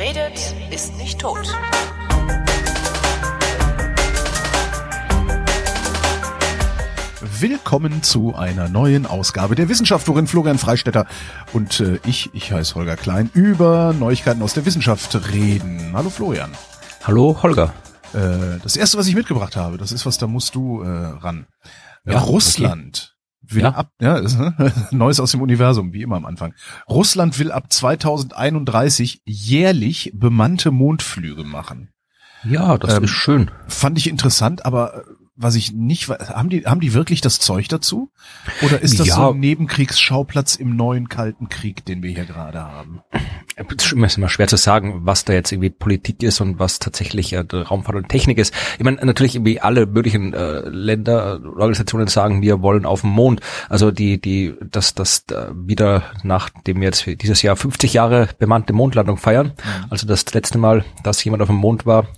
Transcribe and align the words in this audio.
redet, 0.00 0.54
ist 0.70 0.96
nicht 0.96 1.20
tot. 1.20 1.46
Willkommen 7.20 8.02
zu 8.02 8.34
einer 8.34 8.70
neuen 8.70 9.04
Ausgabe 9.04 9.56
der 9.56 9.68
Wissenschaft, 9.68 10.08
worin 10.08 10.26
Florian 10.26 10.56
Freistetter 10.56 11.06
und 11.52 11.80
äh, 11.80 11.98
ich, 12.06 12.30
ich 12.32 12.50
heiße 12.50 12.76
Holger 12.76 12.96
Klein, 12.96 13.28
über 13.34 13.92
Neuigkeiten 13.92 14.40
aus 14.40 14.54
der 14.54 14.64
Wissenschaft 14.64 15.14
reden. 15.34 15.90
Hallo 15.92 16.08
Florian. 16.08 16.52
Hallo 17.04 17.36
Holger. 17.42 17.74
Äh, 18.14 18.58
das 18.62 18.76
erste, 18.76 18.96
was 18.96 19.06
ich 19.06 19.14
mitgebracht 19.14 19.54
habe, 19.56 19.76
das 19.76 19.92
ist 19.92 20.06
was, 20.06 20.16
da 20.16 20.26
musst 20.26 20.54
du 20.54 20.80
äh, 20.80 20.88
ran. 20.88 21.46
Ja, 22.06 22.20
Russland 22.20 23.12
okay. 23.12 23.19
Will 23.42 23.62
Ja. 23.62 23.70
ab, 23.74 23.92
ja, 24.00 24.16
ist, 24.16 24.38
Neues 24.90 25.20
aus 25.20 25.32
dem 25.32 25.42
Universum, 25.42 25.92
wie 25.92 26.02
immer 26.02 26.16
am 26.16 26.26
Anfang. 26.26 26.54
Russland 26.88 27.38
will 27.38 27.52
ab 27.52 27.72
2031 27.72 29.22
jährlich 29.24 30.10
bemannte 30.14 30.70
Mondflüge 30.70 31.44
machen. 31.44 31.90
Ja, 32.44 32.78
das 32.78 32.94
Ähm, 32.96 33.04
ist 33.04 33.10
schön. 33.10 33.50
Fand 33.68 33.98
ich 33.98 34.08
interessant, 34.08 34.64
aber 34.64 34.94
äh, 34.98 35.02
was 35.40 35.54
ich 35.54 35.72
nicht, 35.72 36.08
haben 36.08 36.50
die, 36.50 36.66
haben 36.66 36.80
die 36.80 36.92
wirklich 36.92 37.22
das 37.22 37.38
Zeug 37.38 37.68
dazu? 37.68 38.10
Oder 38.62 38.80
ist 38.82 39.00
das 39.00 39.08
Ja. 39.08 39.14
so 39.14 39.30
ein 39.30 39.40
Nebenkriegsschauplatz 39.40 40.54
im 40.56 40.76
neuen 40.76 41.08
Kalten 41.08 41.48
Krieg, 41.48 41.84
den 41.86 42.02
wir 42.02 42.10
hier 42.10 42.26
gerade 42.26 42.60
haben? 42.60 43.00
Es 43.56 43.92
ist 43.92 44.16
immer 44.16 44.28
schwer 44.28 44.48
zu 44.48 44.56
sagen, 44.56 45.00
was 45.04 45.24
da 45.24 45.32
jetzt 45.32 45.50
irgendwie 45.50 45.70
Politik 45.70 46.22
ist 46.22 46.40
und 46.40 46.58
was 46.58 46.78
tatsächlich 46.78 47.32
äh, 47.32 47.44
Raumfahrt 47.50 47.96
und 47.96 48.08
Technik 48.08 48.38
ist. 48.38 48.52
Ich 48.78 48.84
meine, 48.84 49.04
natürlich 49.04 49.34
irgendwie 49.34 49.60
alle 49.60 49.86
möglichen 49.86 50.34
äh, 50.34 50.60
Länder, 50.68 51.40
Organisationen 51.44 52.06
sagen, 52.06 52.42
wir 52.42 52.60
wollen 52.60 52.84
auf 52.84 53.00
den 53.00 53.10
Mond. 53.10 53.40
Also 53.68 53.90
die, 53.90 54.20
die, 54.20 54.54
dass 54.70 54.94
das 54.94 55.24
äh, 55.30 55.46
wieder 55.54 56.02
nachdem 56.22 56.80
wir 56.80 56.86
jetzt 56.86 57.06
dieses 57.06 57.42
Jahr 57.42 57.56
50 57.56 57.94
Jahre 57.94 58.28
bemannte 58.38 58.72
Mondlandung 58.72 59.16
feiern, 59.16 59.52
also 59.88 60.06
das 60.06 60.32
letzte 60.34 60.58
Mal, 60.58 60.84
dass 61.02 61.22
jemand 61.24 61.42
auf 61.42 61.48
dem 61.48 61.56
Mond 61.56 61.86
war, 61.86 62.08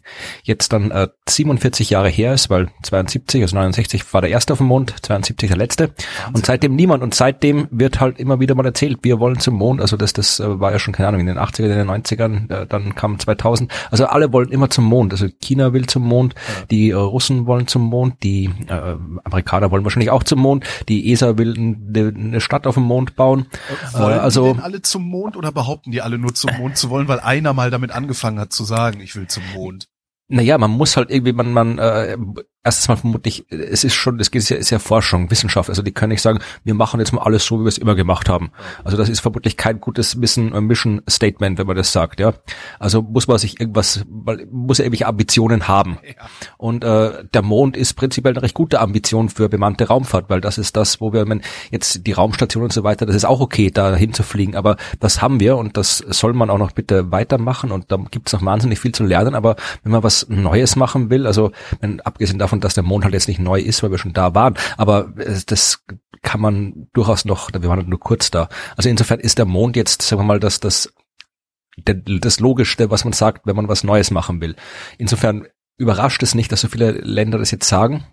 jetzt 0.42 0.72
dann 0.72 0.90
äh, 0.90 1.08
47 1.28 1.90
Jahre 1.90 2.08
her 2.08 2.34
ist, 2.34 2.50
weil 2.50 2.68
72, 3.12 3.42
also 3.42 3.56
69 3.56 4.12
war 4.12 4.20
der 4.20 4.30
erste 4.30 4.52
auf 4.52 4.58
dem 4.58 4.68
Mond, 4.68 4.94
72 5.02 5.48
der 5.48 5.56
letzte. 5.56 5.90
Und 6.32 6.46
seitdem 6.46 6.74
niemand. 6.74 7.02
Und 7.02 7.14
seitdem 7.14 7.68
wird 7.70 8.00
halt 8.00 8.18
immer 8.18 8.40
wieder 8.40 8.54
mal 8.54 8.66
erzählt, 8.66 8.98
wir 9.02 9.20
wollen 9.20 9.38
zum 9.38 9.54
Mond. 9.54 9.80
Also 9.80 9.96
das, 9.96 10.12
das 10.12 10.40
äh, 10.40 10.60
war 10.60 10.72
ja 10.72 10.78
schon, 10.78 10.94
keine 10.94 11.08
Ahnung, 11.08 11.20
in 11.20 11.26
den 11.26 11.38
80er, 11.38 11.64
in 11.64 11.70
den 11.70 11.90
90ern, 11.90 12.52
äh, 12.52 12.66
dann 12.66 12.94
kam 12.94 13.18
2000. 13.18 13.70
Also 13.90 14.06
alle 14.06 14.32
wollen 14.32 14.50
immer 14.50 14.70
zum 14.70 14.84
Mond. 14.84 15.12
Also 15.12 15.28
China 15.40 15.72
will 15.72 15.86
zum 15.86 16.02
Mond, 16.04 16.34
die 16.70 16.90
äh, 16.90 16.94
Russen 16.94 17.46
wollen 17.46 17.66
zum 17.66 17.82
Mond, 17.82 18.22
die 18.22 18.50
äh, 18.68 18.96
Amerikaner 19.24 19.70
wollen 19.70 19.84
wahrscheinlich 19.84 20.10
auch 20.10 20.22
zum 20.22 20.40
Mond, 20.40 20.64
die 20.88 21.12
ESA 21.12 21.38
will 21.38 21.54
eine, 21.56 22.08
eine 22.08 22.40
Stadt 22.40 22.66
auf 22.66 22.74
dem 22.74 22.84
Mond 22.84 23.16
bauen. 23.16 23.46
Wollen 23.92 24.20
also 24.20 24.56
alle 24.62 24.82
zum 24.82 25.02
Mond 25.02 25.36
oder 25.36 25.52
behaupten 25.52 25.90
die 25.90 26.02
alle 26.02 26.18
nur 26.18 26.34
zum 26.34 26.50
Mond 26.58 26.76
zu 26.76 26.90
wollen, 26.90 27.08
weil 27.08 27.20
einer 27.20 27.52
mal 27.52 27.70
damit 27.70 27.92
angefangen 27.92 28.38
hat 28.38 28.52
zu 28.52 28.64
sagen, 28.64 29.00
ich 29.00 29.14
will 29.16 29.26
zum 29.26 29.42
Mond? 29.54 29.88
Naja, 30.28 30.56
man 30.56 30.70
muss 30.70 30.96
halt 30.96 31.10
irgendwie, 31.10 31.32
man, 31.32 31.52
man, 31.52 31.78
äh, 31.78 32.16
erstens 32.64 32.88
mal 32.88 32.96
vermutlich, 32.96 33.50
äh, 33.50 33.56
es 33.56 33.84
ist 33.84 33.94
schon, 33.94 34.20
es 34.20 34.30
geht 34.30 34.48
ja, 34.48 34.56
ist 34.56 34.70
ja 34.70 34.78
Forschung, 34.78 35.30
Wissenschaft, 35.30 35.68
also 35.68 35.82
die 35.82 35.92
können 35.92 36.10
nicht 36.12 36.22
sagen, 36.22 36.38
wir 36.64 36.74
machen 36.74 37.00
jetzt 37.00 37.12
mal 37.12 37.22
alles 37.22 37.44
so, 37.44 37.58
wie 37.60 37.64
wir 37.64 37.68
es 37.68 37.78
immer 37.78 37.94
gemacht 37.94 38.28
haben. 38.28 38.52
Also 38.84 38.96
das 38.96 39.08
ist 39.08 39.20
vermutlich 39.20 39.56
kein 39.56 39.80
gutes 39.80 40.16
Mission, 40.16 40.52
äh, 40.52 40.60
Mission 40.60 41.02
Statement, 41.08 41.58
wenn 41.58 41.66
man 41.66 41.76
das 41.76 41.92
sagt, 41.92 42.20
ja. 42.20 42.34
Also 42.78 43.02
muss 43.02 43.28
man 43.28 43.38
sich 43.38 43.60
irgendwas, 43.60 44.04
weil- 44.08 44.46
muss 44.50 44.78
ja 44.78 44.84
irgendwelche 44.84 45.06
Ambitionen 45.06 45.68
haben. 45.68 45.98
Und 46.56 46.84
äh, 46.84 47.24
der 47.32 47.42
Mond 47.42 47.76
ist 47.76 47.94
prinzipiell 47.94 48.34
eine 48.34 48.42
recht 48.42 48.54
gute 48.54 48.80
Ambition 48.80 49.28
für 49.28 49.48
bemannte 49.48 49.88
Raumfahrt, 49.88 50.30
weil 50.30 50.40
das 50.40 50.58
ist 50.58 50.76
das, 50.76 51.00
wo 51.00 51.12
wir, 51.12 51.28
wenn 51.28 51.42
jetzt 51.70 52.06
die 52.06 52.12
Raumstation 52.12 52.64
und 52.64 52.72
so 52.72 52.84
weiter, 52.84 53.06
das 53.06 53.16
ist 53.16 53.24
auch 53.24 53.40
okay, 53.40 53.70
da 53.70 53.94
hinzufliegen, 53.94 54.54
aber 54.56 54.76
das 55.00 55.20
haben 55.20 55.40
wir 55.40 55.56
und 55.56 55.76
das 55.76 55.98
soll 55.98 56.32
man 56.32 56.50
auch 56.50 56.58
noch 56.58 56.72
bitte 56.72 57.10
weitermachen 57.10 57.72
und 57.72 57.90
da 57.90 57.96
gibt 58.10 58.28
es 58.28 58.32
noch 58.32 58.44
wahnsinnig 58.44 58.78
viel 58.78 58.92
zu 58.92 59.04
lernen, 59.04 59.34
aber 59.34 59.56
wenn 59.82 59.92
man 59.92 60.02
was 60.02 60.26
Neues 60.28 60.76
machen 60.76 61.10
will, 61.10 61.26
also 61.26 61.52
wenn, 61.80 62.00
abgesehen 62.00 62.38
davon, 62.38 62.51
dass 62.60 62.74
der 62.74 62.82
Mond 62.82 63.04
halt 63.04 63.14
jetzt 63.14 63.28
nicht 63.28 63.40
neu 63.40 63.60
ist, 63.60 63.82
weil 63.82 63.90
wir 63.90 63.98
schon 63.98 64.12
da 64.12 64.34
waren, 64.34 64.54
aber 64.76 65.12
äh, 65.16 65.40
das 65.46 65.84
kann 66.22 66.40
man 66.40 66.88
durchaus 66.92 67.24
noch, 67.24 67.50
wir 67.52 67.68
waren 67.68 67.88
nur 67.88 68.00
kurz 68.00 68.30
da. 68.30 68.48
Also 68.76 68.88
insofern 68.88 69.20
ist 69.20 69.38
der 69.38 69.44
Mond 69.44 69.76
jetzt, 69.76 70.02
sagen 70.02 70.20
wir 70.20 70.26
mal, 70.26 70.40
das, 70.40 70.60
das 70.60 70.92
das 71.84 72.38
Logischste, 72.38 72.90
was 72.90 73.04
man 73.04 73.14
sagt, 73.14 73.46
wenn 73.46 73.56
man 73.56 73.68
was 73.68 73.82
Neues 73.82 74.10
machen 74.10 74.40
will. 74.40 74.56
Insofern 74.98 75.46
überrascht 75.78 76.22
es 76.22 76.34
nicht, 76.34 76.52
dass 76.52 76.60
so 76.60 76.68
viele 76.68 76.90
Länder 76.92 77.38
das 77.38 77.50
jetzt 77.50 77.68
sagen. 77.68 78.04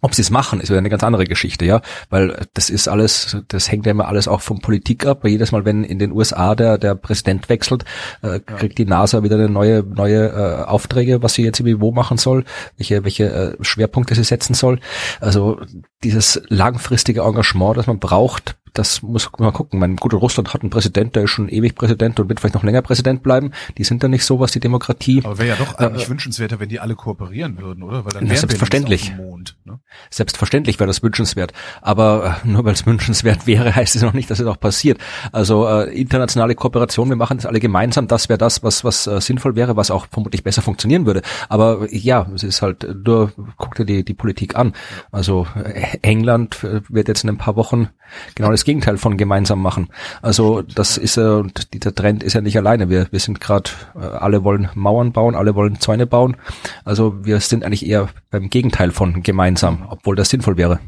Ob 0.00 0.14
sie 0.14 0.22
es 0.22 0.30
machen, 0.30 0.60
ist 0.60 0.68
wieder 0.68 0.78
eine 0.78 0.90
ganz 0.90 1.02
andere 1.02 1.24
Geschichte, 1.24 1.64
ja, 1.64 1.80
weil 2.08 2.46
das 2.54 2.70
ist 2.70 2.86
alles, 2.86 3.36
das 3.48 3.70
hängt 3.70 3.84
ja 3.84 3.90
immer 3.90 4.06
alles 4.06 4.28
auch 4.28 4.42
von 4.42 4.60
Politik 4.60 5.04
ab. 5.06 5.24
Weil 5.24 5.32
jedes 5.32 5.50
Mal, 5.50 5.64
wenn 5.64 5.82
in 5.82 5.98
den 5.98 6.12
USA 6.12 6.54
der 6.54 6.78
der 6.78 6.94
Präsident 6.94 7.48
wechselt, 7.48 7.84
äh, 8.22 8.38
kriegt 8.38 8.78
die 8.78 8.84
NASA 8.84 9.24
wieder 9.24 9.34
eine 9.34 9.48
neue 9.48 9.82
neue 9.82 10.28
äh, 10.28 10.64
Aufträge, 10.64 11.22
was 11.24 11.34
sie 11.34 11.42
jetzt 11.42 11.58
irgendwie 11.58 11.80
wo 11.80 11.90
machen 11.90 12.16
soll, 12.16 12.44
welche 12.76 13.02
welche 13.02 13.24
äh, 13.24 13.56
Schwerpunkte 13.60 14.14
sie 14.14 14.22
setzen 14.22 14.54
soll. 14.54 14.78
Also 15.20 15.60
dieses 16.04 16.40
langfristige 16.48 17.22
Engagement, 17.22 17.76
das 17.76 17.88
man 17.88 17.98
braucht, 17.98 18.56
das 18.74 19.02
muss 19.02 19.30
man 19.38 19.52
gucken. 19.52 19.80
Mein 19.80 19.96
gut, 19.96 20.14
Russland 20.14 20.52
hat 20.54 20.62
einen 20.62 20.70
Präsident, 20.70 21.16
der 21.16 21.24
ist 21.24 21.30
schon 21.30 21.48
ewig 21.48 21.74
Präsident 21.74 22.18
und 22.20 22.28
wird 22.28 22.40
vielleicht 22.40 22.54
noch 22.54 22.64
länger 22.64 22.82
Präsident 22.82 23.22
bleiben. 23.22 23.52
Die 23.76 23.84
sind 23.84 24.02
da 24.02 24.08
nicht 24.08 24.24
so, 24.24 24.40
was 24.40 24.52
die 24.52 24.60
Demokratie. 24.60 25.22
Aber 25.24 25.38
wäre 25.38 25.48
ja 25.48 25.56
doch 25.56 25.74
eigentlich 25.76 26.08
wünschenswerter, 26.08 26.60
wenn 26.60 26.68
die 26.68 26.80
alle 26.80 26.94
kooperieren 26.94 27.58
würden, 27.58 27.82
oder? 27.82 28.04
Weil 28.04 28.12
dann 28.12 28.28
wären 28.28 28.36
selbstverständlich. 28.36 29.14
Mond. 29.16 29.56
Ne? 29.64 29.78
Selbstverständlich 30.10 30.78
wäre 30.78 30.86
das 30.86 31.02
wünschenswert. 31.02 31.52
Aber 31.82 32.38
äh, 32.44 32.48
nur 32.48 32.64
weil 32.64 32.74
es 32.74 32.86
wünschenswert 32.86 33.46
wäre, 33.46 33.74
heißt 33.74 33.96
es 33.96 34.02
noch 34.02 34.12
nicht, 34.12 34.30
dass 34.30 34.40
es 34.40 34.46
auch 34.46 34.60
passiert. 34.60 34.98
Also 35.32 35.66
äh, 35.66 35.98
internationale 35.98 36.54
Kooperation, 36.54 37.08
wir 37.08 37.16
machen 37.16 37.38
das 37.38 37.46
alle 37.46 37.60
gemeinsam, 37.60 38.08
das 38.08 38.28
wäre 38.28 38.38
das, 38.38 38.62
was, 38.62 38.84
was 38.84 39.06
äh, 39.06 39.20
sinnvoll 39.20 39.56
wäre, 39.56 39.76
was 39.76 39.90
auch 39.90 40.06
vermutlich 40.10 40.42
besser 40.42 40.62
funktionieren 40.62 41.06
würde. 41.06 41.22
Aber 41.48 41.90
äh, 41.90 41.96
ja, 41.96 42.26
es 42.34 42.42
ist 42.42 42.62
halt, 42.62 42.84
äh, 42.84 42.94
nur 42.94 43.32
guck 43.56 43.74
dir 43.74 43.84
die, 43.84 44.04
die 44.04 44.14
Politik 44.14 44.56
an. 44.56 44.74
Also 45.12 45.46
äh, 45.54 45.98
England 46.02 46.62
äh, 46.64 46.80
wird 46.88 47.08
jetzt 47.08 47.24
in 47.24 47.30
ein 47.30 47.38
paar 47.38 47.56
Wochen 47.56 47.88
genau 48.34 48.50
das 48.50 48.64
Gegenteil 48.64 48.98
von 48.98 49.16
gemeinsam 49.16 49.60
machen. 49.60 49.88
Also 50.22 50.62
das 50.62 50.96
ist 50.96 51.16
äh, 51.16 51.22
und 51.22 51.72
dieser 51.74 51.94
Trend 51.94 52.22
ist 52.22 52.34
ja 52.34 52.40
nicht 52.40 52.56
alleine. 52.56 52.88
Wir, 52.88 53.08
wir 53.10 53.20
sind 53.20 53.40
gerade, 53.40 53.70
äh, 53.94 54.04
alle 54.04 54.44
wollen 54.44 54.68
Mauern 54.74 55.12
bauen, 55.12 55.34
alle 55.34 55.54
wollen 55.54 55.80
Zäune 55.80 56.06
bauen. 56.06 56.36
Also 56.84 57.24
wir 57.24 57.40
sind 57.40 57.64
eigentlich 57.64 57.86
eher 57.86 58.08
beim 58.30 58.50
Gegenteil 58.50 58.90
von 58.90 59.22
gemeinsam, 59.22 59.86
obwohl 59.88 60.16
das 60.16 60.30
sinnvoll 60.30 60.56
wäre. 60.56 60.80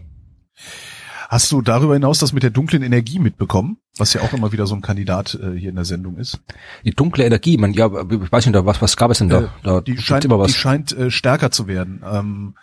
Hast 1.30 1.52
du 1.52 1.62
darüber 1.62 1.94
hinaus 1.94 2.18
das 2.18 2.32
mit 2.32 2.42
der 2.42 2.50
dunklen 2.50 2.82
Energie 2.82 3.20
mitbekommen? 3.20 3.76
Was 3.98 4.14
ja 4.14 4.20
auch 4.22 4.32
immer 4.32 4.50
wieder 4.50 4.66
so 4.66 4.74
ein 4.74 4.80
Kandidat 4.80 5.38
äh, 5.40 5.56
hier 5.56 5.70
in 5.70 5.76
der 5.76 5.84
Sendung 5.84 6.16
ist. 6.16 6.40
Die 6.84 6.90
dunkle 6.90 7.24
Energie, 7.24 7.56
man, 7.56 7.72
ja, 7.72 7.86
ich 7.86 8.32
weiß 8.32 8.46
nicht, 8.46 8.64
was, 8.64 8.82
was 8.82 8.96
gab 8.96 9.12
es 9.12 9.18
denn 9.18 9.28
da? 9.28 9.42
Äh, 9.42 9.48
da 9.62 9.80
die 9.80 9.96
scheint, 9.96 10.24
immer 10.24 10.40
was. 10.40 10.48
die 10.48 10.58
scheint 10.58 10.90
äh, 10.90 11.08
stärker 11.12 11.52
zu 11.52 11.68
werden. 11.68 12.02
Ähm, 12.04 12.54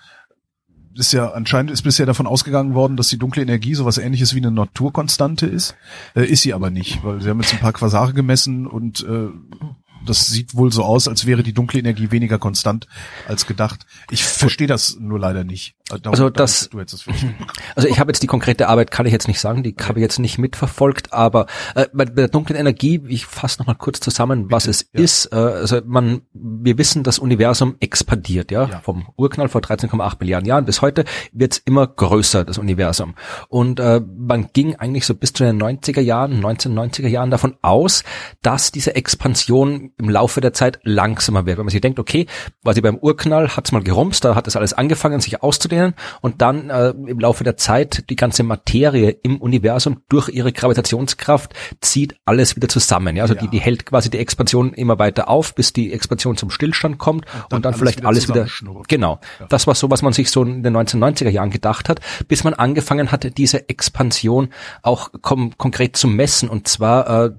ist 0.98 1.14
ja 1.14 1.32
anscheinend 1.32 1.72
ist 1.72 1.84
bisher 1.84 2.06
davon 2.06 2.28
ausgegangen 2.28 2.74
worden, 2.74 2.98
dass 2.98 3.10
die 3.10 3.18
dunkle 3.18 3.42
Energie 3.42 3.76
sowas 3.76 3.98
ähnliches 3.98 4.34
wie 4.34 4.40
eine 4.40 4.52
Naturkonstante 4.52 5.46
ist. 5.46 5.76
Äh, 6.16 6.26
ist 6.26 6.42
sie 6.42 6.54
aber 6.54 6.70
nicht, 6.70 7.04
weil 7.04 7.22
sie 7.22 7.30
haben 7.30 7.40
jetzt 7.40 7.54
ein 7.54 7.60
paar 7.60 7.74
Quasare 7.74 8.14
gemessen 8.14 8.68
und 8.68 9.06
äh, 9.08 9.30
das 10.06 10.28
sieht 10.28 10.56
wohl 10.56 10.72
so 10.72 10.84
aus, 10.84 11.08
als 11.08 11.26
wäre 11.26 11.44
die 11.44 11.54
dunkle 11.54 11.80
Energie 11.80 12.12
weniger 12.12 12.38
konstant 12.40 12.88
als 13.28 13.46
gedacht. 13.46 13.86
Ich 14.12 14.24
verstehe 14.24 14.68
das 14.68 14.98
nur 15.00 15.20
leider 15.20 15.44
nicht. 15.44 15.76
Äh, 15.92 16.00
darum- 16.00 16.14
Also 16.14 16.30
das- 16.30 16.70
es 16.74 16.74
mitbekommen. 17.08 17.36
Also 17.76 17.88
ich 17.90 18.00
habe 18.00 18.10
jetzt 18.12 18.24
die 18.24 18.28
konkrete 18.28 18.68
Arbeit, 18.68 18.92
kann 18.92 19.06
ich 19.06 19.12
jetzt 19.12 19.28
nicht 19.28 19.40
sagen, 19.40 19.62
die 19.64 19.76
habe 19.82 20.00
ich 20.00 20.04
jetzt 20.04 20.20
nicht 20.20 20.38
mitverfolgt, 20.38 21.14
aber 21.14 21.46
äh, 21.76 21.86
bei 21.94 22.06
der 22.06 22.28
dunklen 22.28 22.58
Energie, 22.58 23.02
ich 23.08 23.26
fasse 23.26 23.60
noch 23.60 23.68
mal 23.68 23.76
kurz 23.76 24.00
zusammen, 24.00 24.50
was 24.52 24.68
es 24.68 24.88
ja. 24.94 25.02
ist. 25.02 25.28
Äh, 25.32 25.36
also 25.36 25.82
man, 25.86 26.22
wir 26.34 26.78
wissen, 26.78 27.04
das 27.04 27.20
Universum 27.20 27.76
expandiert, 27.80 28.52
ja, 28.52 28.68
Ja. 28.70 28.80
vom 28.82 29.08
Urknall 29.16 29.50
vor 29.50 29.62
13,8 29.62 30.18
Milliarden 30.20 30.48
Jahren 30.48 30.66
bis 30.66 30.82
heute 30.82 31.06
wird's 31.32 31.58
immer 31.66 31.86
größer, 31.88 32.44
das 32.46 32.58
Universum. 32.58 33.16
Und 33.50 33.80
äh, 33.80 34.02
man 34.18 34.48
ging 34.54 34.76
eigentlich 34.76 35.06
so 35.06 35.14
bis 35.14 35.34
zu 35.34 35.44
den 35.44 35.62
90er 35.62 36.02
Jahren, 36.02 36.44
1990er 36.44 37.08
Jahren 37.08 37.32
davon 37.32 37.58
aus, 37.62 38.04
dass 38.42 38.72
diese 38.72 38.96
Expansion 38.96 39.87
im 39.98 40.10
Laufe 40.10 40.42
der 40.42 40.54
Zeit 40.54 40.80
langsamer 40.84 41.46
wird. 41.46 41.58
Wenn 41.58 41.66
man 41.66 41.72
sich 41.72 41.82
denkt, 41.82 42.00
okay, 42.00 42.26
quasi 42.64 42.82
beim 42.82 42.98
Urknall 42.98 43.56
hat's 43.56 43.72
mal 43.72 43.84
gerumst, 43.84 44.26
da 44.26 44.36
hat 44.36 44.48
das 44.48 44.56
alles 44.56 44.74
angefangen, 44.74 45.20
sich 45.20 45.42
auszudehnen 45.44 45.94
und 46.22 46.42
dann 46.42 46.70
äh, 46.70 46.90
im 46.90 47.20
Laufe 47.20 47.44
der 47.44 47.58
Zeit 47.58 48.10
die 48.10 48.16
ganze 48.16 48.44
Materie 48.44 49.10
im 49.24 49.38
Universum 49.42 50.02
durch 50.10 50.30
ihre 50.30 50.52
Gravitationskraft 50.52 51.54
zieht 51.82 52.16
alles 52.26 52.56
wieder 52.56 52.68
zusammen. 52.68 53.16
Ja? 53.16 53.24
Also 53.24 53.36
Ja. 53.36 53.42
die, 53.42 53.50
die 53.50 53.60
hält 53.60 53.86
quasi 53.86 54.10
die 54.10 54.18
Expansion 54.18 54.74
immer 54.74 55.00
weiter 55.00 55.30
auf, 55.30 55.54
bis 55.56 55.74
die 55.74 55.94
Expansion 55.94 56.38
zum 56.38 56.50
Stillstand 56.50 56.98
kommt 56.98 57.26
und 57.26 57.54
dann 57.54 57.62
dann, 57.62 57.74
alles 57.74 57.80
vielleicht 57.80 58.00
wieder 58.00 58.08
alles 58.08 58.30
wieder, 58.30 58.48
genau. 58.88 59.20
Das 59.50 59.68
war 59.68 59.76
so, 59.76 59.90
was 59.92 60.02
man 60.02 60.14
sich 60.14 60.32
so 60.32 60.44
in 60.44 60.64
den 60.64 60.76
1990er 60.76 61.30
Jahren 61.30 61.50
gedacht 61.50 61.90
hat, 61.90 62.00
bis 62.28 62.44
man 62.44 62.54
angefangen 62.54 63.12
hatte, 63.12 63.32
diese 63.32 63.70
Expansion 63.70 64.50
auch 64.82 65.12
kom 65.22 65.58
konkret 65.58 65.96
zu 65.98 66.08
messen 66.08 66.50
und 66.50 66.68
zwar 66.68 67.26
äh, 67.26 67.32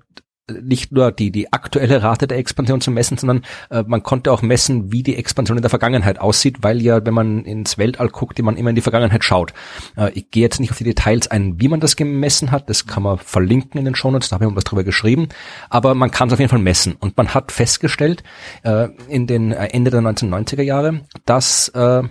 nicht 0.51 0.93
nur 0.93 1.13
die, 1.13 1.31
die 1.31 1.53
aktuelle 1.53 2.03
Rate 2.03 2.27
der 2.27 2.39
Expansion 2.39 2.81
zu 2.81 2.91
messen, 2.91 3.19
sondern 3.19 3.43
äh, 3.71 3.85
man 3.87 4.03
konnte 4.03 4.33
auch 4.33 4.43
messen, 4.43 4.93
wie 4.93 5.03
die 5.03 5.17
Expansion 5.17 5.59
in 5.59 5.63
der 5.63 5.71
Vergangenheit 5.71 6.21
aussieht, 6.21 6.59
weil 6.63 6.81
ja, 6.81 7.05
wenn 7.05 7.15
man 7.15 7.45
ins 7.45 7.79
Weltall 7.79 8.09
guckt, 8.09 8.39
man 8.43 8.57
immer 8.57 8.71
in 8.71 8.77
die 8.77 8.83
Vergangenheit 8.83 9.25
schaut. 9.25 9.53
Äh, 9.97 10.13
ich 10.13 10.31
gehe 10.31 10.43
jetzt 10.43 10.61
nicht 10.61 10.71
auf 10.71 10.79
die 10.79 10.85
Details 10.85 11.29
ein, 11.29 11.61
wie 11.61 11.69
man 11.69 11.81
das 11.81 11.97
gemessen 11.97 12.51
hat, 12.51 12.69
das 12.69 12.87
kann 12.87 13.03
man 13.03 13.19
verlinken 13.19 13.79
in 13.79 13.85
den 13.85 13.95
Shownotes, 13.95 14.29
da 14.29 14.35
habe 14.35 14.47
ich 14.47 14.57
was 14.57 14.65
drüber 14.65 14.85
geschrieben, 14.85 15.29
aber 15.71 15.95
man 15.95 16.11
kann 16.11 16.29
es 16.29 16.35
auf 16.35 16.39
jeden 16.39 16.51
Fall 16.51 16.59
messen 16.59 16.95
und 16.99 17.17
man 17.17 17.35
hat 17.35 17.53
festgestellt 17.53 18.23
äh, 18.63 18.89
in 19.09 19.27
den 19.27 19.53
äh, 19.53 19.67
Ende 19.67 19.91
der 19.91 20.01
1990er 20.01 20.63
Jahre, 20.63 21.01
dass 21.25 21.69
äh, 21.69 22.03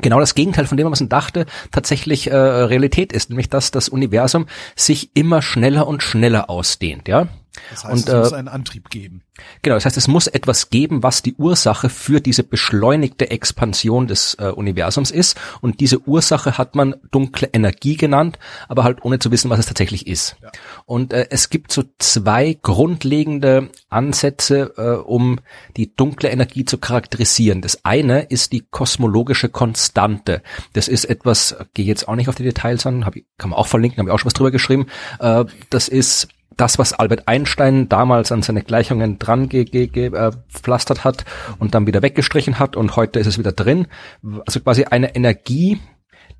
genau 0.00 0.20
das 0.20 0.34
Gegenteil 0.34 0.66
von 0.66 0.76
dem, 0.76 0.90
was 0.90 1.00
man 1.00 1.08
dachte, 1.08 1.46
tatsächlich 1.70 2.30
äh, 2.30 2.36
Realität 2.36 3.12
ist, 3.12 3.30
nämlich 3.30 3.48
dass 3.48 3.70
das 3.70 3.88
Universum 3.88 4.46
sich 4.76 5.10
immer 5.14 5.42
schneller 5.42 5.86
und 5.86 6.02
schneller 6.02 6.50
ausdehnt, 6.50 7.08
ja. 7.08 7.28
Das 7.70 7.84
heißt, 7.84 7.92
und, 7.92 8.08
es 8.08 8.14
äh, 8.14 8.18
muss 8.18 8.32
einen 8.32 8.48
Antrieb 8.48 8.90
geben. 8.90 9.22
Genau, 9.62 9.76
das 9.76 9.84
heißt, 9.84 9.96
es 9.96 10.08
muss 10.08 10.26
etwas 10.26 10.70
geben, 10.70 11.02
was 11.02 11.22
die 11.22 11.34
Ursache 11.34 11.88
für 11.88 12.20
diese 12.20 12.42
beschleunigte 12.42 13.30
Expansion 13.30 14.06
des 14.06 14.34
äh, 14.34 14.46
Universums 14.48 15.10
ist. 15.10 15.38
Und 15.60 15.80
diese 15.80 16.00
Ursache 16.06 16.58
hat 16.58 16.74
man 16.74 16.96
dunkle 17.10 17.48
Energie 17.52 17.96
genannt, 17.96 18.38
aber 18.68 18.84
halt 18.84 19.04
ohne 19.04 19.18
zu 19.18 19.30
wissen, 19.30 19.50
was 19.50 19.58
es 19.58 19.66
tatsächlich 19.66 20.06
ist. 20.06 20.36
Ja. 20.42 20.50
Und 20.86 21.12
äh, 21.12 21.26
es 21.30 21.50
gibt 21.50 21.72
so 21.72 21.84
zwei 21.98 22.56
grundlegende 22.60 23.70
Ansätze, 23.88 24.74
äh, 24.76 25.02
um 25.02 25.40
die 25.76 25.94
dunkle 25.94 26.30
Energie 26.30 26.64
zu 26.64 26.78
charakterisieren. 26.78 27.62
Das 27.62 27.84
eine 27.84 28.22
ist 28.22 28.52
die 28.52 28.64
kosmologische 28.70 29.48
Konstante. 29.48 30.42
Das 30.72 30.88
ist 30.88 31.04
etwas, 31.04 31.56
gehe 31.74 31.86
jetzt 31.86 32.08
auch 32.08 32.16
nicht 32.16 32.28
auf 32.28 32.34
die 32.34 32.44
Details 32.44 32.86
an, 32.86 33.06
hab 33.06 33.14
kann 33.38 33.50
man 33.50 33.58
auch 33.58 33.66
verlinken, 33.66 33.98
habe 33.98 34.10
ich 34.10 34.14
auch 34.14 34.18
schon 34.18 34.26
was 34.26 34.34
drüber 34.34 34.50
geschrieben. 34.50 34.86
Äh, 35.18 35.44
das 35.70 35.88
ist 35.88 36.28
das, 36.60 36.78
was 36.78 36.92
Albert 36.92 37.26
Einstein 37.26 37.88
damals 37.88 38.32
an 38.32 38.42
seine 38.42 38.62
Gleichungen 38.62 39.18
dran 39.18 39.48
gepflastert 39.48 40.98
ge, 40.98 41.06
ge, 41.06 41.08
äh, 41.08 41.08
hat 41.08 41.24
und 41.58 41.74
dann 41.74 41.86
wieder 41.86 42.02
weggestrichen 42.02 42.58
hat 42.58 42.76
und 42.76 42.96
heute 42.96 43.18
ist 43.18 43.26
es 43.26 43.38
wieder 43.38 43.52
drin. 43.52 43.86
Also 44.46 44.60
quasi 44.60 44.84
eine 44.84 45.14
Energie, 45.14 45.78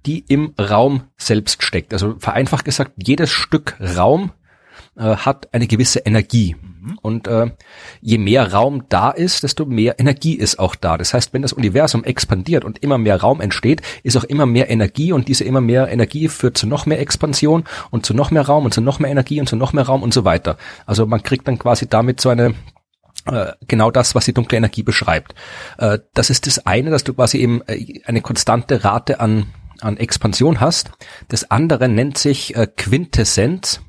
die 0.04 0.24
im 0.28 0.54
Raum 0.60 1.04
selbst 1.16 1.62
steckt. 1.62 1.94
Also 1.94 2.16
vereinfacht 2.18 2.64
gesagt, 2.66 2.92
jedes 2.96 3.30
Stück 3.30 3.76
Raum 3.80 4.32
äh, 4.96 5.16
hat 5.16 5.52
eine 5.54 5.66
gewisse 5.66 6.00
Energie. 6.00 6.56
Mhm. 6.80 6.98
Und 7.02 7.28
äh, 7.28 7.50
je 8.00 8.18
mehr 8.18 8.52
Raum 8.52 8.84
da 8.88 9.10
ist, 9.10 9.42
desto 9.42 9.66
mehr 9.66 9.98
Energie 9.98 10.34
ist 10.34 10.58
auch 10.58 10.74
da. 10.74 10.96
Das 10.96 11.14
heißt, 11.14 11.32
wenn 11.32 11.42
das 11.42 11.52
Universum 11.52 12.04
expandiert 12.04 12.64
und 12.64 12.82
immer 12.82 12.98
mehr 12.98 13.20
Raum 13.20 13.40
entsteht, 13.40 13.82
ist 14.02 14.16
auch 14.16 14.24
immer 14.24 14.46
mehr 14.46 14.70
Energie 14.70 15.12
und 15.12 15.28
diese 15.28 15.44
immer 15.44 15.60
mehr 15.60 15.88
Energie 15.88 16.28
führt 16.28 16.56
zu 16.56 16.66
noch 16.66 16.86
mehr 16.86 17.00
Expansion 17.00 17.64
und 17.90 18.06
zu 18.06 18.14
noch 18.14 18.30
mehr 18.30 18.42
Raum 18.42 18.64
und 18.64 18.72
zu 18.72 18.80
noch 18.80 18.98
mehr 18.98 19.10
Energie 19.10 19.40
und 19.40 19.48
zu 19.48 19.56
noch 19.56 19.72
mehr 19.72 19.84
Raum 19.84 20.02
und 20.02 20.14
so 20.14 20.24
weiter. 20.24 20.56
Also 20.86 21.06
man 21.06 21.22
kriegt 21.22 21.46
dann 21.48 21.58
quasi 21.58 21.86
damit 21.88 22.20
so 22.20 22.28
eine 22.28 22.54
äh, 23.26 23.52
genau 23.68 23.90
das, 23.90 24.14
was 24.14 24.24
die 24.24 24.32
dunkle 24.32 24.56
Energie 24.56 24.82
beschreibt. 24.82 25.34
Äh, 25.78 25.98
das 26.14 26.30
ist 26.30 26.46
das 26.46 26.66
eine, 26.66 26.90
dass 26.90 27.04
du 27.04 27.12
quasi 27.12 27.38
eben 27.38 27.60
äh, 27.66 28.00
eine 28.06 28.22
konstante 28.22 28.84
Rate 28.84 29.20
an 29.20 29.46
an 29.80 29.96
Expansion 29.96 30.60
hast. 30.60 30.90
Das 31.28 31.50
andere 31.50 31.88
nennt 31.88 32.18
sich 32.18 32.54
Quintessenz 32.76 33.80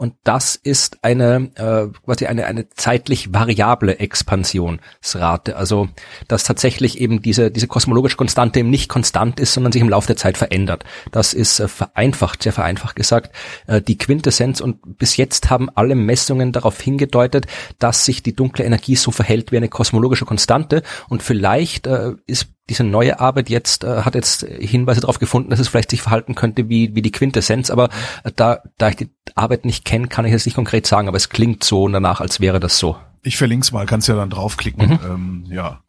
und 0.00 0.14
das 0.24 0.56
ist 0.56 1.04
eine 1.04 1.50
äh, 1.56 1.92
quasi 2.06 2.24
eine 2.24 2.46
eine 2.46 2.70
zeitlich 2.70 3.34
variable 3.34 3.98
Expansionsrate, 3.98 5.56
also 5.56 5.90
dass 6.26 6.44
tatsächlich 6.44 7.02
eben 7.02 7.20
diese 7.20 7.50
diese 7.50 7.66
kosmologische 7.66 8.16
Konstante 8.16 8.60
eben 8.60 8.70
nicht 8.70 8.88
konstant 8.88 9.38
ist, 9.38 9.52
sondern 9.52 9.72
sich 9.72 9.82
im 9.82 9.90
Laufe 9.90 10.06
der 10.06 10.16
Zeit 10.16 10.38
verändert. 10.38 10.84
Das 11.12 11.34
ist 11.34 11.60
äh, 11.60 11.68
vereinfacht, 11.68 12.42
sehr 12.42 12.54
vereinfacht 12.54 12.96
gesagt, 12.96 13.36
äh, 13.66 13.82
die 13.82 13.98
Quintessenz 13.98 14.62
und 14.62 14.96
bis 14.96 15.18
jetzt 15.18 15.50
haben 15.50 15.68
alle 15.74 15.94
Messungen 15.94 16.52
darauf 16.52 16.80
hingedeutet, 16.80 17.46
dass 17.78 18.06
sich 18.06 18.22
die 18.22 18.34
dunkle 18.34 18.64
Energie 18.64 18.96
so 18.96 19.10
verhält 19.10 19.52
wie 19.52 19.58
eine 19.58 19.68
kosmologische 19.68 20.24
Konstante. 20.24 20.82
Und 21.10 21.22
vielleicht 21.22 21.86
äh, 21.86 22.12
ist 22.26 22.48
diese 22.70 22.84
neue 22.84 23.20
Arbeit 23.20 23.50
jetzt 23.50 23.84
äh, 23.84 24.02
hat 24.02 24.14
jetzt 24.14 24.46
Hinweise 24.46 25.02
darauf 25.02 25.18
gefunden, 25.18 25.50
dass 25.50 25.58
es 25.58 25.68
vielleicht 25.68 25.90
sich 25.90 26.00
verhalten 26.00 26.34
könnte 26.34 26.68
wie 26.68 26.94
wie 26.94 27.02
die 27.02 27.12
Quintessenz, 27.12 27.70
aber 27.70 27.90
äh, 28.24 28.30
da 28.34 28.62
da 28.78 28.88
ich 28.88 28.96
die 28.96 29.10
Arbeit 29.34 29.64
nicht 29.66 29.84
kenne, 29.84 30.08
kann 30.08 30.24
ich 30.24 30.32
jetzt 30.32 30.46
nicht 30.46 30.54
konkret 30.54 30.86
sagen, 30.86 31.08
aber 31.08 31.16
es 31.16 31.28
klingt 31.28 31.62
so 31.64 31.86
danach, 31.88 32.20
als 32.20 32.40
wäre 32.40 32.60
das 32.60 32.78
so. 32.78 32.96
Ich 33.22 33.36
verlink's 33.36 33.72
mal, 33.72 33.84
kannst 33.84 34.08
ja 34.08 34.16
dann 34.16 34.30
draufklicken. 34.30 34.88
Mhm. 34.88 34.98
Ähm, 35.04 35.44
ja, 35.50 35.80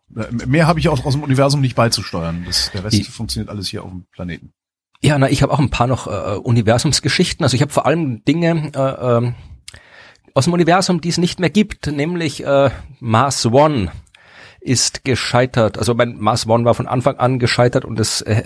mehr 0.45 0.67
habe 0.67 0.79
ich 0.79 0.89
auch 0.89 1.05
aus 1.05 1.13
dem 1.13 1.23
Universum 1.23 1.61
nicht 1.61 1.75
beizusteuern. 1.75 2.43
Das, 2.45 2.71
der 2.71 2.83
Rest 2.83 2.97
die, 2.97 3.03
funktioniert 3.03 3.49
alles 3.49 3.69
hier 3.69 3.83
auf 3.83 3.89
dem 3.89 4.05
Planeten. 4.11 4.51
Ja, 5.01 5.17
na, 5.17 5.29
ich 5.29 5.41
habe 5.41 5.53
auch 5.53 5.59
ein 5.59 5.69
paar 5.69 5.87
noch 5.87 6.07
äh, 6.07 6.37
Universumsgeschichten. 6.37 7.43
Also 7.43 7.55
ich 7.55 7.61
habe 7.61 7.71
vor 7.71 7.85
allem 7.85 8.23
Dinge 8.25 8.71
äh, 8.75 9.27
äh, 9.27 9.31
aus 10.33 10.45
dem 10.45 10.53
Universum, 10.53 11.01
die 11.01 11.09
es 11.09 11.17
nicht 11.17 11.39
mehr 11.39 11.49
gibt, 11.49 11.87
nämlich 11.87 12.45
äh, 12.45 12.69
Mars 12.99 13.45
One 13.45 13.91
ist 14.61 15.03
gescheitert. 15.03 15.79
Also 15.79 15.95
mein 15.95 16.17
Mars 16.19 16.47
One 16.47 16.63
war 16.65 16.75
von 16.75 16.87
Anfang 16.87 17.17
an 17.17 17.39
gescheitert 17.39 17.83
und 17.83 17.99
es 17.99 18.21
äh, 18.21 18.43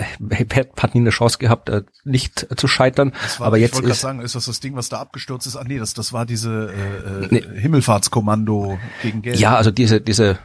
hat 0.80 0.96
nie 0.96 1.02
eine 1.02 1.10
Chance 1.10 1.38
gehabt, 1.38 1.70
äh, 1.70 1.84
nicht 2.06 2.48
zu 2.56 2.68
scheitern. 2.68 3.12
War, 3.38 3.48
Aber 3.48 3.58
ich 3.58 3.64
jetzt 3.64 3.80
ist 3.82 4.00
sagen, 4.00 4.22
ist 4.22 4.34
das 4.34 4.46
das 4.46 4.62
Ding, 4.62 4.76
was 4.76 4.88
da 4.90 5.00
abgestürzt 5.00 5.46
ist? 5.46 5.58
Ah 5.58 5.66
nee, 5.66 5.78
das 5.78 5.94
das 5.94 6.14
war 6.14 6.26
diese 6.26 6.74
äh, 6.74 7.26
äh 7.26 7.28
nee. 7.30 7.60
Himmelfahrtskommando 7.60 8.80
gegen 9.02 9.22
Geld. 9.22 9.40
Ja, 9.40 9.56
also 9.56 9.72
diese 9.72 10.00
diese 10.00 10.40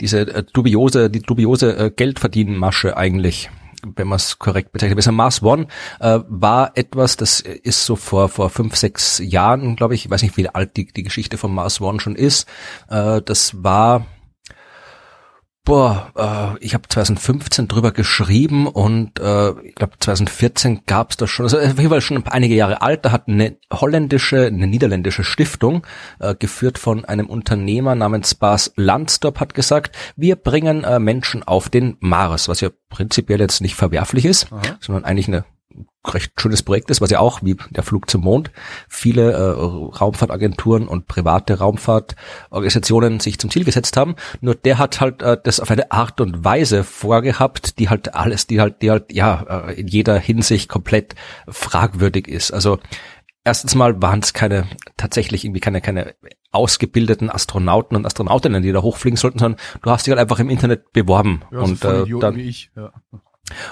diese 0.00 0.20
äh, 0.22 0.42
dubiose 0.52 1.08
die 1.08 1.22
dubiose 1.22 1.76
äh, 1.76 1.90
Geldverdienenmasche 1.90 2.96
eigentlich 2.96 3.48
wenn 3.94 4.08
man 4.08 4.16
es 4.16 4.40
korrekt 4.40 4.72
bezeichnet. 4.72 4.96
Besser 4.96 5.12
Mars 5.12 5.42
One 5.42 5.68
äh, 6.00 6.18
war 6.28 6.72
etwas, 6.74 7.16
das 7.16 7.38
ist 7.38 7.84
so 7.84 7.94
vor 7.94 8.28
vor 8.28 8.50
fünf, 8.50 8.74
sechs 8.74 9.20
Jahren, 9.22 9.76
glaube 9.76 9.94
ich, 9.94 10.06
ich 10.06 10.10
weiß 10.10 10.22
nicht, 10.22 10.36
wie 10.36 10.48
alt 10.48 10.76
die, 10.76 10.86
die 10.86 11.04
Geschichte 11.04 11.38
von 11.38 11.54
Mars 11.54 11.80
One 11.80 12.00
schon 12.00 12.16
ist. 12.16 12.48
Äh, 12.88 13.22
das 13.22 13.62
war 13.62 14.06
Boah, 15.66 16.12
äh, 16.14 16.64
ich 16.64 16.74
habe 16.74 16.88
2015 16.88 17.66
drüber 17.66 17.90
geschrieben 17.90 18.68
und 18.68 19.18
äh, 19.18 19.50
ich 19.64 19.74
glaube 19.74 19.94
2014 19.98 20.82
gab 20.86 21.10
es 21.10 21.16
das 21.16 21.28
schon, 21.28 21.44
also 21.44 21.58
auf 21.58 21.76
jeden 21.76 21.88
Fall 21.88 22.00
schon 22.00 22.24
einige 22.28 22.54
Jahre 22.54 22.82
alt, 22.82 23.04
da 23.04 23.10
hat 23.10 23.26
eine 23.26 23.56
holländische, 23.72 24.46
eine 24.46 24.68
niederländische 24.68 25.24
Stiftung, 25.24 25.84
äh, 26.20 26.36
geführt 26.36 26.78
von 26.78 27.04
einem 27.04 27.26
Unternehmer 27.26 27.96
namens 27.96 28.36
Bas 28.36 28.74
Landstorp, 28.76 29.40
hat 29.40 29.54
gesagt, 29.54 29.96
wir 30.14 30.36
bringen 30.36 30.84
äh, 30.84 31.00
Menschen 31.00 31.42
auf 31.42 31.68
den 31.68 31.96
Mars, 31.98 32.48
was 32.48 32.60
ja 32.60 32.70
prinzipiell 32.88 33.40
jetzt 33.40 33.60
nicht 33.60 33.74
verwerflich 33.74 34.24
ist, 34.24 34.52
Aha. 34.52 34.62
sondern 34.78 35.04
eigentlich 35.04 35.26
eine 35.26 35.44
recht 36.06 36.32
schönes 36.40 36.62
Projekt 36.62 36.90
ist, 36.90 37.00
was 37.00 37.10
ja 37.10 37.20
auch 37.20 37.40
wie 37.42 37.56
der 37.70 37.82
Flug 37.82 38.08
zum 38.08 38.22
Mond 38.22 38.50
viele 38.88 39.32
äh, 39.32 39.98
Raumfahrtagenturen 39.98 40.88
und 40.88 41.06
private 41.06 41.58
Raumfahrtorganisationen 41.58 43.20
sich 43.20 43.38
zum 43.38 43.50
Ziel 43.50 43.64
gesetzt 43.64 43.96
haben. 43.96 44.16
Nur 44.40 44.54
der 44.54 44.78
hat 44.78 45.00
halt 45.00 45.22
äh, 45.22 45.36
das 45.42 45.60
auf 45.60 45.70
eine 45.70 45.90
Art 45.90 46.20
und 46.20 46.44
Weise 46.44 46.84
vorgehabt, 46.84 47.78
die 47.78 47.88
halt 47.88 48.14
alles, 48.14 48.46
die 48.46 48.60
halt, 48.60 48.82
die 48.82 48.90
halt 48.90 49.12
ja 49.12 49.68
äh, 49.68 49.80
in 49.80 49.88
jeder 49.88 50.18
Hinsicht 50.18 50.68
komplett 50.68 51.14
fragwürdig 51.48 52.28
ist. 52.28 52.52
Also 52.52 52.78
erstens 53.44 53.74
mal 53.74 54.00
waren 54.02 54.20
es 54.20 54.32
keine 54.32 54.66
tatsächlich 54.96 55.44
irgendwie 55.44 55.60
keine 55.60 55.80
keine 55.80 56.14
ausgebildeten 56.52 57.30
Astronauten 57.30 57.96
und 57.96 58.06
Astronautinnen, 58.06 58.62
die 58.62 58.72
da 58.72 58.80
hochfliegen 58.80 59.16
sollten, 59.16 59.38
sondern 59.38 59.60
du 59.82 59.90
hast 59.90 60.06
dich 60.06 60.12
halt 60.12 60.20
einfach 60.20 60.38
im 60.38 60.48
Internet 60.48 60.92
beworben 60.92 61.42
ja, 61.50 61.58
und 61.58 61.84
äh, 61.84 62.04
dann, 62.18 62.38
ja 62.38 62.92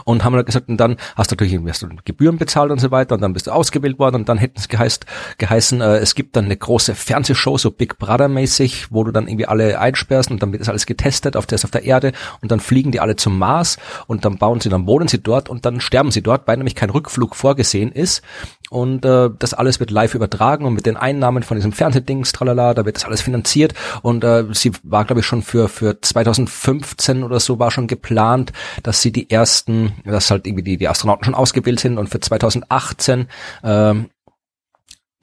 und 0.05 0.25
haben 0.25 0.35
halt 0.35 0.47
gesagt, 0.47 0.69
und 0.69 0.77
dann 0.79 0.97
hast 1.17 1.31
du 1.31 1.35
natürlich 1.35 1.59
hast 1.69 1.83
du 1.83 1.89
Gebühren 2.05 2.39
bezahlt 2.39 2.71
und 2.71 2.79
so 2.79 2.91
weiter 2.91 3.15
und 3.15 3.21
dann 3.21 3.33
bist 3.33 3.47
du 3.47 3.51
ausgewählt 3.51 3.99
worden 3.99 4.17
und 4.17 4.29
dann 4.29 4.39
hätten 4.39 4.59
es 4.59 4.69
geheißt, 4.69 5.07
geheißen, 5.39 5.81
äh, 5.81 5.97
es 5.99 6.15
gibt 6.15 6.37
dann 6.37 6.47
eine 6.47 6.57
große 6.57 6.95
Fernsehshow, 6.95 7.59
so 7.59 7.71
Big 7.71 7.99
Brother 7.99 8.29
mäßig, 8.29 8.89
wo 8.91 9.05
du 9.05 9.11
dann 9.11 9.29
irgendwie 9.29 9.47
alle 9.47 9.79
einsperrst 9.79 10.31
und 10.31 10.43
dann 10.43 10.53
wird 10.53 10.63
das 10.63 10.69
alles 10.69 10.87
getestet 10.87 11.37
auf 11.37 11.47
der, 11.47 11.59
auf 11.63 11.71
der 11.71 11.85
Erde 11.85 12.13
und 12.41 12.51
dann 12.51 12.61
fliegen 12.61 12.93
die 12.93 13.01
alle 13.01 13.17
zum 13.17 13.39
Mars 13.39 13.79
und 14.07 14.25
dann 14.25 14.39
bauen 14.39 14.61
sie, 14.61 14.69
dann 14.69 14.87
wohnen 14.87 15.09
sie 15.09 15.21
dort 15.21 15.49
und 15.49 15.65
dann 15.65 15.81
sterben 15.81 16.11
sie 16.11 16.23
dort, 16.23 16.47
weil 16.47 16.57
nämlich 16.57 16.75
kein 16.75 16.91
Rückflug 16.91 17.35
vorgesehen 17.35 17.93
ist 17.93 18.23
und 18.75 19.05
äh, 19.05 19.31
das 19.39 19.55
alles 19.55 19.79
wird 19.79 19.93
live 19.93 20.17
übertragen 20.17 20.65
und 20.65 20.75
mit 20.75 20.85
den 20.85 20.97
Einnahmen 20.97 21.45
von 21.45 21.57
diesem 21.57 21.71
Fernsehdings, 21.71 22.33
tralala, 22.33 22.75
da 22.75 22.85
wird 22.85 22.97
das 22.97 23.05
alles 23.05 23.23
finanziert. 23.23 23.73
Und 24.03 24.25
äh, 24.25 24.45
sie 24.51 24.73
war 24.83 25.05
glaube 25.05 25.21
ich 25.21 25.27
schon 25.27 25.43
für 25.43 25.69
für 25.69 26.01
2015 26.01 27.23
oder 27.23 27.39
so 27.39 27.61
war 27.61 27.71
schon 27.71 27.87
geplant, 27.87 28.53
dass 28.83 29.01
sie 29.01 29.13
die 29.13 29.31
ersten 29.31 29.93
dass 30.05 30.29
halt 30.33 30.49
irgendwie 30.49 30.65
die, 30.65 30.77
die 30.77 30.89
Astronauten 30.89 31.25
schon 31.25 31.37
ausgebildet 31.37 31.81
sind. 31.81 31.99
Und 31.99 32.09
für 32.09 32.19
2018 32.19 33.29
ähm, 33.63 34.11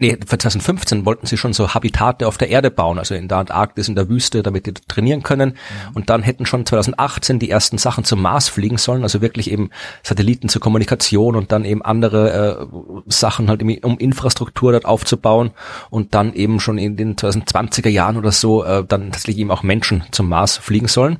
Nee, 0.01 0.17
für 0.25 0.39
2015 0.39 1.05
wollten 1.05 1.27
sie 1.27 1.37
schon 1.37 1.53
so 1.53 1.75
Habitate 1.75 2.27
auf 2.27 2.39
der 2.39 2.49
Erde 2.49 2.71
bauen, 2.71 2.97
also 2.97 3.13
in 3.13 3.27
der 3.27 3.37
Antarktis, 3.37 3.87
in 3.87 3.93
der 3.93 4.09
Wüste, 4.09 4.41
damit 4.41 4.65
die 4.65 4.73
trainieren 4.73 5.21
können. 5.21 5.49
Mhm. 5.49 5.95
Und 5.95 6.09
dann 6.09 6.23
hätten 6.23 6.47
schon 6.47 6.65
2018 6.65 7.37
die 7.37 7.51
ersten 7.51 7.77
Sachen 7.77 8.03
zum 8.03 8.19
Mars 8.19 8.49
fliegen 8.49 8.79
sollen, 8.79 9.03
also 9.03 9.21
wirklich 9.21 9.51
eben 9.51 9.69
Satelliten 10.01 10.49
zur 10.49 10.59
Kommunikation 10.59 11.35
und 11.35 11.51
dann 11.51 11.65
eben 11.65 11.83
andere 11.83 12.31
äh, 12.61 13.11
Sachen 13.11 13.47
halt, 13.47 13.61
um 13.61 13.99
Infrastruktur 13.99 14.71
dort 14.71 14.85
aufzubauen 14.85 15.51
und 15.91 16.15
dann 16.15 16.33
eben 16.33 16.59
schon 16.59 16.79
in 16.79 16.97
den 16.97 17.15
2020er 17.15 17.89
Jahren 17.89 18.17
oder 18.17 18.31
so 18.31 18.63
äh, 18.63 18.83
dann 18.83 19.11
tatsächlich 19.11 19.37
eben 19.37 19.51
auch 19.51 19.61
Menschen 19.61 20.03
zum 20.09 20.27
Mars 20.27 20.57
fliegen 20.57 20.87
sollen. 20.87 21.19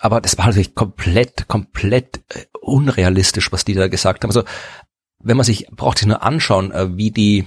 Aber 0.00 0.22
das 0.22 0.38
war 0.38 0.46
natürlich 0.46 0.74
komplett, 0.74 1.48
komplett 1.48 2.22
äh, 2.34 2.46
unrealistisch, 2.62 3.52
was 3.52 3.66
die 3.66 3.74
da 3.74 3.88
gesagt 3.88 4.24
haben. 4.24 4.30
Also 4.30 4.44
wenn 5.22 5.36
man 5.36 5.44
sich, 5.44 5.66
braucht 5.70 5.98
sich 5.98 6.06
nur 6.06 6.22
anschauen, 6.22 6.72
äh, 6.72 6.96
wie 6.96 7.10
die 7.10 7.44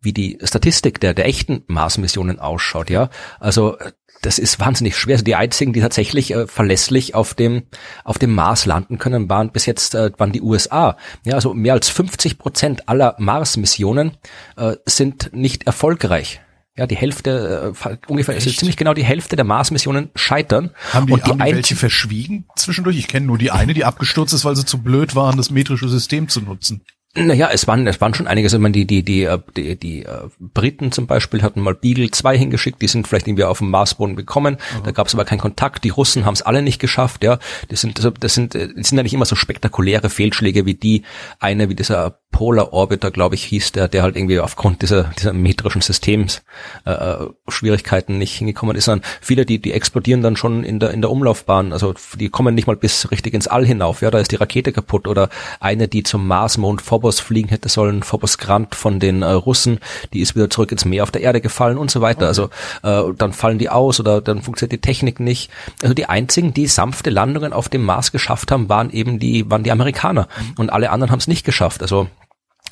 wie 0.00 0.12
die 0.12 0.38
Statistik 0.42 1.00
der, 1.00 1.14
der 1.14 1.26
echten 1.26 1.64
Mars-Missionen 1.66 2.38
ausschaut, 2.38 2.90
ja. 2.90 3.10
Also 3.40 3.76
das 4.22 4.38
ist 4.38 4.58
wahnsinnig 4.58 4.96
schwer. 4.96 5.14
Also 5.14 5.24
die 5.24 5.34
einzigen, 5.34 5.72
die 5.72 5.80
tatsächlich 5.80 6.32
äh, 6.32 6.46
verlässlich 6.46 7.14
auf 7.14 7.34
dem 7.34 7.64
auf 8.04 8.18
dem 8.18 8.34
Mars 8.34 8.66
landen 8.66 8.98
können, 8.98 9.28
waren 9.28 9.50
bis 9.50 9.66
jetzt 9.66 9.94
äh, 9.94 10.10
waren 10.18 10.32
die 10.32 10.42
USA. 10.42 10.96
Ja, 11.24 11.34
also 11.34 11.54
mehr 11.54 11.74
als 11.74 11.88
50 11.88 12.38
Prozent 12.38 12.88
aller 12.88 13.14
Mars-Missionen 13.18 14.16
äh, 14.56 14.76
sind 14.86 15.30
nicht 15.32 15.66
erfolgreich. 15.66 16.40
Ja, 16.76 16.86
die 16.86 16.96
Hälfte, 16.96 17.74
äh, 17.84 17.96
ungefähr, 18.06 18.36
Echt? 18.36 18.46
ist 18.46 18.58
ziemlich 18.60 18.76
genau 18.76 18.94
die 18.94 19.04
Hälfte 19.04 19.34
der 19.34 19.44
Mars-Missionen 19.44 20.10
scheitern. 20.14 20.70
Haben 20.92 21.06
die, 21.06 21.12
und 21.12 21.26
die, 21.26 21.30
haben 21.30 21.38
die 21.38 21.54
welche 21.56 21.74
verschwiegen 21.74 22.46
zwischendurch? 22.54 22.96
Ich 22.96 23.08
kenne 23.08 23.26
nur 23.26 23.36
die 23.36 23.50
eine, 23.50 23.74
die 23.74 23.84
abgestürzt 23.84 24.32
ist, 24.32 24.44
weil 24.44 24.54
sie 24.54 24.64
zu 24.64 24.78
blöd 24.78 25.16
waren, 25.16 25.36
das 25.36 25.50
metrische 25.50 25.88
System 25.88 26.28
zu 26.28 26.40
nutzen. 26.40 26.82
Naja, 27.26 27.50
es 27.52 27.66
waren, 27.66 27.86
es 27.86 28.00
waren 28.00 28.14
schon 28.14 28.26
einige, 28.26 28.46
also 28.46 28.56
ich 28.56 28.62
meine, 28.62 28.72
die, 28.72 28.86
die, 28.86 29.02
die, 29.02 29.24
äh, 29.24 29.38
die, 29.56 29.76
die 29.76 30.04
äh, 30.04 30.28
Briten 30.38 30.92
zum 30.92 31.06
Beispiel 31.06 31.42
hatten 31.42 31.60
mal 31.60 31.74
Beagle 31.74 32.10
2 32.10 32.38
hingeschickt, 32.38 32.80
die 32.80 32.88
sind 32.88 33.08
vielleicht 33.08 33.26
irgendwie 33.26 33.44
auf 33.44 33.58
dem 33.58 33.70
Marsboden 33.70 34.16
gekommen, 34.16 34.54
mhm. 34.54 34.84
da 34.84 34.90
gab 34.92 35.06
es 35.06 35.14
aber 35.14 35.24
keinen 35.24 35.38
Kontakt, 35.38 35.84
die 35.84 35.90
Russen 35.90 36.24
haben 36.24 36.34
es 36.34 36.42
alle 36.42 36.62
nicht 36.62 36.78
geschafft, 36.78 37.24
ja. 37.24 37.38
Das 37.68 37.80
sind, 37.80 37.98
also 37.98 38.10
das 38.10 38.34
sind, 38.34 38.54
das 38.54 38.70
sind 38.72 38.96
ja 38.96 39.02
nicht 39.02 39.14
immer 39.14 39.24
so 39.24 39.36
spektakuläre 39.36 40.10
Fehlschläge 40.10 40.66
wie 40.66 40.74
die 40.74 41.02
eine, 41.40 41.68
wie 41.68 41.74
dieser 41.74 42.18
Polar 42.30 42.72
Orbiter, 42.72 43.10
glaube 43.10 43.34
ich, 43.34 43.44
hieß 43.44 43.72
der, 43.72 43.88
der 43.88 44.02
halt 44.02 44.14
irgendwie 44.14 44.38
aufgrund 44.38 44.82
dieser, 44.82 45.04
dieser 45.18 45.32
metrischen 45.32 45.80
Systems 45.80 46.42
äh, 46.84 46.92
äh, 46.92 47.26
Schwierigkeiten 47.48 48.18
nicht 48.18 48.36
hingekommen 48.36 48.76
ist, 48.76 48.84
sondern 48.84 49.04
viele, 49.20 49.44
die, 49.44 49.60
die 49.60 49.72
explodieren 49.72 50.22
dann 50.22 50.36
schon 50.36 50.62
in 50.62 50.78
der, 50.78 50.90
in 50.90 51.00
der 51.00 51.10
Umlaufbahn. 51.10 51.72
Also 51.72 51.94
die 52.18 52.28
kommen 52.28 52.54
nicht 52.54 52.66
mal 52.66 52.76
bis 52.76 53.10
richtig 53.10 53.34
ins 53.34 53.48
All 53.48 53.66
hinauf. 53.66 54.02
Ja, 54.02 54.10
da 54.10 54.18
ist 54.18 54.30
die 54.30 54.36
Rakete 54.36 54.72
kaputt. 54.72 55.08
Oder 55.08 55.30
eine, 55.58 55.88
die 55.88 56.02
zum 56.04 56.26
Mars, 56.26 56.58
Mond, 56.58 56.82
Phobos 56.82 57.18
fliegen 57.18 57.48
hätte 57.48 57.68
sollen, 57.68 58.02
Phobos 58.02 58.38
Grant 58.38 58.74
von 58.74 59.00
den 59.00 59.22
äh, 59.22 59.30
Russen, 59.30 59.80
die 60.12 60.20
ist 60.20 60.36
wieder 60.36 60.50
zurück 60.50 60.70
ins 60.70 60.84
Meer 60.84 61.02
auf 61.02 61.10
der 61.10 61.22
Erde 61.22 61.40
gefallen 61.40 61.78
und 61.78 61.90
so 61.90 62.00
weiter. 62.00 62.28
Okay. 62.28 62.28
Also 62.28 62.50
äh, 62.82 63.14
dann 63.16 63.32
fallen 63.32 63.58
die 63.58 63.70
aus 63.70 63.98
oder 63.98 64.20
dann 64.20 64.42
funktioniert 64.42 64.72
die 64.72 64.80
Technik 64.80 65.18
nicht. 65.18 65.50
Also 65.82 65.94
die 65.94 66.06
einzigen, 66.06 66.54
die 66.54 66.66
sanfte 66.66 67.10
Landungen 67.10 67.52
auf 67.52 67.68
dem 67.68 67.84
Mars 67.84 68.12
geschafft 68.12 68.52
haben, 68.52 68.68
waren 68.68 68.90
eben 68.90 69.18
die, 69.18 69.50
waren 69.50 69.64
die 69.64 69.72
Amerikaner. 69.72 70.28
Mhm. 70.38 70.54
Und 70.58 70.70
alle 70.70 70.90
anderen 70.90 71.10
haben 71.10 71.18
es 71.18 71.26
nicht 71.26 71.44
geschafft. 71.44 71.82
Also 71.82 72.06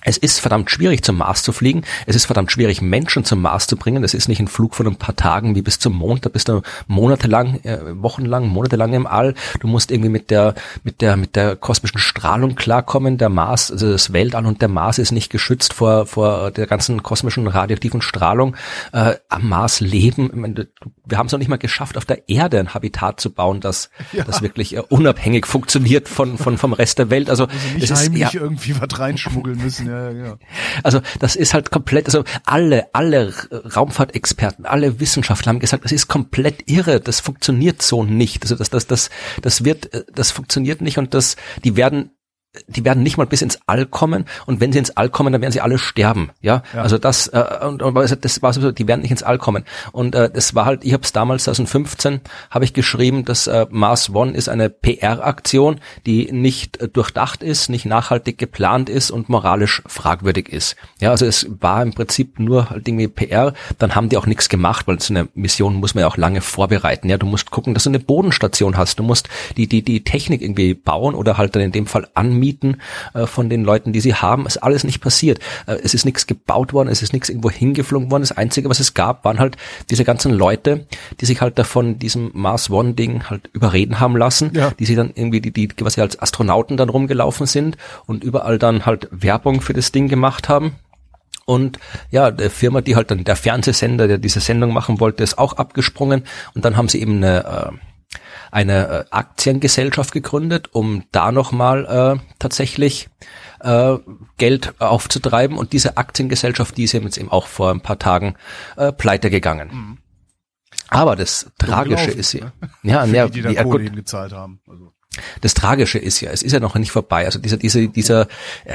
es 0.06 0.16
ist 0.16 0.38
verdammt 0.38 0.70
schwierig 0.70 1.02
zum 1.02 1.18
Mars 1.18 1.42
zu 1.42 1.52
fliegen. 1.52 1.82
Es 2.06 2.14
ist 2.14 2.26
verdammt 2.26 2.52
schwierig 2.52 2.80
Menschen 2.80 3.24
zum 3.24 3.42
Mars 3.42 3.66
zu 3.66 3.76
bringen. 3.76 4.02
Das 4.02 4.14
ist 4.14 4.28
nicht 4.28 4.38
ein 4.38 4.46
Flug 4.46 4.76
von 4.76 4.86
ein 4.86 4.94
paar 4.94 5.16
Tagen 5.16 5.56
wie 5.56 5.62
bis 5.62 5.80
zum 5.80 5.94
Mond. 5.94 6.24
Da 6.24 6.28
bist 6.28 6.48
du 6.48 6.62
monatelang, 6.86 7.58
äh, 7.64 7.78
wochenlang, 8.00 8.46
monatelang 8.46 8.92
im 8.92 9.08
All. 9.08 9.34
Du 9.58 9.66
musst 9.66 9.90
irgendwie 9.90 10.10
mit 10.10 10.30
der 10.30 10.54
mit 10.84 11.00
der 11.00 11.16
mit 11.16 11.34
der 11.34 11.56
kosmischen 11.56 11.98
Strahlung 11.98 12.54
klarkommen. 12.54 13.18
Der 13.18 13.28
Mars, 13.28 13.72
also 13.72 13.90
das 13.90 14.12
Weltall 14.12 14.46
und 14.46 14.62
der 14.62 14.68
Mars 14.68 14.98
ist 14.98 15.10
nicht 15.10 15.28
geschützt 15.28 15.74
vor 15.74 16.06
vor 16.06 16.52
der 16.52 16.68
ganzen 16.68 17.02
kosmischen 17.02 17.48
radioaktiven 17.48 18.00
Strahlung. 18.00 18.54
Äh, 18.92 19.16
am 19.28 19.48
Mars 19.48 19.80
leben. 19.80 20.30
Meine, 20.34 20.68
wir 21.04 21.18
haben 21.18 21.26
es 21.26 21.32
noch 21.32 21.40
nicht 21.40 21.48
mal 21.48 21.58
geschafft, 21.58 21.96
auf 21.96 22.04
der 22.04 22.28
Erde 22.28 22.60
ein 22.60 22.74
Habitat 22.74 23.18
zu 23.18 23.32
bauen, 23.32 23.60
das 23.60 23.90
ja. 24.12 24.22
das 24.22 24.40
wirklich 24.40 24.76
äh, 24.76 24.82
unabhängig 24.88 25.46
funktioniert 25.46 26.08
von 26.08 26.38
von 26.38 26.58
vom 26.58 26.72
Rest 26.74 27.00
der 27.00 27.10
Welt. 27.10 27.28
Also, 27.28 27.46
also 27.46 27.56
nicht 27.74 27.92
heimlich 27.92 28.22
ist, 28.22 28.34
ja, 28.34 28.40
irgendwie 28.40 28.80
was 28.80 29.00
reinschmuggeln 29.00 29.58
müssen. 29.58 29.88
Ja 29.88 29.95
ja. 30.10 30.38
Also 30.82 31.00
das 31.20 31.36
ist 31.36 31.54
halt 31.54 31.70
komplett, 31.70 32.06
also 32.06 32.24
alle, 32.44 32.86
alle 32.94 33.32
Raumfahrtexperten, 33.50 34.66
alle 34.66 35.00
Wissenschaftler 35.00 35.50
haben 35.50 35.60
gesagt, 35.60 35.84
das 35.84 35.92
ist 35.92 36.08
komplett 36.08 36.70
irre, 36.70 37.00
das 37.00 37.20
funktioniert 37.20 37.82
so 37.82 38.04
nicht. 38.04 38.42
Also 38.42 38.56
das, 38.56 38.70
das, 38.70 38.86
das, 38.86 39.10
das 39.42 39.64
wird, 39.64 39.92
äh, 39.94 40.04
das 40.12 40.30
funktioniert 40.30 40.80
nicht 40.80 40.98
und 40.98 41.14
das, 41.14 41.36
die 41.64 41.76
werden 41.76 42.15
die 42.66 42.84
werden 42.84 43.02
nicht 43.02 43.16
mal 43.16 43.26
bis 43.26 43.42
ins 43.42 43.58
All 43.66 43.86
kommen 43.86 44.26
und 44.46 44.60
wenn 44.60 44.72
sie 44.72 44.78
ins 44.78 44.96
All 44.96 45.08
kommen, 45.08 45.32
dann 45.32 45.42
werden 45.42 45.52
sie 45.52 45.60
alle 45.60 45.78
sterben, 45.78 46.30
ja. 46.40 46.62
ja. 46.74 46.82
Also 46.82 46.98
das 46.98 47.28
äh, 47.28 47.44
und, 47.62 47.82
und 47.82 48.24
das 48.24 48.42
war 48.42 48.52
so, 48.52 48.72
die 48.72 48.88
werden 48.88 49.02
nicht 49.02 49.10
ins 49.10 49.22
All 49.22 49.38
kommen 49.38 49.64
und 49.92 50.14
äh, 50.14 50.30
das 50.30 50.54
war 50.54 50.64
halt, 50.64 50.84
ich 50.84 50.92
habe 50.92 51.02
es 51.02 51.12
damals 51.12 51.44
2015 51.44 52.20
habe 52.50 52.64
ich 52.64 52.72
geschrieben, 52.72 53.24
dass 53.24 53.46
äh, 53.46 53.66
Mars 53.70 54.10
One 54.14 54.32
ist 54.32 54.48
eine 54.48 54.70
PR-Aktion, 54.70 55.80
die 56.06 56.30
nicht 56.32 56.80
äh, 56.80 56.88
durchdacht 56.88 57.42
ist, 57.42 57.68
nicht 57.68 57.86
nachhaltig 57.86 58.38
geplant 58.38 58.88
ist 58.88 59.10
und 59.10 59.28
moralisch 59.28 59.82
fragwürdig 59.86 60.48
ist. 60.48 60.76
Ja, 61.00 61.10
also 61.10 61.26
es 61.26 61.46
war 61.60 61.82
im 61.82 61.92
Prinzip 61.92 62.38
nur 62.38 62.70
halt 62.70 62.86
irgendwie 62.88 63.08
PR. 63.08 63.52
Dann 63.78 63.94
haben 63.94 64.08
die 64.08 64.16
auch 64.16 64.26
nichts 64.26 64.48
gemacht, 64.48 64.86
weil 64.86 65.00
so 65.00 65.12
eine 65.12 65.28
Mission 65.34 65.74
muss 65.74 65.94
man 65.94 66.02
ja 66.02 66.08
auch 66.08 66.16
lange 66.16 66.40
vorbereiten. 66.40 67.08
Ja, 67.08 67.18
du 67.18 67.26
musst 67.26 67.50
gucken, 67.50 67.74
dass 67.74 67.84
du 67.84 67.90
eine 67.90 68.00
Bodenstation 68.00 68.76
hast. 68.76 68.98
Du 68.98 69.02
musst 69.02 69.28
die 69.56 69.66
die 69.66 69.82
die 69.82 70.04
Technik 70.04 70.42
irgendwie 70.42 70.74
bauen 70.74 71.14
oder 71.14 71.38
halt 71.38 71.54
dann 71.54 71.62
in 71.62 71.72
dem 71.72 71.86
Fall 71.86 72.08
anmieten 72.14 72.45
mieten 72.46 72.76
äh, 73.14 73.26
von 73.26 73.50
den 73.50 73.64
Leuten, 73.64 73.92
die 73.92 74.00
sie 74.00 74.14
haben. 74.14 74.46
Ist 74.46 74.58
alles 74.58 74.84
nicht 74.84 75.00
passiert. 75.00 75.40
Äh, 75.66 75.78
es 75.82 75.94
ist 75.94 76.04
nichts 76.04 76.26
gebaut 76.26 76.72
worden, 76.72 76.88
es 76.88 77.02
ist 77.02 77.12
nichts 77.12 77.28
irgendwo 77.28 77.50
hingeflogen 77.50 78.10
worden. 78.10 78.22
Das 78.22 78.36
Einzige, 78.36 78.68
was 78.68 78.80
es 78.80 78.94
gab, 78.94 79.24
waren 79.24 79.40
halt 79.40 79.56
diese 79.90 80.04
ganzen 80.04 80.32
Leute, 80.32 80.86
die 81.20 81.26
sich 81.26 81.40
halt 81.40 81.58
davon 81.58 81.98
diesem 81.98 82.30
Mars 82.34 82.70
One 82.70 82.94
Ding 82.94 83.28
halt 83.28 83.50
überreden 83.52 83.98
haben 83.98 84.16
lassen, 84.16 84.52
ja. 84.54 84.70
die 84.78 84.86
sie 84.86 84.94
dann 84.94 85.10
irgendwie, 85.14 85.40
die, 85.40 85.50
die 85.52 85.68
quasi 85.68 86.00
als 86.00 86.20
Astronauten 86.20 86.76
dann 86.76 86.88
rumgelaufen 86.88 87.46
sind 87.46 87.76
und 88.06 88.22
überall 88.22 88.58
dann 88.58 88.86
halt 88.86 89.08
Werbung 89.10 89.60
für 89.60 89.72
das 89.72 89.90
Ding 89.90 90.08
gemacht 90.08 90.48
haben. 90.48 90.76
Und 91.46 91.78
ja, 92.10 92.32
der 92.32 92.50
Firma, 92.50 92.80
die 92.80 92.96
halt 92.96 93.10
dann 93.10 93.22
der 93.22 93.36
Fernsehsender, 93.36 94.08
der 94.08 94.18
diese 94.18 94.40
Sendung 94.40 94.72
machen 94.72 94.98
wollte, 94.98 95.22
ist 95.22 95.38
auch 95.38 95.52
abgesprungen. 95.54 96.24
Und 96.54 96.64
dann 96.64 96.76
haben 96.76 96.88
sie 96.88 97.00
eben 97.00 97.16
eine 97.18 97.44
äh, 97.44 97.95
eine 98.56 98.88
äh, 98.88 99.04
Aktiengesellschaft 99.10 100.12
gegründet, 100.12 100.70
um 100.72 101.04
da 101.12 101.30
nochmal 101.30 101.84
äh, 102.16 102.34
tatsächlich 102.38 103.10
äh, 103.60 103.98
Geld 104.38 104.80
aufzutreiben. 104.80 105.58
Und 105.58 105.74
diese 105.74 105.98
Aktiengesellschaft, 105.98 106.74
die 106.78 106.84
ist 106.84 106.94
jetzt 106.94 107.18
eben 107.18 107.30
auch 107.30 107.48
vor 107.48 107.70
ein 107.70 107.82
paar 107.82 107.98
Tagen 107.98 108.34
äh, 108.78 108.92
pleite 108.92 109.28
gegangen. 109.28 109.68
Mhm. 109.72 109.98
Aber 110.88 111.16
das 111.16 111.52
Tragische 111.58 112.10
ist 112.10 112.32
ja, 112.32 112.46
ne? 112.82 112.92
ja, 112.92 113.04
ja, 113.04 113.26
die, 113.26 113.32
die 113.32 113.42
da 113.42 113.50
ja, 113.50 113.62
Kohle 113.62 113.90
gezahlt 113.90 114.32
haben. 114.32 114.60
Also. 114.66 114.92
Das 115.40 115.54
Tragische 115.54 115.98
ist 115.98 116.20
ja, 116.20 116.30
es 116.30 116.42
ist 116.42 116.52
ja 116.52 116.60
noch 116.60 116.74
nicht 116.74 116.90
vorbei. 116.90 117.24
Also 117.24 117.38
dieser, 117.38 117.56
dieser, 117.56 117.86
dieser, 117.86 118.28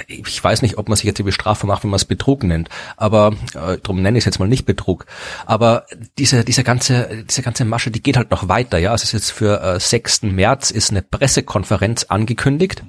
ich 0.08 0.44
weiß 0.44 0.62
nicht, 0.62 0.78
ob 0.78 0.90
man 0.90 0.96
sich 0.96 1.06
jetzt 1.06 1.20
die 1.20 1.24
Bestrafung 1.24 1.68
macht, 1.68 1.84
wenn 1.84 1.92
man 1.92 1.98
es 1.98 2.06
Betrug 2.06 2.44
nennt, 2.44 2.70
aber 2.98 3.34
äh, 3.54 3.78
darum 3.82 4.02
nenne 4.02 4.18
ich 4.18 4.24
es 4.24 4.26
jetzt 4.26 4.40
mal 4.40 4.48
nicht 4.48 4.66
Betrug. 4.66 5.06
Aber 5.46 5.86
diese, 6.18 6.44
diese 6.44 6.64
ganze, 6.64 7.26
diese 7.30 7.42
ganze 7.42 7.66
Masche, 7.66 7.92
die 7.92 8.02
geht 8.02 8.18
halt 8.18 8.32
noch 8.32 8.48
weiter. 8.48 8.78
Ja, 8.78 8.94
es 8.94 9.04
ist 9.04 9.12
jetzt 9.12 9.32
für 9.32 9.62
äh, 9.62 9.80
6. 9.80 10.24
März 10.24 10.72
ist 10.72 10.92
eine 10.92 11.02
Pressekonferenz 11.02 12.06
angekündigt, 12.06 12.84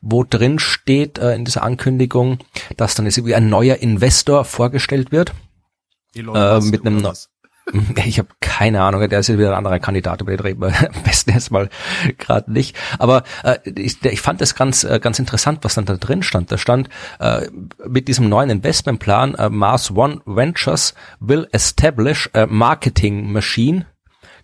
wo 0.00 0.24
drin 0.24 0.58
steht 0.58 1.18
äh, 1.18 1.34
in 1.34 1.44
dieser 1.44 1.62
Ankündigung, 1.62 2.38
dass 2.76 2.94
dann 2.94 3.06
jetzt 3.06 3.16
irgendwie 3.16 3.34
ein 3.34 3.48
neuer 3.48 3.76
Investor 3.76 4.44
vorgestellt 4.44 5.12
wird. 5.12 5.32
Äh, 6.14 6.60
mit 6.60 6.84
einem 6.84 7.06
Ich 8.04 8.18
habe 8.18 8.28
keine 8.40 8.82
Ahnung, 8.82 9.08
der 9.08 9.20
ist 9.20 9.28
ja 9.28 9.38
wieder 9.38 9.50
ein 9.50 9.58
anderer 9.58 9.78
Kandidat, 9.78 10.20
über 10.20 10.32
den 10.32 10.40
reden 10.40 10.60
wir 10.60 10.68
am 10.68 11.02
besten 11.04 11.30
erstmal 11.30 11.68
gerade 12.18 12.52
nicht. 12.52 12.76
Aber 12.98 13.24
äh, 13.44 13.58
ich, 13.76 14.04
ich 14.04 14.20
fand 14.20 14.40
das 14.40 14.54
ganz, 14.54 14.84
äh, 14.84 14.98
ganz 15.00 15.18
interessant, 15.18 15.60
was 15.62 15.74
dann 15.74 15.84
da 15.84 15.96
drin 15.96 16.22
stand. 16.22 16.50
Da 16.52 16.58
stand 16.58 16.88
äh, 17.18 17.46
mit 17.86 18.08
diesem 18.08 18.28
neuen 18.28 18.50
Investmentplan, 18.50 19.34
äh, 19.34 19.50
Mars 19.50 19.90
One 19.90 20.20
Ventures 20.24 20.94
will 21.20 21.48
establish 21.52 22.28
a 22.32 22.46
marketing 22.46 23.32
machine 23.32 23.86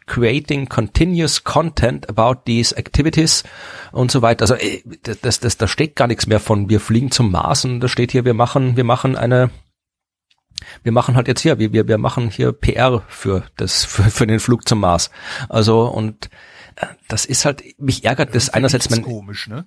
creating 0.07 0.69
continuous 0.69 1.43
content 1.43 2.09
about 2.09 2.43
these 2.47 2.77
activities 2.77 3.43
und 3.91 4.11
so 4.11 4.23
weiter. 4.23 4.43
Also 4.43 4.55
äh, 4.55 4.83
das, 5.23 5.41
das, 5.41 5.57
da 5.57 5.67
steht 5.67 5.97
gar 5.97 6.07
nichts 6.07 6.27
mehr 6.27 6.41
von 6.41 6.69
wir 6.69 6.81
fliegen 6.81 7.11
zum 7.11 7.33
Mars 7.33 7.65
und 7.65 7.81
da 7.81 7.89
steht 7.89 8.13
hier, 8.13 8.25
wir 8.25 8.35
machen, 8.35 8.77
wir 8.77 8.85
machen 8.85 9.17
eine 9.17 9.51
wir 10.83 10.93
machen 10.93 11.17
halt 11.17 11.29
jetzt 11.29 11.43
hier, 11.43 11.59
wir, 11.59 11.73
wir, 11.73 11.89
wir 11.89 11.99
machen 11.99 12.31
hier 12.31 12.53
PR 12.53 13.03
für 13.09 13.45
das, 13.57 13.85
für, 13.85 14.05
für 14.05 14.27
den 14.27 14.41
Flug 14.41 14.69
zum 14.69 14.81
Mars. 14.81 15.11
Also, 15.49 15.87
und 15.87 16.31
äh, 16.77 16.87
das 17.09 17.25
ist 17.25 17.45
halt, 17.45 17.63
mich 17.79 18.05
ärgert 18.05 18.35
das, 18.35 18.47
das 18.47 18.55
einerseits 18.55 18.91
man. 18.91 19.03
komisch, 19.03 19.49
ne? 19.49 19.67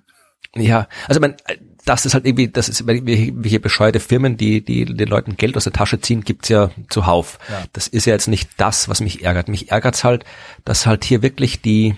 Ja, 0.56 0.88
also 1.06 1.20
man, 1.20 1.36
das 1.84 2.06
ist 2.06 2.14
halt 2.14 2.26
irgendwie, 2.26 2.48
das 2.48 2.68
ist 2.68 2.86
wie 2.86 3.48
hier 3.48 3.60
bescheuerte 3.60 4.00
Firmen, 4.00 4.36
die, 4.36 4.64
die 4.64 4.84
den 4.84 5.08
Leuten 5.08 5.36
Geld 5.36 5.56
aus 5.56 5.64
der 5.64 5.72
Tasche 5.72 6.00
ziehen, 6.00 6.22
gibt's 6.22 6.48
ja 6.48 6.70
zuhauf. 6.88 7.38
Ja. 7.48 7.62
Das 7.72 7.86
ist 7.86 8.04
ja 8.06 8.14
jetzt 8.14 8.26
nicht 8.26 8.50
das, 8.56 8.88
was 8.88 9.00
mich 9.00 9.22
ärgert. 9.22 9.48
Mich 9.48 9.70
ärgert's 9.70 10.02
halt, 10.02 10.24
dass 10.64 10.86
halt 10.86 11.04
hier 11.04 11.22
wirklich 11.22 11.62
die, 11.62 11.94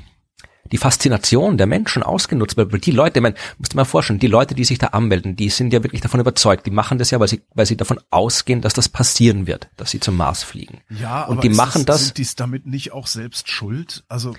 die 0.73 0.79
Faszination 0.79 1.59
der 1.59 1.67
Menschen 1.67 2.03
ausgenutzt 2.03 2.57
wird. 2.57 2.73
Weil 2.73 2.81
die 2.81 2.91
Leute, 2.91 3.21
man 3.21 3.35
muss 3.59 3.69
dir 3.69 3.77
mal 3.77 3.85
vorstellen, 3.85 4.19
die 4.19 4.27
Leute, 4.27 4.55
die 4.55 4.65
sich 4.65 4.79
da 4.79 4.89
anmelden, 4.89 5.37
die 5.37 5.51
sind 5.51 5.73
ja 5.73 5.83
wirklich 5.83 6.01
davon 6.01 6.21
überzeugt. 6.21 6.67
Die 6.67 6.71
machen 6.71 6.99
das 6.99 7.11
ja, 7.11 7.21
weil 7.21 7.29
sie, 7.29 7.43
weil 7.55 7.67
sie 7.67 7.77
davon 7.77 8.01
ausgehen, 8.11 8.61
dass 8.63 8.73
das 8.73 8.89
passieren 8.89 9.47
wird, 9.47 9.69
dass 9.77 9.91
sie 9.91 10.01
zum 10.01 10.17
Mars 10.17 10.43
fliegen. 10.43 10.81
Ja, 10.89 11.25
und 11.25 11.45
die 11.45 11.51
machen 11.51 11.85
das, 11.85 11.99
das. 11.99 12.05
Sind 12.07 12.19
die 12.19 12.27
damit 12.37 12.67
nicht 12.67 12.93
auch 12.93 13.07
selbst 13.07 13.49
schuld? 13.49 14.05
Also 14.09 14.35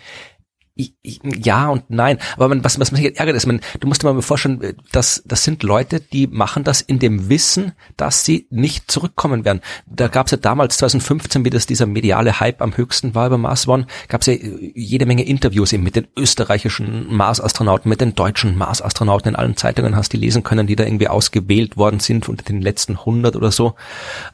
ja 0.76 1.70
und 1.70 1.90
nein. 1.90 2.18
Aber 2.36 2.48
man, 2.48 2.64
was, 2.64 2.80
was 2.80 2.92
mich 2.92 3.20
ärgert 3.20 3.36
ist, 3.36 3.46
man, 3.46 3.62
du 3.80 3.88
musst 3.88 4.02
dir 4.02 4.12
mal 4.12 4.22
vorstellen, 4.24 4.76
dass 4.92 5.22
das 5.26 5.44
sind 5.44 5.62
Leute, 5.62 6.00
die 6.00 6.26
machen 6.26 6.64
das 6.64 6.82
in 6.82 6.98
dem 6.98 7.30
Wissen, 7.30 7.74
dass 7.96 8.26
sie 8.26 8.48
nicht 8.50 8.90
zurückkommen 8.90 9.46
werden. 9.46 9.62
Da 9.86 10.08
gab 10.08 10.28
es 10.28 10.32
ja 10.32 10.38
damals 10.38 10.78
2015, 10.78 11.46
wie 11.46 11.52
das 11.52 11.68
dieser 11.68 11.86
mediale 11.86 12.40
Hype 12.40 12.62
am 12.62 12.76
höchsten 12.76 13.14
war 13.14 13.28
über 13.28 13.38
Mars 13.38 13.68
One, 13.68 13.86
gab 14.08 14.22
es 14.22 14.28
ja 14.28 14.34
jede 14.34 15.06
Menge 15.06 15.26
Interviews 15.26 15.74
eben 15.74 15.84
mit 15.84 15.96
den 15.96 16.08
österreichischen 16.18 17.14
Mars-Astronauten, 17.14 17.90
mit 17.90 18.02
den 18.02 18.16
deutschen 18.16 18.58
Mars-Astronauten 18.58 19.30
in 19.30 19.36
allen 19.36 19.58
Zeitungen 19.58 19.96
hast 19.96 20.14
du 20.14 20.18
lesen 20.18 20.42
können, 20.42 20.66
die 20.66 20.76
da 20.76 20.86
irgendwie 20.86 21.08
ausgewählt 21.08 21.78
worden 21.78 22.00
sind 22.00 22.28
unter 22.30 22.44
den 22.44 22.62
letzten 22.62 22.94
100 22.94 23.36
oder 23.36 23.52
so. 23.52 23.76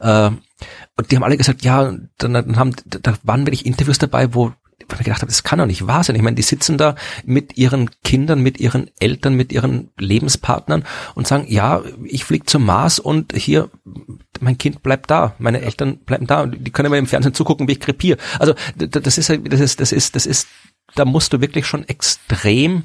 Äh, 0.00 0.30
und 0.96 1.10
die 1.10 1.16
haben 1.16 1.24
alle 1.24 1.36
gesagt, 1.36 1.62
ja, 1.62 1.94
dann, 2.18 2.32
dann 2.32 2.56
haben, 2.56 2.72
da 2.84 3.14
waren 3.22 3.46
wirklich 3.46 3.64
Interviews 3.64 3.98
dabei, 3.98 4.34
wo 4.34 4.52
ich 4.82 4.98
mir 4.98 5.04
gedacht 5.04 5.22
habe, 5.22 5.30
das 5.30 5.42
kann 5.42 5.58
doch 5.58 5.66
nicht 5.66 5.86
wahr 5.86 6.02
sein. 6.02 6.16
Ich 6.16 6.22
meine, 6.22 6.36
die 6.36 6.42
sitzen 6.42 6.78
da 6.78 6.94
mit 7.24 7.56
ihren 7.56 7.90
Kindern, 8.02 8.42
mit 8.42 8.60
ihren 8.60 8.90
Eltern, 8.98 9.34
mit 9.34 9.52
ihren 9.52 9.90
Lebenspartnern 9.98 10.84
und 11.14 11.26
sagen, 11.26 11.46
ja, 11.48 11.82
ich 12.04 12.24
fliege 12.24 12.46
zum 12.46 12.64
Mars 12.64 12.98
und 12.98 13.32
hier, 13.34 13.70
mein 14.40 14.58
Kind 14.58 14.82
bleibt 14.82 15.10
da, 15.10 15.34
meine 15.38 15.60
Eltern 15.60 15.98
bleiben 15.98 16.26
da 16.26 16.42
und 16.42 16.66
die 16.66 16.70
können 16.70 16.90
mir 16.90 16.98
im 16.98 17.06
Fernsehen 17.06 17.34
zugucken, 17.34 17.68
wie 17.68 17.72
ich 17.72 17.80
krepiere. 17.80 18.18
Also 18.38 18.54
das 18.76 19.18
ist, 19.18 19.28
das 19.28 19.60
ist, 19.60 19.80
das 19.80 19.92
ist, 19.92 20.16
das 20.16 20.26
ist, 20.26 20.48
da 20.94 21.04
musst 21.04 21.32
du 21.32 21.40
wirklich 21.40 21.66
schon 21.66 21.88
extrem 21.88 22.84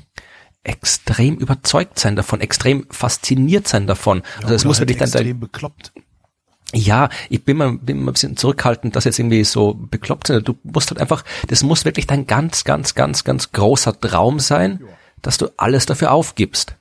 extrem 0.66 1.38
überzeugt 1.38 2.00
sein 2.00 2.16
davon, 2.16 2.42
extrem 2.42 2.88
fasziniert 2.90 3.68
sein 3.68 3.86
davon. 3.86 4.24
Also 4.42 4.56
es 4.56 4.66
muss 4.66 4.80
halt 4.80 4.90
wirklich 4.90 5.12
dann 5.12 5.22
extrem 5.22 5.40
bekloppt. 5.40 5.94
Ja, 6.74 7.10
ich 7.30 7.44
bin 7.46 7.58
mal, 7.58 7.78
bin 7.78 8.04
mal 8.04 8.12
ein 8.12 8.14
bisschen 8.14 8.38
zurückhaltend, 8.38 8.96
dass 8.96 9.06
jetzt 9.06 9.20
irgendwie 9.20 9.44
so 9.44 9.74
bekloppt 9.74 10.28
sind. 10.28 10.48
Du 10.48 10.58
musst 10.64 10.90
halt 10.90 11.00
einfach, 11.00 11.24
das 11.48 11.64
muss 11.64 11.86
wirklich 11.86 12.08
dein 12.08 12.28
ganz, 12.28 12.64
ganz, 12.64 12.96
ganz, 12.96 13.24
ganz 13.24 13.52
großer 13.52 14.00
Traum 14.00 14.40
sein, 14.40 14.82
dass 15.22 15.38
du 15.38 15.48
alles 15.58 15.86
dafür 15.86 16.12
aufgibst. 16.12 16.76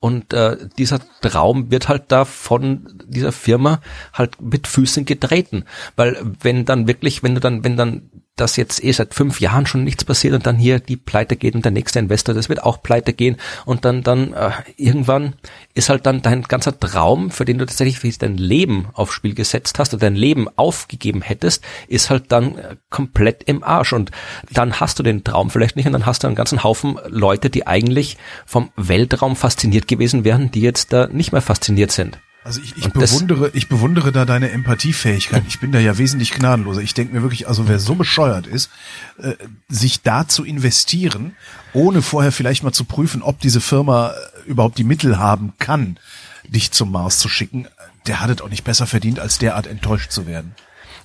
Und 0.00 0.32
äh, 0.32 0.56
dieser 0.76 1.00
Traum 1.20 1.70
wird 1.70 1.88
halt 1.88 2.04
da 2.08 2.24
von 2.24 2.86
dieser 3.06 3.32
Firma 3.32 3.80
halt 4.12 4.40
mit 4.40 4.68
Füßen 4.68 5.04
getreten. 5.04 5.64
Weil 5.96 6.16
wenn 6.40 6.64
dann 6.64 6.86
wirklich, 6.86 7.22
wenn 7.22 7.34
du 7.34 7.40
dann, 7.40 7.64
wenn 7.64 7.76
dann 7.76 8.10
dass 8.40 8.56
jetzt 8.56 8.82
eh 8.82 8.92
seit 8.92 9.14
fünf 9.14 9.40
Jahren 9.40 9.66
schon 9.66 9.84
nichts 9.84 10.04
passiert 10.04 10.34
und 10.34 10.46
dann 10.46 10.56
hier 10.56 10.80
die 10.80 10.96
Pleite 10.96 11.36
geht 11.36 11.54
und 11.54 11.64
der 11.64 11.72
nächste 11.72 11.98
Investor, 11.98 12.34
das 12.34 12.48
wird 12.48 12.62
auch 12.62 12.82
Pleite 12.82 13.12
gehen 13.12 13.36
und 13.64 13.84
dann 13.84 14.02
dann 14.02 14.32
äh, 14.32 14.50
irgendwann 14.76 15.34
ist 15.74 15.88
halt 15.88 16.06
dann 16.06 16.22
dein 16.22 16.42
ganzer 16.42 16.78
Traum, 16.78 17.30
für 17.30 17.44
den 17.44 17.58
du 17.58 17.66
tatsächlich 17.66 18.18
dein 18.18 18.36
Leben 18.36 18.88
aufs 18.94 19.14
Spiel 19.14 19.34
gesetzt 19.34 19.78
hast 19.78 19.92
oder 19.92 20.00
dein 20.00 20.16
Leben 20.16 20.48
aufgegeben 20.56 21.22
hättest, 21.22 21.64
ist 21.88 22.10
halt 22.10 22.32
dann 22.32 22.58
äh, 22.58 22.76
komplett 22.90 23.42
im 23.44 23.62
Arsch 23.62 23.92
und 23.92 24.10
dann 24.50 24.80
hast 24.80 24.98
du 24.98 25.02
den 25.02 25.24
Traum 25.24 25.50
vielleicht 25.50 25.76
nicht 25.76 25.86
und 25.86 25.92
dann 25.92 26.06
hast 26.06 26.22
du 26.22 26.26
einen 26.26 26.36
ganzen 26.36 26.62
Haufen 26.64 26.98
Leute, 27.08 27.50
die 27.50 27.66
eigentlich 27.66 28.16
vom 28.46 28.70
Weltraum 28.76 29.36
fasziniert 29.36 29.88
gewesen 29.88 30.24
wären, 30.24 30.50
die 30.50 30.60
jetzt 30.60 30.92
da 30.92 31.06
nicht 31.08 31.32
mehr 31.32 31.42
fasziniert 31.42 31.92
sind. 31.92 32.18
Also 32.44 32.60
ich, 32.62 32.76
ich 32.76 32.90
bewundere, 32.92 33.50
ich 33.52 33.68
bewundere 33.68 34.12
da 34.12 34.24
deine 34.24 34.50
Empathiefähigkeit. 34.50 35.42
Ich 35.48 35.60
bin 35.60 35.72
da 35.72 35.78
ja 35.78 35.98
wesentlich 35.98 36.30
gnadenloser. 36.30 36.80
Ich 36.80 36.94
denke 36.94 37.14
mir 37.14 37.22
wirklich, 37.22 37.48
also 37.48 37.68
wer 37.68 37.78
so 37.78 37.94
bescheuert 37.94 38.46
ist, 38.46 38.70
äh, 39.18 39.34
sich 39.68 40.02
da 40.02 40.26
zu 40.26 40.44
investieren, 40.44 41.36
ohne 41.72 42.00
vorher 42.00 42.32
vielleicht 42.32 42.62
mal 42.62 42.72
zu 42.72 42.84
prüfen, 42.84 43.22
ob 43.22 43.40
diese 43.40 43.60
Firma 43.60 44.12
äh, 44.12 44.48
überhaupt 44.48 44.78
die 44.78 44.84
Mittel 44.84 45.18
haben 45.18 45.52
kann, 45.58 45.98
dich 46.44 46.70
zum 46.70 46.92
Mars 46.92 47.18
zu 47.18 47.28
schicken, 47.28 47.66
der 48.06 48.20
hat 48.20 48.30
es 48.30 48.40
auch 48.40 48.48
nicht 48.48 48.64
besser 48.64 48.86
verdient, 48.86 49.20
als 49.20 49.38
derart 49.38 49.66
enttäuscht 49.66 50.10
zu 50.10 50.26
werden. 50.26 50.54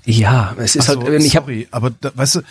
Ja, 0.06 0.56
es 0.58 0.76
ist 0.76 0.90
also, 0.90 1.02
halt, 1.02 1.12
wenn 1.12 1.26
ich 1.26 1.34
sorry, 1.34 1.68
aber 1.72 1.90
da, 1.90 2.12
weißt 2.14 2.36
du, 2.36 2.42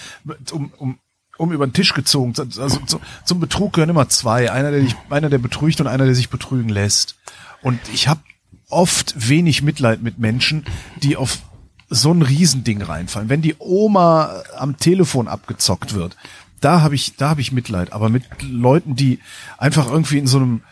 um, 0.52 0.72
um, 0.76 0.98
um 1.38 1.52
über 1.52 1.66
den 1.66 1.72
Tisch 1.72 1.94
gezogen, 1.94 2.34
also 2.36 2.78
zum, 2.86 3.00
zum 3.24 3.40
Betrug 3.40 3.74
gehören 3.74 3.90
immer 3.90 4.08
zwei, 4.08 4.50
einer 4.50 4.70
der 4.70 4.80
dich, 4.80 4.96
einer 5.10 5.30
der 5.30 5.38
betrügt 5.38 5.80
und 5.80 5.86
einer 5.86 6.04
der 6.04 6.14
sich 6.14 6.30
betrügen 6.30 6.68
lässt. 6.68 7.16
Und 7.62 7.78
ich 7.92 8.08
habe 8.08 8.20
oft 8.72 9.28
wenig 9.28 9.62
Mitleid 9.62 10.02
mit 10.02 10.18
Menschen, 10.18 10.64
die 11.02 11.16
auf 11.16 11.38
so 11.88 12.12
ein 12.12 12.22
Riesending 12.22 12.82
reinfallen. 12.82 13.28
Wenn 13.28 13.42
die 13.42 13.56
Oma 13.58 14.42
am 14.56 14.78
Telefon 14.78 15.28
abgezockt 15.28 15.94
wird, 15.94 16.16
da 16.60 16.80
habe 16.80 16.94
ich, 16.94 17.16
da 17.16 17.30
habe 17.30 17.40
ich 17.40 17.52
Mitleid. 17.52 17.92
Aber 17.92 18.08
mit 18.08 18.24
Leuten, 18.42 18.96
die 18.96 19.18
einfach 19.58 19.90
irgendwie 19.90 20.18
in 20.18 20.26
so 20.26 20.38
einem 20.38 20.62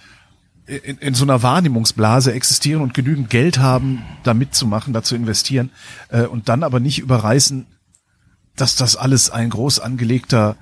in, 0.66 0.98
in 0.98 1.14
so 1.14 1.24
einer 1.24 1.42
Wahrnehmungsblase 1.42 2.32
existieren 2.32 2.80
und 2.80 2.94
genügend 2.94 3.28
Geld 3.28 3.58
haben, 3.58 4.02
da 4.22 4.34
mitzumachen, 4.34 4.92
da 4.92 5.02
zu 5.02 5.16
investieren 5.16 5.70
äh, 6.10 6.22
und 6.22 6.48
dann 6.48 6.62
aber 6.62 6.78
nicht 6.78 7.00
überreißen, 7.00 7.66
dass 8.54 8.76
das 8.76 8.94
alles 8.94 9.30
ein 9.30 9.50
groß 9.50 9.80
angelegter 9.80 10.56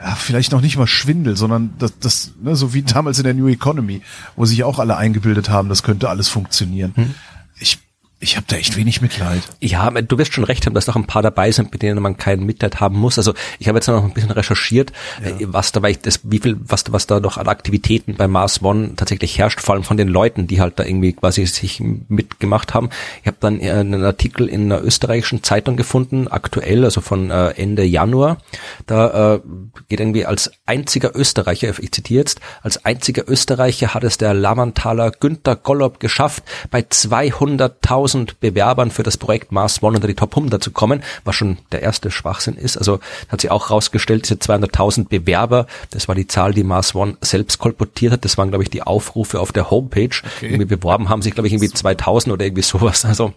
ja, 0.00 0.14
vielleicht 0.14 0.52
noch 0.52 0.60
nicht 0.60 0.76
mal 0.76 0.86
Schwindel, 0.86 1.36
sondern 1.36 1.74
das, 1.78 1.98
das 1.98 2.32
ne, 2.40 2.56
so 2.56 2.72
wie 2.72 2.82
damals 2.94 3.18
in 3.18 3.24
der 3.24 3.34
New 3.34 3.48
Economy, 3.48 4.02
wo 4.36 4.44
sich 4.44 4.64
auch 4.64 4.78
alle 4.78 4.96
eingebildet 4.96 5.50
haben, 5.50 5.68
das 5.68 5.82
könnte 5.82 6.08
alles 6.08 6.28
funktionieren. 6.28 6.92
Hm. 6.96 7.14
Ich 7.58 7.78
ich 8.22 8.36
habe 8.36 8.46
da 8.46 8.56
echt 8.56 8.76
wenig 8.76 9.00
Mitleid. 9.00 9.42
Ja, 9.60 9.90
du 9.90 10.18
wirst 10.18 10.34
schon 10.34 10.44
recht 10.44 10.66
haben, 10.66 10.74
dass 10.74 10.86
noch 10.86 10.96
ein 10.96 11.06
paar 11.06 11.22
dabei 11.22 11.50
sind, 11.52 11.72
mit 11.72 11.80
denen 11.80 12.02
man 12.02 12.18
kein 12.18 12.44
Mitleid 12.44 12.78
haben 12.78 12.98
muss. 12.98 13.16
Also 13.16 13.32
ich 13.58 13.66
habe 13.66 13.78
jetzt 13.78 13.88
noch 13.88 14.04
ein 14.04 14.12
bisschen 14.12 14.30
recherchiert, 14.30 14.92
ja. 15.24 15.30
Äh, 15.30 15.46
was 15.48 15.72
da, 15.72 15.80
weil 15.80 15.92
ich 15.92 16.00
das, 16.00 16.20
wie 16.24 16.38
viel, 16.38 16.58
was, 16.60 16.84
was 16.92 17.06
da 17.06 17.18
noch 17.18 17.38
an 17.38 17.48
Aktivitäten 17.48 18.16
bei 18.16 18.28
Mars 18.28 18.62
One 18.62 18.94
tatsächlich 18.94 19.38
herrscht, 19.38 19.60
vor 19.60 19.74
allem 19.74 19.84
von 19.84 19.96
den 19.96 20.08
Leuten, 20.08 20.46
die 20.46 20.60
halt 20.60 20.78
da 20.78 20.84
irgendwie 20.84 21.14
quasi 21.14 21.46
sich 21.46 21.80
mitgemacht 21.80 22.74
haben. 22.74 22.90
Ich 23.22 23.26
habe 23.26 23.38
dann 23.40 23.58
äh, 23.58 23.70
einen 23.70 24.04
Artikel 24.04 24.48
in 24.48 24.70
einer 24.70 24.84
österreichischen 24.84 25.42
Zeitung 25.42 25.76
gefunden, 25.76 26.28
aktuell, 26.28 26.84
also 26.84 27.00
von 27.00 27.30
äh, 27.30 27.50
Ende 27.52 27.84
Januar. 27.84 28.38
Da 28.86 29.40
geht 29.88 30.00
irgendwie 30.00 30.26
als 30.26 30.50
einziger 30.66 31.14
Österreicher, 31.14 31.72
ich 31.78 31.92
zitiere 31.92 32.20
jetzt, 32.20 32.40
als 32.62 32.84
einziger 32.84 33.28
Österreicher 33.28 33.94
hat 33.94 34.04
es 34.04 34.18
der 34.18 34.34
Lamantaler 34.34 35.10
Günther 35.10 35.56
Gollob 35.56 36.00
geschafft, 36.00 36.42
bei 36.70 36.80
200.000 36.80 38.09
1000 38.10 38.40
Bewerbern 38.40 38.90
für 38.90 39.02
das 39.02 39.16
Projekt 39.16 39.52
Mars 39.52 39.82
One 39.82 39.96
unter 39.96 40.08
die 40.08 40.14
Top 40.14 40.36
100 40.36 40.62
zu 40.62 40.70
kommen, 40.70 41.02
was 41.24 41.36
schon 41.36 41.58
der 41.72 41.82
erste 41.82 42.10
Schwachsinn 42.10 42.54
ist. 42.54 42.76
Also 42.76 43.00
hat 43.28 43.40
sie 43.40 43.50
auch 43.50 43.70
rausgestellt, 43.70 44.24
diese 44.24 44.34
200.000 44.34 45.08
Bewerber, 45.08 45.66
das 45.90 46.08
war 46.08 46.14
die 46.14 46.26
Zahl, 46.26 46.52
die 46.52 46.64
Mars 46.64 46.94
One 46.94 47.16
selbst 47.20 47.58
kolportiert 47.58 48.12
hat. 48.12 48.24
Das 48.24 48.38
waren, 48.38 48.50
glaube 48.50 48.64
ich, 48.64 48.70
die 48.70 48.82
Aufrufe 48.82 49.40
auf 49.40 49.52
der 49.52 49.70
Homepage. 49.70 50.10
Okay. 50.36 50.48
Irgendwie 50.48 50.76
beworben 50.76 51.08
haben 51.08 51.22
sich, 51.22 51.34
glaube 51.34 51.46
ich, 51.46 51.52
irgendwie 51.52 51.70
2000 51.70 52.32
oder 52.32 52.44
irgendwie 52.44 52.62
sowas. 52.62 53.04
Also 53.04 53.32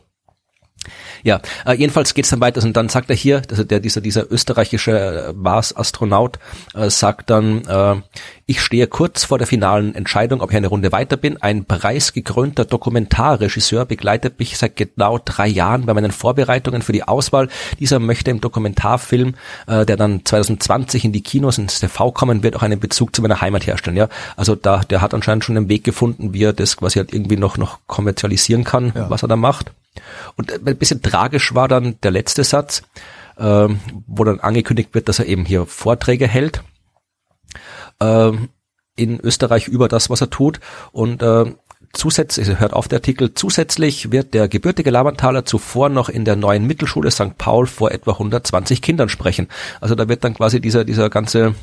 ja, 1.23 1.41
äh, 1.65 1.73
jedenfalls 1.73 2.13
geht's 2.13 2.29
dann 2.29 2.41
weiter 2.41 2.63
und 2.63 2.75
dann 2.75 2.89
sagt 2.89 3.09
er 3.09 3.15
hier, 3.15 3.41
also 3.49 3.63
der 3.63 3.79
dieser 3.79 4.01
dieser 4.01 4.31
österreichische 4.31 5.29
äh, 5.29 5.33
Mars-Astronaut 5.33 6.39
äh, 6.73 6.89
sagt 6.89 7.29
dann, 7.29 7.65
äh, 7.65 7.95
ich 8.45 8.61
stehe 8.61 8.87
kurz 8.87 9.23
vor 9.23 9.37
der 9.37 9.47
finalen 9.47 9.95
Entscheidung, 9.95 10.41
ob 10.41 10.51
ich 10.51 10.57
eine 10.57 10.67
Runde 10.67 10.91
weiter 10.91 11.15
bin. 11.15 11.41
Ein 11.41 11.63
preisgekrönter 11.63 12.65
Dokumentarregisseur 12.65 13.85
begleitet 13.85 14.37
mich 14.39 14.57
seit 14.57 14.75
genau 14.75 15.17
drei 15.23 15.47
Jahren 15.47 15.85
bei 15.85 15.93
meinen 15.93 16.11
Vorbereitungen 16.11 16.81
für 16.81 16.91
die 16.91 17.03
Auswahl. 17.03 17.47
Dieser 17.79 17.99
möchte 17.99 18.31
im 18.31 18.41
Dokumentarfilm, 18.41 19.35
äh, 19.67 19.85
der 19.85 19.95
dann 19.95 20.25
2020 20.25 21.05
in 21.05 21.13
die 21.13 21.23
Kinos 21.23 21.57
ins 21.57 21.79
TV 21.79 22.11
kommen 22.11 22.43
wird, 22.43 22.57
auch 22.57 22.63
einen 22.63 22.79
Bezug 22.79 23.15
zu 23.15 23.21
meiner 23.21 23.39
Heimat 23.39 23.65
herstellen. 23.65 23.95
Ja, 23.95 24.09
also 24.35 24.55
da 24.55 24.79
der 24.79 25.01
hat 25.01 25.13
anscheinend 25.13 25.45
schon 25.45 25.55
einen 25.55 25.69
Weg 25.69 25.83
gefunden, 25.83 26.33
wie 26.33 26.43
er 26.43 26.53
das 26.53 26.77
quasi 26.77 26.99
halt 26.99 27.13
irgendwie 27.13 27.37
noch 27.37 27.57
noch 27.57 27.79
kommerzialisieren 27.87 28.63
kann, 28.63 28.91
ja. 28.93 29.09
was 29.09 29.23
er 29.23 29.29
da 29.29 29.35
macht. 29.35 29.71
Und 30.35 30.51
ein 30.51 30.77
bisschen 30.77 31.01
tragisch 31.01 31.53
war 31.53 31.67
dann 31.67 31.99
der 32.01 32.11
letzte 32.11 32.43
Satz, 32.43 32.83
äh, 33.37 33.67
wo 34.07 34.23
dann 34.23 34.39
angekündigt 34.39 34.93
wird, 34.93 35.09
dass 35.09 35.19
er 35.19 35.25
eben 35.25 35.45
hier 35.45 35.65
Vorträge 35.65 36.27
hält 36.27 36.63
äh, 37.99 38.31
in 38.95 39.19
Österreich 39.19 39.67
über 39.67 39.87
das, 39.87 40.09
was 40.09 40.21
er 40.21 40.29
tut. 40.29 40.59
Und 40.91 41.21
äh, 41.21 41.53
zusätzlich, 41.93 42.59
hört 42.59 42.73
auf 42.73 42.87
der 42.87 42.97
Artikel, 42.97 43.33
zusätzlich 43.33 44.11
wird 44.11 44.33
der 44.33 44.47
gebürtige 44.47 44.89
Labertaler 44.89 45.45
zuvor 45.45 45.89
noch 45.89 46.09
in 46.09 46.25
der 46.25 46.35
neuen 46.35 46.65
Mittelschule 46.65 47.11
St. 47.11 47.37
Paul 47.37 47.67
vor 47.67 47.91
etwa 47.91 48.11
120 48.13 48.81
Kindern 48.81 49.09
sprechen. 49.09 49.47
Also 49.81 49.95
da 49.95 50.09
wird 50.09 50.23
dann 50.23 50.33
quasi 50.33 50.59
dieser, 50.59 50.85
dieser 50.85 51.09
ganze 51.09 51.55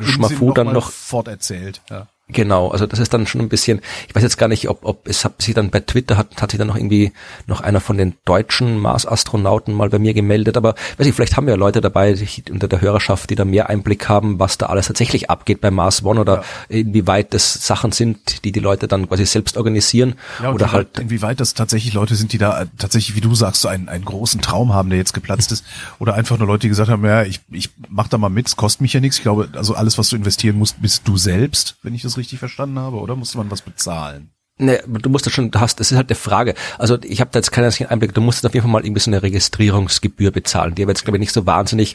Schmafu 0.00 0.52
dann 0.52 0.72
noch 0.72 0.90
forterzählt. 0.90 1.82
Ja. 1.90 2.08
Genau, 2.30 2.68
also 2.68 2.86
das 2.86 2.98
ist 2.98 3.14
dann 3.14 3.26
schon 3.26 3.40
ein 3.40 3.48
bisschen, 3.48 3.80
ich 4.06 4.14
weiß 4.14 4.22
jetzt 4.22 4.36
gar 4.36 4.48
nicht, 4.48 4.68
ob, 4.68 4.84
ob 4.84 5.08
es 5.08 5.24
hat 5.24 5.40
sich 5.40 5.54
dann 5.54 5.70
bei 5.70 5.80
Twitter 5.80 6.18
hat, 6.18 6.42
hat 6.42 6.50
sich 6.50 6.58
dann 6.58 6.68
noch 6.68 6.76
irgendwie 6.76 7.12
noch 7.46 7.62
einer 7.62 7.80
von 7.80 7.96
den 7.96 8.16
deutschen 8.26 8.78
Mars-Astronauten 8.78 9.72
mal 9.72 9.88
bei 9.88 9.98
mir 9.98 10.12
gemeldet, 10.12 10.58
aber 10.58 10.74
weiß 10.98 11.06
ich, 11.06 11.14
vielleicht 11.14 11.38
haben 11.38 11.46
wir 11.46 11.54
ja 11.54 11.58
Leute 11.58 11.80
dabei 11.80 12.12
die, 12.12 12.52
unter 12.52 12.68
der 12.68 12.82
Hörerschaft, 12.82 13.30
die 13.30 13.34
da 13.34 13.46
mehr 13.46 13.70
Einblick 13.70 14.10
haben, 14.10 14.38
was 14.38 14.58
da 14.58 14.66
alles 14.66 14.88
tatsächlich 14.88 15.30
abgeht 15.30 15.62
bei 15.62 15.70
Mars 15.70 16.04
One 16.04 16.20
oder 16.20 16.44
ja. 16.68 16.76
inwieweit 16.80 17.32
das 17.32 17.66
Sachen 17.66 17.92
sind, 17.92 18.44
die 18.44 18.52
die 18.52 18.60
Leute 18.60 18.88
dann 18.88 19.08
quasi 19.08 19.24
selbst 19.24 19.56
organisieren 19.56 20.14
ja, 20.42 20.52
oder 20.52 20.72
halt. 20.72 20.98
Inwieweit 20.98 21.40
das 21.40 21.54
tatsächlich 21.54 21.94
Leute 21.94 22.14
sind, 22.14 22.34
die 22.34 22.38
da 22.38 22.66
tatsächlich, 22.76 23.16
wie 23.16 23.22
du 23.22 23.34
sagst, 23.34 23.62
so 23.62 23.68
einen, 23.68 23.88
einen 23.88 24.04
großen 24.04 24.42
Traum 24.42 24.74
haben, 24.74 24.90
der 24.90 24.98
jetzt 24.98 25.14
geplatzt 25.14 25.50
ist 25.50 25.64
oder 25.98 26.12
einfach 26.12 26.36
nur 26.36 26.46
Leute, 26.46 26.62
die 26.62 26.68
gesagt 26.68 26.90
haben, 26.90 27.06
ja, 27.06 27.22
ich, 27.22 27.40
ich 27.50 27.70
mach 27.88 28.08
da 28.08 28.18
mal 28.18 28.28
mit, 28.28 28.48
es 28.48 28.56
kostet 28.56 28.82
mich 28.82 28.92
ja 28.92 29.00
nichts. 29.00 29.16
Ich 29.16 29.22
glaube, 29.22 29.48
also 29.54 29.74
alles, 29.74 29.96
was 29.96 30.10
du 30.10 30.16
investieren 30.16 30.58
musst, 30.58 30.82
bist 30.82 31.08
du 31.08 31.16
selbst, 31.16 31.76
wenn 31.82 31.94
ich 31.94 32.02
das 32.02 32.17
richtig 32.18 32.38
verstanden 32.38 32.78
habe, 32.78 32.98
oder 32.98 33.16
musste 33.16 33.38
man 33.38 33.50
was 33.50 33.62
bezahlen? 33.62 34.30
Ne, 34.60 34.82
du 34.86 35.08
musst 35.08 35.24
das 35.24 35.32
schon, 35.32 35.52
du 35.52 35.60
hast, 35.60 35.78
das 35.78 35.92
ist 35.92 35.96
halt 35.96 36.10
eine 36.10 36.16
Frage. 36.16 36.54
Also 36.78 36.98
ich 37.02 37.20
habe 37.20 37.30
da 37.30 37.38
jetzt 37.38 37.52
keinen 37.52 37.72
Einblick, 37.88 38.12
du 38.12 38.20
musst 38.20 38.44
auf 38.44 38.54
jeden 38.54 38.64
Fall 38.64 38.72
mal 38.72 38.84
irgendwie 38.84 39.00
so 39.00 39.10
eine 39.10 39.22
Registrierungsgebühr 39.22 40.32
bezahlen. 40.32 40.74
Die 40.74 40.82
aber 40.82 40.90
jetzt, 40.90 41.04
glaube 41.04 41.16
ich, 41.16 41.20
nicht 41.20 41.32
so 41.32 41.46
wahnsinnig 41.46 41.94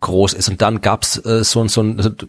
groß 0.00 0.32
ist. 0.34 0.48
Und 0.48 0.62
dann 0.62 0.80
gab's 0.80 1.16
äh, 1.24 1.42
so, 1.42 1.66
so 1.66 1.82
ein, 1.82 1.96
also, 1.96 2.10
du, 2.10 2.26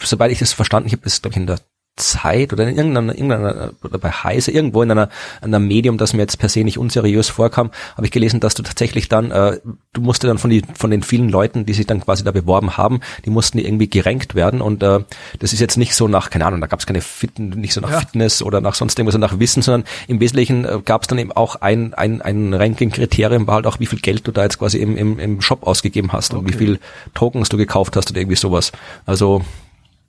soweit 0.00 0.30
ich 0.30 0.38
das 0.38 0.52
verstanden 0.52 0.90
habe, 0.92 1.04
ist 1.04 1.22
glaube 1.22 1.32
ich 1.32 1.38
in 1.38 1.46
der 1.48 1.58
Zeit 1.98 2.52
oder 2.52 2.66
in 2.66 2.76
irgendeiner, 2.76 3.14
irgendeiner 3.14 3.72
oder 3.82 3.98
bei 3.98 4.10
Heise, 4.10 4.50
irgendwo 4.50 4.82
in 4.82 4.90
einer, 4.90 5.08
einer 5.40 5.58
Medium, 5.58 5.98
das 5.98 6.12
mir 6.12 6.20
jetzt 6.20 6.38
per 6.38 6.48
se 6.48 6.64
nicht 6.64 6.78
unseriös 6.78 7.28
vorkam, 7.28 7.70
habe 7.96 8.06
ich 8.06 8.12
gelesen, 8.12 8.40
dass 8.40 8.54
du 8.54 8.62
tatsächlich 8.62 9.08
dann, 9.08 9.30
äh, 9.30 9.60
du 9.92 10.00
musste 10.00 10.26
dann 10.26 10.38
von, 10.38 10.50
die, 10.50 10.62
von 10.74 10.90
den 10.90 11.02
vielen 11.02 11.28
Leuten, 11.28 11.66
die 11.66 11.74
sich 11.74 11.86
dann 11.86 12.00
quasi 12.00 12.24
da 12.24 12.32
beworben 12.32 12.76
haben, 12.76 13.00
die 13.24 13.30
mussten 13.30 13.58
irgendwie 13.58 13.88
gerankt 13.88 14.34
werden 14.34 14.60
und 14.60 14.82
äh, 14.82 15.00
das 15.38 15.52
ist 15.52 15.60
jetzt 15.60 15.76
nicht 15.76 15.94
so 15.94 16.08
nach, 16.08 16.30
keine 16.30 16.46
Ahnung, 16.46 16.60
da 16.60 16.66
gab 16.66 16.80
es 16.80 16.86
keine 16.86 17.00
Fit 17.00 17.38
nicht 17.38 17.74
so 17.74 17.80
nach 17.80 17.90
ja. 17.90 18.00
Fitness 18.00 18.42
oder 18.42 18.60
nach 18.60 18.74
sonst 18.74 18.98
irgendwas, 18.98 19.12
sondern 19.12 19.30
nach 19.30 19.40
Wissen, 19.40 19.62
sondern 19.62 19.84
im 20.06 20.20
Wesentlichen 20.20 20.64
äh, 20.64 20.80
gab 20.84 21.02
es 21.02 21.08
dann 21.08 21.18
eben 21.18 21.32
auch 21.32 21.56
ein, 21.56 21.94
ein, 21.94 22.22
ein 22.22 22.54
Ranking-Kriterium, 22.54 23.46
war 23.46 23.56
halt 23.56 23.66
auch, 23.66 23.80
wie 23.80 23.86
viel 23.86 23.98
Geld 23.98 24.26
du 24.26 24.32
da 24.32 24.44
jetzt 24.44 24.58
quasi 24.58 24.78
im, 24.78 24.96
im, 24.96 25.18
im 25.18 25.40
Shop 25.40 25.66
ausgegeben 25.66 26.12
hast 26.12 26.32
okay. 26.32 26.40
und 26.40 26.48
wie 26.48 26.56
viel 26.56 26.78
Tokens 27.14 27.48
du 27.48 27.56
gekauft 27.56 27.96
hast 27.96 28.10
oder 28.10 28.20
irgendwie 28.20 28.36
sowas. 28.36 28.72
Also 29.06 29.42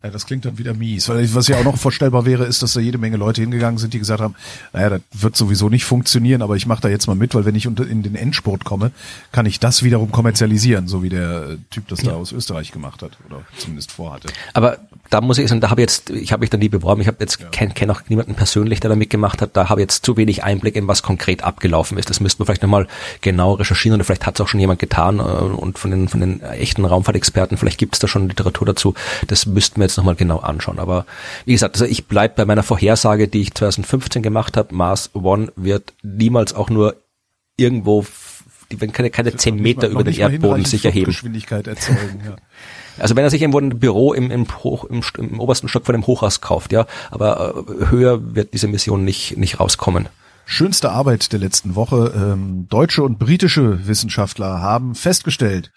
ja, 0.02 0.10
das 0.10 0.26
klingt 0.26 0.46
dann 0.46 0.58
wieder 0.58 0.74
mies. 0.74 1.10
Was 1.10 1.48
ja 1.48 1.58
auch 1.58 1.64
noch 1.66 1.78
vorstellbar 1.78 2.26
wäre, 2.26 2.46
ist, 2.46 2.64
dass 2.64 2.74
da 2.74 2.80
jede 2.80 2.98
Menge 2.98 3.18
Leute 3.18 3.42
hingegangen 3.42 3.78
sind, 3.78 3.94
die 3.94 4.00
gesagt 4.00 4.22
haben, 4.22 4.36
naja, 4.72 4.90
das 4.92 5.02
wird 5.12 5.36
sowieso 5.36 5.68
nicht 5.68 5.84
funktionieren, 5.84 6.42
aber 6.42 6.56
ich 6.56 6.66
mache 6.66 6.82
da 6.82 6.90
jetzt 6.90 7.08
mal 7.08 7.16
mit, 7.16 7.36
weil 7.36 7.44
wenn 7.44 7.56
ich 7.56 7.68
unter, 7.68 7.86
in 7.86 8.02
den 8.02 8.16
Endsport 8.16 8.64
komme, 8.64 8.92
kann 9.34 9.46
ich 9.46 9.60
das 9.60 9.84
wiederum 9.84 10.12
kommerzialisieren, 10.12 10.88
so 10.88 11.04
wie 11.04 11.10
der 11.10 11.58
Typ 11.70 11.88
das 11.90 12.02
ja. 12.02 12.12
da 12.12 12.16
aus 12.16 12.32
Österreich 12.32 12.72
gemacht 12.72 13.02
hat 13.02 13.18
oder 13.26 13.42
zumindest 13.58 13.92
vorhatte. 13.92 14.30
Aber 14.54 14.78
da 15.10 15.22
muss 15.22 15.38
ich 15.38 15.48
sagen, 15.48 15.62
da 15.62 15.70
habe 15.70 15.82
jetzt, 15.82 16.10
ich 16.10 16.32
habe 16.32 16.42
mich 16.42 16.50
dann 16.50 16.60
nie 16.60 16.70
beworben, 16.70 17.02
ich 17.02 17.08
habe 17.08 17.18
jetzt 17.20 17.40
ja. 17.40 17.48
kenne 17.50 17.74
kenn 17.74 17.90
auch 17.90 18.02
niemanden 18.10 18.36
persönlich, 18.36 18.80
der 18.80 18.90
da 18.90 18.96
mitgemacht 18.96 19.42
hat, 19.42 19.58
da 19.58 19.70
habe 19.70 19.82
ich 19.82 19.84
jetzt 19.84 20.06
zu 20.06 20.18
wenig 20.18 20.44
Einblick 20.44 20.76
in 20.76 20.88
was 20.88 21.04
konkret 21.04 21.44
abgelaufen 21.44 21.98
ist. 21.98 22.10
Das 22.10 22.20
müsste 22.20 22.40
man 22.40 22.46
vielleicht 22.48 22.62
nochmal 22.62 22.88
genau 23.22 23.54
recherchieren 23.54 23.96
oder 23.96 24.06
vielleicht 24.06 24.26
hat 24.26 24.36
es 24.36 24.42
auch 24.42 24.48
schon 24.48 24.60
jemand 24.60 24.80
getan 24.80 25.20
äh, 25.20 25.22
und 25.22 25.80
von 25.80 25.92
den 25.92 26.08
von 26.08 26.20
den 26.20 26.42
echten 26.42 26.86
Raumfahrtexperten, 26.86 27.58
vielleicht 27.58 27.80
gibt 27.80 27.96
es 27.96 28.00
da 28.00 28.08
schon 28.08 28.28
Literatur 28.30 28.68
dazu. 28.68 28.94
Das 29.28 29.46
müssten 29.46 29.80
wir 29.80 29.86
jetzt 29.86 29.98
nochmal 29.98 30.16
genau 30.16 30.40
anschauen. 30.40 30.80
Aber 30.80 31.06
wie 31.46 31.54
gesagt, 31.54 31.76
also 31.76 31.86
ich 31.86 32.06
bleib 32.06 32.36
bei 32.36 32.46
meiner 32.46 32.64
Vorhersage, 32.64 33.28
die 33.28 33.42
ich 33.42 33.54
2015 33.54 34.22
gemacht 34.22 34.58
habe. 34.58 34.76
Mars 34.76 35.10
One 35.14 35.52
wird 35.56 35.94
niemals 36.04 36.54
auch 36.54 36.70
nur 36.70 36.96
irgendwo, 37.58 38.06
die 38.72 38.80
werden 38.80 38.92
keine, 38.92 39.10
keine 39.10 39.36
zehn 39.36 39.56
Meter 39.56 39.88
über 39.88 40.04
den 40.04 40.16
Erdboden 40.16 40.66
sich 40.66 40.86
erheben. 40.86 41.06
Geschwindigkeit 41.06 41.68
erzeugen, 41.68 42.22
ja. 42.26 42.36
Also 43.00 43.16
wenn 43.16 43.24
er 43.24 43.30
sich 43.30 43.42
irgendwo 43.42 43.60
ein 43.60 43.80
Büro 43.80 44.14
im, 44.14 44.32
im, 44.32 44.48
Hoch, 44.64 44.86
im, 44.86 45.02
im 45.18 45.40
obersten 45.40 45.68
Stock 45.68 45.86
von 45.86 45.94
dem 45.94 46.06
Hochhaus 46.06 46.42
kauft, 46.42 46.72
ja, 46.72 46.86
aber 47.12 47.66
äh, 47.68 47.86
höher 47.88 48.36
wird 48.36 48.54
diese 48.54 48.68
Mission 48.68 49.04
nicht, 49.04 49.38
nicht 49.38 49.60
rauskommen. 49.60 50.10
Schönste 50.46 50.92
Arbeit 50.92 51.32
der 51.32 51.40
letzten 51.40 51.76
Woche. 51.76 52.12
Ähm, 52.16 52.68
deutsche 52.70 53.04
und 53.04 53.20
britische 53.20 53.88
Wissenschaftler 53.88 54.62
haben 54.62 54.96
festgestellt, 54.96 55.72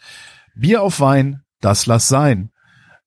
Bier 0.55 0.83
auf 0.83 1.01
Wein, 1.01 1.43
das 1.61 1.87
lass 1.87 2.09
sein. 2.09 2.51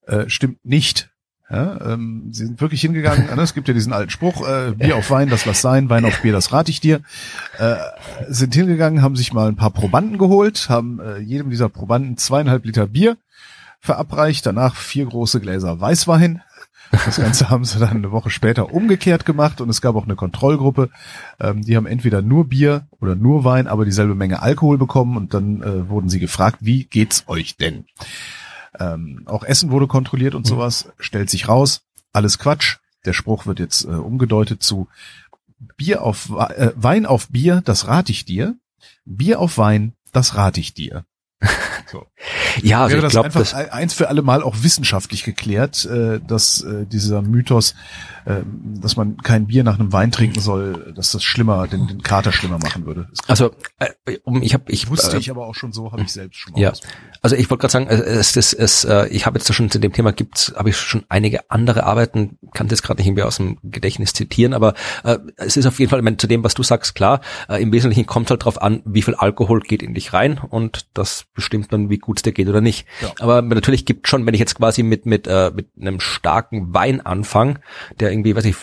Äh, 0.05 0.29
stimmt 0.29 0.63
nicht. 0.63 1.09
Ja, 1.49 1.93
ähm, 1.93 2.29
sie 2.31 2.45
sind 2.45 2.59
wirklich 2.59 2.81
hingegangen. 2.81 3.27
Ne, 3.35 3.41
es 3.41 3.53
gibt 3.53 3.67
ja 3.67 3.73
diesen 3.73 3.93
alten 3.93 4.09
Spruch: 4.09 4.47
äh, 4.47 4.71
Bier 4.71 4.95
auf 4.95 5.11
Wein, 5.11 5.29
das 5.29 5.45
lass 5.45 5.61
sein. 5.61 5.89
Wein 5.89 6.05
auf 6.05 6.21
Bier, 6.21 6.33
das 6.33 6.51
rate 6.51 6.71
ich 6.71 6.81
dir. 6.81 7.01
Äh, 7.59 7.75
sind 8.27 8.55
hingegangen, 8.55 9.03
haben 9.03 9.15
sich 9.15 9.31
mal 9.31 9.47
ein 9.47 9.55
paar 9.55 9.69
Probanden 9.69 10.17
geholt, 10.17 10.69
haben 10.69 10.99
äh, 10.99 11.19
jedem 11.19 11.51
dieser 11.51 11.69
Probanden 11.69 12.17
zweieinhalb 12.17 12.65
Liter 12.65 12.87
Bier 12.87 13.17
verabreicht. 13.79 14.45
Danach 14.45 14.75
vier 14.75 15.05
große 15.05 15.39
Gläser 15.39 15.79
Weißwein. 15.79 16.41
Das 16.91 17.17
Ganze 17.17 17.49
haben 17.49 17.65
sie 17.65 17.79
dann 17.79 17.97
eine 17.97 18.11
Woche 18.11 18.29
später 18.29 18.73
umgekehrt 18.73 19.25
gemacht 19.25 19.61
und 19.61 19.69
es 19.69 19.81
gab 19.81 19.95
auch 19.95 20.05
eine 20.05 20.15
Kontrollgruppe. 20.15 20.89
Ähm, 21.39 21.63
die 21.63 21.75
haben 21.75 21.85
entweder 21.85 22.21
nur 22.21 22.47
Bier 22.47 22.87
oder 22.99 23.15
nur 23.15 23.43
Wein, 23.43 23.67
aber 23.67 23.85
dieselbe 23.85 24.15
Menge 24.15 24.41
Alkohol 24.41 24.77
bekommen 24.77 25.17
und 25.17 25.33
dann 25.33 25.61
äh, 25.61 25.89
wurden 25.89 26.09
sie 26.09 26.19
gefragt, 26.19 26.59
wie 26.61 26.85
geht's 26.85 27.23
euch 27.27 27.57
denn? 27.57 27.85
Ähm, 28.79 29.23
auch 29.25 29.43
Essen 29.43 29.71
wurde 29.71 29.87
kontrolliert 29.87 30.35
und 30.35 30.45
mhm. 30.45 30.49
sowas. 30.49 30.89
Stellt 30.99 31.29
sich 31.29 31.47
raus, 31.47 31.81
alles 32.13 32.39
Quatsch. 32.39 32.77
Der 33.05 33.13
Spruch 33.13 33.45
wird 33.45 33.59
jetzt 33.59 33.85
äh, 33.85 33.89
umgedeutet 33.89 34.63
zu 34.63 34.87
Bier 35.77 36.01
auf 36.03 36.29
äh, 36.29 36.71
Wein 36.75 37.05
auf 37.05 37.29
Bier, 37.29 37.61
das 37.63 37.87
rate 37.87 38.11
ich 38.11 38.25
dir. 38.25 38.55
Bier 39.05 39.39
auf 39.39 39.57
Wein, 39.57 39.93
das 40.11 40.35
rate 40.35 40.59
ich 40.59 40.73
dir. 40.73 41.05
So. 41.91 42.07
Ja, 42.61 42.83
also 42.83 42.95
Wäre 42.95 43.03
das 43.03 43.15
einfach 43.15 43.71
eins 43.71 43.93
für 43.93 44.09
alle 44.09 44.21
Mal 44.21 44.43
auch 44.43 44.55
wissenschaftlich 44.61 45.23
geklärt, 45.23 45.85
äh, 45.85 46.19
dass 46.25 46.61
äh, 46.61 46.85
dieser 46.85 47.21
Mythos, 47.21 47.75
äh, 48.25 48.41
dass 48.81 48.95
man 48.95 49.17
kein 49.17 49.47
Bier 49.47 49.63
nach 49.63 49.79
einem 49.79 49.93
Wein 49.93 50.11
trinken 50.11 50.39
soll, 50.39 50.93
dass 50.95 51.11
das 51.11 51.23
schlimmer, 51.23 51.67
den, 51.67 51.87
den 51.87 52.01
Kater 52.01 52.31
schlimmer 52.31 52.59
machen 52.59 52.85
würde. 52.85 53.07
Also 53.27 53.51
äh, 53.79 54.17
um, 54.23 54.41
ich 54.41 54.53
habe, 54.53 54.65
ich 54.67 54.89
wusste 54.89 55.15
äh, 55.15 55.19
ich 55.19 55.29
aber 55.29 55.47
auch 55.47 55.55
schon 55.55 55.71
so, 55.71 55.91
habe 55.91 56.01
ich 56.01 56.11
selbst 56.11 56.37
schon 56.37 56.53
mal. 56.53 56.61
Ja, 56.61 56.73
also 57.21 57.35
ich 57.35 57.49
wollte 57.49 57.61
gerade 57.61 57.71
sagen, 57.71 57.87
es, 57.87 58.35
es, 58.35 58.53
es, 58.53 58.83
äh, 58.85 59.07
ich 59.07 59.25
habe 59.25 59.37
jetzt 59.37 59.53
schon 59.53 59.69
zu 59.69 59.79
dem 59.79 59.93
Thema 59.93 60.11
gibt's, 60.11 60.53
habe 60.55 60.69
ich 60.69 60.77
schon 60.77 61.03
einige 61.09 61.49
andere 61.51 61.83
Arbeiten, 61.83 62.37
kann 62.53 62.67
das 62.67 62.81
gerade 62.81 62.99
nicht 62.99 63.07
irgendwie 63.07 63.23
aus 63.23 63.37
dem 63.37 63.57
Gedächtnis 63.63 64.13
zitieren, 64.13 64.53
aber 64.53 64.73
äh, 65.03 65.17
es 65.37 65.57
ist 65.57 65.65
auf 65.65 65.79
jeden 65.79 65.89
Fall, 65.89 66.03
wenn, 66.03 66.19
zu 66.19 66.27
dem, 66.27 66.43
was 66.43 66.53
du 66.53 66.63
sagst, 66.63 66.95
klar. 66.95 67.21
Äh, 67.49 67.61
Im 67.61 67.71
Wesentlichen 67.71 68.05
kommt 68.05 68.29
halt 68.29 68.43
drauf 68.45 68.61
an, 68.61 68.81
wie 68.85 69.01
viel 69.01 69.15
Alkohol 69.15 69.59
geht 69.61 69.83
in 69.83 69.93
dich 69.93 70.13
rein 70.13 70.37
und 70.37 70.87
das 70.93 71.25
bestimmt 71.33 71.71
dann, 71.71 71.89
wie 71.89 71.97
gut 71.97 72.14
es 72.15 72.23
dir 72.23 72.31
geht 72.31 72.47
oder 72.47 72.61
nicht. 72.61 72.87
Ja. 73.01 73.13
Aber 73.19 73.41
natürlich 73.41 73.85
gibt 73.85 74.07
schon, 74.07 74.25
wenn 74.25 74.33
ich 74.33 74.39
jetzt 74.39 74.55
quasi 74.55 74.83
mit 74.83 75.05
mit 75.05 75.27
äh, 75.27 75.51
mit 75.53 75.69
einem 75.79 75.99
starken 75.99 76.73
Wein 76.73 77.01
anfange, 77.01 77.61
der 77.99 78.11
irgendwie, 78.11 78.35
weiß 78.35 78.45
ich, 78.45 78.55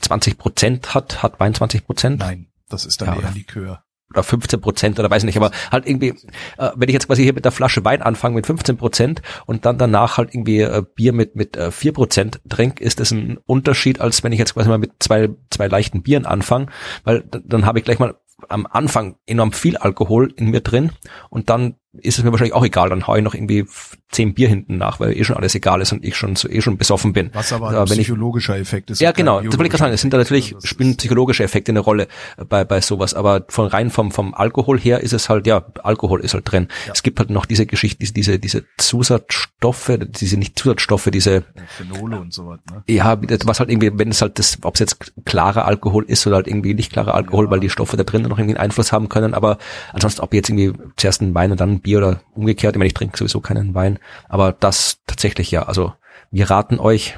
20 0.00 0.38
Prozent 0.38 0.94
hat, 0.94 1.22
hat 1.22 1.40
Wein 1.40 1.54
20 1.54 1.86
Prozent? 1.86 2.20
Nein, 2.20 2.48
das 2.68 2.84
ist 2.84 3.00
dann 3.00 3.08
ja, 3.08 3.22
eher 3.22 3.32
Likör 3.32 3.82
oder 4.10 4.22
15 4.22 4.60
Prozent 4.60 4.98
oder 4.98 5.10
weiß 5.10 5.24
nicht, 5.24 5.36
aber 5.36 5.50
halt 5.70 5.86
irgendwie, 5.86 6.14
äh, 6.58 6.70
wenn 6.74 6.88
ich 6.88 6.92
jetzt 6.92 7.06
quasi 7.06 7.22
hier 7.22 7.34
mit 7.34 7.44
der 7.44 7.52
Flasche 7.52 7.84
Wein 7.84 8.02
anfange 8.02 8.36
mit 8.36 8.46
15 8.46 8.76
Prozent 8.76 9.22
und 9.46 9.66
dann 9.66 9.78
danach 9.78 10.16
halt 10.16 10.34
irgendwie 10.34 10.60
äh, 10.60 10.82
Bier 10.94 11.12
mit 11.12 11.34
mit 11.34 11.56
äh, 11.56 11.70
4 11.70 11.92
Prozent 11.92 12.40
trinke, 12.48 12.82
ist 12.82 13.00
das 13.00 13.10
ein 13.10 13.38
Unterschied, 13.46 14.00
als 14.00 14.22
wenn 14.22 14.32
ich 14.32 14.38
jetzt 14.38 14.54
quasi 14.54 14.68
mal 14.68 14.78
mit 14.78 14.92
zwei 15.00 15.28
zwei 15.50 15.66
leichten 15.66 16.02
Bieren 16.02 16.24
anfange, 16.26 16.66
weil 17.04 17.24
dann 17.44 17.66
habe 17.66 17.78
ich 17.78 17.84
gleich 17.84 17.98
mal 17.98 18.14
am 18.48 18.66
Anfang 18.66 19.16
enorm 19.26 19.52
viel 19.52 19.76
Alkohol 19.76 20.32
in 20.36 20.50
mir 20.50 20.60
drin 20.60 20.92
und 21.30 21.50
dann 21.50 21.76
ist 22.02 22.18
es 22.18 22.24
mir 22.24 22.30
wahrscheinlich 22.30 22.54
auch 22.54 22.64
egal, 22.64 22.88
dann 22.88 23.06
hau 23.06 23.16
ich 23.16 23.22
noch 23.22 23.34
irgendwie 23.34 23.66
zehn 24.10 24.34
Bier 24.34 24.48
hinten 24.48 24.78
nach, 24.78 25.00
weil 25.00 25.16
eh 25.16 25.24
schon 25.24 25.36
alles 25.36 25.54
egal 25.54 25.80
ist 25.80 25.92
und 25.92 26.04
ich 26.04 26.16
schon 26.16 26.36
so 26.36 26.48
eh 26.48 26.60
schon 26.60 26.78
besoffen 26.78 27.12
bin. 27.12 27.30
Was 27.32 27.52
aber 27.52 27.68
ein 27.68 27.74
ja, 27.74 27.84
psychologischer 27.84 28.54
ich, 28.54 28.62
Effekt 28.62 28.90
ist. 28.90 29.00
Ja, 29.00 29.12
genau. 29.12 29.40
Das 29.40 29.52
wollte 29.52 29.64
ich 29.64 29.70
gerade 29.70 29.78
sagen. 29.78 29.92
Es 29.92 30.00
sind 30.00 30.12
da 30.12 30.18
natürlich, 30.18 30.54
spielen 30.62 30.96
psychologische 30.96 31.42
Effekte 31.42 31.72
eine 31.72 31.80
Rolle 31.80 32.06
bei, 32.48 32.64
bei 32.64 32.80
sowas. 32.80 33.14
Aber 33.14 33.44
von 33.48 33.66
rein 33.66 33.90
vom, 33.90 34.12
vom 34.12 34.32
Alkohol 34.34 34.78
her 34.78 35.00
ist 35.00 35.12
es 35.12 35.28
halt, 35.28 35.46
ja, 35.46 35.66
Alkohol 35.82 36.20
ist 36.20 36.34
halt 36.34 36.50
drin. 36.50 36.68
Ja. 36.86 36.92
Es 36.92 37.02
gibt 37.02 37.18
halt 37.18 37.30
noch 37.30 37.46
diese 37.46 37.66
Geschichte, 37.66 37.98
diese, 37.98 38.12
diese, 38.12 38.38
diese 38.38 38.64
Zusatzstoffe, 38.78 39.98
diese 40.00 40.36
nicht 40.36 40.58
Zusatzstoffe, 40.58 41.08
diese. 41.12 41.44
Phenole 41.76 42.20
und 42.20 42.32
sowas, 42.32 42.60
ne? 42.70 42.84
Ja, 42.88 43.18
was 43.44 43.60
halt 43.60 43.70
irgendwie, 43.70 43.90
wenn 43.98 44.10
es 44.10 44.22
halt 44.22 44.38
das, 44.38 44.58
ob 44.62 44.74
es 44.74 44.80
jetzt 44.80 45.12
klarer 45.24 45.66
Alkohol 45.66 46.04
ist 46.06 46.26
oder 46.26 46.36
halt 46.36 46.46
irgendwie 46.46 46.74
nicht 46.74 46.92
klarer 46.92 47.14
Alkohol, 47.14 47.46
ja. 47.46 47.50
weil 47.50 47.60
die 47.60 47.70
Stoffe 47.70 47.96
da 47.96 48.04
drin 48.04 48.22
noch 48.22 48.38
irgendwie 48.38 48.56
einen 48.56 48.64
Einfluss 48.64 48.92
haben 48.92 49.08
können. 49.08 49.34
Aber 49.34 49.58
ansonsten, 49.92 50.20
ob 50.20 50.32
jetzt 50.32 50.48
irgendwie 50.48 50.72
zuerst 50.96 51.22
ein 51.22 51.34
Wein 51.34 51.50
und 51.50 51.60
dann 51.60 51.80
Bier 51.86 51.98
oder 51.98 52.20
umgekehrt, 52.34 52.74
ich 52.74 52.78
meine, 52.78 52.88
ich 52.88 52.94
trinke 52.94 53.16
sowieso 53.16 53.40
keinen 53.40 53.72
Wein, 53.72 54.00
aber 54.28 54.50
das 54.50 54.98
tatsächlich 55.06 55.52
ja. 55.52 55.62
Also 55.62 55.92
wir 56.32 56.50
raten 56.50 56.80
euch, 56.80 57.16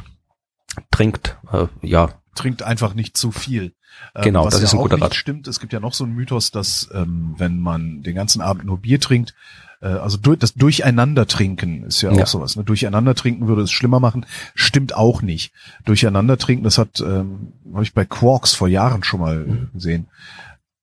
trinkt, 0.90 1.38
äh, 1.50 1.68
ja. 1.80 2.10
Trinkt 2.34 2.62
einfach 2.62 2.92
nicht 2.92 3.16
zu 3.16 3.32
viel. 3.32 3.72
Ähm, 4.14 4.24
genau, 4.24 4.44
Was 4.44 4.52
das 4.52 4.60
ja 4.60 4.66
ist 4.66 4.74
ein 4.74 4.80
guter 4.80 5.00
Rat. 5.00 5.14
Stimmt, 5.14 5.48
es 5.48 5.58
gibt 5.58 5.72
ja 5.72 5.80
noch 5.80 5.94
so 5.94 6.04
einen 6.04 6.14
Mythos, 6.14 6.50
dass 6.50 6.90
ähm, 6.92 7.34
wenn 7.38 7.60
man 7.60 8.02
den 8.02 8.14
ganzen 8.14 8.42
Abend 8.42 8.66
nur 8.66 8.78
Bier 8.78 9.00
trinkt, 9.00 9.34
äh, 9.80 9.86
also 9.86 10.18
durch, 10.18 10.38
das 10.38 10.52
Durcheinander 10.52 11.26
trinken 11.26 11.84
ist 11.84 12.02
ja 12.02 12.10
auch 12.10 12.18
ja. 12.18 12.26
sowas. 12.26 12.54
Ne? 12.56 12.62
Durcheinander 12.62 13.14
trinken 13.14 13.48
würde 13.48 13.62
es 13.62 13.70
schlimmer 13.70 14.00
machen, 14.00 14.26
stimmt 14.54 14.94
auch 14.94 15.22
nicht. 15.22 15.50
Durcheinander 15.86 16.36
trinken, 16.36 16.64
das 16.64 16.76
hat 16.76 17.00
ähm, 17.00 17.54
habe 17.72 17.84
ich 17.84 17.94
bei 17.94 18.04
Quarks 18.04 18.52
vor 18.52 18.68
Jahren 18.68 19.02
schon 19.02 19.20
mal 19.20 19.38
mhm. 19.38 19.70
gesehen. 19.72 20.08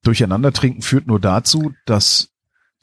Durcheinander 0.04 0.52
trinken 0.54 0.82
führt 0.82 1.06
nur 1.06 1.20
dazu, 1.20 1.72
dass 1.86 2.30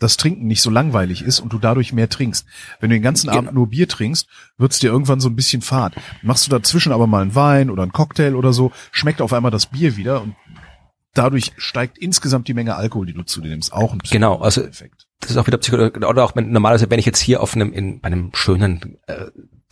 das 0.02 0.16
Trinken 0.16 0.46
nicht 0.46 0.62
so 0.62 0.70
langweilig 0.70 1.22
ist 1.22 1.40
und 1.40 1.52
du 1.52 1.58
dadurch 1.58 1.92
mehr 1.92 2.08
trinkst. 2.08 2.46
Wenn 2.80 2.90
du 2.90 2.96
den 2.96 3.02
ganzen 3.02 3.28
genau. 3.28 3.38
Abend 3.38 3.54
nur 3.54 3.68
Bier 3.68 3.88
trinkst, 3.88 4.26
wird's 4.58 4.78
dir 4.78 4.90
irgendwann 4.90 5.20
so 5.20 5.28
ein 5.28 5.36
bisschen 5.36 5.62
fad. 5.62 5.94
Machst 6.22 6.46
du 6.46 6.50
dazwischen 6.50 6.92
aber 6.92 7.06
mal 7.06 7.22
einen 7.22 7.34
Wein 7.34 7.70
oder 7.70 7.82
einen 7.82 7.92
Cocktail 7.92 8.34
oder 8.34 8.52
so, 8.52 8.72
schmeckt 8.90 9.20
auf 9.20 9.32
einmal 9.32 9.50
das 9.50 9.66
Bier 9.66 9.96
wieder 9.96 10.22
und 10.22 10.34
dadurch 11.14 11.52
steigt 11.56 11.98
insgesamt 11.98 12.48
die 12.48 12.54
Menge 12.54 12.74
Alkohol, 12.74 13.06
die 13.06 13.14
du 13.14 13.22
zu 13.22 13.40
dir 13.40 13.48
nimmst. 13.50 13.72
Auch 13.72 13.92
ein 13.92 14.00
Genau, 14.10 14.38
also 14.40 14.62
Effekt. 14.62 15.06
das 15.20 15.30
ist 15.30 15.36
auch 15.36 15.46
wieder 15.46 15.58
Psychologie. 15.58 16.04
Oder 16.04 16.24
auch 16.24 16.34
normalerweise, 16.34 16.90
wenn 16.90 16.98
ich 16.98 17.06
jetzt 17.06 17.20
hier 17.20 17.42
auf 17.42 17.54
einem, 17.54 17.72
in 17.72 18.02
einem 18.02 18.30
schönen 18.34 18.98
äh, 19.06 19.26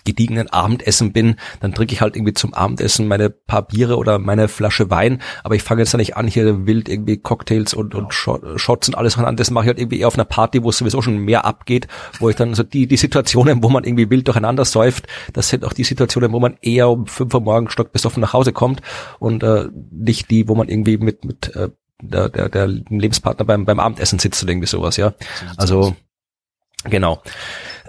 gediegenen 0.04 0.48
Abendessen 0.48 1.12
bin, 1.12 1.36
dann 1.60 1.74
trinke 1.74 1.94
ich 1.94 2.00
halt 2.00 2.16
irgendwie 2.16 2.34
zum 2.34 2.54
Abendessen 2.54 3.08
meine 3.08 3.30
paar 3.30 3.66
Biere 3.66 3.96
oder 3.96 4.18
meine 4.18 4.48
Flasche 4.48 4.90
Wein, 4.90 5.20
aber 5.44 5.54
ich 5.54 5.62
fange 5.62 5.82
jetzt 5.82 5.94
da 5.94 5.98
nicht 5.98 6.16
an, 6.16 6.26
hier 6.26 6.66
wild 6.66 6.88
irgendwie 6.88 7.18
Cocktails 7.18 7.74
und, 7.74 7.94
und 7.94 8.12
Shots 8.12 8.88
und 8.88 8.94
alles 8.94 9.18
an. 9.18 9.36
Das 9.36 9.50
mache 9.50 9.64
ich 9.64 9.68
halt 9.68 9.78
irgendwie 9.78 10.00
eher 10.00 10.08
auf 10.08 10.14
einer 10.14 10.24
Party, 10.24 10.62
wo 10.62 10.70
es 10.70 10.78
sowieso 10.78 11.02
schon 11.02 11.18
mehr 11.18 11.44
abgeht, 11.44 11.88
wo 12.18 12.28
ich 12.28 12.36
dann 12.36 12.54
so 12.54 12.62
die, 12.62 12.86
die 12.86 12.96
Situationen, 12.96 13.62
wo 13.62 13.68
man 13.68 13.84
irgendwie 13.84 14.10
wild 14.10 14.26
durcheinander 14.26 14.64
säuft, 14.64 15.06
das 15.32 15.48
sind 15.48 15.64
auch 15.64 15.72
die 15.72 15.84
Situationen, 15.84 16.32
wo 16.32 16.40
man 16.40 16.56
eher 16.62 16.88
um 16.88 17.06
fünf 17.06 17.34
Uhr 17.34 17.40
morgens 17.40 17.72
stockbesoffen 17.72 18.20
nach 18.20 18.32
Hause 18.32 18.52
kommt 18.52 18.82
und 19.18 19.42
äh, 19.42 19.68
nicht 19.90 20.30
die, 20.30 20.48
wo 20.48 20.54
man 20.54 20.68
irgendwie 20.68 20.98
mit, 20.98 21.24
mit 21.24 21.54
äh, 21.54 21.70
der, 22.02 22.28
der, 22.28 22.48
der 22.48 22.66
Lebenspartner 22.66 23.44
beim, 23.44 23.64
beim 23.64 23.80
Abendessen 23.80 24.18
sitzt 24.18 24.42
oder 24.42 24.52
irgendwie 24.52 24.68
sowas, 24.68 24.96
ja. 24.96 25.14
Also, 25.56 25.94
genau. 26.84 27.22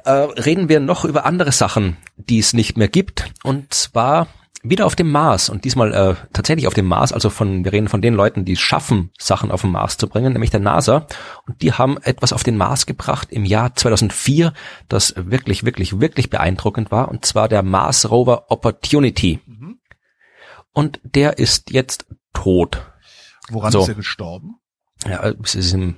Äh, 0.06 0.12
reden 0.12 0.70
wir 0.70 0.80
noch 0.80 1.06
über 1.06 1.26
andere 1.26 1.52
Sachen, 1.52 1.98
die 2.18 2.40
es 2.40 2.54
nicht 2.54 2.78
mehr 2.78 2.88
gibt. 2.88 3.32
Und 3.44 3.74
zwar 3.74 4.28
wieder 4.64 4.86
auf 4.86 4.96
dem 4.96 5.12
Mars 5.12 5.50
und 5.50 5.66
diesmal 5.66 5.94
äh, 5.94 6.16
tatsächlich 6.34 6.68
auf 6.68 6.74
dem 6.74 6.86
Mars, 6.88 7.12
also 7.12 7.30
von, 7.30 7.66
wir 7.66 7.74
reden 7.74 7.88
von 7.88 8.02
den 8.02 8.14
Leuten, 8.14 8.46
die 8.46 8.54
es 8.54 8.60
schaffen, 8.60 9.12
Sachen 9.18 9.50
auf 9.52 9.62
den 9.62 9.72
Mars 9.72 9.98
zu 9.98 10.08
bringen, 10.08 10.34
nämlich 10.34 10.52
der 10.52 10.60
NASA. 10.60 11.08
Und 11.48 11.62
die 11.62 11.74
haben 11.74 11.98
etwas 12.04 12.32
auf 12.32 12.44
den 12.44 12.58
Mars 12.58 12.86
gebracht 12.86 13.30
im 13.32 13.44
Jahr 13.44 13.76
2004, 13.76 14.54
das 14.88 15.16
wirklich, 15.18 15.66
wirklich, 15.66 16.00
wirklich 16.00 16.30
beeindruckend 16.30 16.92
war, 16.92 17.10
und 17.10 17.26
zwar 17.26 17.48
der 17.48 17.64
Mars 17.64 18.10
Rover 18.10 18.52
Opportunity. 18.52 19.40
Mhm. 19.46 19.80
Und 20.74 21.00
der 21.04 21.40
ist 21.40 21.72
jetzt 21.72 22.06
tot. 22.34 22.82
Woran 23.50 23.72
so. 23.72 23.82
ist 23.82 23.90
er 23.90 23.96
gestorben? 23.96 24.61
Ja, 25.08 25.34
es 25.44 25.56
ist 25.56 25.74
im, 25.74 25.96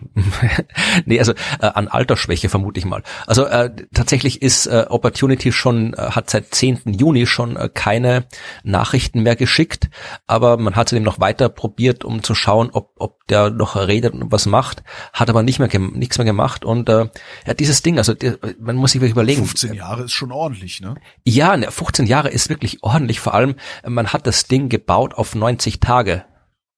nee, 1.05 1.19
also 1.19 1.33
äh, 1.59 1.65
an 1.65 1.89
Altersschwäche 1.89 2.47
vermute 2.47 2.79
ich 2.79 2.85
mal. 2.85 3.03
Also 3.27 3.45
äh, 3.45 3.69
tatsächlich 3.93 4.41
ist 4.41 4.65
äh, 4.65 4.85
Opportunity 4.89 5.51
schon, 5.51 5.93
äh, 5.93 6.11
hat 6.11 6.29
seit 6.29 6.55
10. 6.55 6.81
Juni 6.85 7.25
schon 7.25 7.57
äh, 7.57 7.69
keine 7.73 8.27
Nachrichten 8.63 9.21
mehr 9.21 9.35
geschickt, 9.35 9.89
aber 10.25 10.55
man 10.55 10.77
hat 10.77 10.87
es 10.87 10.93
eben 10.93 11.03
noch 11.03 11.19
weiter 11.19 11.49
probiert, 11.49 12.05
um 12.05 12.23
zu 12.23 12.33
schauen, 12.33 12.69
ob, 12.71 12.93
ob 12.97 13.27
der 13.27 13.49
noch 13.49 13.75
redet 13.75 14.13
und 14.13 14.31
was 14.31 14.45
macht, 14.45 14.83
hat 15.11 15.29
aber 15.29 15.43
nicht 15.43 15.59
mehr 15.59 15.69
nichts 15.79 16.17
mehr 16.17 16.25
gemacht 16.25 16.63
und 16.63 16.87
äh, 16.87 17.09
ja, 17.45 17.53
dieses 17.53 17.81
Ding, 17.81 17.97
also 17.97 18.13
die, 18.13 18.35
man 18.59 18.77
muss 18.77 18.93
sich 18.93 19.01
wirklich 19.01 19.11
überlegen. 19.11 19.43
15 19.43 19.73
Jahre 19.73 20.03
ist 20.03 20.13
schon 20.13 20.31
ordentlich, 20.31 20.79
ne? 20.79 20.95
Ja, 21.25 21.59
15 21.59 22.05
Jahre 22.05 22.29
ist 22.29 22.47
wirklich 22.47 22.83
ordentlich, 22.83 23.19
vor 23.19 23.33
allem 23.33 23.55
man 23.85 24.13
hat 24.13 24.27
das 24.27 24.45
Ding 24.45 24.69
gebaut 24.69 25.13
auf 25.13 25.35
90 25.35 25.81
Tage. 25.81 26.23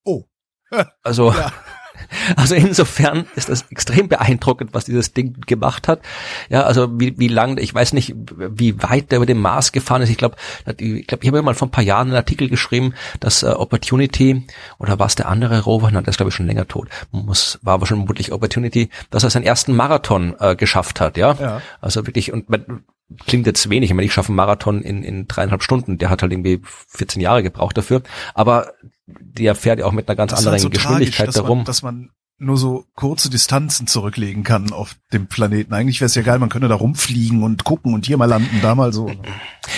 Oh. 0.04 0.24
Also 1.04 1.32
ja. 1.32 1.54
Also 2.36 2.56
insofern 2.56 3.26
ist 3.36 3.50
das 3.50 3.66
extrem 3.70 4.08
beeindruckend, 4.08 4.74
was 4.74 4.86
dieses 4.86 5.14
Ding 5.14 5.36
gemacht 5.46 5.88
hat. 5.88 6.02
Ja, 6.50 6.64
also 6.64 7.00
wie, 7.00 7.18
wie 7.18 7.28
lang, 7.28 7.58
ich 7.58 7.74
weiß 7.74 7.94
nicht, 7.94 8.16
wie 8.16 8.82
weit 8.82 9.12
der 9.12 9.18
über 9.18 9.26
dem 9.26 9.42
Mars 9.42 9.72
gefahren 9.72 10.02
ist. 10.02 10.10
Ich 10.10 10.18
glaube, 10.18 10.36
ich, 10.78 11.08
glaub, 11.08 11.24
ich 11.24 11.28
habe 11.28 11.42
mal 11.42 11.54
vor 11.54 11.68
ein 11.68 11.72
paar 11.72 11.84
Jahren 11.84 12.08
einen 12.08 12.18
Artikel 12.18 12.50
geschrieben, 12.50 12.94
dass 13.20 13.44
äh, 13.44 13.48
Opportunity 13.48 14.46
oder 14.80 15.00
was 15.00 15.16
der 15.16 15.28
andere 15.28 15.62
Rover, 15.62 15.90
na, 15.92 16.02
der 16.02 16.10
ist 16.10 16.18
glaube 16.18 16.30
ich 16.30 16.36
schon 16.36 16.48
länger 16.48 16.68
tot, 16.68 16.90
muss, 17.12 17.60
war 17.62 17.76
aber 17.76 17.86
schon 17.86 18.00
vermutlich 18.00 18.32
Opportunity, 18.32 18.90
dass 19.10 19.24
er 19.24 19.30
seinen 19.30 19.44
ersten 19.44 19.76
Marathon 19.76 20.36
äh, 20.40 20.56
geschafft 20.56 21.00
hat, 21.00 21.18
ja? 21.18 21.34
ja. 21.40 21.62
Also 21.82 22.06
wirklich, 22.06 22.32
und 22.32 22.50
man, 22.50 22.84
klingt 23.26 23.46
jetzt 23.46 23.70
wenig. 23.70 23.90
Ich 23.90 23.96
meine, 23.96 24.06
ich 24.06 24.14
schaffe 24.14 24.30
einen 24.30 24.38
Marathon 24.38 24.82
in, 24.82 25.04
in 25.04 25.28
dreieinhalb 25.28 25.64
Stunden. 25.64 25.98
Der 25.98 26.10
hat 26.10 26.22
halt 26.22 26.32
irgendwie 26.32 26.62
14 26.64 27.22
Jahre 27.22 27.44
gebraucht 27.44 27.78
dafür. 27.78 28.02
Aber 28.34 28.74
der 29.08 29.56
fährt 29.56 29.80
ja 29.80 29.86
auch 29.86 29.92
mit 29.92 30.08
einer 30.08 30.16
ganz 30.16 30.32
das 30.32 30.40
anderen 30.40 30.54
halt 30.54 30.62
so 30.62 30.70
Geschwindigkeit 30.70 31.28
tragisch, 31.28 31.36
darum. 31.36 31.60
Man, 31.60 31.66
dass 31.66 31.82
man 31.82 32.12
nur 32.38 32.58
so 32.58 32.86
kurze 32.96 33.30
Distanzen 33.30 33.88
zurücklegen 33.88 34.44
kann 34.44 34.74
auf 34.74 34.96
dem 35.14 35.28
Planeten. 35.28 35.74
Eigentlich 35.74 36.02
wäre 36.02 36.08
es 36.08 36.16
ja 36.16 36.22
geil, 36.22 36.40
man 36.40 36.50
könnte 36.50 36.68
da 36.68 36.76
rumfliegen 36.76 37.44
und 37.44 37.64
gucken 37.64 37.94
und 37.94 38.06
hier 38.06 38.18
mal 38.18 38.26
landen, 38.26 38.60
da 38.62 38.76
mal 38.76 38.92
so. 38.92 39.10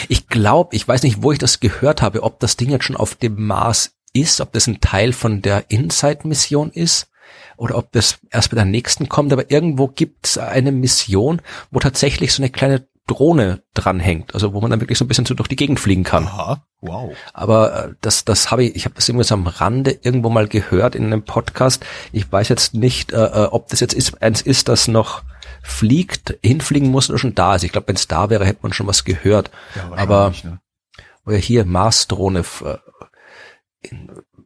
Ich 0.07 0.27
glaube, 0.27 0.75
ich 0.75 0.87
weiß 0.87 1.03
nicht, 1.03 1.21
wo 1.21 1.31
ich 1.31 1.39
das 1.39 1.59
gehört 1.59 2.01
habe, 2.01 2.23
ob 2.23 2.39
das 2.39 2.57
Ding 2.57 2.71
jetzt 2.71 2.85
schon 2.85 2.95
auf 2.95 3.15
dem 3.15 3.45
Mars 3.45 3.91
ist, 4.13 4.41
ob 4.41 4.53
das 4.53 4.65
ein 4.67 4.81
Teil 4.81 5.13
von 5.13 5.41
der 5.41 5.69
Inside-Mission 5.69 6.71
ist 6.71 7.09
oder 7.57 7.77
ob 7.77 7.91
das 7.91 8.19
erst 8.31 8.49
bei 8.49 8.55
der 8.55 8.65
nächsten 8.65 9.07
kommt, 9.09 9.33
aber 9.33 9.51
irgendwo 9.51 9.87
gibt 9.87 10.27
es 10.27 10.37
eine 10.37 10.71
Mission, 10.71 11.41
wo 11.69 11.79
tatsächlich 11.79 12.33
so 12.33 12.41
eine 12.41 12.49
kleine 12.49 12.87
Drohne 13.07 13.63
dranhängt, 13.73 14.33
also 14.33 14.53
wo 14.53 14.61
man 14.61 14.69
dann 14.69 14.81
wirklich 14.81 14.97
so 14.97 15.05
ein 15.05 15.07
bisschen 15.07 15.25
so 15.25 15.33
durch 15.33 15.47
die 15.47 15.55
Gegend 15.55 15.79
fliegen 15.79 16.03
kann. 16.03 16.25
Aha, 16.25 16.63
wow. 16.81 17.13
Aber 17.33 17.85
äh, 17.85 17.93
das, 18.01 18.25
das 18.25 18.51
habe 18.51 18.65
ich, 18.65 18.75
ich 18.75 18.85
habe 18.85 18.95
das 18.95 19.07
irgendwo 19.07 19.23
so 19.23 19.33
am 19.33 19.47
Rande 19.47 19.97
irgendwo 20.01 20.29
mal 20.29 20.47
gehört 20.47 20.93
in 20.93 21.05
einem 21.05 21.23
Podcast. 21.23 21.85
Ich 22.11 22.31
weiß 22.31 22.49
jetzt 22.49 22.73
nicht, 22.73 23.13
äh, 23.13 23.25
äh 23.25 23.45
ob 23.45 23.69
das 23.69 23.79
jetzt 23.79 23.93
ist, 23.93 24.21
eins 24.21 24.41
ist, 24.41 24.67
das 24.67 24.87
noch 24.87 25.23
fliegt, 25.63 26.37
hinfliegen 26.43 26.91
muss 26.91 27.09
oder 27.09 27.17
schon 27.19 27.35
da 27.35 27.55
ist. 27.55 27.63
Ich 27.63 27.71
glaube, 27.71 27.87
wenn 27.87 27.95
es 27.95 28.07
da 28.07 28.29
wäre, 28.29 28.45
hätte 28.45 28.59
man 28.61 28.73
schon 28.73 28.87
was 28.87 29.05
gehört. 29.05 29.51
Ja, 29.75 29.91
Aber 29.95 30.33
ne? 30.43 30.59
oder 31.25 31.37
hier 31.37 31.65
Mars-Drohne. 31.65 32.43
Äh, 32.63 32.77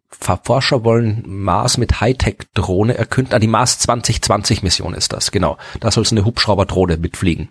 Forscher 0.09 0.83
wollen 0.83 1.23
Mars 1.25 1.77
mit 1.77 2.01
Hightech-Drohne 2.01 2.95
erkünden. 2.97 3.33
Ah, 3.33 3.39
die 3.39 3.47
Mars 3.47 3.79
2020-Mission 3.79 4.93
ist 4.93 5.13
das, 5.13 5.31
genau. 5.31 5.57
Da 5.79 5.89
soll 5.89 6.03
es 6.03 6.11
eine 6.11 6.25
Hubschrauberdrohne 6.25 6.97
mitfliegen. 6.97 7.49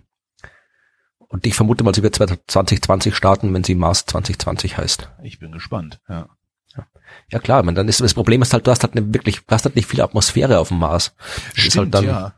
Und 1.31 1.47
ich 1.47 1.55
vermute 1.55 1.85
mal, 1.85 1.95
sie 1.95 2.03
wird 2.03 2.17
2020 2.17 3.15
starten, 3.15 3.55
wenn 3.55 3.63
sie 3.63 3.77
Mars 3.77 4.05
2020 4.05 4.77
heißt. 4.77 5.09
Ich 5.23 5.39
bin 5.39 5.53
gespannt, 5.53 6.01
ja. 6.09 6.29
Ja 7.29 7.39
klar, 7.39 7.63
man, 7.63 7.75
dann 7.75 7.89
ist 7.89 8.01
das 8.01 8.15
Problem 8.15 8.43
ist 8.43 8.53
halt, 8.53 8.67
du 8.67 8.71
hast 8.71 8.83
halt 8.83 8.97
eine 8.97 9.15
wirklich, 9.15 9.41
du 9.41 9.55
hast 9.55 9.65
halt 9.65 9.77
nicht 9.77 9.89
viel 9.89 10.01
Atmosphäre 10.01 10.59
auf 10.59 10.69
dem 10.69 10.79
Mars. 10.79 11.15
Das 11.55 11.65
Stimmt, 11.65 11.77
halt 11.77 11.95
dann, 11.95 12.05
ja. 12.05 12.35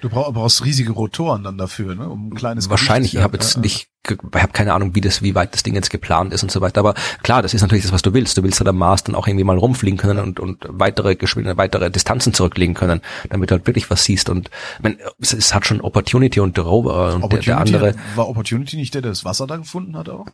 Du 0.00 0.08
brauchst 0.08 0.64
riesige 0.64 0.92
Rotoren 0.92 1.44
dann 1.44 1.58
dafür, 1.58 1.94
ne? 1.94 2.08
Um 2.08 2.28
ein 2.28 2.34
kleines 2.34 2.70
Wahrscheinlich, 2.70 3.14
ich 3.14 3.22
habe 3.22 3.36
jetzt 3.36 3.56
ja. 3.56 3.60
nicht, 3.60 3.76
ich 3.76 3.89
habe 4.08 4.52
keine 4.52 4.72
Ahnung, 4.72 4.94
wie 4.94 5.00
das, 5.00 5.22
wie 5.22 5.34
weit 5.34 5.54
das 5.54 5.62
Ding 5.62 5.74
jetzt 5.74 5.90
geplant 5.90 6.32
ist 6.32 6.42
und 6.42 6.50
so 6.50 6.60
weiter. 6.60 6.80
Aber 6.80 6.94
klar, 7.22 7.42
das 7.42 7.54
ist 7.54 7.62
natürlich 7.62 7.84
das, 7.84 7.92
was 7.92 8.02
du 8.02 8.14
willst. 8.14 8.36
Du 8.36 8.42
willst 8.42 8.58
ja 8.60 8.66
am 8.66 8.78
Mars 8.78 9.04
dann 9.04 9.14
auch 9.14 9.26
irgendwie 9.26 9.44
mal 9.44 9.58
rumfliegen 9.58 9.98
können 9.98 10.18
und, 10.20 10.40
und 10.40 10.64
weitere 10.68 11.16
Geschwindigkeiten, 11.16 11.58
weitere 11.58 11.90
Distanzen 11.90 12.32
zurücklegen 12.32 12.74
können, 12.74 13.02
damit 13.28 13.50
du 13.50 13.56
halt 13.56 13.66
wirklich 13.66 13.90
was 13.90 14.04
siehst. 14.04 14.30
Und 14.30 14.50
ich 14.78 14.82
meine, 14.82 14.96
es, 15.20 15.32
es 15.32 15.54
hat 15.54 15.66
schon 15.66 15.80
Opportunity 15.80 16.40
und 16.40 16.58
Rover 16.58 17.14
und 17.14 17.32
der, 17.32 17.40
der, 17.40 17.58
andere. 17.58 17.94
War 18.14 18.28
Opportunity 18.28 18.76
nicht 18.76 18.94
der, 18.94 19.02
der 19.02 19.10
das 19.10 19.24
Wasser 19.24 19.46
da 19.46 19.56
gefunden 19.56 19.96
hat 19.96 20.08
auch? 20.08 20.26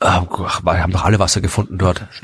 Ach, 0.00 0.62
wir 0.62 0.82
haben 0.82 0.92
doch 0.92 1.04
alle 1.04 1.18
Wasser 1.18 1.40
gefunden 1.40 1.78
dort. 1.78 2.06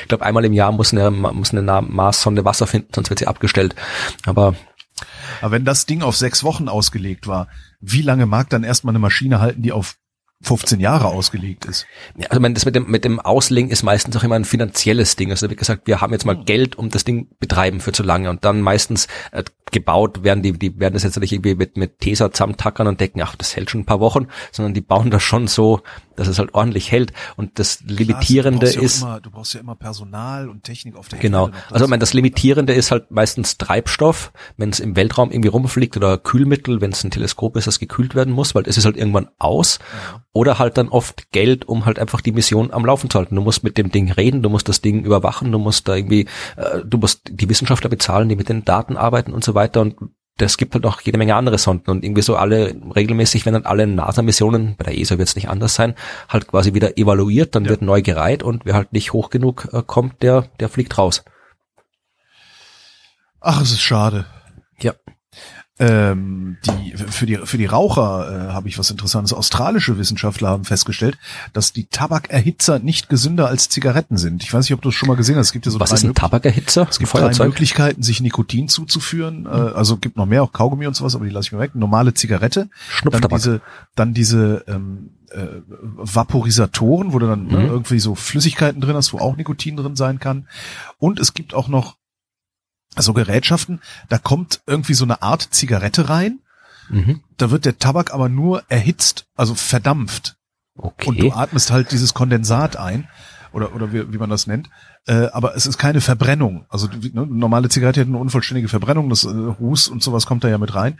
Ich 0.00 0.08
glaube, 0.08 0.24
einmal 0.24 0.42
im 0.46 0.54
Jahr 0.54 0.72
muss 0.72 0.94
eine, 0.94 1.10
muss 1.10 1.52
eine 1.52 1.82
Mars-Sonde 1.82 2.46
Wasser 2.46 2.66
finden, 2.66 2.88
sonst 2.94 3.10
wird 3.10 3.18
sie 3.18 3.26
abgestellt. 3.26 3.74
Aber 4.24 4.54
aber 5.42 5.52
wenn 5.52 5.64
das 5.64 5.86
Ding 5.86 6.02
auf 6.02 6.16
sechs 6.16 6.44
Wochen 6.44 6.68
ausgelegt 6.68 7.26
war, 7.26 7.48
wie 7.82 8.02
lange 8.02 8.26
mag 8.26 8.48
dann 8.48 8.64
erstmal 8.64 8.92
eine 8.92 9.00
Maschine 9.00 9.40
halten, 9.40 9.60
die 9.60 9.72
auf 9.72 9.96
15 10.42 10.80
Jahre 10.80 11.06
ausgelegt 11.06 11.66
ist. 11.66 11.86
Ja, 12.16 12.28
also 12.28 12.40
man, 12.40 12.54
das 12.54 12.64
mit 12.64 12.74
dem, 12.74 12.90
mit 12.90 13.04
dem 13.04 13.20
Auslegen 13.20 13.70
ist 13.70 13.82
meistens 13.82 14.16
auch 14.16 14.24
immer 14.24 14.34
ein 14.34 14.44
finanzielles 14.44 15.14
Ding. 15.14 15.30
Also 15.30 15.48
wie 15.50 15.56
gesagt, 15.56 15.86
wir 15.86 16.00
haben 16.00 16.12
jetzt 16.12 16.24
mal 16.24 16.36
Geld, 16.44 16.76
um 16.76 16.90
das 16.90 17.04
Ding 17.04 17.28
betreiben 17.38 17.80
für 17.80 17.92
zu 17.92 18.02
lange 18.02 18.28
und 18.28 18.44
dann 18.44 18.60
meistens 18.60 19.06
äh, 19.30 19.44
gebaut 19.70 20.24
werden 20.24 20.42
die, 20.42 20.52
die 20.52 20.78
werden 20.80 20.94
das 20.94 21.04
jetzt 21.04 21.18
nicht 21.18 21.32
irgendwie 21.32 21.54
mit, 21.54 21.76
mit 21.76 22.00
Tesa 22.00 22.32
zusammentackern 22.32 22.88
und 22.88 23.00
denken, 23.00 23.22
ach, 23.22 23.36
das 23.36 23.56
hält 23.56 23.70
schon 23.70 23.82
ein 23.82 23.86
paar 23.86 24.00
Wochen, 24.00 24.26
sondern 24.50 24.74
die 24.74 24.80
bauen 24.80 25.10
das 25.10 25.22
schon 25.22 25.46
so, 25.46 25.80
dass 26.16 26.28
es 26.28 26.38
halt 26.38 26.54
ordentlich 26.54 26.90
hält. 26.90 27.12
Und 27.36 27.58
das 27.58 27.80
Limitierende 27.86 28.66
Klar, 28.66 28.80
du 28.80 28.84
ist. 28.84 29.00
Ja 29.00 29.08
immer, 29.08 29.20
du 29.20 29.30
brauchst 29.30 29.54
ja 29.54 29.60
immer 29.60 29.74
Personal 29.74 30.48
und 30.48 30.64
Technik 30.64 30.96
auf 30.96 31.08
der 31.08 31.18
Genau. 31.18 31.50
Also 31.70 31.84
ich 31.84 31.90
meine, 31.90 32.00
das 32.00 32.14
Limitierende 32.14 32.72
ist 32.72 32.90
halt 32.90 33.10
meistens 33.10 33.58
Treibstoff, 33.58 34.32
wenn 34.56 34.70
es 34.70 34.80
im 34.80 34.96
Weltraum 34.96 35.30
irgendwie 35.30 35.48
rumfliegt 35.48 35.96
oder 35.96 36.18
Kühlmittel, 36.18 36.80
wenn 36.80 36.92
es 36.92 37.04
ein 37.04 37.10
Teleskop 37.10 37.56
ist, 37.56 37.66
das 37.66 37.78
gekühlt 37.78 38.14
werden 38.14 38.32
muss, 38.32 38.54
weil 38.54 38.64
es 38.66 38.76
ist 38.76 38.84
halt 38.84 38.96
irgendwann 38.96 39.28
aus. 39.38 39.78
Ja. 39.78 40.22
Oder 40.32 40.58
halt 40.58 40.78
dann 40.78 40.88
oft 40.88 41.30
Geld, 41.32 41.66
um 41.66 41.84
halt 41.84 41.98
einfach 41.98 42.20
die 42.20 42.32
Mission 42.32 42.72
am 42.72 42.84
Laufen 42.84 43.10
zu 43.10 43.18
halten. 43.18 43.36
Du 43.36 43.42
musst 43.42 43.64
mit 43.64 43.78
dem 43.78 43.90
Ding 43.90 44.10
reden, 44.10 44.42
du 44.42 44.48
musst 44.48 44.68
das 44.68 44.80
Ding 44.80 45.04
überwachen, 45.04 45.52
du 45.52 45.58
musst 45.58 45.88
da 45.88 45.94
irgendwie, 45.94 46.26
äh, 46.56 46.80
du 46.84 46.98
musst 46.98 47.30
die 47.30 47.48
Wissenschaftler 47.48 47.90
bezahlen, 47.90 48.28
die 48.28 48.36
mit 48.36 48.48
den 48.48 48.64
Daten 48.64 48.96
arbeiten 48.96 49.32
und 49.32 49.44
so 49.44 49.54
weiter. 49.54 49.80
Und 49.80 49.96
das 50.38 50.56
gibt 50.56 50.74
halt 50.74 50.86
auch 50.86 51.00
jede 51.00 51.18
Menge 51.18 51.34
andere 51.34 51.58
Sonden 51.58 51.90
und 51.90 52.04
irgendwie 52.04 52.22
so 52.22 52.36
alle 52.36 52.74
regelmäßig, 52.94 53.46
wenn 53.46 53.52
dann 53.52 53.66
alle 53.66 53.86
NASA-Missionen, 53.86 54.76
bei 54.76 54.84
der 54.84 54.98
ESA 54.98 55.18
wird 55.18 55.28
es 55.28 55.36
nicht 55.36 55.48
anders 55.48 55.74
sein, 55.74 55.94
halt 56.28 56.48
quasi 56.48 56.74
wieder 56.74 56.96
evaluiert, 56.98 57.54
dann 57.54 57.64
ja. 57.64 57.70
wird 57.70 57.82
neu 57.82 58.02
gereiht 58.02 58.42
und 58.42 58.64
wer 58.64 58.74
halt 58.74 58.92
nicht 58.92 59.12
hoch 59.12 59.30
genug 59.30 59.68
äh, 59.72 59.82
kommt, 59.86 60.22
der, 60.22 60.48
der 60.58 60.68
fliegt 60.68 60.96
raus. 60.98 61.24
Ach, 63.40 63.60
es 63.60 63.72
ist 63.72 63.82
schade. 63.82 64.26
Ja. 64.80 64.94
Ähm, 65.82 66.58
die, 66.64 66.94
für 66.96 67.26
die, 67.26 67.38
für 67.38 67.58
die 67.58 67.66
Raucher 67.66 68.50
äh, 68.50 68.52
habe 68.52 68.68
ich 68.68 68.78
was 68.78 68.88
Interessantes. 68.90 69.32
Australische 69.32 69.98
Wissenschaftler 69.98 70.50
haben 70.50 70.64
festgestellt, 70.64 71.18
dass 71.54 71.72
die 71.72 71.86
Tabakerhitzer 71.86 72.78
nicht 72.78 73.08
gesünder 73.08 73.48
als 73.48 73.68
Zigaretten 73.68 74.16
sind. 74.16 74.44
Ich 74.44 74.54
weiß 74.54 74.66
nicht, 74.66 74.74
ob 74.74 74.82
du 74.82 74.90
es 74.90 74.94
schon 74.94 75.08
mal 75.08 75.16
gesehen 75.16 75.36
hast. 75.36 75.46
Es 75.46 75.52
gibt 75.52 75.66
ja 75.66 75.72
so 75.72 75.80
was 75.80 75.90
ist 75.90 76.04
ein 76.04 76.14
Tabakerhitzer? 76.14 76.86
Es 76.88 77.00
gibt 77.00 77.10
Feuerzeug? 77.10 77.36
drei 77.36 77.46
Möglichkeiten, 77.46 78.04
sich 78.04 78.20
Nikotin 78.20 78.68
zuzuführen. 78.68 79.46
Äh, 79.46 79.48
also 79.48 79.96
gibt 79.96 80.16
noch 80.16 80.26
mehr, 80.26 80.44
auch 80.44 80.52
Kaugummi 80.52 80.86
und 80.86 80.94
sowas, 80.94 81.16
aber 81.16 81.24
die 81.24 81.32
lasse 81.32 81.48
ich 81.48 81.52
mir 81.52 81.58
weg. 81.58 81.74
Normale 81.74 82.14
Zigarette. 82.14 82.68
Dann 83.04 83.28
diese, 83.28 83.60
dann 83.96 84.14
diese 84.14 84.64
ähm, 84.68 85.10
äh, 85.30 85.62
Vaporisatoren, 85.96 87.12
wo 87.12 87.18
du 87.18 87.26
dann 87.26 87.46
mhm. 87.46 87.52
ne, 87.52 87.66
irgendwie 87.66 87.98
so 87.98 88.14
Flüssigkeiten 88.14 88.80
drin 88.80 88.94
hast, 88.94 89.12
wo 89.12 89.18
auch 89.18 89.36
Nikotin 89.36 89.76
drin 89.76 89.96
sein 89.96 90.20
kann. 90.20 90.46
Und 90.98 91.18
es 91.18 91.34
gibt 91.34 91.54
auch 91.54 91.66
noch 91.66 91.96
so 92.96 93.12
Gerätschaften, 93.12 93.80
da 94.08 94.18
kommt 94.18 94.60
irgendwie 94.66 94.94
so 94.94 95.04
eine 95.04 95.22
Art 95.22 95.42
Zigarette 95.50 96.08
rein. 96.08 96.40
Mhm. 96.88 97.22
Da 97.36 97.50
wird 97.50 97.64
der 97.64 97.78
Tabak 97.78 98.12
aber 98.12 98.28
nur 98.28 98.64
erhitzt, 98.68 99.26
also 99.34 99.54
verdampft. 99.54 100.36
Okay. 100.76 101.08
Und 101.08 101.20
du 101.20 101.32
atmest 101.32 101.70
halt 101.70 101.92
dieses 101.92 102.14
Kondensat 102.14 102.76
ein. 102.76 103.08
Oder 103.52 103.74
oder 103.74 103.92
wie, 103.92 104.12
wie 104.12 104.18
man 104.18 104.30
das 104.30 104.46
nennt. 104.46 104.68
Äh, 105.06 105.26
aber 105.32 105.56
es 105.56 105.66
ist 105.66 105.78
keine 105.78 106.00
Verbrennung. 106.00 106.66
Also 106.68 106.88
ne, 106.88 107.26
normale 107.26 107.68
Zigarette 107.68 108.00
hat 108.00 108.08
eine 108.08 108.18
unvollständige 108.18 108.68
Verbrennung, 108.68 109.08
das 109.08 109.24
äh, 109.24 109.28
Ruß 109.28 109.88
und 109.88 110.02
sowas 110.02 110.26
kommt 110.26 110.44
da 110.44 110.48
ja 110.48 110.58
mit 110.58 110.74
rein. 110.74 110.98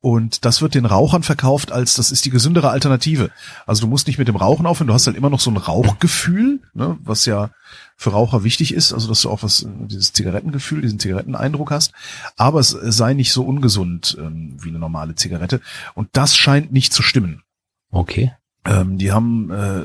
Und 0.00 0.44
das 0.44 0.60
wird 0.60 0.74
den 0.74 0.86
Rauchern 0.86 1.22
verkauft 1.22 1.72
als 1.72 1.94
das 1.94 2.10
ist 2.10 2.24
die 2.24 2.30
gesündere 2.30 2.70
Alternative. 2.70 3.30
Also 3.66 3.82
du 3.82 3.86
musst 3.88 4.06
nicht 4.06 4.18
mit 4.18 4.28
dem 4.28 4.36
Rauchen 4.36 4.66
aufhören, 4.66 4.88
du 4.88 4.94
hast 4.94 5.06
halt 5.06 5.16
immer 5.16 5.30
noch 5.30 5.40
so 5.40 5.50
ein 5.50 5.56
Rauchgefühl, 5.56 6.60
ne, 6.74 6.98
was 7.02 7.24
ja 7.26 7.50
für 7.96 8.10
Raucher 8.10 8.44
wichtig 8.44 8.74
ist, 8.74 8.92
also 8.92 9.08
dass 9.08 9.22
du 9.22 9.30
auch 9.30 9.42
was 9.42 9.66
dieses 9.86 10.12
Zigarettengefühl, 10.12 10.82
diesen 10.82 10.98
Zigaretteneindruck 10.98 11.70
hast, 11.70 11.92
aber 12.36 12.60
es 12.60 12.70
sei 12.70 13.14
nicht 13.14 13.32
so 13.32 13.44
ungesund 13.44 14.16
ähm, 14.20 14.56
wie 14.60 14.70
eine 14.70 14.78
normale 14.78 15.14
Zigarette 15.14 15.60
und 15.94 16.08
das 16.12 16.36
scheint 16.36 16.72
nicht 16.72 16.92
zu 16.92 17.02
stimmen. 17.02 17.42
Okay. 17.90 18.32
Ähm, 18.64 18.98
die 18.98 19.12
haben 19.12 19.50
äh, 19.50 19.82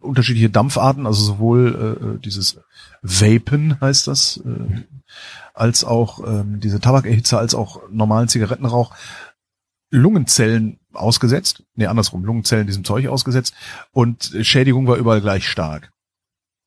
unterschiedliche 0.00 0.50
Dampfarten, 0.50 1.06
also 1.06 1.22
sowohl 1.22 2.18
äh, 2.18 2.20
dieses 2.24 2.60
Vapen 3.02 3.80
heißt 3.80 4.06
das, 4.06 4.38
äh, 4.38 4.82
als 5.54 5.84
auch 5.84 6.26
ähm, 6.26 6.60
diese 6.60 6.80
Tabakerhitzer, 6.80 7.38
als 7.38 7.54
auch 7.54 7.80
normalen 7.90 8.28
Zigarettenrauch 8.28 8.94
Lungenzellen 9.90 10.78
ausgesetzt, 10.92 11.64
nee, 11.74 11.86
andersrum, 11.86 12.24
Lungenzellen 12.24 12.66
diesem 12.66 12.84
Zeug 12.84 13.08
ausgesetzt 13.08 13.54
und 13.92 14.36
Schädigung 14.42 14.86
war 14.86 14.96
überall 14.96 15.20
gleich 15.20 15.48
stark. 15.48 15.92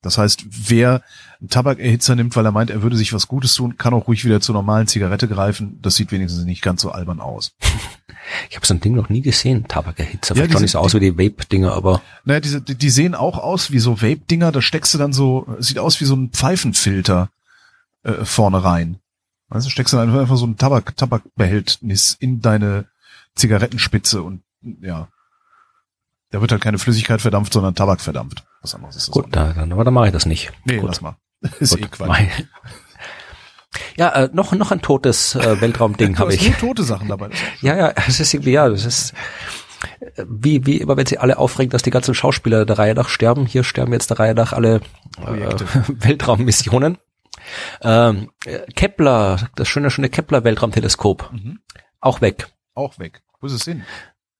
Das 0.03 0.17
heißt, 0.17 0.45
wer 0.69 1.01
einen 1.39 1.49
Tabakerhitzer 1.49 2.15
nimmt, 2.15 2.35
weil 2.35 2.45
er 2.45 2.51
meint, 2.51 2.69
er 2.69 2.83
würde 2.83 2.97
sich 2.97 3.13
was 3.13 3.27
Gutes 3.27 3.55
tun, 3.55 3.77
kann 3.77 3.93
auch 3.93 4.07
ruhig 4.07 4.25
wieder 4.25 4.41
zur 4.41 4.53
normalen 4.53 4.85
Zigarette 4.85 5.27
greifen. 5.27 5.79
Das 5.81 5.95
sieht 5.95 6.11
wenigstens 6.11 6.43
nicht 6.43 6.61
ganz 6.61 6.81
so 6.83 6.91
albern 6.91 7.19
aus. 7.19 7.55
Ich 8.49 8.55
habe 8.55 8.65
so 8.65 8.73
ein 8.73 8.79
Ding 8.79 8.95
noch 8.95 9.09
nie 9.09 9.21
gesehen, 9.21 9.67
Tabakerhitzer. 9.67 10.33
Ja, 10.35 10.43
Vielleicht 10.43 10.61
nicht 10.61 10.71
so 10.71 10.79
aus 10.79 10.93
wie 10.93 11.01
die 11.01 11.17
Vape-Dinger, 11.17 11.73
aber 11.73 12.01
Naja, 12.23 12.39
diese, 12.39 12.61
die, 12.61 12.89
sehen 12.89 13.15
auch 13.15 13.37
aus 13.37 13.71
wie 13.71 13.79
so 13.79 14.01
Vape-Dinger, 14.01 14.53
da 14.53 14.61
steckst 14.61 14.93
du 14.93 14.97
dann 14.97 15.11
so, 15.11 15.45
sieht 15.59 15.77
aus 15.77 15.99
wie 15.99 16.05
so 16.05 16.15
ein 16.15 16.29
Pfeifenfilter 16.29 17.29
äh, 18.03 18.23
vorne 18.23 18.63
rein. 18.63 18.99
Also 19.49 19.69
steckst 19.69 19.91
du 19.93 19.97
dann 19.97 20.17
einfach 20.17 20.37
so 20.37 20.45
ein 20.45 20.55
Tabak, 20.55 20.95
Tabakbehältnis 20.95 22.15
in 22.17 22.39
deine 22.39 22.85
Zigarettenspitze 23.35 24.23
und 24.23 24.41
ja. 24.81 25.09
Da 26.31 26.39
wird 26.39 26.53
halt 26.53 26.63
keine 26.63 26.79
Flüssigkeit 26.79 27.21
verdampft, 27.21 27.51
sondern 27.51 27.75
Tabak 27.75 27.99
verdampft. 27.99 28.43
Was 28.63 28.73
anderes 28.75 28.95
ist 28.95 29.07
das 29.09 29.13
gut, 29.13 29.27
da, 29.35 29.53
dann, 29.53 29.71
aber 29.71 29.83
dann 29.83 29.93
mache 29.93 30.07
ich 30.07 30.11
das 30.13 30.25
nicht. 30.25 30.51
Nee, 30.65 30.77
gut. 30.77 30.87
lass 30.87 31.01
mal. 31.01 31.15
Ist 31.59 31.77
eh 31.77 31.81
Gut, 31.81 31.91
Quatsch. 31.91 32.07
mach 32.07 32.19
ich. 32.19 32.29
Ja, 33.97 34.09
äh, 34.13 34.29
noch 34.33 34.53
noch 34.53 34.71
ein 34.71 34.81
totes 34.81 35.35
äh, 35.35 35.59
Weltraumding 35.61 36.17
habe 36.19 36.33
ich. 36.33 36.47
nur 36.47 36.57
tote 36.57 36.83
Sachen 36.83 37.07
dabei. 37.09 37.29
Ja, 37.61 37.75
ja, 37.75 37.93
es 38.07 38.19
ist 38.19 38.33
irgendwie, 38.33 38.51
ja, 38.53 38.67
das 38.69 38.85
ist 38.85 39.13
wie, 40.27 40.65
wie 40.65 40.77
immer, 40.77 40.95
wenn 40.95 41.05
sie 41.05 41.17
alle 41.17 41.37
aufregen, 41.37 41.69
dass 41.71 41.81
die 41.81 41.89
ganzen 41.89 42.15
Schauspieler 42.15 42.65
der 42.65 42.79
Reihe 42.79 42.93
nach 42.95 43.09
sterben. 43.09 43.45
Hier 43.45 43.63
sterben 43.65 43.91
jetzt 43.91 44.09
der 44.09 44.19
Reihe 44.19 44.33
nach 44.33 44.53
alle 44.53 44.75
äh. 45.25 45.55
Weltraummissionen. 45.89 46.97
Ähm, 47.81 48.31
äh, 48.45 48.59
Kepler, 48.75 49.49
das 49.55 49.67
schöne, 49.67 49.89
schöne 49.91 50.09
Kepler-Weltraumteleskop, 50.09 51.29
Mhm. 51.33 51.59
auch 51.99 52.21
weg. 52.21 52.47
Auch 52.75 52.97
weg. 52.99 53.21
Wo 53.41 53.47
ist 53.47 53.53
es 53.53 53.65
hin? 53.65 53.83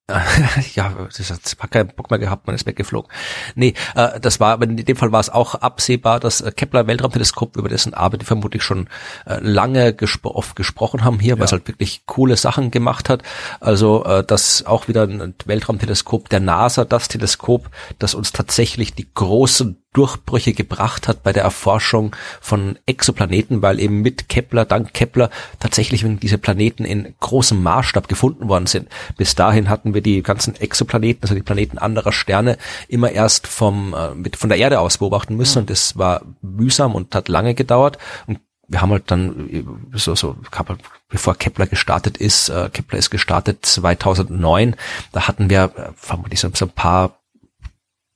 ja, 0.76 0.94
das 1.18 1.30
hat 1.32 1.72
keinen 1.72 1.88
Bock 1.96 2.10
mehr 2.10 2.20
gehabt, 2.20 2.46
man 2.46 2.56
ist 2.56 2.66
weggeflogen. 2.66 3.10
Nee, 3.56 3.74
äh, 3.96 4.20
das 4.20 4.42
war, 4.42 4.52
aber 4.54 4.66
in 4.66 4.76
dem 4.76 4.98
Fall 4.98 5.14
war 5.14 5.22
es 5.22 5.30
auch 5.30 5.56
absehbar, 5.56 6.20
dass 6.20 6.42
äh, 6.42 6.52
Kepler 6.52 6.88
Weltraumteleskop, 6.88 7.56
über 7.56 7.70
dessen 7.70 7.94
Arbeit 7.94 8.20
wir 8.22 8.28
vermutlich 8.28 8.64
schon 8.64 8.90
äh, 9.26 9.40
lange 9.40 9.94
gespro 9.94 10.32
oft 10.36 10.58
gesprochen 10.58 11.06
haben 11.06 11.20
hier, 11.20 11.38
weil 11.40 11.46
es 11.46 11.52
Ja. 11.52 11.58
halt 11.58 11.70
wirklich 11.70 12.06
coole 12.06 12.36
Sachen 12.36 12.70
gemacht 12.70 13.08
hat. 13.08 13.24
Also 13.62 14.04
äh, 14.04 14.26
das 14.26 14.66
auch 14.66 14.90
wieder 14.90 15.04
ein 15.04 15.36
Weltraumteleskop 15.46 16.28
der 16.28 16.42
NASA, 16.42 16.84
das 16.84 17.08
Teleskop, 17.08 17.70
das 17.98 18.14
uns 18.14 18.34
tatsächlich 18.34 18.94
die 18.94 19.08
großen 19.14 19.83
Durchbrüche 19.94 20.54
gebracht 20.54 21.08
hat 21.08 21.24
bei 21.24 21.32
der 21.32 21.44
Erforschung 21.44 22.16
von 22.42 22.78
Exoplaneten, 22.86 23.62
weil 23.62 23.80
eben 23.80 24.02
mit 24.02 24.28
Kepler, 24.28 24.66
dank 24.66 24.94
Kepler, 24.94 25.30
tatsächlich 25.60 26.04
diese 26.20 26.38
Planeten 26.38 26.84
in 26.84 27.14
großem 27.20 27.62
Maßstab 27.62 28.08
gefunden 28.08 28.48
worden 28.48 28.66
sind. 28.66 28.90
Bis 29.18 29.36
dahin 29.36 29.70
hatten 29.70 29.94
wir 29.94 30.02
die 30.02 30.22
ganzen 30.24 30.56
Exoplaneten, 30.56 31.24
also 31.24 31.36
die 31.36 31.42
Planeten 31.42 31.78
anderer 31.78 32.12
Sterne, 32.12 32.58
immer 32.88 33.12
erst 33.12 33.48
vom, 33.48 33.94
äh, 33.94 34.16
mit, 34.16 34.36
von 34.36 34.50
der 34.50 34.58
Erde 34.58 34.80
aus 34.80 34.98
beobachten 34.98 35.36
müssen 35.36 35.60
und 35.60 35.70
das 35.70 35.98
war 35.98 36.22
mühsam 36.42 36.96
und 36.96 37.14
hat 37.16 37.30
lange 37.30 37.54
gedauert. 37.54 37.98
Und 38.28 38.40
wir 38.68 38.82
haben 38.82 38.92
halt 38.92 39.12
dann 39.12 39.50
äh, 39.50 39.64
so, 39.98 40.16
so, 40.16 40.36
halt, 40.52 40.80
bevor 41.10 41.36
Kepler 41.36 41.68
gestartet 41.68 42.18
ist, 42.18 42.50
äh, 42.50 42.70
Kepler 42.72 43.00
ist 43.00 43.12
gestartet 43.12 43.66
2009, 43.66 44.76
da 45.12 45.28
hatten 45.28 45.50
wir 45.50 45.72
äh, 45.76 45.92
vermutlich 45.96 46.40
so, 46.40 46.50
so 46.54 46.66
ein 46.66 46.72
paar 46.72 47.20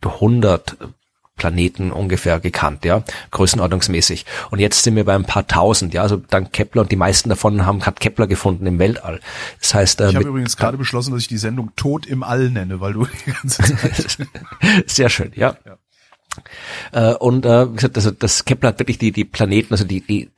hundert 0.05 0.77
Planeten 1.37 1.91
ungefähr 1.91 2.39
gekannt, 2.39 2.83
ja, 2.83 3.03
größenordnungsmäßig. 3.31 4.25
Und 4.51 4.59
jetzt 4.59 4.83
sind 4.83 4.95
wir 4.95 5.05
bei 5.05 5.15
ein 5.15 5.25
paar 5.25 5.47
tausend, 5.47 5.93
ja, 5.93 6.01
also 6.01 6.17
dank 6.17 6.51
Kepler 6.51 6.81
und 6.81 6.91
die 6.91 6.95
meisten 6.95 7.29
davon 7.29 7.65
haben 7.65 7.85
hat 7.85 7.99
Kepler 7.99 8.27
gefunden 8.27 8.65
im 8.65 8.79
Weltall. 8.79 9.21
Das 9.61 9.73
heißt, 9.73 10.01
äh, 10.01 10.09
Ich 10.09 10.15
habe 10.15 10.27
übrigens 10.27 10.57
gerade 10.57 10.77
beschlossen, 10.77 11.13
dass 11.13 11.21
ich 11.21 11.27
die 11.27 11.37
Sendung 11.37 11.71
Tod 11.75 12.05
im 12.05 12.23
All 12.23 12.49
nenne, 12.49 12.81
weil 12.81 12.93
du 12.93 13.05
die 13.05 13.31
ganze 13.31 13.63
Zeit 13.63 14.17
Sehr 14.87 15.09
schön, 15.09 15.31
ja. 15.35 15.55
Ja. 15.65 15.77
Äh, 16.91 17.15
und 17.15 17.45
äh, 17.45 17.71
wie 17.71 17.75
gesagt, 17.75 17.95
also 17.95 18.11
das 18.11 18.45
Kepler 18.45 18.69
hat 18.69 18.79
wirklich 18.79 18.97
die, 18.97 19.11
die 19.11 19.25
Planeten, 19.25 19.73
also 19.73 19.85
die, 19.85 20.01
die 20.01 20.29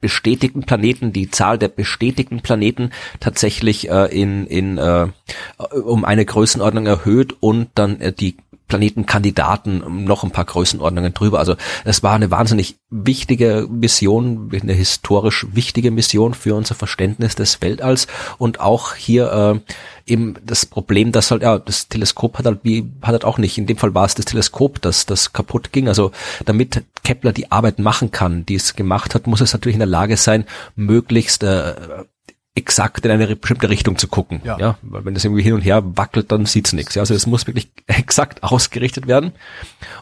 bestätigten 0.00 0.62
Planeten, 0.62 1.12
die 1.12 1.30
Zahl 1.30 1.58
der 1.58 1.68
bestätigten 1.68 2.40
Planeten 2.40 2.90
tatsächlich 3.20 3.90
äh, 3.90 4.06
in, 4.06 4.46
in 4.46 4.78
äh, 4.78 5.08
um 5.58 6.04
eine 6.04 6.24
Größenordnung 6.24 6.86
erhöht 6.86 7.36
und 7.40 7.68
dann 7.74 8.00
äh, 8.00 8.12
die 8.12 8.36
Planetenkandidaten 8.70 9.82
um 9.82 10.04
noch 10.04 10.22
ein 10.22 10.30
paar 10.30 10.44
Größenordnungen 10.44 11.12
drüber. 11.12 11.40
Also 11.40 11.56
es 11.84 12.04
war 12.04 12.14
eine 12.14 12.30
wahnsinnig 12.30 12.76
wichtige 12.88 13.66
Mission, 13.68 14.48
eine 14.52 14.72
historisch 14.72 15.46
wichtige 15.52 15.90
Mission 15.90 16.34
für 16.34 16.54
unser 16.54 16.76
Verständnis 16.76 17.34
des 17.34 17.60
Weltalls 17.60 18.06
und 18.38 18.60
auch 18.60 18.94
hier 18.94 19.32
äh, 19.66 19.72
eben 20.10 20.34
das 20.46 20.66
Problem, 20.66 21.10
dass 21.10 21.32
halt 21.32 21.42
ja 21.42 21.58
das 21.58 21.88
Teleskop 21.88 22.38
hat 22.38 22.46
halt 22.46 22.60
wie 22.62 22.92
hat 23.02 23.10
halt 23.10 23.24
auch 23.24 23.38
nicht. 23.38 23.58
In 23.58 23.66
dem 23.66 23.76
Fall 23.76 23.94
war 23.94 24.04
es 24.04 24.14
das 24.14 24.26
Teleskop, 24.26 24.80
das 24.80 25.04
das 25.04 25.32
kaputt 25.32 25.72
ging. 25.72 25.88
Also 25.88 26.12
damit 26.44 26.84
Kepler 27.02 27.32
die 27.32 27.50
Arbeit 27.50 27.80
machen 27.80 28.12
kann, 28.12 28.46
die 28.46 28.54
es 28.54 28.76
gemacht 28.76 29.16
hat, 29.16 29.26
muss 29.26 29.40
es 29.40 29.52
natürlich 29.52 29.74
in 29.74 29.80
der 29.80 29.88
Lage 29.88 30.16
sein, 30.16 30.44
möglichst 30.76 31.42
äh, 31.42 31.74
exakt 32.54 33.04
in 33.04 33.10
eine 33.12 33.36
bestimmte 33.36 33.70
Richtung 33.70 33.96
zu 33.96 34.08
gucken. 34.08 34.40
Ja. 34.44 34.58
Ja, 34.58 34.78
weil 34.82 35.04
wenn 35.04 35.14
das 35.14 35.24
irgendwie 35.24 35.42
hin 35.42 35.52
und 35.54 35.60
her 35.62 35.82
wackelt, 35.96 36.32
dann 36.32 36.46
sieht's 36.46 36.72
nichts. 36.72 36.94
Ja, 36.96 37.02
also 37.02 37.14
es 37.14 37.26
muss 37.26 37.46
wirklich 37.46 37.70
exakt 37.86 38.42
ausgerichtet 38.42 39.06
werden. 39.06 39.32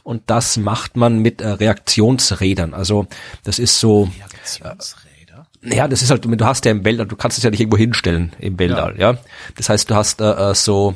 Und 0.03 0.23
das 0.27 0.57
macht 0.57 0.97
man 0.97 1.19
mit 1.19 1.41
äh, 1.41 1.49
Reaktionsrädern. 1.49 2.73
Also 2.75 3.07
das 3.45 3.59
ist 3.59 3.79
so, 3.79 4.11
Reaktionsräder. 4.19 5.47
ja, 5.63 5.89
das 5.89 6.03
ist 6.03 6.11
halt, 6.11 6.25
du 6.25 6.45
hast 6.47 6.65
ja 6.65 6.71
im 6.73 6.85
Weltall, 6.85 7.07
du 7.07 7.17
kannst 7.17 7.37
es 7.39 7.45
ja 7.45 7.51
nicht 7.51 7.61
irgendwo 7.61 7.77
hinstellen 7.77 8.33
im 8.39 8.59
Weltall, 8.59 8.95
ja. 8.99 9.19
Das 9.57 9.69
heißt, 9.69 9.91
du 9.91 9.95
hast 9.95 10.21
äh, 10.21 10.51
äh, 10.51 10.55
so 10.55 10.95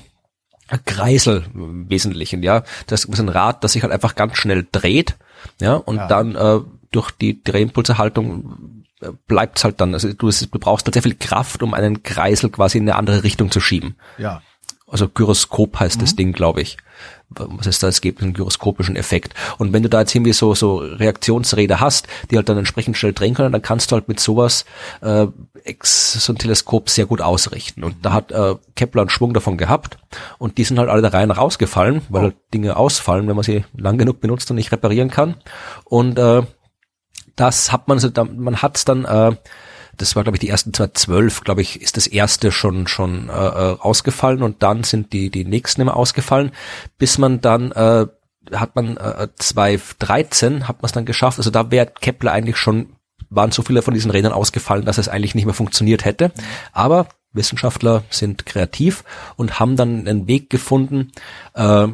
Kreisel 0.87 1.45
im 1.55 1.91
Wesentlichen, 1.91 2.43
ja. 2.43 2.63
Das 2.87 3.05
ist 3.05 3.21
ein 3.21 3.29
Rad, 3.29 3.63
das 3.63 3.73
sich 3.75 3.83
halt 3.83 3.93
einfach 3.93 4.15
ganz 4.15 4.37
schnell 4.39 4.67
dreht, 4.73 5.17
ja, 5.61 5.75
und 5.75 5.97
Ja. 5.97 6.07
dann 6.07 6.35
äh, 6.35 6.61
durch 6.93 7.11
die 7.11 7.43
Drehimpulserhaltung 7.45 8.41
äh, 8.41 8.72
bleibt's 9.27 9.65
halt 9.65 9.81
dann. 9.81 9.95
Also 9.95 10.13
du, 10.13 10.31
du 10.31 10.59
brauchst 10.59 10.87
halt 10.87 10.95
sehr 10.95 11.03
viel 11.03 11.17
Kraft, 11.17 11.63
um 11.63 11.75
einen 11.75 12.03
Kreisel 12.03 12.51
quasi 12.51 12.79
in 12.79 12.85
eine 12.89 12.97
andere 12.97 13.25
Richtung 13.25 13.51
zu 13.51 13.61
schieben. 13.61 13.97
Ja. 14.19 14.43
Also 14.93 15.09
Gyroskop 15.09 15.81
heißt 15.81 16.03
das 16.03 16.17
Ding, 16.17 16.33
glaube 16.33 16.61
ich. 16.61 16.77
Was 17.31 17.67
es 17.67 17.79
da 17.79 17.89
es 17.89 18.03
gibt, 18.03 18.21
einen 18.21 18.35
gyroskopischen 18.35 18.95
Effekt. 18.95 19.33
Und 19.57 19.73
wenn 19.73 19.83
du 19.83 19.89
da 19.89 20.01
jetzt 20.01 20.15
irgendwie 20.15 20.35
so, 20.35 20.55
so 20.55 20.77
Reaktionsräder 20.77 21.81
hast, 21.81 22.07
die 22.31 22.37
halt 22.37 22.51
dann 22.51 22.59
entsprechend 22.59 22.99
schnell 22.99 23.15
drehen 23.15 23.33
können, 23.33 23.53
dann 23.53 23.63
kannst 23.63 23.91
du 23.91 23.97
halt 23.97 24.07
mit 24.09 24.21
sowas 24.21 24.67
äh, 25.01 25.29
ex, 25.65 26.13
so 26.13 26.35
ein 26.35 26.37
Teleskop 26.37 26.91
sehr 26.91 27.07
gut 27.07 27.23
ausrichten. 27.23 27.85
Und 27.85 28.05
da 28.05 28.13
hat 28.13 28.33
äh, 28.33 28.57
Kepler 28.77 29.01
einen 29.01 29.09
Schwung 29.09 29.33
davon 29.33 29.57
gehabt 29.57 29.97
und 30.37 30.59
die 30.59 30.65
sind 30.65 30.79
halt 30.79 30.91
alle 30.91 31.01
der 31.01 31.15
Reihe 31.15 31.27
nach 31.27 31.39
ausgefallen, 31.39 32.03
weil 32.11 32.23
halt 32.23 32.37
Dinge 32.53 32.77
ausfallen, 32.77 33.27
wenn 33.29 33.37
man 33.37 33.45
sie 33.45 33.65
lang 33.75 33.97
genug 33.97 34.21
benutzt 34.21 34.51
und 34.51 34.57
nicht 34.57 34.73
reparieren 34.73 35.11
kann. 35.11 35.37
Und 35.85 36.19
äh, 36.19 36.43
das 37.37 37.73
hat 37.73 37.89
man, 37.89 37.99
so, 37.99 38.11
man 38.37 38.63
hat's 38.63 38.85
dann, 38.85 39.05
äh, 39.05 39.37
das 39.97 40.17
war 40.17 40.23
glaube 40.23 40.37
ich 40.37 40.41
die 40.41 40.49
ersten 40.49 40.73
2012, 40.73 41.43
glaube 41.43 41.63
ich, 41.63 41.81
ist 41.81 41.97
das 41.97 42.07
erste 42.07 42.53
schon 42.53 42.87
schon 42.87 43.29
äh, 43.29 43.33
äh, 43.33 43.77
ausgefallen 43.79 44.43
und 44.43 44.63
dann 44.63 44.85
sind 44.85 45.13
die 45.13 45.31
die 45.31 45.45
nächsten 45.45 45.81
immer 45.81 45.97
ausgefallen, 45.97 46.53
bis 46.99 47.19
man 47.19 47.41
dann 47.41 47.73
äh, 47.73 48.07
hat 48.53 48.75
man 48.75 48.97
äh, 48.97 49.29
2013 49.37 50.67
hat 50.67 50.83
man 50.83 50.87
es 50.87 50.93
dann 50.93 51.05
geschafft. 51.05 51.39
Also 51.39 51.51
da 51.51 51.71
wäre 51.71 51.87
Kepler 51.87 52.33
eigentlich 52.33 52.57
schon 52.57 52.97
waren 53.31 53.51
so 53.51 53.63
viele 53.63 53.83
von 53.83 53.95
diesen 53.95 54.11
Rädern 54.11 54.33
ausgefallen, 54.33 54.85
dass 54.85 54.99
es 54.99 55.09
eigentlich 55.09 55.35
nicht 55.35 55.47
mehr 55.47 55.55
funktioniert 55.55 56.05
hätte. 56.05 56.33
Aber 56.73 57.09
Wissenschaftler 57.33 58.05
sind 58.11 58.47
kreativ 58.47 59.05
und 59.37 59.59
haben 59.59 59.77
dann 59.77 60.07
einen 60.07 60.29
Weg 60.29 60.51
gefunden, 60.51 61.13
äh, 61.55 61.89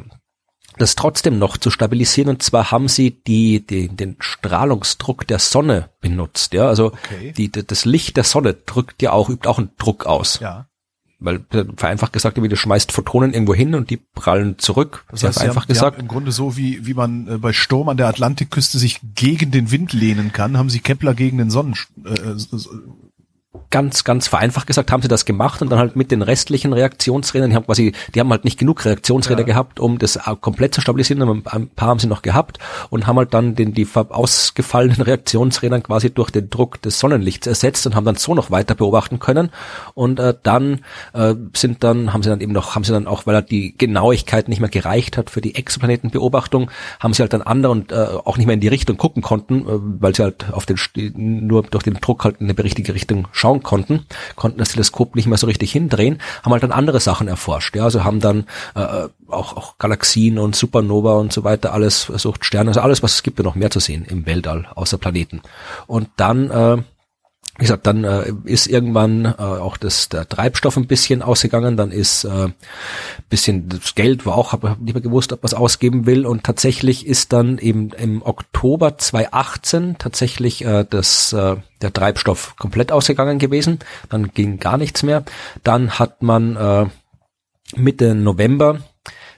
das 0.79 0.95
trotzdem 0.95 1.39
noch 1.39 1.57
zu 1.57 1.71
stabilisieren. 1.71 2.31
Und 2.31 2.43
zwar 2.43 2.71
haben 2.71 2.89
sie 2.89 3.11
die, 3.11 3.67
die, 3.67 3.89
den 3.89 4.17
Strahlungsdruck 4.21 5.27
der 5.27 5.39
Sonne 5.39 5.91
benutzt. 6.01 6.53
Ja, 6.55 6.69
also 6.69 6.87
Okay. 6.89 7.33
die, 7.37 7.51
das 7.51 7.85
Licht 7.85 8.17
der 8.17 8.25
Sonne 8.25 8.55
drückt 8.55 9.03
ja 9.03 9.13
auch, 9.13 9.29
übt 9.29 9.49
auch 9.49 9.59
einen 9.59 9.71
Druck 9.79 10.07
aus. 10.07 10.41
Ja. 10.41 10.67
weil 11.21 11.45
äh, 11.51 11.65
vereinfacht 11.77 12.13
gesagt, 12.13 12.41
wie 12.41 12.49
du 12.49 12.57
schmeißt 12.57 12.93
Photonen 12.93 13.35
irgendwo 13.35 13.55
hin 13.55 13.75
und 13.75 13.91
die 13.91 13.97
prallen 13.97 14.57
zurück. 14.59 15.05
Das 15.11 15.25
heißt, 15.25 15.39
vereinfacht 15.39 15.65
haben, 15.65 15.75
gesagt. 15.75 15.99
Im 15.99 16.07
Grunde 16.09 16.31
so 16.31 16.57
wie 16.57 16.87
wie 16.87 16.95
man 16.95 17.27
äh, 17.27 17.39
bei 17.39 17.53
Sturm 17.53 17.89
an 17.89 17.97
der 17.97 18.07
Atlantikküste 18.07 18.79
sich 18.79 19.01
gegen 19.15 19.51
den 19.51 19.71
Wind 19.73 19.93
lehnen 19.93 20.33
kann, 20.33 20.57
haben 20.57 20.71
sie 20.71 20.79
Kepler 20.79 21.15
gegen 21.15 21.39
den 21.39 21.51
Sonnen 21.51 21.75
äh, 22.05 22.35
ganz, 23.71 24.05
ganz 24.05 24.29
vereinfacht 24.29 24.67
gesagt, 24.67 24.91
haben 24.91 25.03
sie 25.03 25.09
das 25.09 25.25
gemacht 25.25 25.63
und 25.63 25.71
dann 25.71 25.79
halt 25.79 25.97
mit 25.97 26.11
den 26.11 26.23
restlichen 26.23 26.73
Reaktionsrädern, 26.73 27.51
die 27.51 27.57
haben 27.57 27.67
quasi, 27.67 27.93
die 28.15 28.21
haben 28.21 28.31
halt 28.31 28.45
nicht 28.45 28.59
genug 28.59 28.85
Reaktionsräder 28.85 29.41
ja. 29.41 29.47
gehabt, 29.47 29.81
um 29.81 29.99
das 29.99 30.19
komplett 30.41 30.75
zu 30.75 30.81
stabilisieren, 30.81 31.23
aber 31.23 31.41
ein 31.53 31.69
paar 31.69 31.89
haben 31.89 31.99
sie 31.99 32.07
noch 32.07 32.23
gehabt 32.23 32.59
und 32.91 33.07
haben 33.07 33.17
halt 33.17 33.35
dann 33.35 33.55
den, 33.55 33.75
die 33.75 33.87
ausgefallenen 33.95 35.03
Reaktionsrädern 35.03 35.83
quasi 35.83 36.11
durch 36.11 36.31
den 36.31 36.51
Druck 36.51 36.81
des 36.83 36.99
Sonnenlichts 36.99 37.47
ersetzt 37.47 37.87
und 37.87 37.95
haben 37.95 38.05
dann 38.05 38.17
so 38.17 38.35
noch 38.35 38.51
weiter 38.51 38.75
beobachten 38.75 39.19
können 39.19 39.51
und 39.95 40.19
äh, 40.21 40.35
dann 40.43 40.81
äh, 41.13 41.35
sind 41.55 41.85
dann, 41.85 42.13
haben 42.13 42.23
sie 42.23 42.31
dann 42.31 42.41
eben 42.41 42.53
noch, 42.53 42.75
haben 42.75 42.85
sie 42.85 42.93
dann 42.93 43.07
auch, 43.07 43.27
weil 43.27 43.35
halt 43.35 43.51
die 43.51 43.77
Genauigkeit 43.77 44.49
nicht 44.49 44.61
mehr 44.61 44.71
gereicht 44.71 45.17
hat 45.17 45.31
für 45.31 45.41
die 45.41 45.55
Exoplanetenbeobachtung, 45.55 46.71
haben 47.01 47.15
sie 47.15 47.23
halt 47.23 47.33
dann 47.33 47.43
andere 47.43 47.73
und 47.73 47.93
äh, 47.93 47.97
auch 48.25 48.37
nicht 48.37 48.47
mehr 48.47 48.55
in 48.55 48.61
die 48.61 48.69
Richtung 48.69 48.97
gucken 48.97 49.23
konnten, 49.23 49.61
äh, 49.63 49.79
weil 50.01 50.15
sie 50.15 50.23
halt 50.23 50.53
auf 50.53 50.67
den, 50.67 50.79
nur 51.15 51.63
durch 51.63 51.85
den 51.85 51.95
Druck 51.95 52.25
halt 52.25 52.41
in 52.41 52.49
eine 52.49 52.59
richtige 52.63 52.95
Richtung 52.95 53.29
schauen 53.33 53.48
konnten, 53.57 54.07
konnten 54.37 54.59
das 54.59 54.71
Teleskop 54.71 55.17
nicht 55.17 55.27
mehr 55.27 55.39
so 55.39 55.47
richtig 55.47 55.73
hindrehen, 55.73 56.21
haben 56.43 56.53
halt 56.53 56.63
dann 56.63 56.73
andere 56.73 57.01
Sachen 57.01 57.29
erforscht. 57.29 57.77
Ja, 57.77 57.85
also 57.85 58.05
haben 58.05 58.21
dann 58.21 58.47
äh, 58.75 59.09
auch, 59.29 59.57
auch 59.57 59.79
Galaxien 59.79 60.39
und 60.39 60.57
Supernova 60.57 61.15
und 61.15 61.33
so 61.33 61.45
weiter, 61.45 61.73
alles 61.73 62.05
versucht, 62.05 62.45
Sterne, 62.45 62.71
also 62.71 62.81
alles, 62.81 63.03
was 63.03 63.15
es 63.15 63.23
gibt, 63.23 63.39
ja 63.39 63.45
noch 63.45 63.55
mehr 63.55 63.71
zu 63.71 63.81
sehen 63.81 64.05
im 64.09 64.27
Weltall, 64.27 64.69
außer 64.75 64.99
Planeten. 64.99 65.43
Und 65.87 66.09
dann 66.17 66.51
äh, 66.51 66.83
wie 67.59 67.65
gesagt, 67.65 67.89
dann 67.89 68.05
äh, 68.05 68.33
ist 68.45 68.69
irgendwann 68.69 69.25
äh, 69.25 69.33
auch 69.37 69.77
das 69.77 70.09
der 70.09 70.29
Treibstoff 70.29 70.77
ein 70.77 70.87
bisschen 70.87 71.23
ausgegangen, 71.23 71.77
dann 71.77 71.91
ist 71.91 72.23
äh, 72.23 72.49
bisschen 73.29 73.69
das 73.69 73.97
Geld 73.97 74.27
war 74.27 74.37
auch, 74.37 74.53
habe 74.53 74.77
nicht 74.79 74.95
mehr 74.95 75.03
gewusst, 75.03 75.33
ob 75.33 75.43
man 75.43 75.49
es 75.49 75.55
ausgeben 75.55 76.07
will 76.07 76.25
und 76.25 76.45
tatsächlich 76.45 77.05
ist 77.05 77.33
dann 77.33 77.59
eben 77.59 77.91
im 77.91 78.23
Oktober 78.23 78.97
2018 78.97 79.97
tatsächlich 79.99 80.65
äh, 80.65 80.87
das 80.89 81.33
äh, 81.33 81.57
der 81.83 81.93
Treibstoff 81.93 82.55
komplett 82.57 82.93
ausgegangen 82.93 83.41
gewesen, 83.41 83.81
dann 84.09 84.31
ging 84.33 84.61
gar 84.61 84.79
nichts 84.79 85.03
mehr. 85.03 85.25
Dann 85.65 85.99
hat 85.99 86.23
man 86.23 86.55
äh, 86.55 86.87
Mitte 87.75 88.15
November 88.15 88.79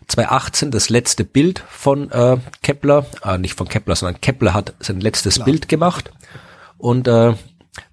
2018 0.08 0.70
das 0.70 0.90
letzte 0.90 1.24
Bild 1.24 1.64
von 1.70 2.10
äh, 2.10 2.36
Kepler, 2.62 3.06
äh, 3.24 3.38
nicht 3.38 3.54
von 3.54 3.66
Kepler, 3.66 3.96
sondern 3.96 4.20
Kepler 4.20 4.52
hat 4.52 4.74
sein 4.80 5.00
letztes 5.00 5.36
Klar. 5.36 5.46
Bild 5.46 5.68
gemacht 5.68 6.12
und 6.76 7.08
äh, 7.08 7.32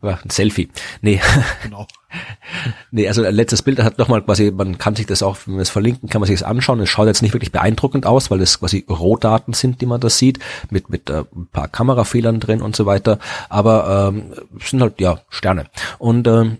ein 0.02 0.30
Selfie. 0.30 0.70
Nee. 1.02 1.22
Genau. 1.64 1.88
nee, 2.92 3.08
also 3.08 3.22
letztes 3.22 3.62
Bild 3.62 3.80
hat 3.80 3.98
nochmal 3.98 4.22
quasi, 4.22 4.52
man 4.52 4.78
kann 4.78 4.96
sich 4.96 5.06
das 5.06 5.24
auch, 5.24 5.38
wenn 5.46 5.56
wir 5.56 5.62
es 5.62 5.70
verlinken, 5.70 6.10
kann 6.10 6.22
man 6.22 6.28
sich 6.28 6.40
das 6.40 6.48
anschauen. 6.48 6.80
Es 6.80 6.90
schaut 6.90 7.08
jetzt 7.08 7.22
nicht 7.22 7.34
wirklich 7.34 7.52
beeindruckend 7.52 8.06
aus, 8.06 8.32
weil 8.32 8.42
es 8.42 8.60
quasi 8.60 8.86
Rohdaten 8.90 9.54
sind, 9.54 9.82
die 9.82 9.86
man 9.86 10.02
da 10.02 10.10
sieht, 10.10 10.40
mit, 10.70 10.90
mit 10.90 11.10
äh, 11.10 11.24
ein 11.36 11.48
paar 11.52 11.68
Kamerafehlern 11.68 12.40
drin 12.40 12.62
und 12.62 12.76
so 12.76 12.86
weiter. 12.86 13.20
Aber 13.50 14.14
ähm, 14.14 14.34
sind 14.64 14.82
halt 14.82 15.00
ja 15.00 15.22
Sterne. 15.30 15.66
Und 16.00 16.28
ähm, 16.28 16.58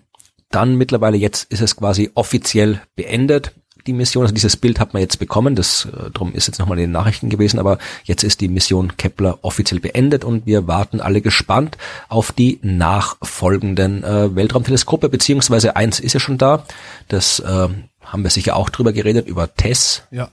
dann 0.50 0.76
mittlerweile 0.76 1.16
jetzt 1.16 1.50
ist 1.52 1.60
es 1.60 1.76
quasi 1.76 2.10
offiziell 2.14 2.80
beendet 2.96 3.52
die 3.88 3.92
Mission. 3.92 4.22
Also 4.22 4.34
dieses 4.34 4.56
Bild 4.56 4.78
hat 4.78 4.92
man 4.92 5.02
jetzt 5.02 5.18
bekommen, 5.18 5.56
das 5.56 5.86
äh, 5.86 6.10
drum 6.10 6.32
ist 6.32 6.46
jetzt 6.46 6.58
nochmal 6.58 6.78
in 6.78 6.84
den 6.84 6.92
Nachrichten 6.92 7.28
gewesen, 7.28 7.58
aber 7.58 7.78
jetzt 8.04 8.22
ist 8.22 8.40
die 8.40 8.48
Mission 8.48 8.96
Kepler 8.96 9.38
offiziell 9.42 9.80
beendet 9.80 10.24
und 10.24 10.46
wir 10.46 10.68
warten 10.68 11.00
alle 11.00 11.20
gespannt 11.20 11.76
auf 12.08 12.30
die 12.30 12.60
nachfolgenden 12.62 14.04
äh, 14.04 14.36
Weltraumteleskope, 14.36 15.08
beziehungsweise 15.08 15.74
eins 15.74 15.98
ist 15.98 16.12
ja 16.12 16.20
schon 16.20 16.38
da, 16.38 16.64
das 17.08 17.40
äh, 17.40 17.68
haben 18.04 18.22
wir 18.22 18.30
sicher 18.30 18.54
auch 18.54 18.70
drüber 18.70 18.92
geredet, 18.92 19.26
über 19.26 19.52
TESS. 19.54 20.02
Ja. 20.10 20.28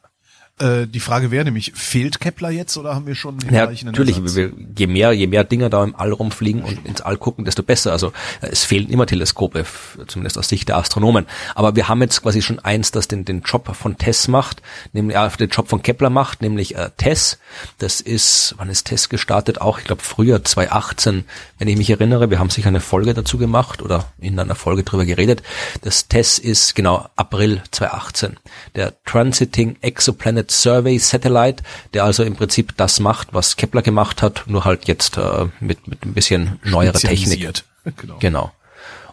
Äh, 0.58 0.88
die 0.88 1.01
Frage 1.01 1.32
wäre 1.32 1.43
nämlich, 1.43 1.74
fehlt 1.76 2.22
Kepler 2.22 2.49
jetzt 2.49 2.78
oder 2.78 2.95
haben 2.95 3.08
wir 3.08 3.16
schon 3.16 3.38
den 3.38 3.53
ja, 3.53 3.70
natürlich, 3.84 4.24
wir, 4.36 4.53
je 4.78 4.88
mehr, 4.88 5.12
je 5.12 5.28
mehr 5.28 5.43
Dinger 5.43 5.70
da 5.70 5.84
im 5.84 5.93
All 5.97 6.14
rumfliegen 6.14 6.64
und 6.64 6.86
ins 6.86 7.01
All 7.01 7.18
gucken, 7.18 7.43
desto 7.43 7.62
besser. 7.62 7.91
Also 7.91 8.14
äh, 8.39 8.47
es 8.47 8.64
fehlen 8.64 8.89
immer 8.89 9.06
Teleskope, 9.06 9.66
zumindest 10.08 10.38
aus 10.38 10.47
Sicht 10.47 10.70
der 10.70 10.78
Astronomen. 10.78 11.26
Aber 11.56 11.76
wir 11.76 11.89
haben 11.89 12.01
jetzt 12.01 12.22
quasi 12.22 12.41
schon 12.41 12.60
eins, 12.60 12.91
das 12.91 13.10
den, 13.10 13.26
den 13.26 13.41
Job 13.41 13.76
von 13.76 13.97
TESS 13.97 14.30
macht, 14.30 14.62
nämlich 14.93 15.18
äh, 15.18 15.30
den 15.38 15.49
Job 15.49 15.68
von 15.68 15.82
Kepler 15.82 16.10
macht, 16.10 16.41
nämlich 16.41 16.76
äh, 16.76 16.89
TESS. 16.95 17.38
Das 17.80 17.99
ist, 17.99 18.56
wann 18.58 18.70
ist 18.70 18.88
TESS 18.88 19.10
gestartet? 19.10 19.60
Auch, 19.60 19.80
ich 19.80 19.84
glaube, 19.84 20.03
früher 20.03 20.41
2018, 20.41 21.26
wenn 21.60 21.68
ich 21.68 21.76
mich 21.76 21.89
erinnere. 21.89 22.30
Wir 22.30 22.39
haben 22.39 22.49
sicher 22.49 22.70
eine 22.70 22.80
Folge 22.80 23.14
dazu 23.14 23.38
gemacht 23.38 23.82
oder 23.82 24.06
in 24.20 24.39
einer 24.39 24.56
Folge 24.56 24.84
drüber 24.84 25.03
geredet. 25.03 25.43
Das 25.82 26.08
TESS 26.08 26.39
ist 26.39 26.76
genau 26.76 27.10
April 27.18 27.62
2018. 27.72 28.38
Der 28.76 28.93
Transiting 29.03 29.76
Exoplanet 29.82 30.45
Planet 30.46 30.52
Survey 30.52 31.00
Satellite, 31.00 31.64
der 31.93 32.04
also 32.04 32.24
im 32.24 32.36
Prinzip 32.36 32.76
das 32.78 33.00
macht, 33.00 33.34
was 33.34 33.56
Kepler 33.56 33.82
gemacht 33.82 34.22
hat, 34.22 34.43
nur 34.48 34.66
halt 34.66 34.88
jetzt 34.88 35.18
äh, 35.18 35.48
mit, 35.60 35.88
mit 35.88 36.06
ein 36.06 36.14
bisschen 36.14 36.60
neuerer 36.64 36.93
Technik. 36.93 37.64
Genau. 37.98 38.18
genau. 38.18 38.52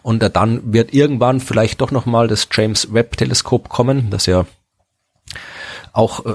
Und 0.01 0.23
äh, 0.23 0.31
dann 0.31 0.73
wird 0.73 0.95
irgendwann 0.95 1.39
vielleicht 1.39 1.79
doch 1.79 1.91
nochmal 1.91 2.27
das 2.27 2.47
James 2.51 2.91
Webb 2.91 3.17
Teleskop 3.17 3.69
kommen, 3.69 4.09
das 4.09 4.25
ja 4.25 4.47
auch 5.91 6.25
äh, 6.25 6.33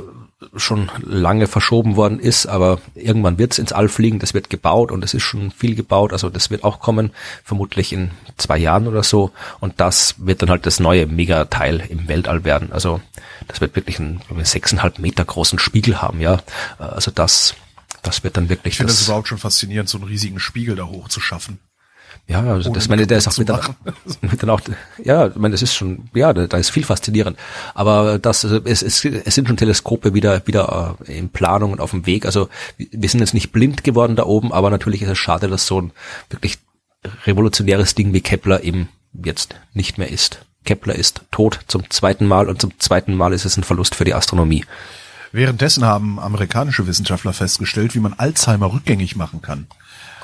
schon 0.55 0.91
lange 1.03 1.49
verschoben 1.49 1.97
worden 1.97 2.21
ist, 2.21 2.47
aber 2.47 2.81
irgendwann 2.95 3.39
wird 3.39 3.53
es 3.53 3.59
ins 3.59 3.73
All 3.73 3.89
fliegen, 3.89 4.21
das 4.21 4.35
wird 4.35 4.51
gebaut 4.51 4.93
und 4.93 5.03
es 5.03 5.13
ist 5.13 5.25
schon 5.25 5.51
viel 5.51 5.75
gebaut, 5.75 6.13
also 6.13 6.31
das 6.31 6.51
wird 6.51 6.63
auch 6.63 6.79
kommen, 6.79 7.11
vermutlich 7.43 7.93
in 7.93 8.13
zwei 8.37 8.57
Jahren 8.57 8.87
oder 8.87 9.03
so. 9.03 9.33
Und 9.59 9.81
das 9.81 10.15
wird 10.19 10.43
dann 10.43 10.51
halt 10.51 10.65
das 10.65 10.79
neue 10.79 11.07
Megateil 11.07 11.81
im 11.89 12.07
Weltall 12.07 12.45
werden, 12.45 12.73
also 12.73 13.01
das 13.49 13.61
wird 13.61 13.75
wirklich 13.75 13.99
einen 13.99 14.21
sechseinhalb 14.43 15.01
Meter 15.01 15.25
großen 15.25 15.59
Spiegel 15.59 16.01
haben, 16.01 16.21
ja, 16.21 16.41
also 16.79 17.11
das, 17.11 17.55
das 18.03 18.23
wird 18.23 18.37
dann 18.37 18.49
wirklich 18.49 18.75
Ich 18.75 18.79
finde 18.79 18.93
das, 18.93 19.01
das 19.01 19.09
überhaupt 19.09 19.29
schon 19.29 19.39
faszinierend, 19.39 19.89
so 19.89 19.99
einen 19.99 20.07
riesigen 20.07 20.39
Spiegel 20.39 20.77
da 20.77 20.85
hoch 20.85 21.09
zu 21.09 21.21
schaffen. 21.21 21.59
Ja, 22.29 22.43
also 22.43 22.71
das 22.71 22.91
meine, 22.91 23.07
der 23.07 23.17
ist 23.17 23.27
auch 23.27 23.39
mit 23.39 23.49
dann, 23.49 23.61
mit 24.21 24.43
dann 24.43 24.51
auch, 24.51 24.61
ja, 25.03 25.29
ich 25.29 25.37
meine, 25.37 25.53
das 25.53 25.63
ist 25.63 25.75
schon, 25.75 26.11
ja, 26.15 26.35
da, 26.35 26.47
da 26.47 26.59
ist 26.59 26.69
viel 26.69 26.85
faszinierend. 26.85 27.39
Aber 27.75 28.19
das, 28.19 28.45
also 28.45 28.61
es, 28.65 28.83
es, 28.83 29.03
es 29.03 29.35
sind 29.35 29.49
schon 29.49 29.57
Teleskope 29.57 30.13
wieder, 30.13 30.47
wieder 30.47 30.99
äh, 31.07 31.19
in 31.19 31.31
Planung 31.31 31.73
und 31.73 31.81
auf 31.81 31.93
dem 31.93 32.05
Weg. 32.05 32.27
Also 32.27 32.51
wir 32.77 33.09
sind 33.09 33.21
jetzt 33.21 33.33
nicht 33.33 33.51
blind 33.51 33.83
geworden 33.83 34.15
da 34.15 34.27
oben, 34.27 34.53
aber 34.53 34.69
natürlich 34.69 35.01
ist 35.01 35.09
es 35.09 35.19
schade, 35.19 35.49
dass 35.49 35.67
so 35.67 35.81
ein 35.81 35.93
wirklich 36.29 36.59
revolutionäres 37.25 37.95
Ding 37.95 38.13
wie 38.13 38.21
Kepler 38.21 38.63
eben 38.63 38.91
jetzt 39.15 39.55
nicht 39.73 39.97
mehr 39.97 40.11
ist. 40.11 40.45
Kepler 40.67 40.97
ist 40.97 41.23
tot 41.31 41.61
zum 41.67 41.89
zweiten 41.89 42.27
Mal 42.27 42.51
und 42.51 42.61
zum 42.61 42.79
zweiten 42.79 43.15
Mal 43.15 43.33
ist 43.33 43.47
es 43.47 43.57
ein 43.57 43.65
Verlust 43.65 43.95
für 43.95 44.05
die 44.05 44.13
Astronomie. 44.13 44.67
Währenddessen 45.33 45.85
haben 45.87 46.19
amerikanische 46.19 46.87
Wissenschaftler 46.87 47.33
festgestellt, 47.33 47.95
wie 47.95 48.01
man 48.01 48.13
Alzheimer 48.15 48.73
rückgängig 48.73 49.17
machen 49.17 49.41
kann. 49.41 49.67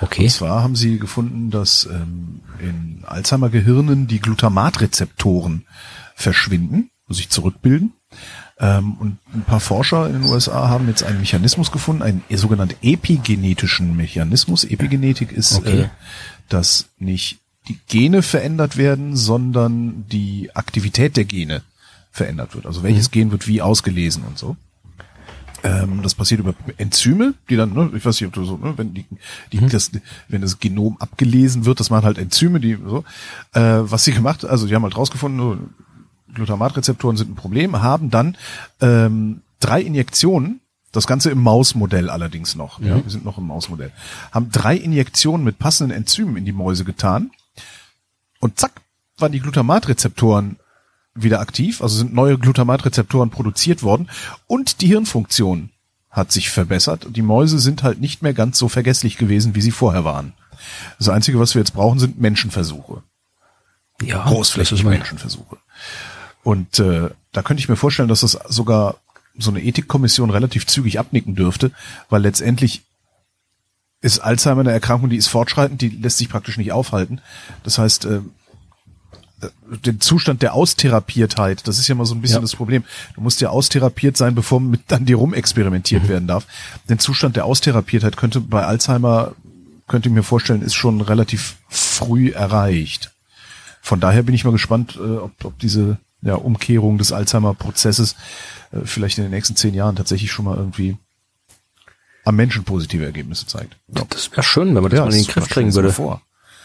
Okay. 0.05 0.25
Und 0.25 0.31
zwar 0.31 0.63
haben 0.63 0.77
sie 0.77 0.99
gefunden, 0.99 1.51
dass 1.51 1.87
ähm, 1.87 2.41
in 2.61 3.05
Alzheimer-Gehirnen 3.07 4.07
die 4.07 4.21
Glutamatrezeptoren 4.21 5.67
verschwinden, 6.15 6.91
sich 7.09 7.31
zurückbilden. 7.31 7.93
Ähm, 8.59 8.95
und 8.99 9.19
ein 9.35 9.43
paar 9.43 9.61
Forscher 9.61 10.07
in 10.07 10.13
den 10.13 10.25
USA 10.25 10.69
haben 10.69 10.89
jetzt 10.89 11.03
einen 11.03 11.21
Mechanismus 11.21 11.73
gefunden, 11.73 12.03
einen 12.03 12.23
sogenannten 12.31 12.77
epigenetischen 12.83 13.97
Mechanismus. 13.97 14.65
Epigenetik 14.65 15.33
ist, 15.33 15.57
okay. 15.57 15.81
äh, 15.83 15.89
dass 16.49 16.87
nicht 16.99 17.39
die 17.69 17.79
Gene 17.89 18.21
verändert 18.23 18.77
werden, 18.77 19.17
sondern 19.17 20.07
die 20.09 20.51
Aktivität 20.55 21.17
der 21.17 21.25
Gene 21.25 21.63
verändert 22.11 22.55
wird. 22.55 22.67
Also 22.67 22.83
welches 22.83 23.09
mhm. 23.09 23.13
Gen 23.13 23.31
wird 23.33 23.49
wie 23.49 23.63
ausgelesen 23.63 24.23
und 24.25 24.39
so. 24.39 24.57
Ähm, 25.65 26.01
das 26.03 26.15
passiert 26.15 26.41
über 26.41 26.55
Enzyme, 26.77 27.35
die 27.49 27.57
dann, 27.57 27.73
ne, 27.73 27.91
ich 27.97 28.05
weiß 28.05 28.21
nicht, 28.21 28.29
ob 28.29 28.35
du 28.35 28.45
so, 28.45 28.59
ne, 28.59 28.75
wenn 28.77 28.93
die, 28.93 29.07
die 29.51 29.61
mhm. 29.61 29.71
das, 29.71 29.91
wenn 30.29 30.43
das 30.43 30.61
Genom 30.61 30.99
abgelesen 30.99 31.65
wird, 31.65 31.81
das 31.81 31.89
machen 31.89 32.05
halt 32.05 32.19
Enzyme, 32.19 32.61
die 32.61 32.75
so. 32.75 33.03
Äh, 33.55 33.61
was 33.61 34.05
sie 34.05 34.13
gemacht, 34.13 34.45
also 34.45 34.67
die 34.67 34.75
haben 34.75 34.83
halt 34.83 34.97
rausgefunden, 34.97 35.71
Glutamatrezeptoren 36.35 37.17
sind 37.17 37.31
ein 37.31 37.35
Problem, 37.35 37.81
haben 37.81 38.11
dann 38.11 38.37
ähm, 38.81 39.41
drei 39.59 39.81
Injektionen 39.81 40.61
das 40.93 41.07
Ganze 41.07 41.31
im 41.31 41.43
Mausmodell 41.43 42.11
allerdings 42.11 42.55
noch. 42.55 42.81
Ja, 42.81 43.03
wir 43.03 43.11
sind 43.11 43.25
noch 43.25 43.39
im 43.39 43.47
Mausmodell. 43.47 43.91
Haben 44.33 44.51
drei 44.51 44.77
Injektionen 44.77 45.45
mit 45.45 45.59
passenden 45.59 45.97
Enzymen 45.97 46.37
in 46.37 46.45
die 46.45 46.53
Mäuse 46.53 46.85
getan. 46.85 47.31
Und 48.39 48.61
zack, 48.61 48.81
waren 49.19 49.33
die 49.33 49.41
Glutamatrezeptoren 49.41 50.57
wieder 51.15 51.41
aktiv, 51.41 51.81
also 51.81 51.97
sind 51.97 52.13
neue 52.13 52.39
Glutamatrezeptoren 52.39 53.31
produziert 53.31 53.83
worden 53.83 54.11
und 54.47 54.81
die 54.81 54.89
Hirnfunktion 54.89 55.71
hat 56.11 56.33
sich 56.33 56.51
verbessert. 56.51 57.07
Die 57.11 57.23
Mäuse 57.23 57.59
sind 57.59 57.83
halt 57.83 58.01
nicht 58.01 58.23
mehr 58.23 58.35
ganz 58.35 58.59
so 58.59 58.69
vergesslich 58.69 59.17
gewesen, 59.17 59.55
wie 59.55 59.61
sie 59.61 59.71
vorher 59.71 60.05
waren. 60.05 60.33
Das 60.99 61.09
Einzige, 61.09 61.41
was 61.41 61.55
wir 61.55 61.61
jetzt 61.61 61.75
brauchen, 61.75 61.99
sind 61.99 62.21
Menschenversuche. 62.21 63.03
Ja, 64.03 64.25
großflächige 64.25 64.89
Menschenversuche. 64.89 65.57
Und 66.43 66.79
äh, 66.79 67.11
da 67.33 67.43
könnte 67.43 67.61
ich 67.61 67.69
mir 67.69 67.77
vorstellen, 67.77 68.09
dass 68.09 68.21
das 68.21 68.39
sogar 68.49 68.97
so 69.37 69.51
eine 69.51 69.63
Ethikkommission 69.63 70.31
relativ 70.31 70.67
zügig 70.67 70.99
abnicken 70.99 71.35
dürfte, 71.35 71.73
weil 72.09 72.23
letztendlich 72.23 72.83
ist 74.01 74.19
Alzheimer 74.19 74.61
eine 74.61 74.73
Erkrankung, 74.73 75.09
die 75.09 75.17
ist 75.17 75.29
fortschreitend, 75.29 75.81
die 75.81 75.89
lässt 75.89 76.19
sich 76.19 76.29
praktisch 76.29 76.59
nicht 76.59 76.73
aufhalten. 76.73 77.21
Das 77.63 77.79
heißt, 77.79 78.05
äh, 78.05 78.21
den 79.85 80.01
Zustand 80.01 80.43
der 80.43 80.55
Austherapiertheit, 80.55 81.67
das 81.67 81.79
ist 81.79 81.89
ja 81.89 81.95
mal 81.95 82.05
so 82.07 82.15
ein 82.15 82.21
bisschen 82.21 82.37
Ja. 82.37 82.41
das 82.43 82.57
Problem. 82.57 82.85
Du 83.15 83.21
musst 83.21 83.41
ja 83.41 83.51
austherapiert 83.51 84.17
sein, 84.17 84.35
bevor 84.35 84.61
mit 84.61 84.93
an 84.93 85.05
dir 85.05 85.17
rumexperimentiert 85.17 86.09
werden 86.09 86.27
darf. 86.29 86.47
Den 86.89 86.99
Zustand 86.99 87.37
der 87.37 87.45
Austherapiertheit 87.45 88.17
könnte 88.17 88.41
bei 88.41 88.65
Alzheimer, 88.65 89.35
könnte 89.87 90.09
ich 90.09 90.15
mir 90.15 90.23
vorstellen, 90.23 90.63
ist 90.63 90.75
schon 90.75 91.01
relativ 91.01 91.57
früh 91.69 92.31
erreicht. 92.31 93.11
Von 93.83 94.01
daher 94.01 94.23
bin 94.23 94.35
ich 94.35 94.45
mal 94.45 94.51
gespannt, 94.53 94.97
äh, 94.97 95.17
ob, 95.17 95.33
ob 95.45 95.59
diese 95.59 95.99
ja, 96.23 96.37
Umkehrung 96.37 96.97
des 96.97 97.13
Alzheimer-Prozesses 97.13 98.17
äh, 98.73 98.79
vielleicht 98.85 99.19
in 99.19 99.25
den 99.25 99.31
nächsten 99.31 99.57
zehn 99.57 99.75
Jahren 99.75 99.95
tatsächlich 99.97 100.33
schon 100.33 100.47
mal 100.47 100.57
irgendwie 100.57 100.97
am 102.25 102.37
Menschen 102.37 102.65
positive 102.65 103.05
Ergebnisse 103.05 103.47
zeigt. 103.47 103.77
Das 103.89 104.31
wäre 104.33 104.43
schön, 104.43 104.75
wenn 104.75 104.83
man 104.83 104.91
das 104.91 105.01
mal 105.01 105.13
in 105.13 105.23
den 105.25 105.27
Griff 105.27 105.49
kriegen 105.51 105.75
würde. 105.75 105.93
Vor. 105.93 106.23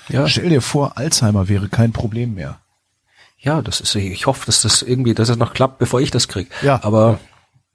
Ja. 0.08 0.28
Stell 0.28 0.50
dir 0.50 0.62
vor, 0.62 0.98
Alzheimer 0.98 1.50
wäre 1.50 1.68
kein 1.68 1.92
Problem 1.92 2.36
mehr. 2.36 2.60
Ja, 3.42 3.62
das 3.62 3.80
ist, 3.80 3.96
ich 3.96 4.26
hoffe, 4.26 4.46
dass 4.46 4.62
das 4.62 4.82
irgendwie, 4.82 5.14
dass 5.14 5.30
es 5.30 5.38
noch 5.38 5.54
klappt, 5.54 5.80
bevor 5.80 6.02
ich 6.02 6.12
das 6.12 6.28
krieg. 6.28 6.50
Ja. 6.62 6.84
Aber 6.84 7.20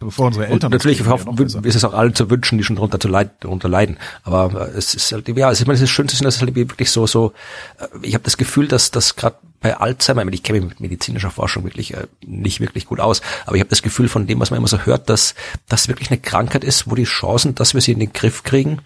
Bevor 0.01 0.27
unsere 0.27 0.47
Eltern 0.47 0.71
das 0.71 0.81
natürlich 0.81 0.99
kriegen, 0.99 1.11
hoffe, 1.11 1.25
wäre 1.25 1.35
noch 1.35 1.43
besser. 1.43 1.65
ist 1.65 1.77
es 1.77 1.85
auch 1.85 1.95
allen 1.95 2.15
zu 2.15 2.29
wünschen, 2.29 2.59
die 2.59 2.65
schon 2.65 2.77
darunter, 2.77 3.01
zu 3.01 3.09
leiden, 3.09 3.33
darunter 3.41 3.69
leiden. 3.69 3.97
Aber 4.23 4.69
äh, 4.69 4.77
es 4.77 4.95
ist 4.95 5.11
halt, 5.13 5.29
ja, 5.29 5.49
also 5.49 5.63
ich 5.63 5.67
meine, 5.67 5.77
es 5.77 5.83
ist 5.83 5.91
schön 5.91 6.09
zu 6.09 6.17
sehen, 6.17 6.25
dass 6.25 6.37
es 6.37 6.43
halt 6.43 6.55
wirklich 6.55 6.91
so, 6.91 7.07
so, 7.07 7.33
äh, 7.79 7.87
ich 8.03 8.15
habe 8.15 8.25
das 8.25 8.37
Gefühl, 8.37 8.69
dass 8.69 8.91
das 8.91 9.17
gerade 9.17 9.37
bei 9.61 9.77
Alzheimer, 9.77 10.21
ich, 10.21 10.25
meine, 10.27 10.35
ich 10.35 10.43
kenne 10.43 10.61
mich 10.61 10.69
mit 10.71 10.81
medizinischer 10.81 11.31
Forschung 11.31 11.65
wirklich 11.65 11.95
äh, 11.95 12.07
nicht 12.27 12.61
wirklich 12.61 12.87
gut 12.87 13.01
aus, 13.01 13.23
aber 13.47 13.57
ich 13.57 13.61
habe 13.61 13.71
das 13.71 13.83
Gefühl 13.83 14.09
von 14.09 14.27
dem, 14.27 14.41
was 14.41 14.51
man 14.51 14.59
immer 14.59 14.69
so 14.69 14.81
hört, 14.81 15.09
dass 15.09 15.35
das 15.69 15.89
wirklich 15.89 16.11
eine 16.11 16.21
Krankheit 16.21 16.65
ist, 16.65 16.91
wo 16.91 16.95
die 16.95 17.05
Chancen, 17.05 17.55
dass 17.55 17.73
wir 17.73 17.81
sie 17.81 17.93
in 17.93 18.01
den 18.01 18.13
Griff 18.13 18.43
kriegen, 18.43 18.81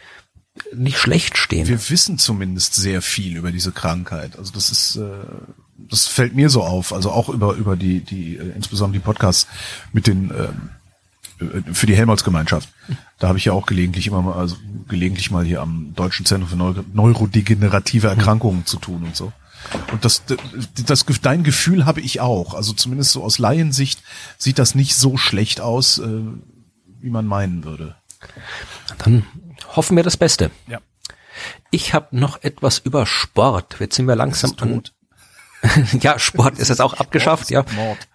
nicht 0.73 0.99
schlecht 0.99 1.37
stehen. 1.37 1.67
Wir 1.67 1.91
wissen 1.91 2.19
zumindest 2.19 2.75
sehr 2.75 3.03
viel 3.03 3.37
über 3.37 3.51
diese 3.51 3.73
Krankheit. 3.73 4.39
Also 4.39 4.53
das 4.53 4.71
ist, 4.71 4.97
äh, 4.97 5.11
das 5.79 6.07
fällt 6.07 6.35
mir 6.35 6.51
so 6.51 6.63
auf. 6.63 6.93
Also 6.93 7.11
auch 7.11 7.29
über 7.29 7.55
über 7.55 7.77
die 7.77 8.01
die 8.01 8.37
äh, 8.37 8.53
insbesondere 8.55 9.01
die 9.01 9.05
Podcasts 9.05 9.47
mit 9.93 10.07
den 10.07 10.31
ähm, 10.31 10.71
äh, 11.41 11.73
für 11.73 11.87
die 11.87 11.97
Helmholtz-Gemeinschaft. 11.97 12.69
Da 13.19 13.29
habe 13.29 13.39
ich 13.39 13.47
ja 13.47 13.53
auch 13.53 13.67
gelegentlich 13.67 14.07
immer 14.07 14.23
mal, 14.23 14.35
also 14.35 14.57
gelegentlich 14.89 15.31
mal 15.31 15.45
hier 15.45 15.61
am 15.61 15.95
Deutschen 15.95 16.27
Zentrum 16.27 16.51
für 16.51 16.57
Neuro 16.57 16.85
neurodegenerative 16.93 18.09
Erkrankungen 18.09 18.67
zu 18.67 18.79
tun 18.79 19.05
und 19.05 19.17
so. 19.17 19.33
Und 19.93 20.05
das, 20.05 20.23
das, 20.87 21.05
das, 21.05 21.21
dein 21.21 21.43
Gefühl 21.43 21.85
habe 21.85 22.01
ich 22.01 22.21
auch. 22.21 22.55
Also 22.55 22.73
zumindest 22.73 23.13
so 23.13 23.25
aus 23.25 23.39
Laiensicht 23.39 24.03
sieht 24.39 24.59
das 24.59 24.75
nicht 24.75 24.95
so 24.95 25.17
schlecht 25.17 25.61
aus, 25.61 25.99
äh, 25.99 26.23
wie 27.01 27.11
man 27.11 27.27
meinen 27.27 27.65
würde. 27.65 27.97
Dann 28.99 29.25
hoffen 29.77 29.97
wir 29.97 30.05
das 30.05 30.17
Beste. 30.17 30.51
Ja. 30.67 30.81
Ich 31.71 31.95
habe 31.95 32.17
noch 32.19 32.43
etwas 32.43 32.79
über 32.79 33.07
Sport. 33.07 33.77
Jetzt 33.79 33.97
sind 33.97 34.07
wir 34.07 34.17
langsam 34.17 34.55
an. 34.59 34.83
ja, 36.01 36.19
Sport 36.19 36.59
ist 36.59 36.69
jetzt 36.69 36.81
auch 36.81 36.95
abgeschafft, 36.95 37.51
ja. 37.51 37.65
Mord. 37.75 37.99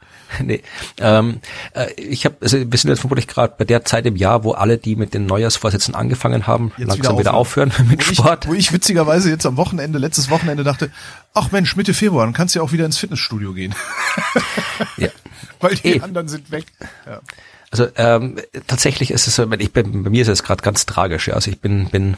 Nee. 0.44 0.64
Ähm, 1.00 1.42
äh, 1.74 1.92
ich 1.94 2.26
habe, 2.26 2.38
also 2.42 2.58
wir 2.58 2.78
sind 2.78 2.90
jetzt 2.90 3.02
vermutlich 3.02 3.28
gerade 3.28 3.54
bei 3.56 3.66
der 3.66 3.86
Zeit 3.86 4.08
im 4.08 4.16
Jahr, 4.16 4.44
wo 4.44 4.54
alle, 4.54 4.80
die 4.80 4.96
mit 4.96 5.14
den 5.14 5.28
Neujahrsvorsätzen 5.28 5.94
angefangen 5.94 6.48
haben, 6.48 6.72
Jetzt 6.78 6.88
langsam 6.88 7.20
wieder 7.20 7.36
aufhören, 7.36 7.72
mit 7.90 8.00
wo 8.08 8.12
ich, 8.12 8.18
Sport. 8.18 8.48
Wo 8.48 8.54
ich 8.56 8.74
witzigerweise 8.74 9.30
jetzt 9.30 9.46
am 9.46 9.58
Wochenende, 9.58 10.00
letztes 10.00 10.32
Wochenende 10.32 10.64
dachte, 10.64 10.92
ach 11.36 11.52
Mensch, 11.52 11.76
Mitte 11.76 11.94
Februar, 11.94 12.26
dann 12.26 12.34
kannst 12.34 12.56
du 12.56 12.60
ja 12.60 12.66
auch 12.66 12.72
wieder 12.72 12.86
ins 12.86 12.98
Fitnessstudio 12.98 13.54
gehen. 13.54 13.76
Ja. 14.98 15.10
Weil 15.60 15.76
die 15.76 15.98
Eh. 15.98 16.02
anderen 16.02 16.28
sind 16.28 16.52
weg. 16.52 16.66
Ja. 17.06 17.22
Also 17.72 17.88
ähm, 17.96 18.40
tatsächlich 18.68 19.12
ist 19.12 19.28
es 19.28 19.36
so, 19.36 19.52
ich 19.52 19.72
bin, 19.74 20.04
bei 20.04 20.10
mir 20.10 20.22
ist 20.22 20.28
es 20.28 20.44
gerade 20.44 20.62
ganz 20.62 20.86
tragisch. 20.86 21.28
Ja. 21.28 21.36
Also 21.36 21.52
ich 21.52 21.60
bin 21.60 21.90
bin 21.90 22.18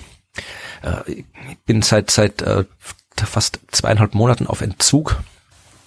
äh, 0.84 1.12
ich 1.12 1.26
bin 1.66 1.82
seit 1.82 2.12
seit 2.12 2.42
äh, 2.42 2.66
fast 3.18 3.60
zweieinhalb 3.72 4.14
Monaten 4.14 4.48
auf 4.48 4.62
Entzug. 4.62 5.18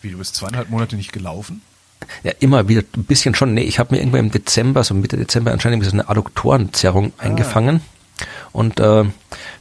Wie, 0.00 0.10
du 0.10 0.18
bist 0.18 0.36
zweieinhalb 0.36 0.70
Monate 0.70 0.96
nicht 0.96 1.12
gelaufen? 1.12 1.62
Ja, 2.22 2.32
immer 2.40 2.68
wieder 2.68 2.82
ein 2.96 3.04
bisschen 3.04 3.34
schon. 3.34 3.54
Nee, 3.54 3.62
ich 3.62 3.78
habe 3.78 3.94
mir 3.94 4.00
irgendwann 4.00 4.20
im 4.20 4.30
Dezember, 4.30 4.84
so 4.84 4.94
Mitte 4.94 5.16
Dezember 5.16 5.52
anscheinend 5.52 5.84
so 5.84 5.90
eine 5.90 6.08
Adduktorenzerrung 6.08 7.12
eingefangen. 7.18 7.80
Und 8.52 8.80
äh, 8.80 9.04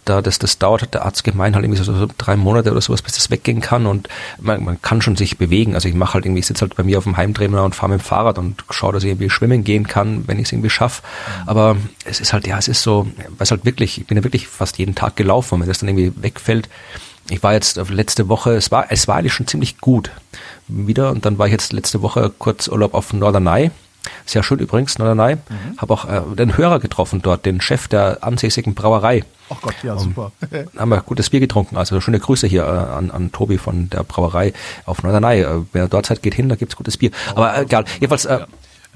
da 0.06 0.22
das, 0.22 0.40
das 0.40 0.58
dauert, 0.58 0.82
hat 0.82 0.94
der 0.94 1.06
Arzt 1.06 1.24
gemeint, 1.24 1.56
halt 1.56 1.66
irgendwie 1.66 1.84
so, 1.84 1.94
so 1.94 2.08
drei 2.18 2.36
Monate 2.36 2.72
oder 2.72 2.82
sowas, 2.82 3.02
bis 3.02 3.14
das 3.14 3.30
weggehen 3.30 3.62
kann. 3.62 3.86
Und 3.86 4.08
man, 4.40 4.64
man 4.64 4.82
kann 4.82 5.02
schon 5.02 5.16
sich 5.16 5.38
bewegen. 5.38 5.76
Also 5.76 5.90
ich 5.90 5.96
mache 5.96 6.16
halt 6.16 6.26
irgendwie, 6.26 6.40
ich 6.40 6.48
sitze 6.48 6.62
halt 6.62 6.76
bei 6.76 6.84
mir 6.84 6.98
auf 6.98 7.04
dem 7.04 7.18
Heimtrainer 7.18 7.64
und 7.64 7.76
fahre 7.76 7.92
mit 7.92 8.02
dem 8.02 8.04
Fahrrad 8.04 8.38
und 8.38 8.64
schaue, 8.70 8.94
dass 8.94 9.04
ich 9.04 9.10
irgendwie 9.10 9.30
schwimmen 9.30 9.64
gehen 9.64 9.88
kann, 9.88 10.28
wenn 10.28 10.40
ich 10.40 10.46
es 10.46 10.52
irgendwie 10.52 10.70
schaffe. 10.70 11.04
Aber 11.46 11.78
es 12.06 12.20
ist 12.20 12.34
halt, 12.34 12.48
ja, 12.48 12.58
es 12.58 12.68
ist 12.68 12.82
so, 12.82 13.08
weil 13.18 13.44
es 13.44 13.52
halt 13.52 13.66
wirklich, 13.66 14.00
ich 14.00 14.08
bin 14.08 14.18
ja 14.18 14.24
wirklich 14.24 14.48
fast 14.48 14.78
jeden 14.78 14.96
Tag 14.96 15.16
gelaufen 15.16 15.56
und 15.56 15.62
wenn 15.62 15.68
das 15.68 15.80
dann 15.80 15.90
irgendwie 15.90 16.14
wegfällt, 16.22 16.70
ich 17.30 17.44
war 17.44 17.54
jetzt 17.54 17.80
auf 17.80 17.90
letzte 17.90 18.30
Woche, 18.30 18.54
es 18.54 18.72
war, 18.72 18.88
es 18.90 19.08
war 19.08 19.16
eigentlich 19.16 19.34
schon 19.34 19.48
ziemlich 19.48 19.80
gut 19.80 20.12
wieder 20.68 21.12
und 21.12 21.26
dann 21.26 21.38
war 21.38 21.48
ich 21.48 21.52
jetzt 21.52 21.74
letzte 21.74 22.02
Woche 22.02 22.32
kurz 22.38 22.68
Urlaub 22.68 22.94
auf 22.94 23.14
Norderney. 23.14 23.72
Sehr 24.26 24.44
schön 24.44 24.60
übrigens, 24.60 24.98
Norderney. 24.98 25.36
Mhm. 25.36 25.78
Habe 25.78 25.94
auch 25.94 26.06
äh, 26.06 26.22
den 26.36 26.58
Hörer 26.58 26.80
getroffen 26.80 27.22
dort, 27.22 27.46
den 27.46 27.60
Chef 27.60 27.88
der 27.88 28.20
ansässigen 28.22 28.74
Brauerei. 28.74 29.24
Ach 29.50 29.62
Gott, 29.62 29.76
ja, 29.84 29.98
super. 29.98 30.32
Haben 30.78 30.90
wir 30.90 31.02
gutes 31.02 31.30
Bier 31.30 31.40
getrunken. 31.40 31.78
Also 31.78 32.00
schöne 32.00 32.20
Grüße 32.20 32.48
hier 32.48 32.64
äh, 32.64 32.68
an, 32.68 33.12
an 33.12 33.32
Tobi 33.32 33.58
von 33.58 33.90
der 33.90 34.04
Brauerei 34.04 34.54
auf 34.86 35.04
Norderney. 35.04 35.42
Äh, 35.42 35.64
wer 35.74 35.88
dort 35.88 36.06
seid, 36.06 36.22
geht 36.22 36.36
hin, 36.36 36.50
da 36.50 36.56
gibt's 36.56 36.76
gutes 36.76 36.98
Bier. 36.98 37.12
Aber 37.36 37.58
äh, 37.58 37.64
egal. 37.64 37.86
Jedenfalls 38.00 38.26
äh, 38.26 38.46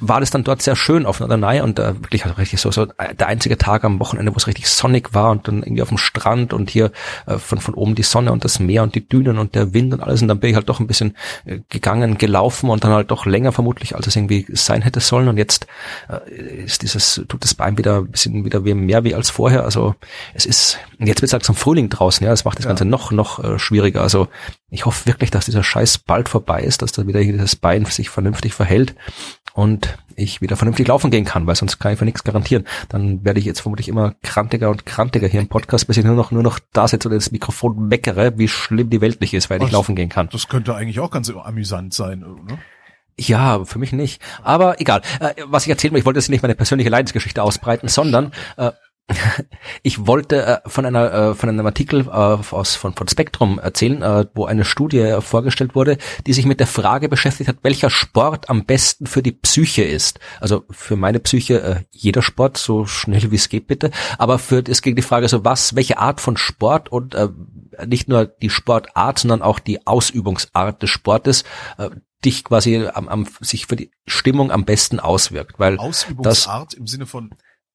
war 0.02 0.20
das 0.20 0.32
dann 0.32 0.44
dort 0.44 0.62
sehr 0.62 0.76
schön 0.76 1.06
auf 1.06 1.20
Norderney 1.20 1.62
und 1.62 1.80
äh, 1.80 1.96
wirklich 2.02 2.26
also 2.26 2.36
richtig 2.36 2.60
so, 2.60 2.72
so 2.72 2.88
äh, 2.98 3.16
der 3.16 3.28
einzige 3.28 3.58
Tag 3.58 3.84
am 3.84 4.00
Wochenende, 4.00 4.34
wo 4.34 4.38
es 4.38 4.48
richtig 4.48 4.68
sonnig 4.68 5.14
war 5.14 5.32
und 5.32 5.48
dann 5.48 5.64
irgendwie 5.64 5.82
auf 5.82 5.90
dem 5.90 5.98
Strand 5.98 6.54
und 6.54 6.70
hier 6.70 6.92
äh, 7.28 7.38
von, 7.38 7.60
von 7.60 7.76
oben 7.76 7.96
die 7.96 8.04
Sonne 8.04 8.32
und 8.32 8.44
das 8.44 8.60
Meer 8.60 8.84
und 8.84 8.96
die 8.96 9.08
Dünen 9.08 9.38
und 9.38 9.56
der 9.56 9.74
Wind 9.74 9.94
und 9.94 10.02
alles. 10.02 10.22
Und 10.22 10.28
dann 10.28 10.40
bin 10.40 10.50
ich 10.50 10.56
halt 10.56 10.68
doch 10.70 10.80
ein 10.80 10.88
bisschen 10.88 11.16
äh, 11.46 11.60
gegangen, 11.70 12.18
gelaufen 12.18 12.70
und 12.70 12.84
dann 12.84 12.92
halt 12.92 13.12
doch 13.12 13.26
länger 13.26 13.52
vermutlich, 13.52 13.96
als 13.96 14.08
es 14.08 14.16
irgendwie 14.16 14.46
sein 14.50 14.82
hätte 14.82 15.00
sollen. 15.00 15.28
Und 15.28 15.38
jetzt 15.38 15.68
äh, 16.10 16.64
ist 16.64 16.82
dieses, 16.82 17.24
tut 17.28 17.44
das 17.44 17.54
Bein 17.54 17.78
wieder 17.78 18.00
ein 18.00 18.12
bisschen 18.12 18.44
wieder 18.44 18.66
wie 18.66 18.74
mehr 18.74 19.04
wie 19.04 19.16
als 19.16 19.30
vorher, 19.30 19.64
also 19.64 19.96
es 20.34 20.46
ist, 20.46 20.80
jetzt 21.00 21.22
wird 21.22 21.30
es 21.30 21.32
langsam 21.32 21.56
Frühling 21.56 21.90
draußen, 21.90 22.24
ja, 22.26 22.32
das 22.32 22.46
macht 22.46 22.58
das 22.58 22.66
Ganze 22.66 22.86
noch, 22.86 23.12
noch 23.12 23.44
äh, 23.44 23.60
schwieriger, 23.60 24.02
also 24.02 24.28
ich 24.70 24.86
hoffe 24.86 25.06
wirklich, 25.06 25.32
dass 25.32 25.46
dieser 25.46 25.64
Scheiß 25.64 26.00
bald 26.00 26.30
vorbei 26.30 26.62
ist, 26.62 26.82
dass 26.82 26.94
da 26.94 27.06
wieder 27.06 27.20
dieses 27.20 27.56
Bein 27.56 27.86
sich 27.86 28.10
vernünftig 28.10 28.54
verhält. 28.54 28.96
Und 29.54 29.91
ich 30.22 30.42
wieder 30.42 30.56
vernünftig 30.56 30.88
laufen 30.88 31.12
gehen 31.12 31.26
kann, 31.26 31.48
weil 31.48 31.56
sonst 31.56 31.80
kann 31.80 31.94
ich 31.94 32.00
für 32.00 32.06
nichts 32.06 32.24
garantieren. 32.24 32.66
Dann 32.90 33.24
werde 33.24 33.40
ich 33.40 33.46
jetzt 33.46 33.62
vermutlich 33.62 33.88
immer 33.88 34.16
krantiger 34.24 34.70
und 34.70 34.86
krantiger 34.86 35.28
hier 35.28 35.42
im 35.42 35.48
Podcast, 35.48 35.88
bis 35.88 35.98
ich 35.98 36.06
nur 36.06 36.16
noch, 36.16 36.32
nur 36.32 36.44
noch 36.44 36.60
da 36.74 36.88
sitze 36.88 37.10
und 37.10 37.16
ins 37.16 37.32
Mikrofon 37.32 37.88
meckere, 37.88 38.38
wie 38.38 38.48
schlimm 38.48 38.90
die 38.90 39.02
Welt 39.02 39.22
nicht 39.22 39.34
ist, 39.34 39.50
weil 39.50 39.58
ich 39.58 39.64
nicht 39.64 39.74
Was? 39.74 39.78
laufen 39.78 39.96
gehen 39.96 40.10
kann. 40.10 40.30
Das 40.32 40.48
könnte 40.48 40.76
eigentlich 40.76 41.00
auch 41.00 41.12
ganz 41.12 41.30
amüsant 41.30 41.94
sein, 41.94 42.20
ne? 42.20 42.58
Ja, 43.20 43.66
für 43.66 43.78
mich 43.78 43.92
nicht. 43.92 44.22
Aber 44.42 44.80
egal. 44.80 45.02
Äh, 45.20 45.34
was 45.46 45.64
ich 45.64 45.70
erzählen 45.70 45.94
will, 45.94 46.00
ich 46.00 46.06
wollte 46.06 46.20
jetzt 46.20 46.30
nicht 46.30 46.42
meine 46.42 46.56
persönliche 46.56 46.90
Leidensgeschichte 46.90 47.44
ausbreiten, 47.44 47.88
sondern 47.88 48.32
äh, 48.58 48.72
ich 49.84 50.06
wollte 50.08 50.46
äh, 50.46 50.70
von 50.70 50.86
einer 50.86 51.14
äh, 51.14 51.36
von 51.36 51.50
einem 51.50 51.66
Artikel 51.66 52.02
äh, 52.02 52.12
aus 52.12 52.76
von 52.76 52.94
von 52.94 53.08
Spektrum 53.08 53.60
erzählen, 53.60 54.02
äh, 54.02 54.26
wo 54.34 54.46
eine 54.46 54.66
Studie 54.66 55.00
äh, 55.00 55.22
vorgestellt 55.22 55.76
wurde, 55.76 55.98
die 56.26 56.34
sich 56.34 56.46
mit 56.46 56.60
der 56.60 56.68
Frage 56.68 57.10
beschäftigt 57.10 57.48
hat, 57.48 57.58
welcher 57.64 57.90
Sport 57.90 58.50
am 58.50 58.66
besten 58.66 59.08
für 59.08 59.22
die 59.22 59.32
Psyche 59.32 59.84
ist. 59.84 60.20
Also 60.40 60.64
für 60.70 60.96
meine 60.96 61.20
Psyche 61.20 61.62
äh, 61.62 61.76
jeder 61.92 62.22
Sport 62.22 62.58
so 62.58 62.86
schnell 62.86 63.32
wie 63.32 63.36
es 63.36 63.50
geht 63.50 63.68
bitte, 63.68 63.92
aber 64.18 64.40
für 64.40 64.64
es 64.68 64.82
ging 64.82 64.96
die 64.96 65.02
Frage 65.02 65.28
so 65.28 65.44
was, 65.44 65.76
welche 65.76 65.98
Art 65.98 66.22
von 66.22 66.38
Sport 66.38 66.90
und 66.90 67.16
äh, 67.16 67.30
nicht 67.86 68.08
nur 68.08 68.26
die 68.26 68.50
Sportart, 68.50 69.20
sondern 69.20 69.42
auch 69.42 69.60
die 69.60 69.86
Ausübungsart 69.86 70.82
des 70.82 70.90
Sportes 70.90 71.44
äh, 71.78 71.90
dich 72.24 72.44
quasi 72.44 72.88
am, 72.94 73.08
am 73.08 73.28
sich 73.40 73.66
für 73.66 73.76
die 73.76 73.92
Stimmung 74.06 74.52
am 74.52 74.66
besten 74.66 75.00
auswirkt, 75.00 75.60
weil 75.60 75.78
das 75.78 75.86
Ausübungsart 75.86 76.74
im 76.76 76.88
Sinne 76.88 77.08
von 77.08 77.32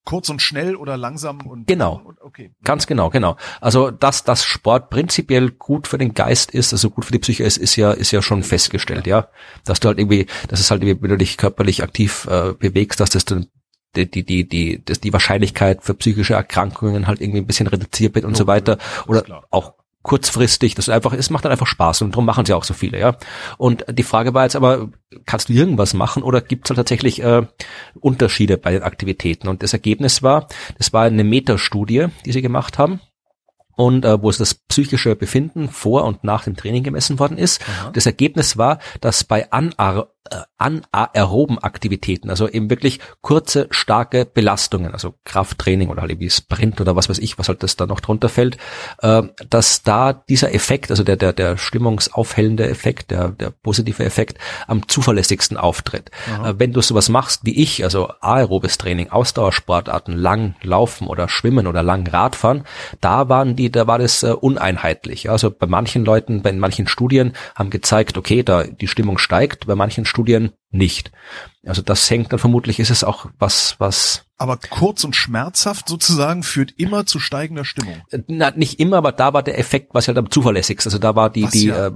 kurz 0.06 0.30
und 0.30 0.40
schnell 0.40 0.74
oder 0.76 0.96
langsam 0.96 1.46
und 1.46 1.66
Genau. 1.66 2.00
und- 2.02 2.22
okay. 2.22 2.52
Ganz 2.64 2.86
genau, 2.86 3.10
genau. 3.10 3.36
Also 3.60 3.90
dass 3.90 4.24
das 4.24 4.44
Sport 4.44 4.88
prinzipiell 4.88 5.50
gut 5.50 5.86
für 5.86 5.98
den 5.98 6.14
Geist 6.14 6.50
ist, 6.52 6.72
also 6.72 6.88
gut 6.88 7.04
für 7.04 7.12
die 7.12 7.18
Psyche 7.18 7.44
ist, 7.44 7.58
ist 7.58 7.76
ja 7.76 7.92
ist 7.92 8.12
ja 8.12 8.22
schon 8.22 8.42
festgestellt, 8.42 9.06
ja, 9.06 9.28
dass 9.64 9.80
du 9.80 9.88
halt 9.88 9.98
irgendwie, 9.98 10.26
dass 10.48 10.60
es 10.60 10.70
halt 10.70 10.82
irgendwie, 10.82 11.02
wenn 11.02 11.10
du 11.10 11.18
dich 11.18 11.36
körperlich 11.36 11.82
aktiv 11.82 12.26
äh, 12.30 12.54
bewegst, 12.54 13.00
dass 13.00 13.10
das 13.10 13.26
dann 13.26 13.48
die 13.94 14.10
die 14.10 14.24
die 14.24 14.48
die 14.48 14.84
dass 14.84 15.00
die 15.00 15.12
Wahrscheinlichkeit 15.12 15.82
für 15.82 15.94
psychische 15.94 16.34
Erkrankungen 16.34 17.06
halt 17.06 17.20
irgendwie 17.20 17.40
ein 17.40 17.46
bisschen 17.46 17.66
reduziert 17.66 18.14
wird 18.14 18.24
und 18.24 18.36
so 18.36 18.46
weiter 18.46 18.78
oder 19.06 19.44
auch 19.50 19.74
kurzfristig, 20.06 20.76
das 20.76 20.86
ist 20.86 20.94
einfach, 20.94 21.12
es 21.12 21.30
macht 21.30 21.44
dann 21.44 21.50
einfach 21.50 21.66
Spaß 21.66 22.02
und 22.02 22.12
darum 22.12 22.26
machen 22.26 22.46
sie 22.46 22.54
auch 22.54 22.62
so 22.62 22.74
viele, 22.74 23.00
ja. 23.00 23.16
Und 23.58 23.84
die 23.90 24.04
Frage 24.04 24.34
war 24.34 24.44
jetzt 24.44 24.54
aber, 24.54 24.88
kannst 25.26 25.48
du 25.48 25.52
irgendwas 25.52 25.94
machen 25.94 26.22
oder 26.22 26.40
gibt 26.40 26.66
es 26.66 26.70
halt 26.70 26.76
tatsächlich 26.76 27.20
äh, 27.24 27.44
Unterschiede 27.98 28.56
bei 28.56 28.70
den 28.70 28.84
Aktivitäten? 28.84 29.48
Und 29.48 29.64
das 29.64 29.72
Ergebnis 29.72 30.22
war, 30.22 30.46
das 30.78 30.92
war 30.92 31.02
eine 31.02 31.24
Metastudie, 31.24 32.06
die 32.24 32.30
sie 32.30 32.40
gemacht 32.40 32.78
haben. 32.78 33.00
Und 33.76 34.04
äh, 34.04 34.20
wo 34.20 34.30
es 34.30 34.38
das 34.38 34.54
psychische 34.54 35.14
Befinden 35.14 35.68
vor 35.68 36.04
und 36.04 36.24
nach 36.24 36.44
dem 36.44 36.56
Training 36.56 36.82
gemessen 36.82 37.18
worden 37.18 37.38
ist. 37.38 37.62
Aha. 37.62 37.90
Das 37.92 38.06
Ergebnis 38.06 38.56
war, 38.56 38.78
dass 39.00 39.24
bei 39.24 39.52
anar 39.52 40.08
äh, 40.30 40.42
anaeroben 40.58 41.58
Aktivitäten, 41.58 42.30
also 42.30 42.48
eben 42.48 42.70
wirklich 42.70 42.98
kurze, 43.20 43.68
starke 43.70 44.24
Belastungen, 44.24 44.92
also 44.92 45.14
Krafttraining 45.24 45.90
oder 45.90 46.00
halt 46.00 46.10
irgendwie 46.10 46.30
Sprint 46.30 46.80
oder 46.80 46.96
was 46.96 47.10
weiß 47.10 47.18
ich, 47.18 47.38
was 47.38 47.48
halt 47.48 47.62
das 47.62 47.76
da 47.76 47.86
noch 47.86 48.00
drunter 48.00 48.30
fällt, 48.30 48.56
äh, 49.02 49.22
dass 49.50 49.82
da 49.82 50.14
dieser 50.14 50.54
Effekt, 50.54 50.90
also 50.90 51.04
der, 51.04 51.16
der, 51.16 51.34
der 51.34 51.58
stimmungsaufhellende 51.58 52.68
Effekt, 52.68 53.10
der, 53.10 53.28
der 53.28 53.50
positive 53.50 54.02
Effekt 54.04 54.38
am 54.66 54.88
zuverlässigsten 54.88 55.58
auftritt. 55.58 56.10
Äh, 56.42 56.54
wenn 56.56 56.72
du 56.72 56.80
sowas 56.80 57.10
machst 57.10 57.44
wie 57.44 57.62
ich, 57.62 57.84
also 57.84 58.08
aerobes 58.20 58.78
Training, 58.78 59.10
Ausdauersportarten, 59.10 60.16
lang 60.16 60.54
laufen 60.62 61.06
oder 61.06 61.28
schwimmen 61.28 61.66
oder 61.66 61.82
lang 61.82 62.06
Radfahren, 62.06 62.64
da 63.00 63.28
waren 63.28 63.56
die, 63.56 63.65
da 63.70 63.86
war 63.86 63.98
das 63.98 64.22
äh, 64.22 64.32
uneinheitlich. 64.32 65.30
Also 65.30 65.50
bei 65.50 65.66
manchen 65.66 66.04
Leuten, 66.04 66.42
bei 66.42 66.52
manchen 66.52 66.86
Studien 66.88 67.32
haben 67.54 67.70
gezeigt, 67.70 68.18
okay, 68.18 68.42
da 68.42 68.64
die 68.64 68.88
Stimmung 68.88 69.18
steigt, 69.18 69.66
bei 69.66 69.74
manchen 69.74 70.04
Studien 70.04 70.52
nicht. 70.70 71.12
Also 71.64 71.82
das 71.82 72.08
hängt 72.10 72.32
dann 72.32 72.38
vermutlich, 72.38 72.78
ist 72.80 72.90
es 72.90 73.04
auch 73.04 73.26
was, 73.38 73.76
was. 73.78 74.24
Aber 74.38 74.56
kurz 74.56 75.04
und 75.04 75.16
schmerzhaft 75.16 75.88
sozusagen 75.88 76.42
führt 76.42 76.72
immer 76.76 77.06
zu 77.06 77.18
steigender 77.18 77.64
Stimmung. 77.64 78.02
Äh, 78.10 78.20
na, 78.28 78.50
nicht 78.52 78.80
immer, 78.80 78.98
aber 78.98 79.12
da 79.12 79.32
war 79.32 79.42
der 79.42 79.58
Effekt, 79.58 79.94
was 79.94 80.08
halt 80.08 80.18
am 80.18 80.30
zuverlässigsten. 80.30 80.90
Also 80.90 80.98
da 80.98 81.16
war 81.16 81.30
die, 81.30 81.44
was 81.44 81.50
die, 81.52 81.66
ja, 81.66 81.88
äh, 81.88 81.92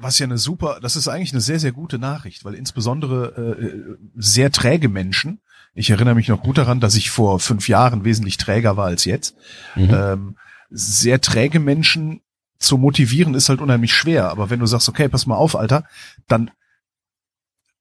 was 0.00 0.18
ja 0.18 0.24
eine 0.24 0.38
super, 0.38 0.78
das 0.80 0.96
ist 0.96 1.08
eigentlich 1.08 1.32
eine 1.32 1.40
sehr, 1.40 1.60
sehr 1.60 1.72
gute 1.72 1.98
Nachricht, 1.98 2.44
weil 2.44 2.54
insbesondere 2.54 3.56
äh, 3.58 3.96
sehr 4.16 4.50
träge 4.50 4.88
Menschen, 4.88 5.40
ich 5.74 5.90
erinnere 5.90 6.14
mich 6.14 6.28
noch 6.28 6.42
gut 6.42 6.58
daran, 6.58 6.80
dass 6.80 6.94
ich 6.96 7.10
vor 7.10 7.38
fünf 7.38 7.68
Jahren 7.68 8.04
wesentlich 8.04 8.36
träger 8.36 8.76
war 8.76 8.86
als 8.86 9.04
jetzt, 9.04 9.36
mhm. 9.76 9.90
ähm, 9.92 10.36
sehr 10.70 11.20
träge 11.20 11.60
Menschen 11.60 12.22
zu 12.58 12.76
motivieren 12.76 13.34
ist 13.34 13.48
halt 13.48 13.60
unheimlich 13.60 13.94
schwer. 13.94 14.30
Aber 14.30 14.50
wenn 14.50 14.60
du 14.60 14.66
sagst, 14.66 14.88
okay, 14.88 15.08
pass 15.08 15.26
mal 15.26 15.36
auf, 15.36 15.56
Alter, 15.56 15.84
dann 16.28 16.50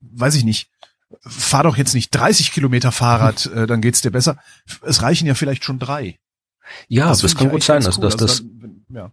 weiß 0.01 0.35
ich 0.35 0.45
nicht, 0.45 0.69
fahr 1.21 1.63
doch 1.63 1.77
jetzt 1.77 1.93
nicht 1.93 2.11
30 2.11 2.51
Kilometer 2.51 2.91
Fahrrad, 2.91 3.47
äh, 3.47 3.67
dann 3.67 3.81
geht's 3.81 4.01
dir 4.01 4.11
besser. 4.11 4.37
Es 4.81 5.01
reichen 5.01 5.27
ja 5.27 5.33
vielleicht 5.33 5.63
schon 5.63 5.79
drei. 5.79 6.19
Ja, 6.87 7.09
das, 7.09 7.21
das 7.21 7.35
kann 7.35 7.49
gut 7.49 7.63
sein, 7.63 7.85
also, 7.85 8.01
dass 8.01 8.13
also 8.13 8.25
das, 8.25 8.43
dann, 8.59 8.85
ja. 8.89 9.11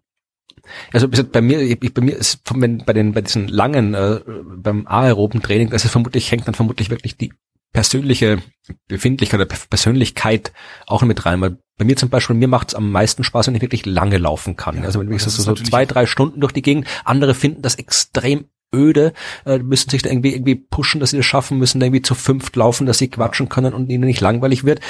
Also 0.93 1.09
bei 1.09 1.41
mir, 1.41 1.61
ich, 1.61 1.95
bei 1.95 2.03
mir 2.03 2.17
ist 2.17 2.41
wenn, 2.55 2.79
bei 2.79 2.93
den 2.93 3.13
bei 3.13 3.21
diesen 3.21 3.49
langen 3.49 3.95
äh, 3.95 4.21
beim 4.57 4.87
aeroben 4.87 5.41
Training, 5.41 5.71
das 5.71 5.85
ist 5.85 5.93
vermutlich 5.93 6.31
hängt 6.31 6.49
dann 6.49 6.55
vermutlich 6.55 6.91
wirklich 6.91 7.17
die 7.17 7.33
persönliche 7.73 8.43
Befindlichkeit 8.89 9.41
oder 9.41 9.47
Persönlichkeit 9.47 10.53
auch 10.87 11.03
mit 11.03 11.25
rein. 11.25 11.41
Weil 11.41 11.59
bei 11.77 11.85
mir 11.85 11.97
zum 11.97 12.09
Beispiel, 12.09 12.37
mir 12.37 12.49
macht 12.49 12.69
es 12.69 12.75
am 12.75 12.91
meisten 12.91 13.23
Spaß, 13.25 13.49
wenn 13.49 13.55
ich 13.55 13.63
wirklich 13.63 13.85
lange 13.85 14.19
laufen 14.19 14.57
kann. 14.57 14.79
Ja, 14.79 14.85
also 14.85 15.01
wenn 15.01 15.13
ich 15.13 15.23
so, 15.23 15.31
so 15.31 15.55
zwei, 15.55 15.85
drei 15.85 16.07
Stunden 16.07 16.41
durch 16.41 16.53
die 16.53 16.63
Gegend. 16.63 16.87
Andere 17.05 17.35
finden 17.35 17.63
das 17.63 17.75
extrem 17.75 18.47
öde, 18.75 19.13
äh, 19.45 19.59
müssen 19.59 19.91
sich 19.91 20.03
da 20.03 20.11
irgendwie 20.11 20.33
irgendwie 20.33 20.55
pushen, 20.55 21.01
dass 21.01 21.11
sie 21.11 21.17
das 21.17 21.27
schaffen, 21.27 21.59
müssen 21.59 21.81
da 21.81 21.87
irgendwie 21.87 22.03
zu 22.03 22.15
fünft 22.15 22.57
laufen, 22.57 22.87
dass 22.87 22.99
sie 22.99 23.09
quatschen 23.09 23.49
können 23.49 23.75
und 23.75 23.91
ihnen 23.91 24.05
nicht 24.05 24.21
langweilig 24.21 24.65
wird. 24.65 24.81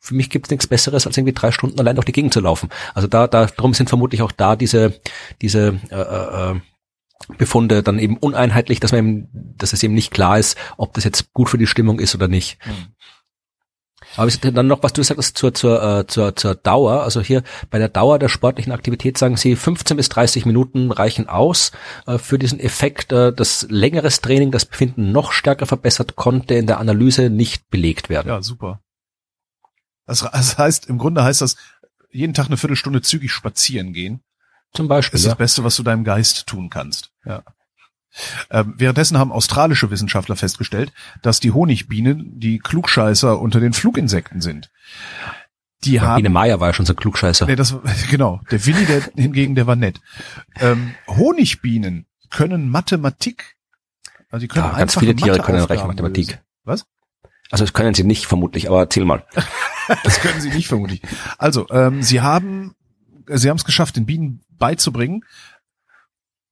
Für 0.00 0.14
mich 0.14 0.30
gibt 0.30 0.46
es 0.46 0.50
nichts 0.50 0.66
Besseres, 0.66 1.06
als 1.06 1.16
irgendwie 1.16 1.34
drei 1.34 1.52
Stunden 1.52 1.78
allein 1.78 1.96
durch 1.96 2.06
die 2.06 2.12
Gegend 2.12 2.32
zu 2.32 2.40
laufen. 2.40 2.70
Also 2.94 3.08
da, 3.08 3.26
da 3.26 3.46
drum 3.46 3.74
sind 3.74 3.88
vermutlich 3.88 4.22
auch 4.22 4.32
da 4.32 4.56
diese 4.56 5.00
diese 5.42 5.80
äh, 5.90 6.00
äh, 6.00 6.52
äh 6.52 6.60
Befunde 7.36 7.82
dann 7.82 7.98
eben 7.98 8.16
uneinheitlich, 8.16 8.80
dass 8.80 8.92
man 8.92 8.98
eben, 8.98 9.28
dass 9.56 9.72
es 9.72 9.82
eben 9.82 9.94
nicht 9.94 10.10
klar 10.10 10.38
ist, 10.38 10.56
ob 10.78 10.94
das 10.94 11.04
jetzt 11.04 11.32
gut 11.32 11.48
für 11.48 11.58
die 11.58 11.66
Stimmung 11.66 12.00
ist 12.00 12.14
oder 12.14 12.28
nicht. 12.28 12.58
Mhm. 12.66 12.94
Aber 14.16 14.30
dann 14.30 14.66
noch, 14.66 14.82
was 14.82 14.92
du 14.92 15.02
sagst 15.02 15.38
zur, 15.38 15.54
zur, 15.54 15.82
äh, 15.82 16.06
zur, 16.06 16.34
zur 16.34 16.54
Dauer. 16.54 17.02
Also 17.02 17.20
hier 17.20 17.42
bei 17.70 17.78
der 17.78 17.88
Dauer 17.88 18.18
der 18.18 18.28
sportlichen 18.28 18.72
Aktivität 18.72 19.16
sagen 19.16 19.36
sie, 19.36 19.54
15 19.56 19.96
bis 19.96 20.08
30 20.08 20.46
Minuten 20.46 20.90
reichen 20.90 21.28
aus 21.28 21.72
äh, 22.06 22.18
für 22.18 22.38
diesen 22.38 22.58
Effekt. 22.58 23.12
Äh, 23.12 23.32
das 23.32 23.66
längeres 23.70 24.20
Training, 24.20 24.50
das 24.50 24.64
Befinden 24.64 25.12
noch 25.12 25.32
stärker 25.32 25.66
verbessert, 25.66 26.16
konnte 26.16 26.54
in 26.54 26.66
der 26.66 26.78
Analyse 26.78 27.30
nicht 27.30 27.70
belegt 27.70 28.08
werden. 28.08 28.28
Ja, 28.28 28.42
super. 28.42 28.80
Das, 30.06 30.20
das 30.32 30.58
heißt, 30.58 30.88
im 30.88 30.98
Grunde 30.98 31.22
heißt 31.22 31.40
das, 31.40 31.56
jeden 32.10 32.34
Tag 32.34 32.46
eine 32.46 32.56
Viertelstunde 32.56 33.02
zügig 33.02 33.32
spazieren 33.32 33.92
gehen. 33.92 34.22
Zum 34.72 34.88
Beispiel. 34.88 35.12
Das 35.12 35.20
ist 35.22 35.26
ja. 35.26 35.32
das 35.32 35.38
Beste, 35.38 35.64
was 35.64 35.76
du 35.76 35.82
deinem 35.82 36.04
Geist 36.04 36.46
tun 36.46 36.70
kannst. 36.70 37.12
Ja. 37.24 37.42
Ähm, 38.50 38.74
währenddessen 38.76 39.18
haben 39.18 39.32
australische 39.32 39.90
Wissenschaftler 39.90 40.36
festgestellt, 40.36 40.92
dass 41.22 41.40
die 41.40 41.52
Honigbienen 41.52 42.38
die 42.40 42.58
Klugscheißer 42.58 43.40
unter 43.40 43.60
den 43.60 43.72
Fluginsekten 43.72 44.40
sind. 44.40 44.70
Die 45.84 45.98
Aber 46.00 46.08
haben, 46.08 46.16
Biene 46.16 46.30
Maya 46.30 46.60
war 46.60 46.68
ja 46.68 46.74
schon 46.74 46.86
so 46.86 46.94
Klugscheißer. 46.94 47.46
Nee, 47.46 47.56
das, 47.56 47.74
genau. 48.10 48.40
Der 48.50 48.64
Willi, 48.66 48.84
der 48.84 49.02
hingegen, 49.16 49.54
der 49.54 49.66
war 49.66 49.76
nett. 49.76 50.00
Ähm, 50.60 50.94
Honigbienen 51.08 52.06
können 52.30 52.68
Mathematik. 52.68 53.56
Also 54.30 54.42
die 54.44 54.48
können 54.48 54.66
ja, 54.66 54.78
ganz 54.78 54.98
viele 54.98 55.14
Tiere 55.14 55.40
können 55.40 55.62
recht 55.64 55.86
Mathematik. 55.86 56.28
Lösen. 56.28 56.40
Was? 56.64 56.86
Also 57.50 57.64
das 57.64 57.72
können 57.72 57.94
sie 57.94 58.04
nicht 58.04 58.26
vermutlich, 58.26 58.68
aber 58.68 58.80
erzähl 58.80 59.04
mal. 59.04 59.24
das 60.04 60.20
können 60.20 60.40
sie 60.40 60.50
nicht 60.50 60.68
vermutlich. 60.68 61.02
Also, 61.36 61.68
ähm, 61.70 62.02
sie 62.02 62.20
haben, 62.20 62.76
sie 63.26 63.48
haben 63.50 63.56
es 63.56 63.64
geschafft, 63.64 63.96
den 63.96 64.06
Bienen 64.06 64.44
beizubringen, 64.50 65.24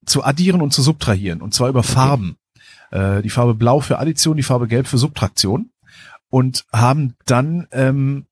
zu 0.08 0.24
addieren 0.24 0.60
und 0.60 0.72
zu 0.72 0.82
subtrahieren. 0.82 1.42
Und 1.42 1.54
zwar 1.54 1.68
über 1.68 1.80
okay. 1.80 1.92
Farben. 1.92 2.36
Äh, 2.90 3.22
die 3.22 3.30
Farbe 3.30 3.54
Blau 3.54 3.80
für 3.80 3.98
Addition, 3.98 4.36
die 4.36 4.42
Farbe 4.42 4.68
Gelb 4.68 4.86
für 4.86 4.98
Subtraktion. 4.98 5.70
Und 6.30 6.66
haben 6.72 7.14
dann 7.24 7.68
ähm, 7.72 8.26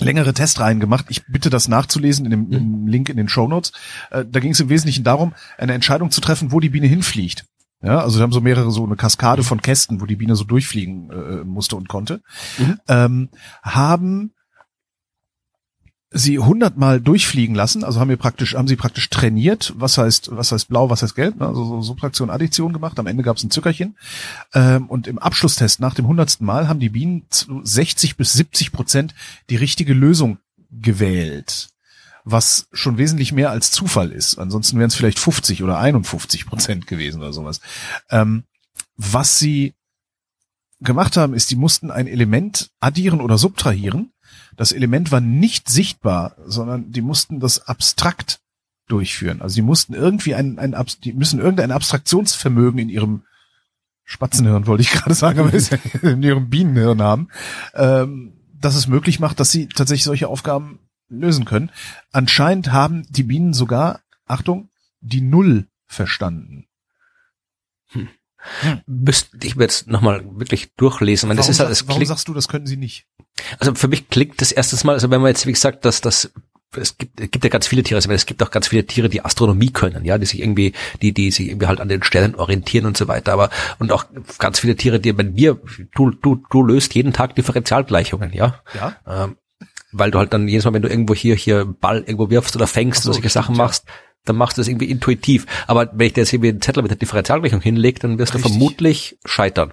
längere 0.00 0.32
Testreihen 0.32 0.80
gemacht. 0.80 1.06
Ich 1.08 1.26
bitte 1.26 1.50
das 1.50 1.68
nachzulesen 1.68 2.24
in 2.24 2.30
dem, 2.30 2.46
mhm. 2.46 2.52
im 2.52 2.86
Link 2.86 3.08
in 3.08 3.16
den 3.16 3.28
Show 3.28 3.48
Notes. 3.48 3.72
Äh, 4.10 4.24
da 4.28 4.40
ging 4.40 4.52
es 4.52 4.60
im 4.60 4.68
Wesentlichen 4.68 5.04
darum, 5.04 5.34
eine 5.58 5.74
Entscheidung 5.74 6.10
zu 6.10 6.20
treffen, 6.20 6.52
wo 6.52 6.60
die 6.60 6.70
Biene 6.70 6.86
hinfliegt. 6.86 7.44
Ja, 7.82 7.98
also 7.98 8.18
wir 8.18 8.22
haben 8.22 8.32
so 8.32 8.40
mehrere, 8.40 8.70
so 8.70 8.84
eine 8.84 8.94
Kaskade 8.94 9.42
von 9.42 9.60
Kästen, 9.60 10.00
wo 10.00 10.06
die 10.06 10.14
Biene 10.14 10.36
so 10.36 10.44
durchfliegen 10.44 11.10
äh, 11.10 11.44
musste 11.44 11.74
und 11.76 11.88
konnte. 11.88 12.22
Mhm. 12.58 12.80
Ähm, 12.88 13.28
haben 13.62 14.32
sie 16.12 16.38
hundertmal 16.38 17.00
durchfliegen 17.00 17.54
lassen, 17.54 17.84
also 17.84 17.98
haben 17.98 18.10
wir 18.10 18.16
praktisch, 18.16 18.54
haben 18.54 18.68
sie 18.68 18.76
praktisch 18.76 19.08
trainiert, 19.08 19.72
was 19.76 19.98
heißt, 19.98 20.36
was 20.36 20.52
heißt 20.52 20.68
blau, 20.68 20.90
was 20.90 21.02
heißt 21.02 21.14
gelb, 21.14 21.40
ne? 21.40 21.46
also 21.46 21.64
so 21.64 21.82
Subtraktion, 21.82 22.30
Addition 22.30 22.72
gemacht, 22.72 22.98
am 22.98 23.06
Ende 23.06 23.22
gab 23.22 23.36
es 23.36 23.44
ein 23.44 23.50
Zückerchen. 23.50 23.96
Ähm, 24.54 24.88
und 24.88 25.06
im 25.06 25.18
Abschlusstest 25.18 25.80
nach 25.80 25.94
dem 25.94 26.06
hundertsten 26.06 26.46
Mal 26.46 26.68
haben 26.68 26.80
die 26.80 26.90
Bienen 26.90 27.26
zu 27.30 27.60
60 27.64 28.16
bis 28.16 28.34
70 28.34 28.72
Prozent 28.72 29.14
die 29.50 29.56
richtige 29.56 29.94
Lösung 29.94 30.38
gewählt. 30.70 31.68
Was 32.24 32.68
schon 32.72 32.98
wesentlich 32.98 33.32
mehr 33.32 33.50
als 33.50 33.72
Zufall 33.72 34.12
ist. 34.12 34.38
Ansonsten 34.38 34.78
wären 34.78 34.88
es 34.88 34.94
vielleicht 34.94 35.18
50 35.18 35.62
oder 35.64 35.78
51 35.78 36.46
Prozent 36.46 36.86
gewesen 36.86 37.20
oder 37.20 37.32
sowas. 37.32 37.60
Ähm, 38.10 38.44
was 38.96 39.38
sie 39.38 39.74
gemacht 40.80 41.16
haben, 41.16 41.34
ist, 41.34 41.50
die 41.50 41.56
mussten 41.56 41.90
ein 41.90 42.06
Element 42.06 42.70
addieren 42.80 43.20
oder 43.20 43.38
subtrahieren 43.38 44.12
das 44.56 44.72
Element 44.72 45.12
war 45.12 45.20
nicht 45.20 45.68
sichtbar, 45.68 46.36
sondern 46.44 46.90
die 46.92 47.02
mussten 47.02 47.40
das 47.40 47.66
abstrakt 47.66 48.40
durchführen. 48.88 49.40
Also 49.40 49.54
die 49.54 49.62
mussten 49.62 49.94
irgendwie 49.94 50.34
ein, 50.34 50.58
ein 50.58 50.74
die 51.02 51.12
müssen 51.12 51.40
irgendein 51.40 51.70
Abstraktionsvermögen 51.70 52.78
in 52.78 52.88
ihrem 52.88 53.22
Spatzenhirn, 54.04 54.66
wollte 54.66 54.82
ich 54.82 54.90
gerade 54.90 55.14
sagen, 55.14 55.38
aber 55.40 55.52
in 56.02 56.22
ihrem 56.22 56.50
Bienenhirn 56.50 57.00
haben, 57.00 57.28
ähm, 57.74 58.34
dass 58.54 58.74
es 58.74 58.86
möglich 58.86 59.20
macht, 59.20 59.40
dass 59.40 59.50
sie 59.50 59.68
tatsächlich 59.68 60.04
solche 60.04 60.28
Aufgaben 60.28 60.80
lösen 61.08 61.44
können. 61.44 61.70
Anscheinend 62.12 62.72
haben 62.72 63.06
die 63.10 63.22
Bienen 63.22 63.54
sogar, 63.54 64.00
Achtung, 64.26 64.70
die 65.00 65.20
Null 65.20 65.66
verstanden. 65.86 66.66
Hm. 68.60 68.80
Müsste 68.86 69.46
ich 69.46 69.56
mir 69.56 69.64
jetzt 69.64 69.86
nochmal 69.86 70.24
wirklich 70.34 70.74
durchlesen. 70.76 71.28
Meine, 71.28 71.38
warum, 71.38 71.48
das 71.48 71.56
ist 71.56 71.60
halt, 71.60 71.70
das 71.70 71.88
warum 71.88 72.04
sagst 72.04 72.28
du, 72.28 72.34
das 72.34 72.48
können 72.48 72.66
sie 72.66 72.76
nicht? 72.76 73.06
Also 73.58 73.74
für 73.74 73.88
mich 73.88 74.08
klingt 74.08 74.40
das 74.40 74.52
erstes 74.52 74.84
Mal, 74.84 74.94
also 74.94 75.10
wenn 75.10 75.20
man 75.20 75.28
jetzt, 75.28 75.46
wie 75.46 75.52
gesagt, 75.52 75.84
dass 75.84 76.00
das 76.00 76.32
es 76.76 76.96
gibt, 76.96 77.20
es 77.20 77.30
gibt 77.30 77.44
ja 77.44 77.50
ganz 77.50 77.66
viele 77.66 77.82
Tiere, 77.82 77.96
also 77.96 78.10
es 78.10 78.26
gibt 78.26 78.42
auch 78.42 78.50
ganz 78.50 78.68
viele 78.68 78.86
Tiere, 78.86 79.08
die 79.08 79.24
Astronomie 79.24 79.70
können, 79.70 80.04
ja, 80.04 80.18
die 80.18 80.26
sich 80.26 80.40
irgendwie, 80.40 80.72
die, 81.02 81.12
die 81.12 81.30
sich 81.30 81.48
irgendwie 81.48 81.66
halt 81.66 81.80
an 81.80 81.88
den 81.88 82.02
Sternen 82.02 82.34
orientieren 82.34 82.86
und 82.86 82.96
so 82.96 83.08
weiter, 83.08 83.32
aber, 83.32 83.50
und 83.78 83.92
auch 83.92 84.06
ganz 84.38 84.60
viele 84.60 84.76
Tiere, 84.76 85.00
die, 85.00 85.16
wenn 85.16 85.36
wir, 85.36 85.58
du, 85.94 86.10
du, 86.10 86.42
du 86.50 86.62
löst 86.62 86.94
jeden 86.94 87.12
Tag 87.12 87.34
Differentialgleichungen, 87.34 88.32
ja. 88.32 88.60
Ja. 88.74 88.96
Ähm, 89.06 89.36
weil 89.92 90.10
du 90.10 90.18
halt 90.18 90.32
dann 90.32 90.48
jedes 90.48 90.64
Mal, 90.64 90.72
wenn 90.72 90.82
du 90.82 90.88
irgendwo 90.88 91.14
hier, 91.14 91.34
hier 91.34 91.66
Ball 91.66 91.98
irgendwo 91.98 92.30
wirfst 92.30 92.56
oder 92.56 92.66
fängst 92.66 93.02
so, 93.02 93.10
und 93.10 93.14
solche 93.14 93.28
Sachen 93.28 93.54
ja. 93.56 93.70
Dann 94.24 94.36
machst 94.36 94.56
du 94.56 94.60
das 94.60 94.68
irgendwie 94.68 94.90
intuitiv. 94.90 95.46
Aber 95.66 95.90
wenn 95.92 96.06
ich 96.06 96.12
dir 96.12 96.22
jetzt 96.22 96.32
irgendwie 96.32 96.50
einen 96.50 96.62
Zettel 96.62 96.82
mit 96.82 96.90
der 96.90 96.98
Differentialgleichung 96.98 97.60
hinlege, 97.60 98.00
dann 98.00 98.18
wirst 98.18 98.34
Richtig. 98.34 98.52
du 98.52 98.58
vermutlich 98.58 99.18
scheitern. 99.24 99.72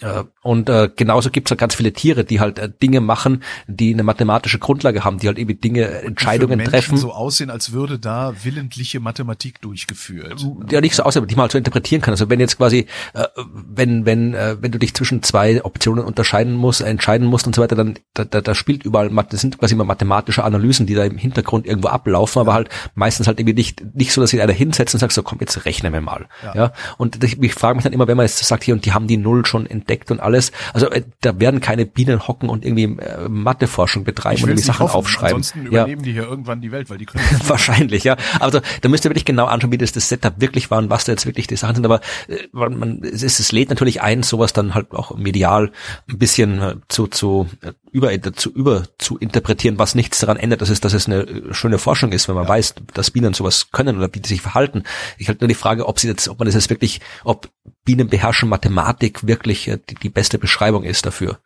Äh, 0.00 0.24
und 0.42 0.68
äh, 0.68 0.88
genauso 0.94 1.30
gibt 1.30 1.48
es 1.48 1.50
halt 1.50 1.58
ganz 1.58 1.74
viele 1.74 1.92
Tiere, 1.92 2.24
die 2.24 2.38
halt 2.38 2.58
äh, 2.58 2.70
Dinge 2.70 3.00
machen, 3.00 3.42
die 3.66 3.92
eine 3.92 4.04
mathematische 4.04 4.58
Grundlage 4.58 5.04
haben, 5.04 5.18
die 5.18 5.26
halt 5.26 5.38
eben 5.38 5.60
Dinge, 5.60 5.86
Entscheidungen 5.86 6.58
die 6.58 6.64
für 6.64 6.70
treffen. 6.70 6.96
so 6.98 7.12
aussehen, 7.12 7.50
als 7.50 7.72
würde 7.72 7.98
da 7.98 8.32
willentliche 8.44 9.00
Mathematik 9.00 9.60
durchgeführt. 9.60 10.46
Ja, 10.70 10.80
nicht 10.80 10.94
so 10.94 11.02
aussehen, 11.02 11.20
aber 11.20 11.26
die 11.26 11.34
man 11.34 11.42
halt 11.42 11.52
so 11.52 11.58
interpretieren 11.58 12.00
kann. 12.00 12.12
Also 12.12 12.30
wenn 12.30 12.38
jetzt 12.38 12.58
quasi, 12.58 12.86
äh, 13.14 13.24
wenn, 13.36 14.06
wenn, 14.06 14.34
äh, 14.34 14.56
wenn 14.60 14.70
du 14.70 14.78
dich 14.78 14.94
zwischen 14.94 15.22
zwei 15.22 15.64
Optionen 15.64 16.04
unterscheiden 16.04 16.54
musst, 16.54 16.80
entscheiden 16.80 17.26
musst 17.26 17.46
und 17.46 17.56
so 17.56 17.62
weiter, 17.62 17.74
dann 17.74 17.98
da, 18.14 18.24
da, 18.24 18.40
da 18.40 18.54
spielt 18.54 18.84
überall, 18.84 19.10
das 19.30 19.40
sind 19.40 19.58
quasi 19.58 19.74
immer 19.74 19.84
mathematische 19.84 20.44
Analysen, 20.44 20.86
die 20.86 20.94
da 20.94 21.04
im 21.04 21.18
Hintergrund 21.18 21.66
irgendwo 21.66 21.88
ablaufen, 21.88 22.38
aber 22.40 22.54
halt 22.54 22.68
meistens 22.94 23.26
halt 23.26 23.40
irgendwie 23.40 23.54
nicht, 23.54 23.82
nicht 23.96 24.12
so, 24.12 24.20
dass 24.20 24.30
sich 24.30 24.40
einer 24.40 24.52
hinsetzt 24.52 24.94
und 24.94 25.00
sagt, 25.00 25.12
so 25.12 25.24
komm, 25.24 25.38
jetzt 25.40 25.64
rechnen 25.64 25.92
wir 25.92 26.00
mal. 26.00 26.26
Ja. 26.44 26.54
ja? 26.54 26.72
Und 26.98 27.24
ich, 27.24 27.42
ich 27.42 27.54
frage 27.54 27.74
mich 27.74 27.84
dann 27.84 27.92
immer, 27.92 28.06
wenn 28.06 28.16
man 28.16 28.26
jetzt 28.26 28.38
sagt, 28.38 28.62
hier 28.62 28.74
und 28.74 28.84
die 28.84 28.92
haben 28.92 29.08
die 29.08 29.16
Null 29.16 29.44
schon 29.44 29.66
entdeckt 29.88 30.10
und 30.10 30.20
alles, 30.20 30.52
also 30.72 30.90
äh, 30.90 31.02
da 31.20 31.40
werden 31.40 31.60
keine 31.60 31.86
Bienen 31.86 32.28
hocken 32.28 32.48
und 32.48 32.64
irgendwie 32.64 33.02
äh, 33.02 33.28
Matheforschung 33.28 34.04
betreiben 34.04 34.42
und 34.42 34.50
irgendwie 34.50 34.64
Sachen 34.64 34.84
hoffen. 34.84 34.96
aufschreiben. 34.96 35.36
Ansonsten 35.36 35.66
übernehmen 35.66 36.00
ja. 36.00 36.04
die 36.04 36.12
hier 36.12 36.24
irgendwann 36.24 36.60
die 36.60 36.70
Welt, 36.70 36.90
weil 36.90 36.98
die 36.98 37.06
können. 37.06 37.24
Wahrscheinlich, 37.46 38.04
ja. 38.04 38.16
Also 38.40 38.60
da 38.82 38.88
müsst 38.88 39.04
ihr 39.04 39.10
wirklich 39.10 39.24
genau 39.24 39.46
anschauen, 39.46 39.72
wie 39.72 39.78
das, 39.78 39.92
das 39.92 40.08
Setup 40.08 40.40
wirklich 40.40 40.70
war 40.70 40.78
und 40.78 40.90
was 40.90 41.04
da 41.04 41.12
jetzt 41.12 41.26
wirklich 41.26 41.46
die 41.46 41.56
Sachen 41.56 41.76
sind. 41.76 41.84
Aber 41.84 42.00
äh, 42.28 42.46
man, 42.52 43.02
es, 43.02 43.22
es 43.22 43.52
lädt 43.52 43.70
natürlich 43.70 44.02
ein, 44.02 44.22
sowas 44.22 44.52
dann 44.52 44.74
halt 44.74 44.92
auch 44.92 45.16
medial 45.16 45.72
ein 46.08 46.18
bisschen 46.18 46.60
äh, 46.60 46.74
zu, 46.88 47.06
zu 47.06 47.48
äh, 47.62 47.72
über, 47.90 48.10
zu, 48.34 48.52
über 48.52 48.84
zu 48.98 49.18
interpretieren, 49.18 49.78
was 49.78 49.94
nichts 49.94 50.18
daran 50.20 50.36
ändert, 50.36 50.60
dass 50.62 50.70
es, 50.70 50.80
dass 50.80 50.92
es 50.92 51.06
eine 51.06 51.22
äh, 51.22 51.54
schöne 51.54 51.78
Forschung 51.78 52.12
ist, 52.12 52.28
wenn 52.28 52.34
man 52.34 52.44
ja. 52.44 52.50
weiß, 52.50 52.74
dass 52.94 53.10
Bienen 53.10 53.34
sowas 53.34 53.70
können 53.70 53.98
oder 53.98 54.12
wie 54.14 54.20
die 54.20 54.28
sich 54.28 54.40
verhalten. 54.40 54.84
Ich 55.18 55.28
halt 55.28 55.40
nur 55.40 55.48
die 55.48 55.54
Frage, 55.54 55.86
ob 55.86 55.98
sie 55.98 56.08
jetzt, 56.08 56.28
ob 56.28 56.38
man 56.38 56.46
das 56.46 56.54
jetzt 56.54 56.70
wirklich, 56.70 57.00
ob 57.24 57.50
Bienen 57.84 58.08
beherrschen 58.08 58.48
Mathematik 58.48 59.26
wirklich 59.26 59.68
äh, 59.68 59.78
die, 59.88 59.94
die 59.94 60.10
beste 60.10 60.38
Beschreibung 60.38 60.84
ist 60.84 61.06
dafür. 61.06 61.38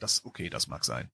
Das, 0.00 0.22
okay, 0.24 0.50
das 0.50 0.68
mag 0.68 0.84
sein. 0.84 1.10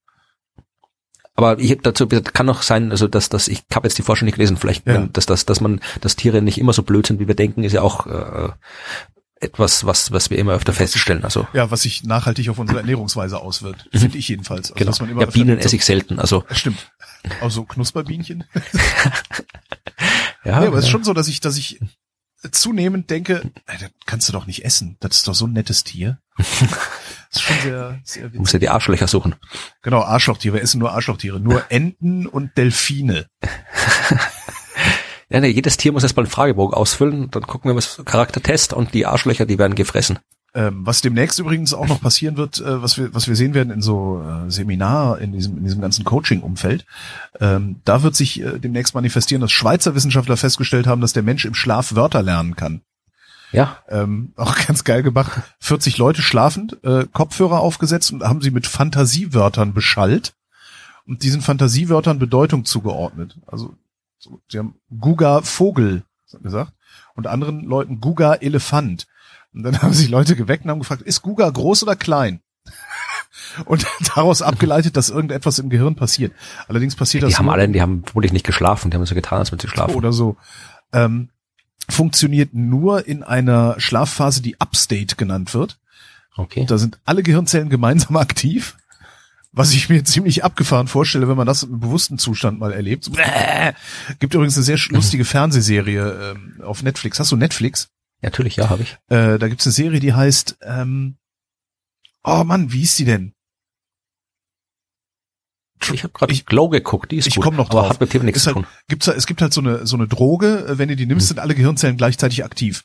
Aber 1.35 1.59
ich 1.59 1.71
habe 1.71 1.81
dazu 1.81 2.07
kann 2.07 2.49
auch 2.49 2.61
sein, 2.61 2.91
also 2.91 3.07
dass, 3.07 3.29
dass 3.29 3.47
ich 3.47 3.63
habe 3.73 3.87
jetzt 3.87 3.97
die 3.97 4.03
Forschung 4.03 4.25
nicht 4.25 4.35
gelesen, 4.35 4.57
vielleicht, 4.57 4.85
ja. 4.85 5.07
dass, 5.07 5.25
dass, 5.25 5.45
dass 5.45 5.61
man, 5.61 5.79
dass 6.01 6.17
Tiere 6.17 6.41
nicht 6.41 6.57
immer 6.57 6.73
so 6.73 6.83
blöd 6.83 7.07
sind, 7.07 7.19
wie 7.19 7.27
wir 7.27 7.35
denken, 7.35 7.63
ist 7.63 7.73
ja 7.73 7.81
auch 7.81 8.05
äh, 8.05 8.49
etwas, 9.41 9.85
was, 9.85 10.11
was 10.11 10.29
wir 10.29 10.37
immer 10.37 10.53
öfter 10.53 10.73
feststellen. 10.73 11.23
Also 11.23 11.47
ja, 11.53 11.71
was 11.71 11.81
sich 11.81 12.03
nachhaltig 12.03 12.49
auf 12.49 12.59
unsere 12.59 12.79
Ernährungsweise 12.79 13.39
auswirkt, 13.39 13.89
mhm. 13.91 13.99
finde 13.99 14.17
ich 14.17 14.27
jedenfalls. 14.27 14.71
Also, 14.71 15.05
genau. 15.05 15.21
ja, 15.21 15.25
Bienen 15.27 15.57
esse 15.59 15.75
ich 15.75 15.85
selten. 15.85 16.19
Also 16.19 16.43
stimmt. 16.51 16.91
Also 17.41 17.63
Knusperbienchen. 17.65 18.45
ja, 20.43 20.59
nee, 20.59 20.67
aber 20.67 20.77
es 20.77 20.85
ist 20.85 20.91
schon 20.91 21.03
so, 21.03 21.13
dass 21.13 21.27
ich, 21.27 21.39
dass 21.39 21.57
ich 21.57 21.79
zunehmend 22.51 23.09
denke, 23.09 23.51
das 23.67 23.91
kannst 24.05 24.27
du 24.29 24.33
doch 24.33 24.47
nicht 24.47 24.65
essen. 24.65 24.97
Das 24.99 25.17
ist 25.17 25.27
doch 25.27 25.35
so 25.35 25.45
ein 25.45 25.53
nettes 25.53 25.83
Tier. 25.83 26.19
Das 27.33 27.41
ist 27.41 27.47
schon 27.47 27.61
sehr, 27.61 28.01
sehr 28.03 28.23
witzig. 28.23 28.33
Du 28.33 28.39
musst 28.39 28.51
ja 28.51 28.59
die 28.59 28.67
Arschlöcher 28.67 29.07
suchen. 29.07 29.35
Genau, 29.83 30.01
Arschlochtiere. 30.01 30.55
Wir 30.55 30.61
essen 30.63 30.79
nur 30.79 30.91
Arschlochtiere. 30.91 31.39
Nur 31.39 31.63
Enten 31.69 32.27
und 32.27 32.57
Delfine. 32.57 33.27
Ja, 35.31 35.39
nee, 35.39 35.47
jedes 35.47 35.77
Tier 35.77 35.93
muss 35.93 36.03
erstmal 36.03 36.25
einen 36.25 36.31
Fragebogen 36.31 36.73
ausfüllen, 36.73 37.31
dann 37.31 37.43
gucken 37.43 37.69
wir 37.69 37.73
mal 37.73 38.03
Charaktertest 38.03 38.73
und 38.73 38.93
die 38.93 39.05
Arschlöcher, 39.05 39.45
die 39.45 39.57
werden 39.57 39.75
gefressen. 39.75 40.19
Ähm, 40.53 40.85
was 40.85 40.99
demnächst 40.99 41.39
übrigens 41.39 41.73
auch 41.73 41.87
noch 41.87 42.01
passieren 42.03 42.35
wird, 42.35 42.59
äh, 42.59 42.81
was 42.81 42.97
wir 42.97 43.13
was 43.13 43.29
wir 43.29 43.37
sehen 43.37 43.53
werden 43.53 43.71
in 43.71 43.81
so 43.81 44.21
äh, 44.21 44.51
Seminar 44.51 45.19
in 45.19 45.31
diesem 45.31 45.57
in 45.57 45.63
diesem 45.63 45.79
ganzen 45.79 46.03
Coaching-Umfeld, 46.03 46.85
ähm, 47.39 47.77
da 47.85 48.03
wird 48.03 48.15
sich 48.15 48.41
äh, 48.41 48.59
demnächst 48.59 48.93
manifestieren, 48.93 49.39
dass 49.39 49.53
Schweizer 49.53 49.95
Wissenschaftler 49.95 50.35
festgestellt 50.35 50.87
haben, 50.87 50.99
dass 50.99 51.13
der 51.13 51.23
Mensch 51.23 51.45
im 51.45 51.53
Schlaf 51.53 51.95
Wörter 51.95 52.21
lernen 52.21 52.57
kann. 52.57 52.81
Ja. 53.53 53.77
Ähm, 53.87 54.33
auch 54.35 54.55
ganz 54.67 54.83
geil 54.83 55.03
gemacht. 55.03 55.31
40 55.59 55.97
Leute 55.97 56.21
schlafend, 56.21 56.77
äh, 56.83 57.05
Kopfhörer 57.11 57.61
aufgesetzt 57.61 58.11
und 58.11 58.23
haben 58.23 58.41
sie 58.41 58.51
mit 58.51 58.67
Fantasiewörtern 58.67 59.73
beschallt 59.73 60.33
und 61.07 61.23
diesen 61.23 61.41
Fantasiewörtern 61.41 62.19
Bedeutung 62.19 62.65
zugeordnet. 62.65 63.37
Also 63.47 63.67
so, 63.67 63.75
sie 64.49 64.57
haben 64.57 64.75
Guga 64.99 65.41
Vogel 65.41 66.03
gesagt 66.41 66.73
und 67.15 67.27
anderen 67.27 67.63
Leuten 67.63 67.99
Guga 67.99 68.35
Elefant. 68.35 69.07
Und 69.53 69.63
dann 69.63 69.81
haben 69.81 69.93
sich 69.93 70.09
Leute 70.09 70.35
geweckt 70.35 70.65
und 70.65 70.71
haben 70.71 70.79
gefragt, 70.79 71.01
ist 71.01 71.21
Guga 71.21 71.49
groß 71.49 71.83
oder 71.83 71.95
klein? 71.95 72.41
und 73.65 73.85
daraus 74.15 74.41
abgeleitet, 74.41 74.97
dass 74.97 75.09
irgendetwas 75.09 75.59
im 75.59 75.69
Gehirn 75.69 75.95
passiert. 75.95 76.33
Allerdings 76.67 76.95
passiert 76.95 77.23
die 77.23 77.25
das. 77.25 77.33
Die 77.33 77.37
haben 77.37 77.49
alle, 77.49 77.67
die 77.67 77.81
haben 77.81 78.03
wohl 78.13 78.25
nicht 78.25 78.45
geschlafen, 78.45 78.91
die 78.91 78.97
haben 78.97 79.05
so 79.05 79.15
getan, 79.15 79.39
als 79.39 79.51
würden 79.51 79.61
sie 79.61 79.67
schlafen. 79.67 79.95
Oder 79.95 80.13
so. 80.13 80.37
Ähm, 80.93 81.29
funktioniert 81.89 82.53
nur 82.53 83.07
in 83.07 83.23
einer 83.23 83.79
Schlafphase, 83.79 84.41
die 84.41 84.59
Upstate 84.59 85.15
genannt 85.15 85.53
wird. 85.53 85.79
Okay. 86.37 86.65
Da 86.65 86.77
sind 86.77 86.99
alle 87.05 87.23
Gehirnzellen 87.23 87.69
gemeinsam 87.69 88.15
aktiv 88.17 88.77
was 89.53 89.73
ich 89.73 89.89
mir 89.89 90.03
ziemlich 90.03 90.43
abgefahren 90.43 90.87
vorstelle, 90.87 91.27
wenn 91.27 91.37
man 91.37 91.47
das 91.47 91.63
im 91.63 91.79
bewussten 91.79 92.17
Zustand 92.17 92.59
mal 92.59 92.71
erlebt. 92.71 93.05
So, 93.05 93.13
äh, 93.17 93.73
gibt 94.19 94.33
übrigens 94.33 94.55
eine 94.55 94.63
sehr 94.63 94.79
lustige 94.89 95.25
Fernsehserie 95.25 96.35
ähm, 96.35 96.61
auf 96.61 96.83
Netflix. 96.83 97.19
Hast 97.19 97.31
du 97.31 97.35
Netflix? 97.35 97.89
Natürlich, 98.21 98.55
ja, 98.55 98.69
habe 98.69 98.83
ich. 98.83 98.97
Äh, 99.09 99.39
da 99.39 99.47
gibt's 99.47 99.65
eine 99.65 99.73
Serie, 99.73 99.99
die 99.99 100.13
heißt, 100.13 100.59
ähm, 100.61 101.17
oh 102.23 102.43
Mann, 102.43 102.71
wie 102.71 102.79
hieß 102.79 102.95
die 102.95 103.05
denn? 103.05 103.33
Ich 105.91 106.03
habe 106.03 106.13
gerade 106.13 106.33
Glow 106.45 106.69
geguckt, 106.69 107.11
die 107.11 107.17
ist 107.17 107.25
ich 107.25 107.35
gut, 107.35 107.43
komm 107.43 107.55
noch 107.55 107.69
drauf. 107.69 107.85
aber 107.85 107.89
hat 107.89 108.01
mit 108.01 108.13
dem 108.13 108.23
nichts 108.23 108.45
halt, 108.45 108.55
zu 108.55 108.61
tun. 108.61 108.71
Gibt's, 108.87 109.07
es 109.07 109.25
gibt 109.25 109.41
halt 109.41 109.51
so 109.51 109.61
eine, 109.61 109.87
so 109.87 109.97
eine 109.97 110.07
Droge, 110.07 110.65
wenn 110.73 110.89
du 110.89 110.95
die 110.95 111.07
nimmst, 111.07 111.23
hm. 111.23 111.27
sind 111.29 111.39
alle 111.39 111.55
Gehirnzellen 111.55 111.97
gleichzeitig 111.97 112.45
aktiv 112.45 112.83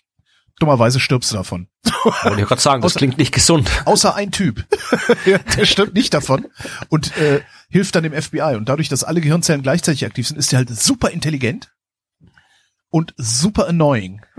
dummerweise 0.59 1.01
stirbst 1.01 1.31
du 1.33 1.37
davon. 1.37 1.69
Wollte 2.23 2.41
ich 2.41 2.49
gerade 2.49 2.61
sagen, 2.61 2.83
das 2.83 2.93
außer, 2.93 2.99
klingt 2.99 3.19
nicht 3.19 3.33
gesund. 3.33 3.71
Außer 3.85 4.15
ein 4.15 4.31
Typ. 4.31 4.65
der 5.57 5.65
stirbt 5.65 5.95
nicht 5.95 6.15
davon 6.15 6.47
und 6.89 7.17
äh, 7.17 7.43
hilft 7.69 7.95
dann 7.95 8.03
dem 8.03 8.21
FBI. 8.21 8.55
Und 8.57 8.69
dadurch, 8.69 8.89
dass 8.89 9.05
alle 9.05 9.21
Gehirnzellen 9.21 9.63
gleichzeitig 9.63 10.05
aktiv 10.05 10.27
sind, 10.27 10.37
ist 10.37 10.53
der 10.53 10.59
halt 10.59 10.71
super 10.71 11.11
intelligent 11.11 11.73
und 12.91 13.15
super 13.17 13.69
annoying. 13.69 14.23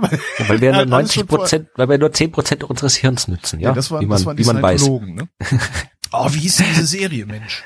weil 0.47 0.61
wir 0.61 0.73
nur 0.73 0.85
90 0.85 1.27
Prozent, 1.27 1.69
weil 1.75 1.89
wir 1.89 1.97
nur 1.97 2.11
10 2.11 2.31
Prozent 2.31 2.63
unseres 2.63 2.95
Hirns 2.95 3.27
nützen, 3.27 3.59
ja? 3.59 3.69
ja 3.69 3.75
das 3.75 3.91
war, 3.91 4.01
wie 4.01 4.05
man, 4.05 4.17
das 4.17 4.25
waren 4.25 4.37
die 4.37 4.43
wie 4.43 4.47
man 4.47 4.61
weiß. 4.61 4.87
Ne? 4.87 5.29
Oh, 6.13 6.29
wie 6.31 6.39
hieß 6.39 6.55
denn 6.55 6.67
diese 6.69 6.85
Serie, 6.85 7.25
Mensch? 7.25 7.65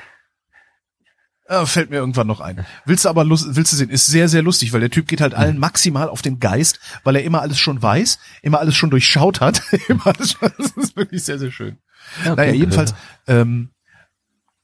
Äh, 1.52 1.66
fällt 1.66 1.90
mir 1.90 1.96
irgendwann 1.96 2.26
noch 2.26 2.40
ein. 2.40 2.64
Willst 2.86 3.04
du 3.04 3.10
aber 3.10 3.24
lust, 3.24 3.46
willst 3.50 3.72
du 3.72 3.76
sehen? 3.76 3.90
Ist 3.90 4.06
sehr, 4.06 4.28
sehr 4.28 4.40
lustig, 4.40 4.72
weil 4.72 4.80
der 4.80 4.88
Typ 4.88 5.06
geht 5.06 5.20
halt 5.20 5.34
allen 5.34 5.58
maximal 5.58 6.08
auf 6.08 6.22
den 6.22 6.40
Geist, 6.40 6.80
weil 7.04 7.16
er 7.16 7.24
immer 7.24 7.42
alles 7.42 7.58
schon 7.58 7.82
weiß, 7.82 8.18
immer 8.40 8.58
alles 8.58 8.74
schon 8.74 8.88
durchschaut 8.88 9.42
hat. 9.42 9.62
immer 9.88 10.06
alles 10.06 10.32
schon, 10.32 10.50
das 10.56 10.70
ist 10.70 10.96
wirklich 10.96 11.22
sehr, 11.22 11.38
sehr 11.38 11.50
schön. 11.50 11.76
Ja, 12.24 12.32
okay, 12.32 12.40
naja, 12.40 12.54
jedenfalls 12.54 12.94
ähm, 13.26 13.68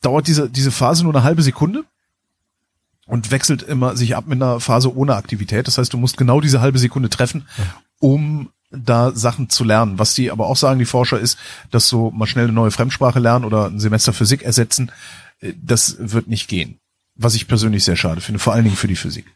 dauert 0.00 0.28
diese, 0.28 0.48
diese 0.48 0.70
Phase 0.70 1.04
nur 1.04 1.14
eine 1.14 1.24
halbe 1.24 1.42
Sekunde 1.42 1.84
und 3.06 3.30
wechselt 3.30 3.62
immer 3.62 3.94
sich 3.94 4.16
ab 4.16 4.26
mit 4.26 4.40
einer 4.40 4.58
Phase 4.58 4.94
ohne 4.96 5.16
Aktivität. 5.16 5.66
Das 5.66 5.76
heißt, 5.76 5.92
du 5.92 5.98
musst 5.98 6.16
genau 6.16 6.40
diese 6.40 6.62
halbe 6.62 6.78
Sekunde 6.78 7.10
treffen, 7.10 7.46
um 7.98 8.48
da 8.70 9.12
Sachen 9.12 9.50
zu 9.50 9.62
lernen. 9.64 9.98
Was 9.98 10.14
die 10.14 10.30
aber 10.30 10.46
auch 10.46 10.56
sagen, 10.56 10.78
die 10.78 10.84
Forscher, 10.86 11.18
ist, 11.18 11.38
dass 11.70 11.88
so 11.88 12.10
mal 12.10 12.26
schnell 12.26 12.44
eine 12.44 12.52
neue 12.54 12.70
Fremdsprache 12.70 13.18
lernen 13.18 13.44
oder 13.44 13.66
ein 13.66 13.78
Semester 13.80 14.12
Physik 14.14 14.42
ersetzen, 14.42 14.90
das 15.40 15.96
wird 15.98 16.28
nicht 16.28 16.48
gehen. 16.48 16.80
Was 17.20 17.34
ich 17.34 17.48
persönlich 17.48 17.84
sehr 17.84 17.96
schade 17.96 18.20
finde, 18.20 18.38
vor 18.38 18.52
allen 18.52 18.64
Dingen 18.64 18.76
für 18.76 18.86
die 18.86 18.94
Physik. 18.94 19.26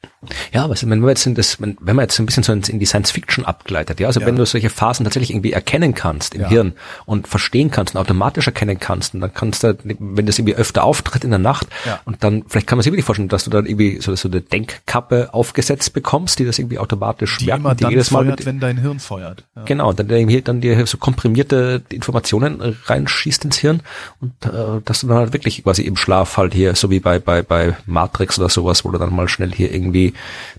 Ja, 0.52 0.70
was, 0.70 0.88
wenn 0.88 1.00
man 1.00 1.08
jetzt 1.08 1.26
in 1.26 1.34
das, 1.34 1.60
wenn 1.60 1.76
man 1.80 1.98
jetzt 1.98 2.18
ein 2.20 2.26
bisschen 2.26 2.44
so 2.44 2.52
in 2.52 2.78
die 2.78 2.86
Science 2.86 3.10
Fiction 3.10 3.44
abgleitet, 3.44 3.98
ja, 3.98 4.06
also 4.06 4.20
ja. 4.20 4.26
wenn 4.26 4.36
du 4.36 4.46
solche 4.46 4.70
Phasen 4.70 5.02
tatsächlich 5.02 5.30
irgendwie 5.30 5.52
erkennen 5.52 5.92
kannst 5.92 6.36
im 6.36 6.42
ja. 6.42 6.48
Hirn 6.48 6.74
und 7.06 7.26
verstehen 7.26 7.72
kannst 7.72 7.96
und 7.96 8.00
automatisch 8.00 8.46
erkennen 8.46 8.78
kannst, 8.78 9.14
und 9.14 9.20
dann 9.20 9.34
kannst 9.34 9.64
du, 9.64 9.76
wenn 9.82 10.26
das 10.26 10.38
irgendwie 10.38 10.54
öfter 10.54 10.84
auftritt 10.84 11.24
in 11.24 11.30
der 11.30 11.40
Nacht, 11.40 11.66
ja. 11.84 11.98
und 12.04 12.22
dann, 12.22 12.44
vielleicht 12.46 12.68
kann 12.68 12.78
man 12.78 12.84
sich 12.84 12.92
wirklich 12.92 13.04
vorstellen, 13.04 13.28
dass 13.28 13.42
du 13.42 13.50
dann 13.50 13.66
irgendwie 13.66 14.00
so, 14.00 14.14
so 14.14 14.28
eine 14.28 14.40
Denkkappe 14.40 15.34
aufgesetzt 15.34 15.92
bekommst, 15.92 16.38
die 16.38 16.44
das 16.44 16.60
irgendwie 16.60 16.78
automatisch 16.78 17.38
die 17.38 17.46
merkt, 17.46 17.60
immer 17.60 17.74
die 17.74 17.82
dann 17.82 17.90
jedes 17.90 18.12
Mal 18.12 18.24
feuert, 18.24 18.38
mit, 18.38 18.46
wenn 18.46 18.60
dein 18.60 18.78
Hirn 18.78 19.00
feuert. 19.00 19.44
Ja. 19.56 19.64
Genau, 19.64 19.90
und 19.90 19.98
dann 19.98 20.08
dann 20.44 20.60
dir 20.60 20.86
so 20.86 20.98
komprimierte 20.98 21.82
Informationen 21.88 22.76
reinschießt 22.84 23.44
ins 23.44 23.56
Hirn 23.56 23.80
und 24.20 24.32
äh, 24.46 24.80
dass 24.84 25.00
du 25.00 25.08
dann 25.08 25.16
halt 25.16 25.32
wirklich 25.32 25.64
quasi 25.64 25.82
im 25.82 25.96
Schlaf 25.96 26.36
halt 26.36 26.54
hier, 26.54 26.76
so 26.76 26.90
wie 26.90 27.00
bei, 27.00 27.18
bei, 27.18 27.42
bei 27.42 27.71
Matrix 27.86 28.38
oder 28.38 28.48
sowas, 28.48 28.84
wo 28.84 28.90
du 28.90 28.98
dann 28.98 29.14
mal 29.14 29.28
schnell 29.28 29.52
hier 29.52 29.72
irgendwie 29.72 30.14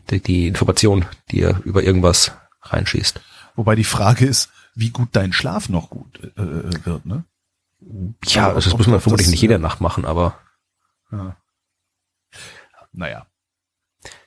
die, 0.09 0.19
die 0.19 0.47
Information, 0.47 1.05
die 1.31 1.41
er 1.41 1.59
über 1.63 1.83
irgendwas 1.83 2.31
reinschießt. 2.61 3.21
Wobei 3.55 3.75
die 3.75 3.83
Frage 3.83 4.25
ist, 4.25 4.49
wie 4.75 4.89
gut 4.89 5.09
dein 5.13 5.33
Schlaf 5.33 5.69
noch 5.69 5.89
gut 5.89 6.19
äh, 6.37 6.41
äh 6.41 6.85
wird, 6.85 7.05
ne? 7.05 7.25
Ja, 8.25 8.47
also 8.47 8.69
das 8.69 8.77
muss 8.77 8.87
man 8.87 9.01
vermutlich 9.01 9.27
nicht 9.27 9.41
jede 9.41 9.59
Nacht 9.59 9.81
machen, 9.81 10.05
aber. 10.05 10.39
Ja. 11.11 11.35
Naja. 12.93 13.25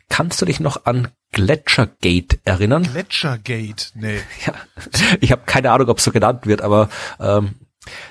Kannst 0.08 0.40
du 0.40 0.46
dich 0.46 0.60
noch 0.60 0.84
an 0.84 1.08
Gletschergate 1.32 2.38
erinnern? 2.44 2.84
Gletschergate, 2.84 3.92
nee. 3.94 4.20
Ja, 4.46 4.54
ich 5.20 5.32
habe 5.32 5.42
keine 5.46 5.72
Ahnung, 5.72 5.88
ob 5.88 5.98
es 5.98 6.04
so 6.04 6.12
genannt 6.12 6.46
wird, 6.46 6.62
aber 6.62 6.88
ähm, 7.18 7.54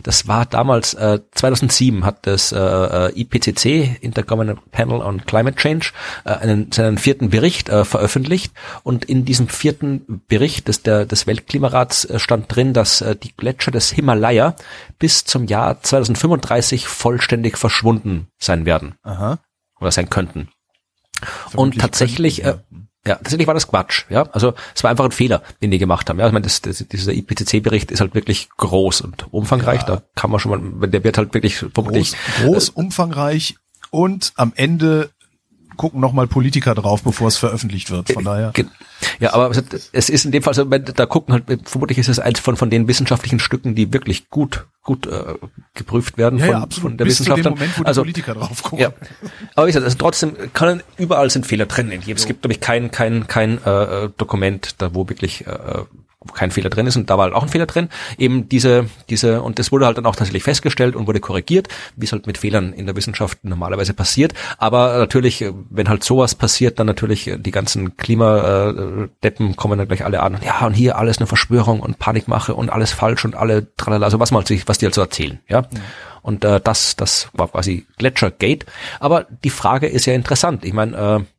Das 0.03 0.27
war 0.27 0.45
damals, 0.45 0.93
äh, 0.93 1.19
2007 1.31 2.05
hat 2.05 2.27
das 2.27 2.51
äh, 2.51 2.57
äh 2.57 3.21
IPCC, 3.21 3.97
Intergovernmental 4.01 4.63
Panel 4.71 5.01
on 5.01 5.25
Climate 5.25 5.57
Change, 5.57 5.91
äh, 6.25 6.31
einen, 6.31 6.71
seinen 6.71 6.97
vierten 6.97 7.29
Bericht 7.29 7.69
äh, 7.69 7.85
veröffentlicht. 7.85 8.53
Und 8.83 9.05
in 9.05 9.25
diesem 9.25 9.47
vierten 9.47 10.23
Bericht 10.27 10.67
des, 10.67 10.83
der, 10.83 11.05
des 11.05 11.27
Weltklimarats 11.27 12.05
äh, 12.05 12.19
stand 12.19 12.53
drin, 12.55 12.73
dass 12.73 13.01
äh, 13.01 13.15
die 13.15 13.35
Gletscher 13.35 13.71
des 13.71 13.91
Himalaya 13.91 14.55
bis 14.99 15.25
zum 15.25 15.45
Jahr 15.45 15.81
2035 15.81 16.87
vollständig 16.87 17.57
verschwunden 17.57 18.27
sein 18.37 18.65
werden. 18.65 18.95
Aha. 19.03 19.39
Oder 19.79 19.91
sein 19.91 20.09
könnten. 20.09 20.49
Und 21.53 21.79
tatsächlich, 21.79 22.43
könnten, 22.43 22.63
ja. 22.71 22.77
äh, 22.77 22.84
ja, 23.07 23.15
tatsächlich 23.15 23.47
war 23.47 23.53
das 23.53 23.67
Quatsch. 23.67 24.05
Ja, 24.09 24.23
also 24.31 24.53
es 24.73 24.83
war 24.83 24.91
einfach 24.91 25.05
ein 25.05 25.11
Fehler, 25.11 25.43
den 25.61 25.71
die 25.71 25.77
gemacht 25.77 26.09
haben. 26.09 26.19
Ja, 26.19 26.25
ich 26.27 26.33
meine, 26.33 26.43
das, 26.43 26.61
das, 26.61 26.77
dieser 26.87 27.13
IPCC-Bericht 27.13 27.91
ist 27.91 28.01
halt 28.01 28.15
wirklich 28.15 28.49
groß 28.57 29.01
und 29.01 29.31
umfangreich. 29.31 29.81
Ja. 29.81 29.87
Da 29.97 30.01
kann 30.15 30.31
man 30.31 30.39
schon 30.39 30.79
mal, 30.79 30.87
der 30.87 31.03
wird 31.03 31.17
halt 31.17 31.33
wirklich 31.33 31.59
groß, 31.59 32.15
groß, 32.41 32.69
äh, 32.69 32.71
umfangreich 32.73 33.55
und 33.91 34.33
am 34.35 34.53
Ende 34.55 35.11
gucken 35.75 35.99
nochmal 35.99 36.27
Politiker 36.27 36.75
drauf, 36.75 37.03
bevor 37.03 37.27
es 37.27 37.37
veröffentlicht 37.37 37.91
wird. 37.91 38.11
Von 38.11 38.23
daher. 38.23 38.53
Ja, 39.19 39.33
aber 39.33 39.51
es 39.91 40.09
ist 40.09 40.25
in 40.25 40.31
dem 40.31 40.43
Fall 40.43 40.53
so, 40.53 40.63
da 40.63 41.05
gucken 41.05 41.33
halt, 41.33 41.43
vermutlich 41.69 41.97
ist 41.97 42.07
es 42.07 42.19
eins 42.19 42.39
von, 42.39 42.55
von 42.55 42.69
den 42.69 42.87
wissenschaftlichen 42.87 43.39
Stücken, 43.39 43.75
die 43.75 43.93
wirklich 43.93 44.29
gut, 44.29 44.65
gut 44.83 45.05
äh, 45.07 45.35
geprüft 45.73 46.17
werden 46.17 46.39
ja, 46.39 46.45
von, 46.45 46.53
ja, 46.53 46.67
von 46.81 46.97
der 46.97 47.05
Bis 47.05 47.19
Wissenschaft. 47.19 47.43
Moment, 47.43 47.77
wo 47.77 47.83
die 47.83 47.87
also, 47.87 48.01
Politiker 48.01 48.33
drauf 48.33 48.63
gucken. 48.63 48.79
Ja. 48.79 48.93
Aber 49.55 49.67
wie 49.67 49.69
gesagt, 49.69 49.85
also 49.85 49.97
trotzdem 49.97 50.33
kann 50.53 50.81
überall 50.97 51.29
sind 51.29 51.45
Fehler 51.45 51.65
drin. 51.65 51.91
Es 51.91 52.25
gibt, 52.25 52.41
glaube 52.41 52.53
ich, 52.53 52.61
kein, 52.61 52.91
kein, 52.91 53.27
kein 53.27 53.63
äh, 53.63 54.09
Dokument, 54.17 54.75
da 54.81 54.93
wo 54.93 55.07
wirklich 55.09 55.45
äh, 55.45 55.83
kein 56.33 56.51
Fehler 56.51 56.69
drin 56.69 56.87
ist 56.87 56.95
und 56.95 57.09
da 57.09 57.17
war 57.17 57.25
halt 57.25 57.33
auch 57.33 57.43
ein 57.43 57.49
Fehler 57.49 57.65
drin. 57.65 57.89
Eben 58.17 58.49
diese, 58.49 58.87
diese, 59.09 59.41
und 59.41 59.59
das 59.59 59.71
wurde 59.71 59.85
halt 59.85 59.97
dann 59.97 60.05
auch 60.05 60.15
tatsächlich 60.15 60.43
festgestellt 60.43 60.95
und 60.95 61.07
wurde 61.07 61.19
korrigiert, 61.19 61.67
wie 61.95 62.05
es 62.05 62.11
halt 62.11 62.27
mit 62.27 62.37
Fehlern 62.37 62.73
in 62.73 62.85
der 62.85 62.95
Wissenschaft 62.95 63.39
normalerweise 63.43 63.93
passiert. 63.93 64.33
Aber 64.57 64.97
natürlich, 64.97 65.45
wenn 65.69 65.89
halt 65.89 66.03
sowas 66.03 66.35
passiert, 66.35 66.79
dann 66.79 66.87
natürlich 66.87 67.31
die 67.37 67.51
ganzen 67.51 67.97
Klimadeppen 67.97 69.55
kommen 69.55 69.77
dann 69.77 69.87
gleich 69.87 70.05
alle 70.05 70.21
an. 70.21 70.39
Ja, 70.43 70.65
und 70.65 70.73
hier 70.73 70.97
alles 70.97 71.17
eine 71.17 71.27
Verschwörung 71.27 71.79
und 71.79 71.99
Panikmache 71.99 72.53
und 72.53 72.69
alles 72.69 72.91
falsch 72.91 73.25
und 73.25 73.35
alle 73.35 73.75
tralala, 73.75 74.05
also 74.05 74.19
was 74.19 74.31
man 74.31 74.45
sich, 74.45 74.67
was 74.67 74.77
die 74.77 74.85
halt 74.85 74.95
so 74.95 75.01
erzählen, 75.01 75.39
ja. 75.47 75.61
ja. 75.61 75.81
Und 76.21 76.43
äh, 76.43 76.59
das, 76.59 76.95
das 76.95 77.29
war 77.33 77.49
quasi 77.49 77.85
Gletschergate. 77.99 78.65
Aber 78.99 79.27
die 79.43 79.51
Frage 79.51 79.85
ist 79.85 80.07
ja 80.07 80.13
interessant. 80.13 80.65
Ich 80.65 80.73
meine, 80.73 80.97
äh, 80.97 81.34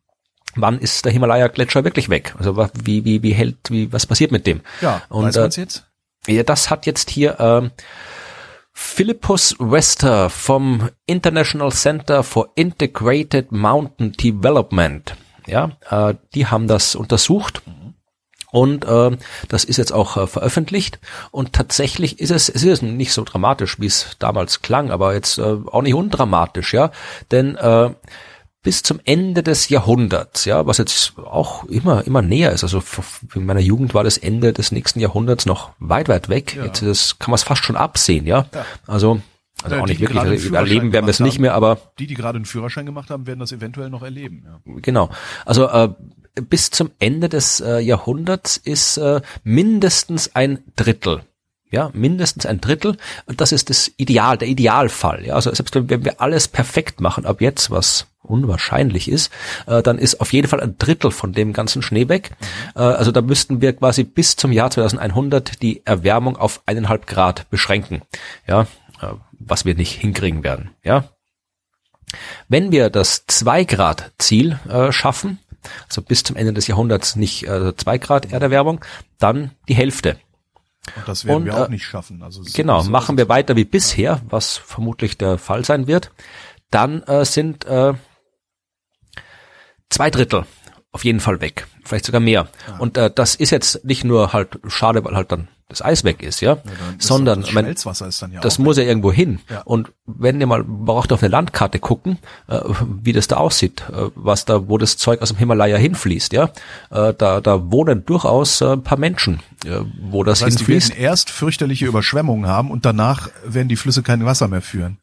wann 0.57 0.79
ist 0.79 1.05
der 1.05 1.13
Himalaya-Gletscher 1.13 1.85
wirklich 1.85 2.09
weg? 2.09 2.35
Also 2.39 2.57
wie, 2.83 3.05
wie, 3.05 3.23
wie 3.23 3.33
hält, 3.33 3.57
wie, 3.71 3.93
was 3.93 4.07
passiert 4.07 4.33
mit 4.33 4.47
dem? 4.47 4.61
Ja, 4.81 5.03
und 5.09 5.35
weiß 5.35 5.57
äh, 5.57 5.61
jetzt? 5.61 5.87
Ja, 6.27 6.43
das 6.43 6.71
hat 6.71 6.87
jetzt 6.87 7.11
hier 7.11 7.37
ähm, 7.39 7.71
Philippus 8.73 9.57
Wester 9.59 10.29
vom 10.29 10.91
International 11.07 11.73
Center 11.73 12.23
for 12.23 12.51
Integrated 12.57 13.51
Mountain 13.53 14.13
Development. 14.13 15.17
Ja, 15.47 15.73
äh, 15.89 16.15
die 16.35 16.47
haben 16.47 16.67
das 16.69 16.95
untersucht. 16.95 17.63
Und 18.53 18.85
äh, 18.85 19.17
das 19.49 19.65
ist 19.65 19.77
jetzt 19.77 19.93
auch 19.93 20.17
äh, 20.17 20.27
veröffentlicht. 20.27 20.99
Und 21.31 21.53
tatsächlich 21.53 22.21
ist 22.21 22.31
es, 22.31 22.49
es 22.49 22.63
ist 22.63 22.83
nicht 22.83 23.13
so 23.13 23.25
dramatisch, 23.25 23.81
wie 23.81 23.87
es 23.87 24.17
damals 24.19 24.63
klang, 24.63 24.91
aber 24.91 25.15
jetzt 25.15 25.39
äh, 25.39 25.57
auch 25.67 25.83
nicht 25.83 25.95
undramatisch, 25.95 26.73
ja. 26.73 26.91
Denn 27.31 27.57
äh, 27.57 27.91
bis 28.67 28.83
zum 28.83 28.99
Ende 29.05 29.45
des 29.45 29.69
Jahrhunderts, 29.69 30.45
ja, 30.45 30.67
was 30.67 30.79
jetzt 30.79 31.17
auch 31.19 31.63
immer, 31.67 32.05
immer 32.05 32.21
näher 32.21 32.51
ist. 32.51 32.65
Also 32.65 32.83
in 33.33 33.47
meiner 33.47 33.61
Jugend 33.61 33.95
war 33.95 34.03
das 34.03 34.19
Ende 34.19 34.53
des 34.53 34.73
nächsten 34.73 34.99
Jahrhunderts 34.99 35.47
noch 35.47 35.71
weit, 35.79 36.09
weit 36.09 36.29
weg. 36.29 36.57
Ja. 36.57 36.65
Jetzt 36.65 36.83
das 36.83 37.21
kann 37.21 37.31
man 37.31 37.37
es 37.37 37.45
fast 37.45 37.65
schon 37.65 37.77
absehen, 37.77 38.27
ja. 38.27 38.47
ja. 38.53 38.67
Also, 38.89 39.21
also 39.63 39.77
ja, 39.77 39.83
auch 39.83 39.87
nicht 39.87 40.01
wirklich. 40.01 40.19
Also 40.19 40.53
erleben 40.53 40.93
werden 40.93 41.07
wir 41.07 41.13
es 41.13 41.21
nicht 41.21 41.39
mehr, 41.39 41.55
aber. 41.55 41.79
Die, 42.01 42.09
die 42.09 42.17
gerade 42.17 42.39
einen 42.39 42.45
Führerschein 42.45 42.87
gemacht 42.87 43.09
haben, 43.09 43.29
werden 43.29 43.39
das 43.39 43.53
eventuell 43.53 43.89
noch 43.89 44.03
erleben, 44.03 44.43
ja. 44.45 44.61
Genau. 44.83 45.11
Also, 45.45 45.69
äh, 45.69 45.91
bis 46.35 46.73
zum 46.73 46.91
Ende 46.99 47.29
des 47.29 47.61
äh, 47.61 47.79
Jahrhunderts 47.79 48.57
ist 48.57 48.97
äh, 48.97 49.21
mindestens 49.45 50.35
ein 50.35 50.59
Drittel 50.75 51.23
ja, 51.71 51.91
mindestens 51.93 52.47
ein 52.47 52.61
Drittel. 52.61 52.97
Und 53.27 53.41
das 53.41 53.53
ist 53.53 53.71
das 53.71 53.91
Ideal, 53.97 54.39
der 54.39 54.49
Idealfall. 54.49 55.27
Ja, 55.27 55.35
also 55.35 55.53
selbst 55.53 55.75
wenn 55.75 56.05
wir 56.05 56.21
alles 56.21 56.49
perfekt 56.49 57.01
machen 57.01 57.27
ab 57.27 57.41
jetzt, 57.41 57.71
was 57.71 58.07
unwahrscheinlich 58.27 59.11
ist, 59.11 59.33
äh, 59.67 59.83
dann 59.83 59.99
ist 59.99 60.21
auf 60.21 60.33
jeden 60.33 60.49
Fall 60.49 60.61
ein 60.61 60.77
Drittel 60.79 61.11
von 61.11 61.33
dem 61.33 61.53
ganzen 61.53 61.83
Schnee 61.83 62.09
weg. 62.09 62.31
Mhm. 62.75 62.81
Äh, 62.81 62.85
also 62.85 63.13
da 63.13 63.23
müssten 63.23 63.61
wir 63.61 63.73
quasi 63.75 64.05
bis 64.05 64.37
zum 64.37 64.53
Jahr 64.53 64.71
2100 64.71 65.63
die 65.63 65.83
Erwärmung 65.85 66.37
auf 66.37 66.63
eineinhalb 66.67 67.07
Grad 67.07 67.49
beschränken. 67.51 68.03
Ja, 68.47 68.63
äh, 69.01 69.13
was 69.39 69.65
wir 69.65 69.75
nicht 69.75 69.93
hinkriegen 69.93 70.45
werden. 70.45 70.71
Ja. 70.83 71.05
Wenn 72.49 72.71
wir 72.71 72.91
das 72.91 73.27
zwei 73.27 73.65
Grad 73.65 74.13
Ziel 74.19 74.59
äh, 74.69 74.93
schaffen, 74.93 75.41
also 75.89 76.03
bis 76.03 76.23
zum 76.23 76.37
Ende 76.37 76.53
des 76.53 76.67
Jahrhunderts 76.67 77.17
nicht 77.17 77.47
äh, 77.47 77.77
zwei 77.77 77.99
Grad 77.99 78.33
Erderwärmung, 78.33 78.85
dann 79.19 79.51
die 79.69 79.75
Hälfte. 79.75 80.19
Und 80.95 81.09
das 81.09 81.25
werden 81.25 81.39
und, 81.39 81.45
wir 81.47 81.57
auch 81.57 81.69
äh, 81.69 81.71
nicht 81.71 81.85
schaffen. 81.85 82.23
Also 82.23 82.43
genau, 82.55 82.85
machen 82.85 83.19
wir 83.19 83.29
weiter 83.29 83.57
wie 83.57 83.65
bisher, 83.65 84.21
was 84.29 84.57
vermutlich 84.57 85.19
der 85.19 85.39
Fall 85.39 85.65
sein 85.65 85.87
wird. 85.87 86.13
Dann 86.71 87.03
äh, 87.03 87.25
sind 87.25 87.65
äh, 87.65 87.95
zwei 89.97 90.11
Drittel 90.11 90.45
auf 90.93 91.05
jeden 91.05 91.21
Fall 91.21 91.41
weg, 91.41 91.67
vielleicht 91.85 92.07
sogar 92.07 92.21
mehr. 92.21 92.49
Ja. 92.69 92.79
Und 92.79 92.97
äh, 92.97 93.11
das 93.15 93.35
ist 93.35 93.51
jetzt 93.51 93.85
nicht 93.85 94.05
nur 94.05 94.33
halt 94.33 94.59
schade, 94.67 95.05
weil 95.05 95.15
halt 95.15 95.31
dann 95.31 95.49
das 95.69 95.83
Eis 95.83 96.05
weg 96.05 96.23
ist, 96.23 96.41
ja, 96.41 96.53
ja 96.55 96.63
sondern 96.99 97.41
das 97.41 97.51
Schmelzwasser 97.51 98.07
ist 98.07 98.23
dann 98.23 98.33
ja 98.33 98.41
das 98.41 98.59
muss 98.59 98.77
ja 98.77 98.85
irgendwo 98.85 99.13
hin. 99.13 99.41
Und 99.65 99.93
wenn 100.07 100.41
ihr 100.41 100.47
mal 100.47 100.63
braucht 100.65 101.13
auf 101.13 101.23
eine 101.23 101.29
Landkarte 101.31 101.81
gucken, 101.81 102.19
äh, 102.47 102.61
wie 103.03 103.13
das 103.13 103.27
da 103.27 103.37
aussieht, 103.37 103.83
äh, 103.91 104.11
was 104.15 104.45
da, 104.45 104.69
wo 104.69 104.79
das 104.79 104.97
Zeug 104.97 105.21
aus 105.23 105.31
dem 105.31 105.39
Himalaya 105.39 105.77
hinfließt, 105.77 106.33
ja, 106.33 106.51
äh, 106.91 107.13
da 107.13 107.41
da 107.41 107.71
wohnen 107.71 108.07
durchaus 108.07 108.61
äh, 108.61 108.73
ein 108.73 108.83
paar 108.83 108.99
Menschen, 108.99 109.41
äh, 109.65 109.81
wo 110.01 110.23
das, 110.23 110.39
das 110.39 110.47
heißt, 110.47 110.59
hinfließt. 110.59 110.89
Die 110.89 110.93
werden 110.95 111.03
erst 111.03 111.31
fürchterliche 111.31 111.87
Überschwemmungen 111.87 112.47
haben 112.47 112.71
und 112.71 112.87
danach 112.87 113.29
werden 113.45 113.69
die 113.69 113.77
Flüsse 113.77 114.03
kein 114.03 114.25
Wasser 114.25 114.47
mehr 114.49 114.63
führen. 114.63 114.99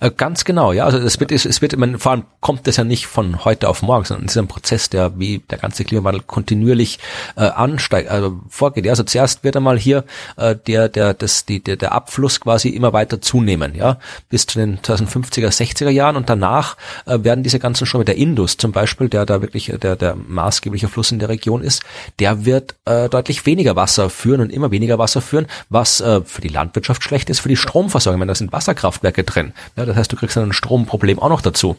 Äh, 0.00 0.10
ganz 0.10 0.44
genau, 0.44 0.72
ja. 0.72 0.84
Also 0.84 0.98
es 0.98 1.18
wird, 1.20 1.32
es 1.32 1.62
wird, 1.62 1.76
man, 1.76 1.98
vor 1.98 2.12
allem 2.12 2.24
kommt 2.40 2.66
das 2.66 2.76
ja 2.76 2.84
nicht 2.84 3.06
von 3.06 3.44
heute 3.44 3.68
auf 3.68 3.82
morgen, 3.82 4.04
sondern 4.04 4.26
es 4.26 4.32
ist 4.32 4.38
ein 4.38 4.48
Prozess, 4.48 4.90
der 4.90 5.18
wie 5.18 5.38
der 5.50 5.58
ganze 5.58 5.84
Klimawandel 5.84 6.22
kontinuierlich 6.26 6.98
äh, 7.36 7.42
ansteigt, 7.42 8.10
also 8.10 8.40
vorgeht. 8.48 8.84
Ja, 8.84 8.92
also 8.92 9.02
zuerst 9.04 9.44
wird 9.44 9.56
einmal 9.56 9.78
hier 9.78 10.04
äh, 10.36 10.54
der, 10.54 10.88
der, 10.88 11.14
das, 11.14 11.46
die, 11.46 11.62
der, 11.62 11.76
der 11.76 11.92
Abfluss 11.92 12.40
quasi 12.40 12.68
immer 12.68 12.92
weiter 12.92 13.20
zunehmen, 13.20 13.74
ja, 13.74 13.98
bis 14.28 14.46
zu 14.46 14.58
den 14.58 14.78
2050er, 14.80 15.48
60er 15.48 15.90
Jahren 15.90 16.16
und 16.16 16.28
danach 16.28 16.76
äh, 17.06 17.18
werden 17.22 17.42
diese 17.42 17.58
ganzen 17.58 17.86
Ströme, 17.86 18.04
der 18.04 18.16
Indus 18.16 18.56
zum 18.56 18.72
Beispiel, 18.72 19.08
der 19.08 19.26
da 19.26 19.40
wirklich 19.40 19.72
der, 19.80 19.96
der 19.96 20.14
maßgebliche 20.14 20.88
Fluss 20.88 21.12
in 21.12 21.18
der 21.18 21.28
Region 21.28 21.62
ist, 21.62 21.82
der 22.18 22.44
wird 22.44 22.74
äh, 22.84 23.08
deutlich 23.08 23.46
weniger 23.46 23.76
Wasser 23.76 24.10
führen 24.10 24.40
und 24.40 24.52
immer 24.52 24.70
weniger 24.70 24.98
Wasser 24.98 25.20
führen, 25.20 25.46
was 25.68 26.00
äh, 26.00 26.20
für 26.22 26.40
die 26.40 26.48
Landwirtschaft 26.48 27.02
schlecht 27.02 27.30
ist, 27.30 27.40
für 27.40 27.48
die 27.48 27.56
Stromversorgung. 27.56 28.18
Meine, 28.18 28.30
da 28.30 28.34
sind 28.34 28.52
Wasserkraftwerke 28.52 29.24
drin. 29.24 29.53
Ja, 29.76 29.84
das 29.84 29.96
heißt, 29.96 30.12
du 30.12 30.16
kriegst 30.16 30.36
dann 30.36 30.48
ein 30.48 30.52
Stromproblem 30.52 31.18
auch 31.18 31.28
noch 31.28 31.40
dazu. 31.40 31.76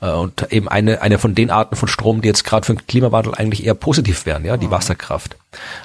Äh, 0.00 0.10
und 0.10 0.52
eben 0.52 0.68
eine, 0.68 1.02
eine 1.02 1.18
von 1.18 1.34
den 1.34 1.50
Arten 1.50 1.76
von 1.76 1.88
Strom, 1.88 2.20
die 2.20 2.28
jetzt 2.28 2.44
gerade 2.44 2.66
für 2.66 2.74
den 2.74 2.86
Klimawandel 2.86 3.34
eigentlich 3.34 3.64
eher 3.64 3.74
positiv 3.74 4.26
wären, 4.26 4.44
ja, 4.44 4.56
die 4.56 4.66
mhm. 4.66 4.72
Wasserkraft. 4.72 5.36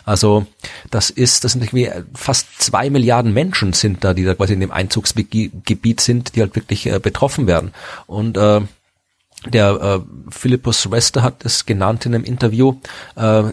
Also 0.05 0.45
das 0.91 1.09
ist, 1.09 1.43
das 1.43 1.53
sind 1.53 1.63
irgendwie 1.63 1.89
fast 2.13 2.61
zwei 2.61 2.89
Milliarden 2.89 3.33
Menschen 3.33 3.73
sind 3.73 4.03
da, 4.03 4.13
die 4.13 4.23
da 4.23 4.35
quasi 4.35 4.53
in 4.53 4.59
dem 4.59 4.71
Einzugsgebiet 4.71 6.01
sind, 6.01 6.35
die 6.35 6.41
halt 6.41 6.55
wirklich 6.55 6.85
äh, 6.87 6.99
betroffen 6.99 7.47
werden. 7.47 7.73
Und 8.07 8.37
äh, 8.37 8.61
der 9.45 9.81
äh, 9.81 10.31
Philippus 10.31 10.89
Wester 10.89 11.21
hat 11.21 11.43
es 11.45 11.65
genannt 11.65 12.05
in 12.05 12.15
einem 12.15 12.23
Interview, 12.23 12.75
äh, 13.15 13.43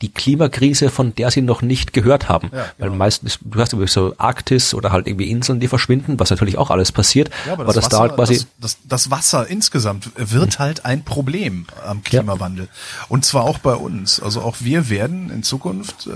die 0.00 0.12
Klimakrise, 0.12 0.90
von 0.90 1.14
der 1.14 1.30
sie 1.30 1.42
noch 1.42 1.60
nicht 1.60 1.92
gehört 1.92 2.28
haben. 2.28 2.50
Ja, 2.52 2.66
Weil 2.78 2.88
genau. 2.88 2.96
meistens, 2.96 3.38
du 3.40 3.60
hast 3.60 3.72
übrigens 3.72 3.92
so 3.92 4.14
Arktis 4.16 4.72
oder 4.72 4.92
halt 4.92 5.08
irgendwie 5.08 5.28
Inseln, 5.28 5.58
die 5.58 5.66
verschwinden, 5.66 6.20
was 6.20 6.30
natürlich 6.30 6.56
auch 6.56 6.70
alles 6.70 6.92
passiert. 6.92 7.30
Ja, 7.46 7.54
aber, 7.54 7.64
aber 7.64 7.72
das, 7.72 7.88
das 7.88 7.92
Wasser, 7.92 8.08
da 8.08 8.14
quasi 8.14 8.34
das, 8.34 8.46
das, 8.60 8.78
das, 8.84 9.10
Wasser 9.10 9.46
insgesamt 9.48 10.10
wird 10.16 10.54
hm. 10.54 10.58
halt 10.60 10.84
ein 10.84 11.02
Problem 11.02 11.66
am 11.84 12.04
Klimawandel. 12.04 12.66
Ja. 12.66 13.06
Und 13.08 13.24
zwar 13.24 13.42
auch 13.44 13.58
bei 13.58 13.74
uns. 13.74 14.20
Also 14.20 14.42
auch 14.42 14.56
wir 14.60 14.88
werden 14.88 15.30
in 15.30 15.42
Zukunft 15.42 16.06
äh, 16.06 16.10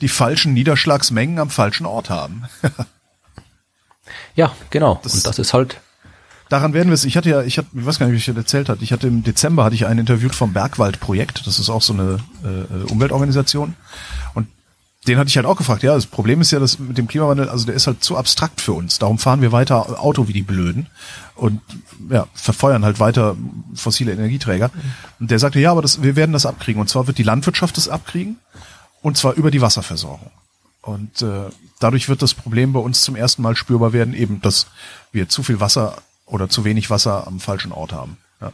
die 0.00 0.08
falschen 0.08 0.52
Niederschlagsmengen 0.52 1.38
am 1.38 1.50
falschen 1.50 1.86
Ort 1.86 2.10
haben. 2.10 2.44
ja, 4.34 4.52
genau. 4.70 4.98
Das, 5.04 5.14
Und 5.14 5.26
das 5.26 5.38
ist 5.38 5.54
halt 5.54 5.80
Daran 6.48 6.72
werden 6.72 6.88
wir 6.88 6.94
es. 6.94 7.04
Ich 7.04 7.16
hatte 7.16 7.28
ja, 7.28 7.42
ich 7.42 7.58
hatte, 7.58 7.68
ich 7.74 7.84
weiß 7.84 7.98
gar 7.98 8.06
nicht, 8.06 8.14
wie 8.14 8.18
ich 8.18 8.26
das 8.26 8.36
erzählt 8.36 8.68
hatte. 8.68 8.82
Ich 8.82 8.92
hatte 8.92 9.06
im 9.06 9.22
Dezember 9.22 9.64
hatte 9.64 9.74
ich 9.74 9.86
einen 9.86 10.00
interviewt 10.00 10.34
vom 10.34 10.52
Bergwaldprojekt. 10.52 11.46
Das 11.46 11.58
ist 11.58 11.68
auch 11.68 11.82
so 11.82 11.92
eine 11.92 12.18
äh, 12.42 12.90
Umweltorganisation. 12.90 13.74
Und 14.34 14.48
den 15.06 15.18
hatte 15.18 15.28
ich 15.28 15.36
halt 15.36 15.46
auch 15.46 15.56
gefragt. 15.56 15.82
Ja, 15.82 15.94
das 15.94 16.06
Problem 16.06 16.40
ist 16.40 16.50
ja, 16.50 16.58
dass 16.58 16.78
mit 16.78 16.98
dem 16.98 17.06
Klimawandel, 17.06 17.48
also 17.48 17.66
der 17.66 17.74
ist 17.74 17.86
halt 17.86 18.02
zu 18.02 18.16
abstrakt 18.16 18.60
für 18.60 18.72
uns. 18.72 18.98
Darum 18.98 19.18
fahren 19.18 19.42
wir 19.42 19.52
weiter 19.52 20.02
Auto 20.02 20.28
wie 20.28 20.32
die 20.32 20.42
Blöden 20.42 20.86
und 21.34 21.60
ja, 22.10 22.26
verfeuern 22.34 22.84
halt 22.84 22.98
weiter 22.98 23.36
fossile 23.74 24.12
Energieträger. 24.12 24.70
Und 25.20 25.30
der 25.30 25.38
sagte, 25.38 25.60
ja, 25.60 25.70
aber 25.70 25.82
das, 25.82 26.02
wir 26.02 26.16
werden 26.16 26.32
das 26.32 26.46
abkriegen. 26.46 26.80
Und 26.80 26.88
zwar 26.88 27.06
wird 27.06 27.18
die 27.18 27.22
Landwirtschaft 27.22 27.76
das 27.76 27.88
abkriegen. 27.88 28.38
Und 29.00 29.16
zwar 29.16 29.34
über 29.34 29.50
die 29.50 29.60
Wasserversorgung. 29.60 30.30
Und 30.82 31.22
äh, 31.22 31.50
dadurch 31.80 32.08
wird 32.08 32.22
das 32.22 32.34
Problem 32.34 32.72
bei 32.72 32.80
uns 32.80 33.02
zum 33.02 33.14
ersten 33.14 33.42
Mal 33.42 33.56
spürbar 33.56 33.92
werden, 33.92 34.14
eben, 34.14 34.40
dass 34.40 34.66
wir 35.12 35.28
zu 35.28 35.42
viel 35.42 35.60
Wasser 35.60 35.96
oder 36.30 36.48
zu 36.48 36.64
wenig 36.64 36.90
Wasser 36.90 37.26
am 37.26 37.40
falschen 37.40 37.72
Ort 37.72 37.92
haben. 37.92 38.18
Ja. 38.40 38.52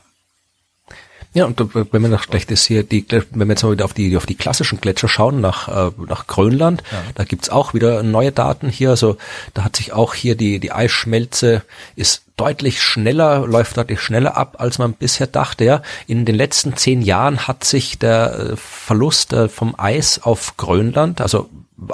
Ja, 1.33 1.47
und 1.47 1.75
wenn 1.75 2.03
man 2.03 2.13
nach 2.13 2.25
vielleicht 2.25 2.51
ist 2.51 2.65
hier 2.65 2.85
die, 2.85 3.05
wenn 3.11 3.49
wir 3.49 3.49
jetzt 3.49 3.65
mal 3.65 3.73
wieder 3.73 3.85
auf 3.85 3.93
die 3.93 4.17
auf 4.17 4.27
die 4.27 4.37
klassischen 4.37 4.81
Gletscher 4.81 5.09
schauen 5.09 5.41
nach 5.41 5.69
äh, 5.69 5.91
nach 6.09 6.27
Grönland, 6.27 6.83
ja. 6.93 7.03
da 7.15 7.25
gibt's 7.25 7.51
auch 7.51 7.75
wieder 7.75 8.03
neue 8.03 8.31
Daten 8.31 8.69
hier. 8.69 8.91
Also 8.91 9.17
da 9.53 9.65
hat 9.65 9.77
sich 9.77 9.93
auch 9.93 10.15
hier 10.15 10.37
die 10.37 10.61
die 10.61 10.73
Eisschmelze 10.73 11.63
ist 11.97 12.23
deutlich 12.37 12.83
schneller, 12.83 13.47
läuft 13.47 13.77
deutlich 13.77 14.01
schneller 14.01 14.37
ab, 14.37 14.57
als 14.59 14.79
man 14.79 14.93
bisher 14.93 15.27
dachte. 15.27 15.65
Ja, 15.65 15.83
in 16.07 16.25
den 16.25 16.35
letzten 16.35 16.77
zehn 16.77 17.03
Jahren 17.03 17.47
hat 17.47 17.65
sich 17.65 17.99
der 17.99 18.39
äh, 18.53 18.57
Verlust 18.57 19.33
äh, 19.33 19.49
vom 19.49 19.75
Eis 19.79 20.21
auf 20.23 20.57
Grönland, 20.57 21.21
also 21.21 21.49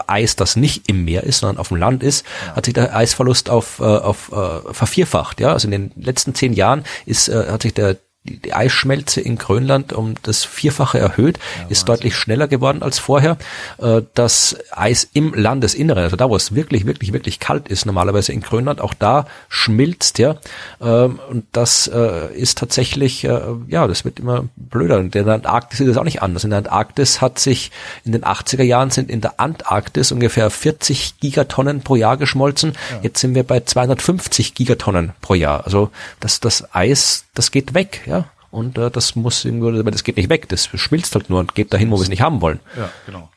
Eis, 0.06 0.36
das 0.36 0.56
nicht 0.56 0.88
im 0.88 1.04
Meer 1.04 1.24
ist, 1.24 1.40
sondern 1.40 1.58
auf 1.58 1.68
dem 1.68 1.78
Land 1.78 2.02
ist, 2.02 2.26
hat 2.54 2.66
sich 2.66 2.74
der 2.74 2.94
Eisverlust 2.94 3.48
auf, 3.48 3.80
äh, 3.80 3.84
auf 3.84 4.30
äh, 4.32 4.74
vervierfacht. 4.74 5.40
Ja, 5.40 5.52
also 5.52 5.68
in 5.68 5.72
den 5.72 5.92
letzten 5.96 6.34
zehn 6.34 6.52
Jahren 6.52 6.84
ist 7.06 7.28
äh, 7.28 7.46
hat 7.48 7.62
sich 7.62 7.74
der 7.74 7.96
die, 8.24 8.38
die 8.38 8.52
Eisschmelze 8.52 9.20
in 9.20 9.38
Grönland 9.38 9.92
um 9.92 10.14
das 10.22 10.44
Vierfache 10.44 10.98
erhöht, 10.98 11.38
ja, 11.58 11.68
ist 11.68 11.88
deutlich 11.88 12.14
schneller 12.14 12.48
geworden 12.48 12.82
als 12.82 12.98
vorher. 12.98 13.38
Äh, 13.78 14.02
das 14.14 14.56
Eis 14.72 15.08
im 15.14 15.32
Landesinneren, 15.32 16.02
also 16.02 16.16
da, 16.16 16.28
wo 16.28 16.36
es 16.36 16.54
wirklich, 16.54 16.84
wirklich, 16.84 17.12
wirklich 17.12 17.40
kalt 17.40 17.68
ist, 17.68 17.86
normalerweise 17.86 18.32
in 18.32 18.42
Grönland, 18.42 18.80
auch 18.80 18.92
da 18.92 19.26
schmilzt, 19.48 20.18
ja. 20.18 20.36
Ähm, 20.80 21.18
und 21.30 21.46
das 21.52 21.86
äh, 21.88 22.34
ist 22.34 22.58
tatsächlich, 22.58 23.24
äh, 23.24 23.40
ja, 23.68 23.86
das 23.86 24.04
wird 24.04 24.20
immer 24.20 24.44
blöder. 24.56 24.98
Und 24.98 25.16
in 25.16 25.24
der 25.24 25.34
Antarktis 25.34 25.80
ist 25.80 25.88
es 25.88 25.96
auch 25.96 26.04
nicht 26.04 26.20
anders. 26.20 26.44
In 26.44 26.50
der 26.50 26.58
Antarktis 26.58 27.22
hat 27.22 27.38
sich 27.38 27.70
in 28.04 28.12
den 28.12 28.24
80er 28.24 28.62
Jahren 28.62 28.90
sind 28.90 29.10
in 29.10 29.22
der 29.22 29.40
Antarktis 29.40 30.12
ungefähr 30.12 30.50
40 30.50 31.20
Gigatonnen 31.20 31.80
pro 31.80 31.96
Jahr 31.96 32.18
geschmolzen. 32.18 32.72
Ja. 32.90 32.98
Jetzt 33.02 33.20
sind 33.20 33.34
wir 33.34 33.44
bei 33.44 33.60
250 33.60 34.54
Gigatonnen 34.54 35.12
pro 35.22 35.34
Jahr. 35.34 35.64
Also 35.64 35.90
das, 36.20 36.40
das 36.40 36.74
Eis, 36.74 37.24
das 37.34 37.50
geht 37.50 37.72
weg 37.72 38.02
ja. 38.10 38.19
Und 38.50 38.78
äh, 38.78 38.90
das 38.90 39.14
muss 39.14 39.44
irgendwo, 39.44 39.70
das 39.70 40.04
geht 40.04 40.16
nicht 40.16 40.28
weg, 40.28 40.48
das 40.48 40.66
schmilzt 40.66 41.14
halt 41.14 41.30
nur 41.30 41.40
und 41.40 41.54
geht 41.54 41.72
dahin, 41.72 41.90
wo 41.90 41.96
wir 41.96 42.02
es 42.02 42.08
nicht 42.08 42.22
haben 42.22 42.40
wollen. 42.40 42.60
Ja, 42.76 42.90
genau. 43.06 43.30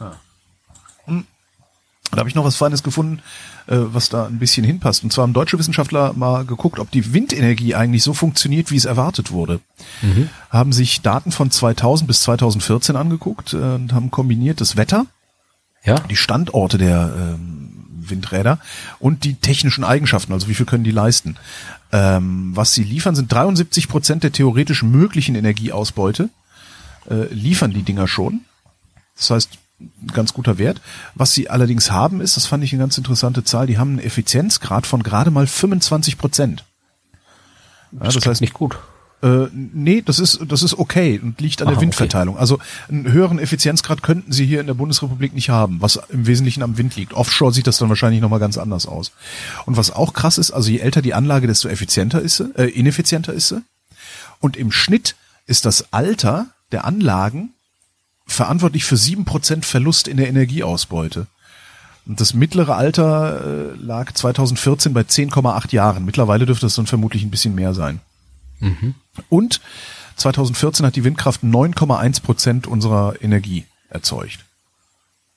Ja. 0.00 0.16
Hm. 1.04 1.26
Da 2.10 2.18
habe 2.18 2.28
ich 2.28 2.34
noch 2.34 2.44
was 2.44 2.56
Feines 2.56 2.82
gefunden, 2.82 3.22
äh, 3.68 3.76
was 3.76 4.08
da 4.08 4.26
ein 4.26 4.40
bisschen 4.40 4.64
hinpasst. 4.64 5.04
Und 5.04 5.12
zwar 5.12 5.22
haben 5.22 5.32
deutsche 5.32 5.58
Wissenschaftler 5.58 6.12
mal 6.14 6.44
geguckt, 6.44 6.80
ob 6.80 6.90
die 6.90 7.12
Windenergie 7.12 7.76
eigentlich 7.76 8.02
so 8.02 8.12
funktioniert, 8.14 8.72
wie 8.72 8.76
es 8.76 8.84
erwartet 8.84 9.30
wurde. 9.30 9.60
Mhm. 10.02 10.28
Haben 10.50 10.72
sich 10.72 11.02
Daten 11.02 11.30
von 11.30 11.52
2000 11.52 12.08
bis 12.08 12.22
2014 12.22 12.96
angeguckt 12.96 13.52
äh, 13.52 13.56
und 13.56 13.92
haben 13.92 14.10
kombiniert 14.10 14.60
das 14.60 14.76
Wetter, 14.76 15.06
ja. 15.84 16.00
die 16.00 16.16
Standorte 16.16 16.78
der 16.78 17.12
ähm, 17.16 17.70
Windräder 18.00 18.58
und 18.98 19.22
die 19.22 19.34
technischen 19.34 19.84
Eigenschaften, 19.84 20.32
also 20.32 20.48
wie 20.48 20.54
viel 20.54 20.66
können 20.66 20.84
die 20.84 20.90
leisten. 20.90 21.36
Ähm, 21.92 22.52
was 22.54 22.74
sie 22.74 22.84
liefern, 22.84 23.14
sind 23.14 23.32
73 23.32 23.88
Prozent 23.88 24.22
der 24.22 24.32
theoretisch 24.32 24.82
möglichen 24.82 25.34
Energieausbeute. 25.34 26.30
Äh, 27.08 27.32
liefern 27.32 27.72
die 27.72 27.82
Dinger 27.82 28.06
schon. 28.06 28.40
Das 29.16 29.30
heißt, 29.30 29.58
ganz 30.12 30.32
guter 30.32 30.58
Wert. 30.58 30.80
Was 31.14 31.32
sie 31.32 31.50
allerdings 31.50 31.90
haben 31.90 32.20
ist, 32.20 32.36
das 32.36 32.46
fand 32.46 32.64
ich 32.64 32.72
eine 32.72 32.82
ganz 32.82 32.98
interessante 32.98 33.44
Zahl, 33.44 33.66
die 33.66 33.78
haben 33.78 33.90
einen 33.90 34.06
Effizienzgrad 34.06 34.86
von 34.86 35.02
gerade 35.02 35.30
mal 35.30 35.46
25 35.46 36.18
Prozent. 36.18 36.64
Ja, 37.92 38.00
das, 38.04 38.14
das 38.14 38.26
heißt 38.26 38.40
nicht 38.40 38.54
gut. 38.54 38.78
Äh, 39.22 39.48
nee, 39.52 40.02
das 40.02 40.18
ist, 40.18 40.40
das 40.48 40.62
ist 40.62 40.78
okay 40.78 41.20
und 41.22 41.40
liegt 41.40 41.60
an 41.60 41.68
Aha, 41.68 41.74
der 41.74 41.82
Windverteilung. 41.82 42.34
Okay. 42.34 42.40
Also 42.40 42.58
einen 42.88 43.12
höheren 43.12 43.38
Effizienzgrad 43.38 44.02
könnten 44.02 44.32
sie 44.32 44.46
hier 44.46 44.60
in 44.60 44.66
der 44.66 44.74
Bundesrepublik 44.74 45.34
nicht 45.34 45.50
haben, 45.50 45.80
was 45.80 46.00
im 46.08 46.26
Wesentlichen 46.26 46.62
am 46.62 46.78
Wind 46.78 46.96
liegt. 46.96 47.12
Offshore 47.12 47.52
sieht 47.52 47.66
das 47.66 47.78
dann 47.78 47.90
wahrscheinlich 47.90 48.22
nochmal 48.22 48.40
ganz 48.40 48.56
anders 48.56 48.86
aus. 48.86 49.12
Und 49.66 49.76
was 49.76 49.90
auch 49.90 50.14
krass 50.14 50.38
ist, 50.38 50.52
also 50.52 50.70
je 50.70 50.78
älter 50.78 51.02
die 51.02 51.12
Anlage, 51.12 51.46
desto 51.46 51.68
effizienter 51.68 52.20
ist 52.22 52.38
sie, 52.38 52.50
äh, 52.56 52.70
ineffizienter 52.70 53.34
ist 53.34 53.48
sie. 53.48 53.62
Und 54.40 54.56
im 54.56 54.72
Schnitt 54.72 55.16
ist 55.46 55.66
das 55.66 55.92
Alter 55.92 56.46
der 56.72 56.86
Anlagen 56.86 57.50
verantwortlich 58.26 58.84
für 58.84 58.96
sieben 58.96 59.26
Prozent 59.26 59.66
Verlust 59.66 60.08
in 60.08 60.16
der 60.16 60.28
Energieausbeute. 60.28 61.26
Und 62.06 62.20
das 62.20 62.32
mittlere 62.32 62.76
Alter 62.76 63.74
äh, 63.74 63.76
lag 63.76 64.12
2014 64.12 64.94
bei 64.94 65.02
10,8 65.02 65.72
Jahren. 65.72 66.06
Mittlerweile 66.06 66.46
dürfte 66.46 66.66
es 66.66 66.74
dann 66.74 66.86
vermutlich 66.86 67.22
ein 67.22 67.30
bisschen 67.30 67.54
mehr 67.54 67.74
sein. 67.74 68.00
Mhm. 68.60 68.94
Und 69.28 69.60
2014 70.16 70.86
hat 70.86 70.96
die 70.96 71.04
Windkraft 71.04 71.42
9,1 71.42 72.22
Prozent 72.22 72.66
unserer 72.66 73.14
Energie 73.22 73.64
erzeugt. 73.88 74.44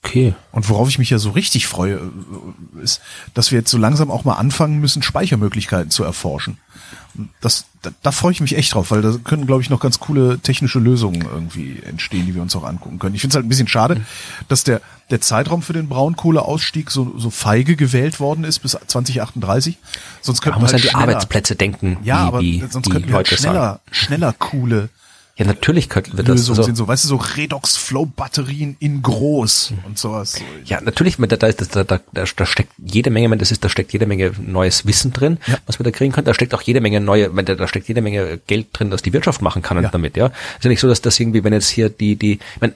Okay. 0.05 0.33
Und 0.51 0.69
worauf 0.69 0.89
ich 0.89 0.99
mich 0.99 1.09
ja 1.09 1.17
so 1.17 1.31
richtig 1.31 1.65
freue, 1.65 1.95
äh, 1.95 2.83
ist, 2.83 3.01
dass 3.33 3.51
wir 3.51 3.59
jetzt 3.59 3.71
so 3.71 3.77
langsam 3.77 4.11
auch 4.11 4.25
mal 4.25 4.33
anfangen 4.33 4.79
müssen, 4.79 5.01
Speichermöglichkeiten 5.01 5.91
zu 5.91 6.03
erforschen. 6.03 6.57
Das, 7.41 7.65
da, 7.81 7.91
da 8.01 8.11
freue 8.11 8.31
ich 8.31 8.41
mich 8.41 8.57
echt 8.57 8.73
drauf, 8.73 8.91
weil 8.91 9.01
da 9.01 9.13
können, 9.23 9.45
glaube 9.45 9.61
ich, 9.61 9.69
noch 9.69 9.79
ganz 9.79 9.99
coole 9.99 10.39
technische 10.39 10.79
Lösungen 10.79 11.21
irgendwie 11.21 11.79
entstehen, 11.85 12.25
die 12.25 12.35
wir 12.35 12.41
uns 12.41 12.55
auch 12.55 12.63
angucken 12.63 12.99
können. 12.99 13.15
Ich 13.15 13.21
finde 13.21 13.33
es 13.33 13.35
halt 13.35 13.45
ein 13.45 13.49
bisschen 13.49 13.67
schade, 13.67 13.95
mhm. 13.95 14.05
dass 14.49 14.63
der, 14.63 14.81
der 15.09 15.21
Zeitraum 15.21 15.61
für 15.61 15.73
den 15.73 15.87
Braunkohleausstieg 15.87 16.91
so, 16.91 17.17
so 17.17 17.29
feige 17.29 17.75
gewählt 17.75 18.19
worden 18.19 18.43
ist 18.43 18.59
bis 18.59 18.71
2038. 18.71 19.77
Sonst 20.21 20.41
könnten 20.41 20.59
wir 20.59 20.65
halt 20.65 20.75
an 20.75 20.81
die 20.81 20.95
Arbeitsplätze 20.95 21.55
denken. 21.55 21.97
Ja, 22.03 22.17
aber 22.17 22.39
die, 22.39 22.63
sonst 22.69 22.87
die 22.87 22.91
könnten 22.91 23.09
wir 23.09 23.15
halt 23.15 23.27
schneller, 23.27 23.79
schneller 23.91 24.33
coole 24.33 24.89
ja, 25.35 25.45
natürlich 25.45 25.89
könnten 25.89 26.15
wir 26.15 26.23
das. 26.23 26.37
Lösungen 26.37 26.59
also, 26.59 26.63
sind 26.63 26.75
so, 26.75 26.87
weißt 26.87 27.05
du, 27.05 27.07
so 27.07 27.15
Redox-Flow-Batterien 27.15 28.75
in 28.79 29.01
groß 29.01 29.73
und 29.87 29.97
sowas. 29.97 30.39
Ja, 30.65 30.79
natürlich, 30.79 31.17
da, 31.17 31.25
da, 31.25 31.51
da, 31.51 31.83
da, 31.83 31.99
da 32.13 32.45
steckt 32.45 32.71
jede 32.77 33.09
Menge, 33.09 33.35
das 33.37 33.51
ist, 33.51 33.63
da 33.63 33.69
steckt 33.69 33.93
jede 33.93 34.05
Menge 34.05 34.31
neues 34.39 34.85
Wissen 34.85 35.11
drin, 35.11 35.39
ja. 35.47 35.57
was 35.65 35.79
wir 35.79 35.83
da 35.83 35.89
kriegen 35.89 36.11
können. 36.11 36.25
Da 36.25 36.35
steckt 36.35 36.53
auch 36.53 36.61
jede 36.61 36.81
Menge 36.81 37.01
neue, 37.01 37.29
da, 37.29 37.55
da 37.55 37.67
steckt 37.67 37.87
jede 37.87 38.03
Menge 38.03 38.41
Geld 38.45 38.67
drin, 38.73 38.91
das 38.91 39.01
die 39.01 39.11
Wirtschaft 39.11 39.41
machen 39.41 39.63
kann 39.63 39.81
ja. 39.81 39.89
damit, 39.89 40.17
ja. 40.17 40.27
Ist 40.27 40.65
ja 40.65 40.69
nicht 40.69 40.81
so, 40.81 40.87
dass 40.87 41.01
das 41.01 41.19
irgendwie, 41.19 41.43
wenn 41.43 41.53
jetzt 41.53 41.69
hier 41.69 41.89
die, 41.89 42.15
die, 42.15 42.33
ich 42.33 42.61
meine, 42.61 42.75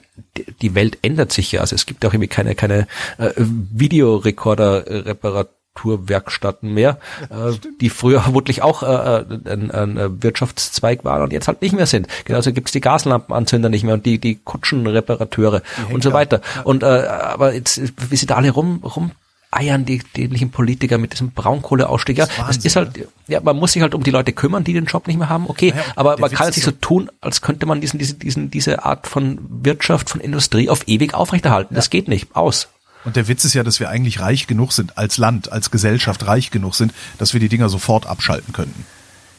die 0.60 0.74
Welt 0.74 0.98
ändert 1.02 1.30
sich 1.30 1.52
ja. 1.52 1.60
Also 1.60 1.76
es 1.76 1.86
gibt 1.86 2.04
auch 2.04 2.12
irgendwie 2.12 2.28
keine, 2.28 2.56
keine 2.56 2.88
äh, 3.18 3.30
Videorekorder-Reparatur 3.36 5.57
Manufakturwerkstätten 5.84 6.72
mehr, 6.72 6.98
äh, 7.30 7.52
die 7.80 7.90
früher 7.90 8.20
vermutlich 8.28 8.62
auch 8.62 8.82
äh, 8.82 8.86
äh 8.86 9.24
ein, 9.48 9.70
ein 9.70 10.22
Wirtschaftszweig 10.22 11.04
waren 11.04 11.22
und 11.22 11.32
jetzt 11.32 11.48
halt 11.48 11.62
nicht 11.62 11.74
mehr 11.74 11.86
sind. 11.86 12.08
Genauso 12.24 12.52
gibt's 12.52 12.72
die 12.72 12.80
Gaslampenanzünder 12.80 13.68
nicht 13.68 13.84
mehr 13.84 13.94
und 13.94 14.06
die, 14.06 14.18
die 14.18 14.36
Kutschenreparateure 14.36 15.62
die 15.88 15.94
und 15.94 16.02
so 16.02 16.12
weiter. 16.12 16.40
Ja. 16.56 16.62
Und 16.62 16.82
äh, 16.82 16.86
aber 16.86 17.54
jetzt, 17.54 17.80
wie 18.10 18.16
sie 18.16 18.26
da 18.26 18.36
alle 18.36 18.50
rum, 18.50 18.82
rum 18.84 19.12
eiern 19.50 19.86
die 19.86 19.98
dämlichen 20.14 20.50
Politiker 20.50 20.98
mit 20.98 21.14
diesem 21.14 21.30
Braunkohleausstieg. 21.30 22.18
Ja, 22.18 22.26
das, 22.26 22.56
das 22.56 22.64
ist 22.66 22.76
halt, 22.76 23.08
ja, 23.28 23.40
man 23.40 23.56
muss 23.56 23.72
sich 23.72 23.80
halt 23.80 23.94
um 23.94 24.02
die 24.02 24.10
Leute 24.10 24.34
kümmern, 24.34 24.62
die 24.62 24.74
den 24.74 24.84
Job 24.84 25.06
nicht 25.06 25.16
mehr 25.16 25.30
haben. 25.30 25.46
Okay, 25.48 25.72
ja, 25.74 25.82
aber 25.96 26.18
man 26.18 26.30
kann 26.30 26.50
es 26.50 26.56
nicht 26.56 26.66
so 26.66 26.70
tun, 26.70 27.10
als 27.22 27.40
könnte 27.40 27.64
man 27.64 27.80
diesen, 27.80 27.98
diesen, 27.98 28.18
diesen, 28.18 28.50
diese 28.50 28.84
Art 28.84 29.06
von 29.06 29.38
Wirtschaft, 29.48 30.10
von 30.10 30.20
Industrie 30.20 30.68
auf 30.68 30.86
ewig 30.86 31.14
aufrechterhalten. 31.14 31.72
Ja. 31.72 31.76
Das 31.76 31.88
geht 31.88 32.08
nicht. 32.08 32.36
Aus. 32.36 32.68
Und 33.08 33.16
der 33.16 33.26
Witz 33.26 33.46
ist 33.46 33.54
ja, 33.54 33.62
dass 33.62 33.80
wir 33.80 33.88
eigentlich 33.88 34.20
reich 34.20 34.46
genug 34.46 34.72
sind, 34.72 34.98
als 34.98 35.16
Land, 35.16 35.50
als 35.50 35.70
Gesellschaft 35.70 36.26
reich 36.26 36.50
genug 36.50 36.74
sind, 36.74 36.92
dass 37.16 37.32
wir 37.32 37.40
die 37.40 37.48
Dinger 37.48 37.70
sofort 37.70 38.06
abschalten 38.06 38.52
könnten. 38.52 38.84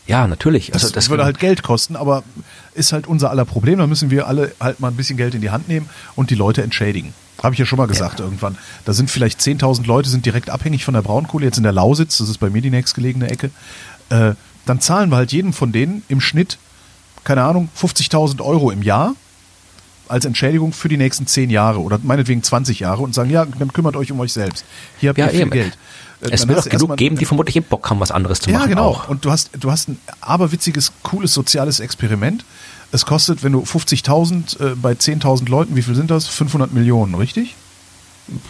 Ja, 0.07 0.25
natürlich. 0.25 0.73
Also 0.73 0.87
das, 0.87 0.93
das 0.93 1.09
würde 1.11 1.23
halt 1.23 1.37
Geld 1.37 1.61
kosten, 1.61 1.95
aber 1.95 2.23
ist 2.73 2.93
halt 2.93 3.05
unser 3.05 3.29
aller 3.29 3.45
Problem. 3.45 3.77
Da 3.77 3.85
müssen 3.85 4.09
wir 4.09 4.27
alle 4.27 4.55
halt 4.59 4.79
mal 4.79 4.87
ein 4.87 4.95
bisschen 4.95 5.17
Geld 5.17 5.35
in 5.35 5.41
die 5.41 5.51
Hand 5.51 5.67
nehmen 5.67 5.87
und 6.15 6.31
die 6.31 6.35
Leute 6.35 6.63
entschädigen. 6.63 7.13
Habe 7.43 7.53
ich 7.53 7.59
ja 7.59 7.67
schon 7.67 7.77
mal 7.77 7.85
gesagt 7.85 8.17
ja. 8.17 8.25
irgendwann. 8.25 8.57
Da 8.85 8.93
sind 8.93 9.11
vielleicht 9.11 9.39
10.000 9.39 9.85
Leute 9.85 10.09
sind 10.09 10.25
direkt 10.25 10.49
abhängig 10.49 10.83
von 10.83 10.95
der 10.95 11.03
Braunkohle, 11.03 11.45
jetzt 11.45 11.57
in 11.57 11.63
der 11.63 11.73
Lausitz, 11.73 12.17
das 12.17 12.27
ist 12.27 12.39
bei 12.39 12.49
Medinex 12.49 12.95
gelegene 12.95 13.29
Ecke. 13.29 13.51
Äh, 14.09 14.33
dann 14.65 14.81
zahlen 14.81 15.11
wir 15.11 15.17
halt 15.17 15.31
jedem 15.31 15.53
von 15.53 15.71
denen 15.71 16.01
im 16.09 16.21
Schnitt, 16.21 16.57
keine 17.23 17.43
Ahnung, 17.43 17.69
50.000 17.79 18.43
Euro 18.43 18.71
im 18.71 18.81
Jahr 18.81 19.13
als 20.09 20.25
Entschädigung 20.25 20.73
für 20.73 20.89
die 20.89 20.97
nächsten 20.97 21.27
zehn 21.27 21.49
Jahre 21.49 21.79
oder 21.79 21.99
meinetwegen 22.01 22.43
20 22.43 22.79
Jahre 22.79 23.01
und 23.01 23.13
sagen, 23.13 23.29
ja, 23.29 23.45
dann 23.45 23.71
kümmert 23.71 23.95
euch 23.95 24.11
um 24.11 24.19
euch 24.19 24.33
selbst. 24.33 24.65
Hier 24.99 25.09
habt 25.09 25.19
ja, 25.19 25.25
ihr 25.25 25.31
viel 25.31 25.41
eben. 25.41 25.51
Geld. 25.51 25.77
Äh, 26.21 26.29
es 26.31 26.47
wird 26.47 26.59
auch 26.59 26.69
genug 26.69 26.97
geben, 26.97 27.17
die 27.17 27.25
vermutlich 27.25 27.55
im 27.55 27.63
Bock 27.63 27.89
haben, 27.89 27.99
was 27.99 28.11
anderes 28.11 28.39
zu 28.39 28.49
machen. 28.49 28.61
Ja, 28.63 28.67
genau. 28.67 28.89
Auch. 28.89 29.09
Und 29.09 29.25
du 29.25 29.31
hast, 29.31 29.51
du 29.57 29.71
hast 29.71 29.89
ein 29.89 29.99
aberwitziges, 30.21 30.91
cooles 31.03 31.33
soziales 31.33 31.79
Experiment. 31.79 32.43
Es 32.91 33.05
kostet, 33.05 33.43
wenn 33.43 33.51
du 33.51 33.61
50.000 33.61 34.71
äh, 34.71 34.75
bei 34.75 34.93
10.000 34.93 35.47
Leuten, 35.47 35.75
wie 35.75 35.81
viel 35.81 35.95
sind 35.95 36.09
das? 36.09 36.27
500 36.27 36.73
Millionen, 36.73 37.15
richtig? 37.15 37.55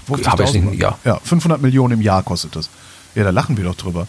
50.000? 0.09 0.73
Ja. 0.75 0.97
ja, 1.03 1.19
500 1.23 1.61
Millionen 1.61 1.95
im 1.95 2.01
Jahr 2.01 2.23
kostet 2.23 2.55
das. 2.55 2.69
Ja, 3.15 3.23
da 3.23 3.31
lachen 3.31 3.57
wir 3.57 3.65
doch 3.65 3.75
drüber. 3.75 4.07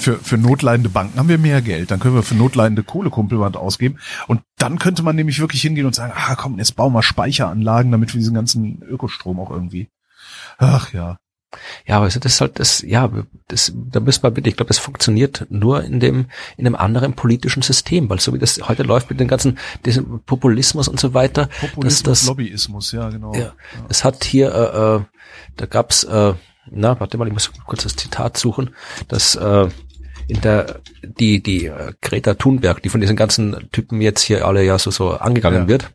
Für, 0.00 0.18
für 0.18 0.38
notleidende 0.38 0.88
Banken 0.88 1.18
haben 1.18 1.28
wir 1.28 1.38
mehr 1.38 1.60
Geld. 1.60 1.90
Dann 1.90 2.00
können 2.00 2.14
wir 2.14 2.22
für 2.22 2.34
notleidende 2.34 2.82
Kohlekumpelwand 2.82 3.56
ausgeben. 3.56 3.98
Und 4.26 4.40
dann 4.56 4.78
könnte 4.78 5.02
man 5.02 5.14
nämlich 5.14 5.40
wirklich 5.40 5.60
hingehen 5.60 5.86
und 5.86 5.94
sagen, 5.94 6.12
ah 6.16 6.34
komm, 6.36 6.58
jetzt 6.58 6.74
bauen 6.74 6.94
wir 6.94 7.02
Speicheranlagen, 7.02 7.92
damit 7.92 8.14
wir 8.14 8.18
diesen 8.18 8.34
ganzen 8.34 8.82
Ökostrom 8.82 9.38
auch 9.38 9.50
irgendwie. 9.50 9.88
Ach 10.58 10.92
ja. 10.92 11.18
Ja, 11.86 11.96
aber 11.96 12.06
das 12.06 12.16
ist 12.16 12.40
halt 12.40 12.60
das, 12.60 12.82
ja, 12.82 13.10
das, 13.48 13.72
da 13.74 13.98
müssen 14.00 14.22
wir 14.22 14.30
bitte, 14.30 14.48
ich 14.48 14.56
glaube, 14.56 14.68
das 14.68 14.78
funktioniert 14.78 15.46
nur 15.50 15.82
in 15.82 15.98
dem, 15.98 16.26
in 16.56 16.66
einem 16.66 16.76
anderen 16.76 17.14
politischen 17.14 17.62
System, 17.62 18.08
weil 18.08 18.20
so 18.20 18.32
wie 18.32 18.38
das 18.38 18.68
heute 18.68 18.84
läuft 18.84 19.10
mit 19.10 19.18
dem 19.18 19.26
ganzen, 19.26 19.58
diesem 19.84 20.20
Populismus 20.20 20.86
und 20.86 21.00
so 21.00 21.12
weiter. 21.12 21.48
Populismus, 21.60 22.02
das, 22.02 22.26
Lobbyismus, 22.26 22.92
ja, 22.92 23.10
genau. 23.10 23.34
Ja, 23.34 23.52
es 23.88 24.04
hat 24.04 24.22
hier, 24.24 24.54
äh, 24.54 24.96
äh, 24.96 25.00
da 25.56 25.66
gab's, 25.66 26.04
äh, 26.04 26.34
na, 26.70 27.00
warte 27.00 27.18
mal, 27.18 27.26
ich 27.26 27.32
muss 27.32 27.50
kurz 27.66 27.82
das 27.82 27.96
Zitat 27.96 28.36
suchen, 28.36 28.70
dass, 29.08 29.34
äh, 29.34 29.68
in 30.30 30.40
der 30.40 30.80
die 31.02 31.42
die 31.42 31.66
äh, 31.66 31.92
Greta 32.00 32.34
Thunberg, 32.34 32.82
die 32.82 32.88
von 32.88 33.00
diesen 33.00 33.16
ganzen 33.16 33.68
Typen 33.72 34.00
jetzt 34.00 34.22
hier 34.22 34.46
alle 34.46 34.64
ja 34.64 34.78
so 34.78 34.90
so 34.90 35.10
angegangen 35.10 35.62
Ja. 35.62 35.68
wird, 35.68 35.90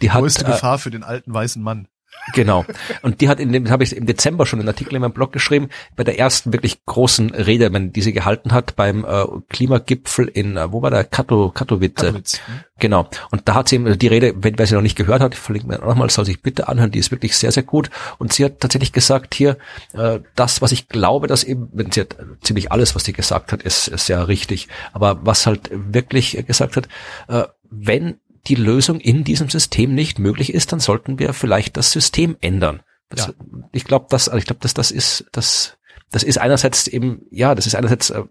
die 0.00 0.10
hat 0.10 0.20
Größte 0.22 0.44
äh, 0.44 0.50
Gefahr 0.50 0.78
für 0.78 0.90
den 0.90 1.02
alten 1.02 1.32
weißen 1.32 1.62
Mann. 1.62 1.88
Genau. 2.32 2.64
Und 3.02 3.20
die 3.20 3.28
hat 3.28 3.40
in 3.40 3.52
dem, 3.52 3.70
habe 3.70 3.84
ich 3.84 3.94
im 3.94 4.06
Dezember 4.06 4.46
schon 4.46 4.60
einen 4.60 4.68
Artikel 4.68 4.94
in 4.94 5.02
meinem 5.02 5.12
Blog 5.12 5.32
geschrieben, 5.32 5.68
bei 5.96 6.04
der 6.04 6.18
ersten 6.18 6.52
wirklich 6.52 6.84
großen 6.86 7.30
Rede, 7.30 7.72
wenn 7.72 7.92
die 7.92 8.02
sie 8.02 8.12
gehalten 8.12 8.52
hat 8.52 8.76
beim 8.76 9.04
äh, 9.04 9.24
Klimagipfel 9.48 10.28
in, 10.28 10.56
äh, 10.56 10.72
wo 10.72 10.82
war 10.82 10.90
der? 10.90 11.04
Kato, 11.04 11.50
Katowice. 11.50 11.94
Katowice, 11.94 12.40
hm? 12.46 12.60
Genau. 12.78 13.06
Und 13.30 13.48
da 13.48 13.54
hat 13.54 13.68
sie 13.68 13.76
eben 13.76 13.98
die 13.98 14.06
Rede, 14.08 14.34
wenn 14.36 14.58
wer 14.58 14.66
sie 14.66 14.74
noch 14.74 14.82
nicht 14.82 14.96
gehört 14.96 15.20
hat, 15.20 15.34
ich 15.34 15.40
verlinke 15.40 15.68
mir 15.68 15.78
nochmal, 15.78 16.10
soll 16.10 16.24
sich 16.24 16.42
bitte 16.42 16.68
anhören, 16.68 16.90
die 16.90 16.98
ist 16.98 17.10
wirklich 17.10 17.36
sehr, 17.36 17.52
sehr 17.52 17.62
gut. 17.62 17.90
Und 18.18 18.32
sie 18.32 18.44
hat 18.44 18.60
tatsächlich 18.60 18.92
gesagt 18.92 19.34
hier, 19.34 19.58
äh, 19.92 20.20
das, 20.34 20.60
was 20.62 20.72
ich 20.72 20.88
glaube, 20.88 21.26
dass 21.26 21.44
eben, 21.44 21.68
wenn 21.72 21.92
sie 21.92 22.00
hat 22.00 22.18
äh, 22.18 22.24
ziemlich 22.40 22.72
alles, 22.72 22.94
was 22.94 23.04
sie 23.04 23.12
gesagt 23.12 23.52
hat, 23.52 23.62
ist, 23.62 23.88
ist 23.88 24.08
ja 24.08 24.22
richtig. 24.22 24.68
Aber 24.92 25.24
was 25.24 25.46
halt 25.46 25.70
wirklich 25.72 26.44
gesagt 26.46 26.76
hat, 26.76 26.88
äh, 27.28 27.44
wenn 27.70 28.20
die 28.46 28.54
Lösung 28.54 29.00
in 29.00 29.24
diesem 29.24 29.48
System 29.48 29.94
nicht 29.94 30.18
möglich 30.18 30.52
ist, 30.52 30.72
dann 30.72 30.80
sollten 30.80 31.18
wir 31.18 31.32
vielleicht 31.32 31.76
das 31.76 31.90
System 31.90 32.36
ändern. 32.40 32.82
Das, 33.08 33.26
Ja. 33.26 33.32
Ich 33.72 33.84
glaube, 33.84 34.06
das, 34.10 34.28
also 34.28 34.38
ich 34.38 34.46
glaube, 34.46 34.60
dass 34.60 34.74
das 34.74 34.90
ist, 34.90 35.26
das, 35.32 35.76
das 36.10 36.22
ist 36.22 36.38
einerseits 36.38 36.86
eben, 36.86 37.22
ja, 37.30 37.54
das 37.54 37.66
ist 37.66 37.74
einerseits, 37.74 38.10
äh, 38.10 38.24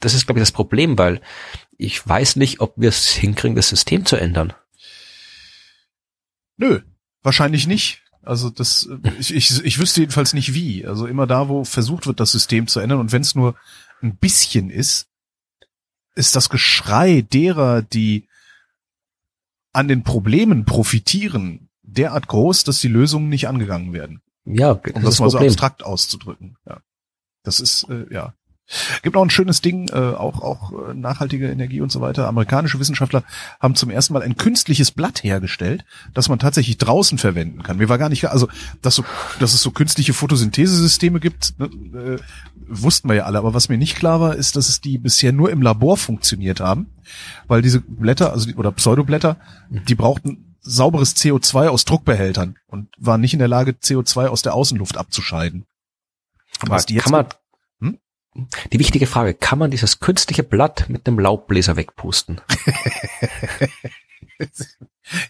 das 0.00 0.14
ist, 0.14 0.26
glaube 0.26 0.38
ich, 0.38 0.42
das 0.42 0.52
Problem, 0.52 0.98
weil 0.98 1.20
ich 1.78 2.06
weiß 2.06 2.36
nicht, 2.36 2.60
ob 2.60 2.74
wir 2.76 2.88
es 2.88 3.08
hinkriegen, 3.08 3.56
das 3.56 3.68
System 3.68 4.04
zu 4.04 4.16
ändern. 4.16 4.52
Nö, 6.56 6.80
wahrscheinlich 7.22 7.66
nicht. 7.66 8.02
Also 8.22 8.50
das, 8.50 8.86
äh, 8.86 9.10
ich, 9.18 9.34
ich, 9.34 9.64
ich 9.64 9.78
wüsste 9.78 10.00
jedenfalls 10.00 10.34
nicht 10.34 10.54
wie. 10.54 10.86
Also 10.86 11.06
immer 11.06 11.26
da, 11.26 11.48
wo 11.48 11.64
versucht 11.64 12.06
wird, 12.06 12.20
das 12.20 12.32
System 12.32 12.66
zu 12.66 12.80
ändern 12.80 13.00
und 13.00 13.12
wenn 13.12 13.22
es 13.22 13.34
nur 13.34 13.56
ein 14.02 14.16
bisschen 14.16 14.70
ist, 14.70 15.08
ist 16.14 16.34
das 16.34 16.48
Geschrei 16.48 17.22
derer, 17.22 17.82
die 17.82 18.26
an 19.76 19.88
den 19.88 20.02
Problemen 20.02 20.64
profitieren, 20.64 21.68
derart 21.82 22.28
groß, 22.28 22.64
dass 22.64 22.80
die 22.80 22.88
Lösungen 22.88 23.28
nicht 23.28 23.46
angegangen 23.46 23.92
werden. 23.92 24.22
Ja, 24.46 24.70
Um 24.70 24.80
das, 24.82 24.94
das, 24.94 25.02
mal 25.02 25.02
das 25.04 25.16
so 25.16 25.24
Problem. 25.24 25.50
abstrakt 25.50 25.84
auszudrücken. 25.84 26.56
Ja. 26.66 26.80
Das 27.42 27.60
ist, 27.60 27.88
äh, 27.90 28.06
ja. 28.10 28.34
Gibt 29.02 29.16
auch 29.16 29.22
ein 29.22 29.30
schönes 29.30 29.60
Ding, 29.60 29.88
äh, 29.90 29.96
auch, 29.96 30.42
auch 30.42 30.72
äh, 30.72 30.94
nachhaltige 30.94 31.48
Energie 31.48 31.80
und 31.80 31.92
so 31.92 32.00
weiter. 32.00 32.26
Amerikanische 32.26 32.80
Wissenschaftler 32.80 33.22
haben 33.60 33.76
zum 33.76 33.90
ersten 33.90 34.12
Mal 34.12 34.22
ein 34.22 34.36
künstliches 34.36 34.90
Blatt 34.90 35.22
hergestellt, 35.22 35.84
das 36.14 36.28
man 36.28 36.40
tatsächlich 36.40 36.76
draußen 36.78 37.18
verwenden 37.18 37.62
kann. 37.62 37.76
Mir 37.76 37.88
war 37.88 37.98
gar 37.98 38.08
nicht 38.08 38.20
klar, 38.20 38.32
also, 38.32 38.48
dass, 38.82 38.96
so, 38.96 39.04
dass 39.38 39.54
es 39.54 39.62
so 39.62 39.70
künstliche 39.70 40.14
Photosynthesesysteme 40.14 41.20
gibt, 41.20 41.54
ne, 41.58 41.66
äh, 41.66 42.18
wussten 42.66 43.08
wir 43.08 43.14
ja 43.14 43.24
alle. 43.24 43.38
Aber 43.38 43.54
was 43.54 43.68
mir 43.68 43.78
nicht 43.78 43.96
klar 43.96 44.20
war, 44.20 44.34
ist, 44.34 44.56
dass 44.56 44.68
es 44.68 44.80
die 44.80 44.98
bisher 44.98 45.32
nur 45.32 45.50
im 45.50 45.62
Labor 45.62 45.96
funktioniert 45.96 46.58
haben, 46.58 46.86
weil 47.46 47.62
diese 47.62 47.80
Blätter, 47.80 48.32
also 48.32 48.46
die, 48.46 48.56
oder 48.56 48.72
Pseudoblätter, 48.72 49.36
die 49.70 49.94
brauchten 49.94 50.56
sauberes 50.60 51.14
CO2 51.14 51.68
aus 51.68 51.84
Druckbehältern 51.84 52.56
und 52.66 52.88
waren 52.98 53.20
nicht 53.20 53.32
in 53.32 53.38
der 53.38 53.48
Lage, 53.48 53.72
CO2 53.72 54.26
aus 54.26 54.42
der 54.42 54.54
Außenluft 54.54 54.96
abzuscheiden. 54.96 55.66
Was 56.62 56.86
die 56.86 56.94
jetzt 56.94 57.04
kann 57.04 57.12
man? 57.12 57.26
Die 58.72 58.78
wichtige 58.78 59.06
Frage, 59.06 59.34
kann 59.34 59.58
man 59.58 59.70
dieses 59.70 60.00
künstliche 60.00 60.42
Blatt 60.42 60.88
mit 60.88 61.06
einem 61.06 61.18
Laubbläser 61.18 61.76
wegpusten? 61.76 62.40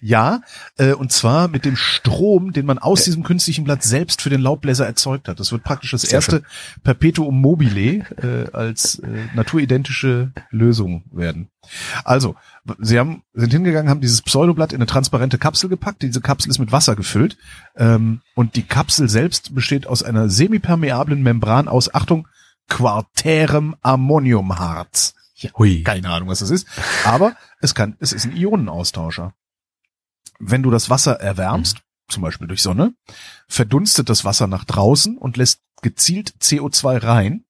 Ja, 0.01 0.41
äh, 0.79 0.93
und 0.93 1.13
zwar 1.13 1.49
mit 1.49 1.65
dem 1.65 1.77
Strom, 1.77 2.53
den 2.53 2.65
man 2.65 2.79
aus 2.79 3.05
diesem 3.05 3.23
künstlichen 3.23 3.65
Blatt 3.65 3.83
selbst 3.83 4.23
für 4.23 4.31
den 4.31 4.41
Laubbläser 4.41 4.87
erzeugt 4.87 5.29
hat. 5.29 5.39
Das 5.39 5.53
wird 5.53 5.65
praktisch 5.65 5.91
das 5.91 6.03
Sehr 6.03 6.15
erste 6.15 6.43
Perpetuum 6.83 7.41
mobile 7.41 8.05
äh, 8.23 8.51
als 8.53 8.99
äh, 9.01 9.07
naturidentische 9.35 10.33
Lösung 10.51 11.05
werden. 11.13 11.51
Also, 12.05 12.37
sie 12.79 12.99
haben, 12.99 13.23
sind 13.35 13.53
hingegangen, 13.53 13.91
haben 13.91 14.01
dieses 14.01 14.23
Pseudoblatt 14.23 14.73
in 14.73 14.79
eine 14.79 14.87
transparente 14.87 15.37
Kapsel 15.37 15.69
gepackt. 15.69 16.03
Diese 16.03 16.21
Kapsel 16.21 16.51
ist 16.51 16.59
mit 16.59 16.73
Wasser 16.73 16.97
gefüllt. 16.97 17.37
Ähm, 17.77 18.23
und 18.35 18.57
die 18.57 18.63
Kapsel 18.63 19.11
selbst 19.11 19.55
besteht 19.55 19.87
aus 19.87 20.03
einer 20.03 20.31
semipermeablen 20.31 21.23
Membran 21.23 21.69
aus, 21.69 21.95
Achtung, 21.95 22.29
quartärem 22.69 23.77
Ammoniumharz. 23.83 25.15
Hui. 25.57 25.83
Keine 25.83 26.11
Ahnung, 26.11 26.29
was 26.29 26.41
das 26.41 26.51
ist. 26.51 26.67
Aber 27.05 27.37
es 27.61 27.75
kann, 27.75 27.97
es 28.01 28.13
ist 28.13 28.25
ein 28.25 28.37
Ionenaustauscher. 28.37 29.35
Wenn 30.39 30.63
du 30.63 30.71
das 30.71 30.91
Wasser 30.91 31.21
erwärmst, 31.21 31.79
zum 32.09 32.23
Beispiel 32.23 32.47
durch 32.47 32.63
Sonne, 32.63 32.95
verdunstet 33.49 34.09
das 34.09 34.25
Wasser 34.25 34.47
nach 34.47 34.65
draußen 34.65 35.19
und 35.19 35.37
lässt 35.37 35.61
gezielt 35.83 36.35
CO2 36.41 37.03
rein. 37.03 37.45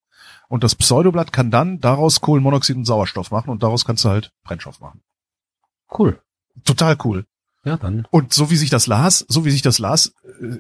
Und 0.48 0.62
das 0.62 0.74
Pseudoblatt 0.74 1.32
kann 1.32 1.50
dann 1.50 1.80
daraus 1.80 2.20
Kohlenmonoxid 2.20 2.76
und 2.76 2.84
Sauerstoff 2.84 3.30
machen 3.30 3.50
und 3.50 3.62
daraus 3.62 3.84
kannst 3.84 4.04
du 4.04 4.08
halt 4.08 4.32
Brennstoff 4.44 4.80
machen. 4.80 5.02
Cool. 5.96 6.20
Total 6.64 6.96
cool. 7.04 7.26
Ja, 7.64 7.76
dann. 7.76 8.06
Und 8.10 8.32
so 8.32 8.50
wie 8.50 8.56
sich 8.56 8.70
das 8.70 8.86
las, 8.86 9.24
so 9.28 9.44
wie 9.44 9.50
sich 9.50 9.62
das 9.62 9.80
las, 9.80 10.14
äh, 10.40 10.58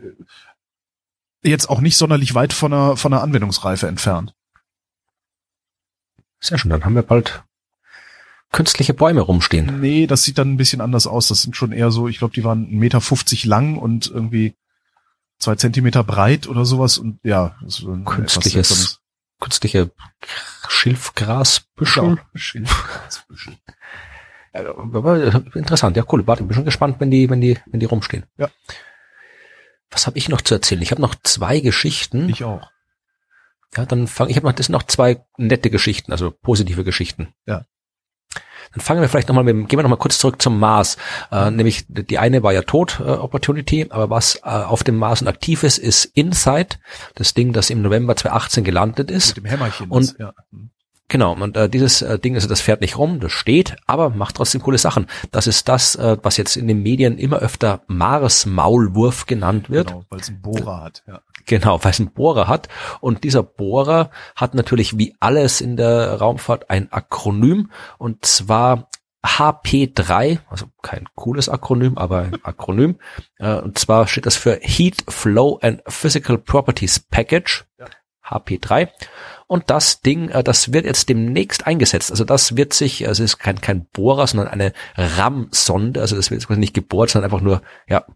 jetzt 1.42 1.70
auch 1.70 1.80
nicht 1.80 1.96
sonderlich 1.96 2.34
weit 2.34 2.52
von 2.52 2.72
einer, 2.72 2.96
von 2.96 3.12
einer 3.12 3.22
Anwendungsreife 3.22 3.86
entfernt. 3.86 4.34
Sehr 6.46 6.58
schön, 6.58 6.70
dann 6.70 6.84
haben 6.84 6.94
wir 6.94 7.02
bald 7.02 7.42
künstliche 8.52 8.94
Bäume 8.94 9.20
rumstehen. 9.20 9.80
Nee, 9.80 10.06
das 10.06 10.22
sieht 10.22 10.38
dann 10.38 10.52
ein 10.52 10.56
bisschen 10.56 10.80
anders 10.80 11.08
aus. 11.08 11.26
Das 11.26 11.42
sind 11.42 11.56
schon 11.56 11.72
eher 11.72 11.90
so, 11.90 12.06
ich 12.06 12.18
glaube, 12.18 12.34
die 12.34 12.44
waren 12.44 12.68
1,50 12.68 12.76
Meter 12.78 13.48
lang 13.48 13.76
und 13.76 14.06
irgendwie 14.08 14.54
zwei 15.40 15.56
Zentimeter 15.56 16.04
breit 16.04 16.46
oder 16.46 16.64
sowas. 16.64 16.98
Und 16.98 17.18
ja, 17.24 17.56
etwas 17.60 17.84
Künstliches, 18.04 19.00
künstliche 19.40 19.90
Schilfgrasbüschel. 20.68 22.04
Ja, 22.16 22.24
Schilfgrasbüschel. 22.34 23.56
Äh, 24.52 25.58
interessant, 25.58 25.96
ja 25.96 26.04
cool. 26.12 26.26
Warte, 26.28 26.44
ich 26.44 26.48
bin 26.48 26.54
schon 26.54 26.64
gespannt, 26.64 27.00
wenn 27.00 27.10
die, 27.10 27.28
wenn 27.28 27.40
die, 27.40 27.58
wenn 27.66 27.80
die 27.80 27.86
rumstehen. 27.86 28.24
Ja. 28.38 28.48
Was 29.90 30.06
habe 30.06 30.16
ich 30.16 30.28
noch 30.28 30.42
zu 30.42 30.54
erzählen? 30.54 30.80
Ich 30.80 30.92
habe 30.92 31.02
noch 31.02 31.16
zwei 31.24 31.58
Geschichten. 31.58 32.28
Ich 32.28 32.44
auch. 32.44 32.70
Ja, 33.76 33.86
dann 33.86 34.06
fange 34.06 34.30
ich 34.30 34.36
habe 34.36 34.46
noch 34.46 34.52
das 34.54 34.66
sind 34.66 34.72
noch 34.72 34.84
zwei 34.84 35.24
nette 35.36 35.70
Geschichten, 35.70 36.12
also 36.12 36.30
positive 36.30 36.84
Geschichten. 36.84 37.28
Ja. 37.46 37.64
Dann 38.72 38.80
fangen 38.80 39.00
wir 39.00 39.08
vielleicht 39.08 39.28
nochmal 39.28 39.44
mit, 39.44 39.54
dem- 39.54 39.68
gehen 39.68 39.78
wir 39.78 39.82
nochmal 39.84 39.98
kurz 39.98 40.18
zurück 40.18 40.42
zum 40.42 40.58
Mars. 40.58 40.96
Äh, 41.30 41.50
nämlich 41.50 41.84
die 41.88 42.18
eine 42.18 42.42
war 42.42 42.52
ja 42.52 42.62
tot, 42.62 42.98
äh, 43.00 43.04
Opportunity, 43.04 43.86
aber 43.90 44.10
was 44.10 44.36
äh, 44.36 44.40
auf 44.48 44.82
dem 44.84 44.96
Mars 44.96 45.22
und 45.22 45.28
aktiv 45.28 45.62
ist, 45.62 45.78
ist 45.78 46.04
Insight, 46.04 46.78
das 47.14 47.32
Ding, 47.34 47.52
das 47.52 47.70
im 47.70 47.80
November 47.82 48.16
2018 48.16 48.64
gelandet 48.64 49.10
ist. 49.10 49.36
Mit 49.36 49.44
dem 49.44 49.50
Hämmerchen. 49.50 49.88
Und- 49.90 50.10
das, 50.10 50.18
ja. 50.18 50.32
Hm. 50.50 50.70
Genau, 51.08 51.34
und 51.34 51.56
äh, 51.56 51.68
dieses 51.68 52.02
äh, 52.02 52.18
Ding, 52.18 52.34
also 52.34 52.48
das 52.48 52.60
fährt 52.60 52.80
nicht 52.80 52.98
rum, 52.98 53.20
das 53.20 53.30
steht, 53.30 53.76
aber 53.86 54.10
macht 54.10 54.34
trotzdem 54.34 54.60
coole 54.60 54.76
Sachen. 54.76 55.06
Das 55.30 55.46
ist 55.46 55.68
das, 55.68 55.94
äh, 55.94 56.16
was 56.24 56.36
jetzt 56.36 56.56
in 56.56 56.66
den 56.66 56.82
Medien 56.82 57.16
immer 57.16 57.36
öfter 57.38 57.82
Mars-Maulwurf 57.86 59.26
genannt 59.26 59.70
wird. 59.70 59.86
Genau, 59.88 60.04
weil 60.10 60.18
es 60.18 60.28
einen 60.28 60.42
Bohrer 60.42 60.82
hat. 60.82 61.04
Ja. 61.06 61.20
Genau, 61.46 61.82
weil 61.82 61.92
es 61.92 62.00
einen 62.00 62.12
Bohrer 62.12 62.48
hat. 62.48 62.68
Und 63.00 63.24
dieser 63.24 63.42
Bohrer 63.42 64.10
hat 64.34 64.54
natürlich 64.54 64.98
wie 64.98 65.14
alles 65.20 65.60
in 65.60 65.76
der 65.76 66.14
Raumfahrt 66.14 66.70
ein 66.70 66.92
Akronym 66.92 67.70
und 67.98 68.24
zwar 68.26 68.88
HP3, 69.24 70.38
also 70.48 70.66
kein 70.82 71.06
cooles 71.14 71.48
Akronym, 71.48 71.98
aber 71.98 72.20
ein 72.22 72.44
Akronym. 72.44 72.96
Äh, 73.38 73.56
Und 73.56 73.78
zwar 73.78 74.08
steht 74.08 74.24
das 74.24 74.34
für 74.34 74.58
Heat, 74.62 75.04
Flow 75.08 75.58
and 75.60 75.82
Physical 75.86 76.38
Properties 76.38 77.00
Package. 77.00 77.66
Ja. 77.78 77.84
HP3. 78.26 78.88
Und 79.46 79.70
das 79.70 80.00
Ding, 80.00 80.30
äh, 80.30 80.42
das 80.42 80.72
wird 80.72 80.86
jetzt 80.86 81.10
demnächst 81.10 81.66
eingesetzt. 81.66 82.10
Also 82.10 82.24
das 82.24 82.56
wird 82.56 82.72
sich, 82.72 83.06
also 83.06 83.22
es 83.22 83.32
ist 83.34 83.38
kein, 83.38 83.60
kein 83.60 83.86
Bohrer, 83.92 84.26
sondern 84.26 84.48
eine 84.48 84.72
RAM-Sonde. 84.96 86.00
Also 86.00 86.16
das 86.16 86.30
wird 86.30 86.40
jetzt 86.40 86.48
quasi 86.48 86.60
nicht 86.60 86.74
gebohrt, 86.74 87.10
sondern 87.10 87.30
einfach 87.30 87.44
nur, 87.44 87.60
ja, 87.88 88.06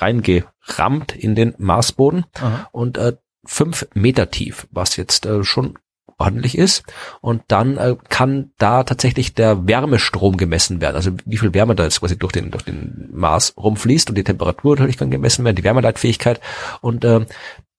reingerammt 0.00 1.14
in 1.16 1.34
den 1.34 1.54
Marsboden 1.58 2.24
Aha. 2.34 2.68
und 2.72 2.98
äh, 2.98 3.16
fünf 3.44 3.86
Meter 3.94 4.30
tief, 4.30 4.66
was 4.70 4.96
jetzt 4.96 5.26
äh, 5.26 5.44
schon 5.44 5.78
ordentlich 6.20 6.56
ist. 6.56 6.84
Und 7.20 7.42
dann 7.48 7.78
äh, 7.78 7.96
kann 8.08 8.52
da 8.58 8.84
tatsächlich 8.84 9.34
der 9.34 9.66
Wärmestrom 9.66 10.36
gemessen 10.36 10.80
werden. 10.80 10.96
Also 10.96 11.12
wie 11.24 11.38
viel 11.38 11.54
Wärme 11.54 11.74
da 11.74 11.84
jetzt 11.84 12.00
quasi 12.00 12.18
durch 12.18 12.32
den, 12.32 12.50
durch 12.50 12.64
den 12.64 13.08
Mars 13.12 13.54
rumfließt 13.56 14.10
und 14.10 14.16
die 14.16 14.24
Temperatur 14.24 14.76
natürlich 14.76 14.98
kann 14.98 15.10
gemessen 15.10 15.44
werden, 15.44 15.56
die 15.56 15.64
Wärmeleitfähigkeit. 15.64 16.40
Und 16.82 17.04
äh, 17.04 17.24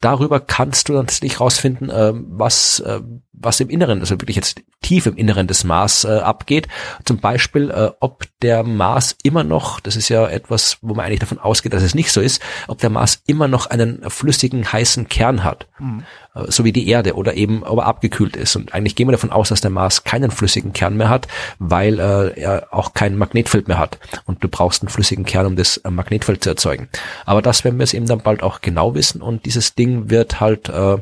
darüber 0.02 0.39
kannst 0.39 0.89
du 0.89 0.93
dann 0.93 1.08
tatsächlich 1.08 1.39
rausfinden, 1.39 1.89
äh, 1.89 2.12
was, 2.14 2.80
äh, 2.82 2.99
was 3.32 3.60
im 3.60 3.70
Inneren, 3.70 3.99
also 3.99 4.20
wirklich 4.20 4.36
jetzt 4.36 4.62
tief 4.82 5.06
im 5.06 5.16
Inneren 5.16 5.47
des 5.47 5.64
Mars 5.64 6.04
äh, 6.04 6.20
abgeht. 6.20 6.68
Zum 7.06 7.20
Beispiel, 7.20 7.70
äh, 7.70 7.91
ob 7.99 8.26
der 8.41 8.64
Mars 8.64 9.16
immer 9.24 9.43
noch, 9.43 9.80
das 9.80 9.95
ist 9.95 10.10
ja 10.10 10.28
etwas, 10.28 10.78
wo 10.82 10.93
man 10.93 11.06
eigentlich 11.06 11.20
davon 11.20 11.39
ausgeht, 11.39 11.74
dass 11.74 11.84
es 11.84 11.95
nicht 11.95 12.12
so 12.12 12.20
ist, 12.20 12.41
ob 12.68 12.80
der 12.80 12.89
Mars 12.89 13.22
immer 13.28 13.47
noch 13.47 13.68
einen 13.68 14.10
flüssigen, 14.10 14.72
heißen 14.72 15.08
Kern 15.08 15.43
hat. 15.43 15.68
Mhm. 15.80 16.04
So 16.34 16.64
wie 16.64 16.72
die 16.72 16.88
Erde 16.88 17.16
oder 17.16 17.34
eben 17.34 17.64
aber 17.64 17.86
abgekühlt 17.86 18.36
ist. 18.36 18.56
Und 18.56 18.74
eigentlich 18.74 18.96
gehen 18.96 19.08
wir 19.08 19.12
davon 19.12 19.32
aus, 19.32 19.50
dass 19.50 19.62
der 19.62 19.72
Mars 19.72 20.04
keinen 20.04 20.32
flüssigen 20.32 20.72
Kern 20.74 20.96
mehr 20.96 21.10
hat, 21.10 21.28
weil 21.60 22.00
äh, 22.00 22.40
er 22.40 22.68
auch 22.72 22.94
kein 22.94 23.18
Magnetfeld 23.18 23.68
mehr 23.68 23.80
hat. 23.80 24.00
Und 24.26 24.44
du 24.44 24.48
brauchst 24.48 24.82
einen 24.82 24.90
flüssigen 24.90 25.26
Kern, 25.26 25.46
um 25.46 25.56
das 25.56 25.78
äh, 25.78 25.92
Magnetfeld 25.92 26.44
zu 26.44 26.50
erzeugen. 26.50 26.88
Aber 27.26 27.42
das 27.42 27.64
werden 27.64 27.80
wir 27.80 27.84
es 27.84 27.94
eben 27.94 28.08
dann 28.08 28.22
bald 28.22 28.44
auch 28.44 28.62
genau 28.62 28.96
wissen 28.96 29.22
und 29.22 29.46
dieses 29.46 29.76
Ding 29.76 30.10
wird 30.10 30.40
halt 30.40 30.70
äh, 30.70 30.98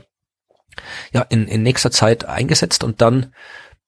ja 1.11 1.21
in, 1.29 1.47
in 1.47 1.63
nächster 1.63 1.91
Zeit 1.91 2.25
eingesetzt 2.25 2.83
und 2.83 3.01
dann 3.01 3.33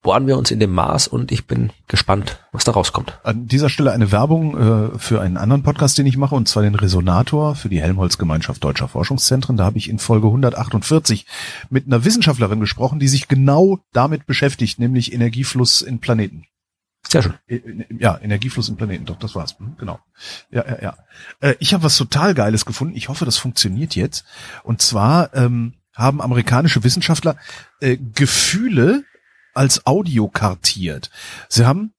bohren 0.02 0.26
wir 0.26 0.38
uns 0.38 0.52
in 0.52 0.60
dem 0.60 0.72
Mars 0.72 1.08
und 1.08 1.32
ich 1.32 1.45
bin 1.45 1.72
gespannt, 1.88 2.39
was 2.52 2.64
da 2.64 2.72
rauskommt. 2.72 3.20
An 3.24 3.47
dieser 3.47 3.70
Stelle 3.70 3.91
eine 3.91 4.12
Werbung 4.12 4.58
äh, 4.95 4.99
für 4.99 5.22
einen 5.22 5.38
anderen 5.38 5.64
Podcast, 5.64 5.97
den 5.97 6.08
ich 6.08 6.18
mache, 6.18 6.36
und 6.36 6.47
zwar 6.47 6.64
den 6.64 6.76
Resonator 6.76 7.56
für 7.56 7.70
die 7.70 7.82
Helmholtz-Gemeinschaft 7.82 8.64
Deutscher 8.64 8.88
Forschungszentren. 8.88 9.58
Da 9.58 9.66
habe 9.66 9.78
ich 9.78 9.89
in 9.89 9.99
Folge 9.99 10.28
148 10.28 11.28
mit 11.70 11.86
einer 11.86 12.04
Wissenschaftlerin 12.04 12.60
gesprochen, 12.60 12.99
die 12.99 13.08
sich 13.08 13.28
genau 13.28 13.80
damit 13.93 14.26
beschäftigt, 14.26 14.80
nämlich 14.80 15.14
Energiefluss 15.14 15.82
in 15.82 15.99
Planeten. 15.99 16.45
Sehr 17.08 17.22
schön. 17.24 17.34
Äh, 17.47 17.56
äh, 17.56 17.86
Ja, 17.99 18.18
Energiefluss 18.22 18.70
in 18.70 18.78
Planeten, 18.78 19.06
doch, 19.06 19.18
das 19.18 19.36
war's. 19.36 19.58
Hm, 19.60 19.76
Genau. 19.78 19.99
Ja, 20.49 20.66
ja, 20.68 20.82
ja. 20.82 20.97
Äh, 21.41 21.56
Ich 21.60 21.73
habe 21.73 21.84
was 21.84 21.98
total 21.98 22.34
Geiles 22.34 22.65
gefunden. 22.65 22.95
Ich 22.95 23.10
hoffe, 23.10 23.26
das 23.26 23.38
funktioniert 23.38 23.95
jetzt. 23.95 24.26
Und 24.64 24.82
zwar 24.82 25.34
ähm, 25.36 25.73
haben 25.94 26.22
amerikanische 26.22 26.84
Wissenschaftler 26.84 27.36
äh, 27.82 27.98
Gefühle 27.98 29.03
als 29.53 29.86
Audio 29.86 30.28
kartiert. 30.28 31.10
Sie 31.49 31.65
haben 31.65 31.94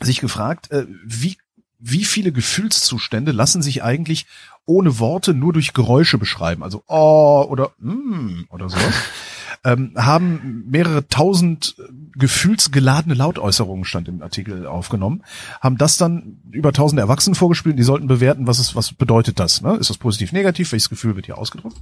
sich 0.00 0.20
gefragt, 0.20 0.70
äh, 0.70 0.86
wie, 1.04 1.38
wie 1.78 2.04
viele 2.04 2.32
Gefühlszustände 2.32 3.32
lassen 3.32 3.62
sich 3.62 3.82
eigentlich 3.82 4.26
ohne 4.64 4.98
Worte 4.98 5.32
nur 5.32 5.52
durch 5.52 5.72
Geräusche 5.72 6.18
beschreiben, 6.18 6.62
also 6.62 6.82
oh 6.86 7.46
oder 7.48 7.72
mm 7.78 8.44
oder 8.50 8.68
sowas, 8.68 8.94
ähm, 9.64 9.92
haben 9.96 10.64
mehrere 10.68 11.08
tausend 11.08 11.74
gefühlsgeladene 12.14 13.14
Lautäußerungen, 13.14 13.84
stand 13.84 14.08
im 14.08 14.22
Artikel 14.22 14.66
aufgenommen, 14.66 15.24
haben 15.60 15.78
das 15.78 15.96
dann 15.96 16.42
über 16.50 16.72
tausende 16.72 17.00
Erwachsenen 17.00 17.34
vorgespielt, 17.34 17.78
die 17.78 17.82
sollten 17.82 18.08
bewerten, 18.08 18.46
was 18.46 18.58
ist, 18.58 18.76
was 18.76 18.92
bedeutet 18.92 19.40
das, 19.40 19.62
ne? 19.62 19.76
Ist 19.76 19.88
das 19.88 19.98
positiv, 19.98 20.32
negativ, 20.32 20.72
welches 20.72 20.90
Gefühl 20.90 21.16
wird 21.16 21.26
hier 21.26 21.38
ausgedrückt? 21.38 21.78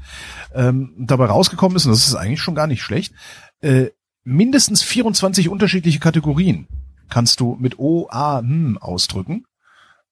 Ähm, 0.54 0.94
dabei 0.96 1.26
rausgekommen 1.26 1.76
ist, 1.76 1.86
und 1.86 1.92
das 1.92 2.06
ist 2.06 2.14
eigentlich 2.14 2.42
schon 2.42 2.54
gar 2.54 2.68
nicht 2.68 2.82
schlecht, 2.82 3.14
äh, 3.62 3.86
mindestens 4.26 4.82
24 4.82 5.48
unterschiedliche 5.48 6.00
Kategorien 6.00 6.66
kannst 7.08 7.40
du 7.40 7.56
mit 7.60 7.78
O, 7.78 8.08
A, 8.10 8.40
hm 8.40 8.76
ausdrücken 8.78 9.46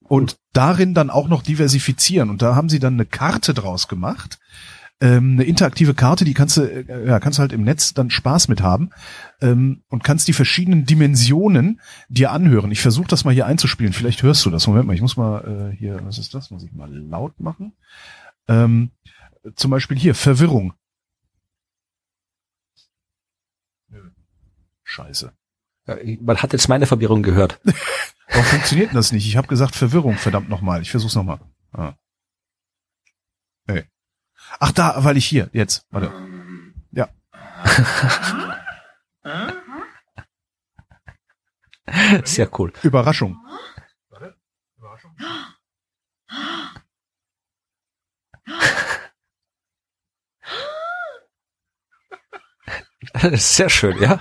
und 0.00 0.36
darin 0.52 0.94
dann 0.94 1.10
auch 1.10 1.28
noch 1.28 1.42
diversifizieren. 1.42 2.30
Und 2.30 2.40
da 2.40 2.54
haben 2.54 2.68
sie 2.68 2.78
dann 2.78 2.94
eine 2.94 3.06
Karte 3.06 3.54
draus 3.54 3.88
gemacht, 3.88 4.38
ähm, 5.00 5.32
eine 5.32 5.44
interaktive 5.44 5.94
Karte, 5.94 6.24
die 6.24 6.34
kannst 6.34 6.56
du, 6.56 6.62
äh, 6.62 7.08
ja, 7.08 7.18
kannst 7.18 7.38
du 7.38 7.40
halt 7.40 7.52
im 7.52 7.64
Netz 7.64 7.92
dann 7.92 8.10
Spaß 8.10 8.46
mit 8.46 8.62
haben 8.62 8.90
ähm, 9.40 9.82
und 9.88 10.04
kannst 10.04 10.28
die 10.28 10.32
verschiedenen 10.32 10.86
Dimensionen 10.86 11.80
dir 12.08 12.30
anhören. 12.30 12.70
Ich 12.70 12.80
versuche 12.80 13.08
das 13.08 13.24
mal 13.24 13.34
hier 13.34 13.46
einzuspielen. 13.46 13.92
Vielleicht 13.92 14.22
hörst 14.22 14.46
du 14.46 14.50
das. 14.50 14.68
Moment 14.68 14.86
mal, 14.86 14.94
ich 14.94 15.02
muss 15.02 15.16
mal 15.16 15.72
äh, 15.72 15.76
hier, 15.76 15.98
was 16.04 16.18
ist 16.18 16.34
das? 16.34 16.52
Muss 16.52 16.62
ich 16.62 16.72
mal 16.72 16.94
laut 16.94 17.40
machen. 17.40 17.72
Ähm, 18.46 18.92
zum 19.56 19.72
Beispiel 19.72 19.98
hier 19.98 20.14
Verwirrung. 20.14 20.74
Scheiße. 24.94 25.32
Ja, 25.88 25.96
Man 26.20 26.40
hat 26.40 26.52
jetzt 26.52 26.68
meine 26.68 26.86
Verwirrung 26.86 27.24
gehört. 27.24 27.58
Warum 28.28 28.44
funktioniert 28.44 28.90
denn 28.90 28.96
das 28.96 29.10
nicht? 29.10 29.26
Ich 29.26 29.36
habe 29.36 29.48
gesagt 29.48 29.74
Verwirrung, 29.74 30.16
verdammt 30.16 30.48
nochmal. 30.48 30.82
Ich 30.82 30.92
versuch's 30.92 31.16
nochmal. 31.16 31.40
Ah. 31.72 31.94
Hey. 33.66 33.86
Ach 34.60 34.70
da, 34.70 35.02
weil 35.02 35.16
ich 35.16 35.26
hier, 35.26 35.50
jetzt, 35.52 35.84
warte. 35.90 36.12
Ja. 36.92 37.08
Sehr 42.24 42.48
cool. 42.58 42.72
Überraschung. 42.84 43.36
Sehr 53.34 53.70
schön, 53.70 54.00
ja. 54.00 54.20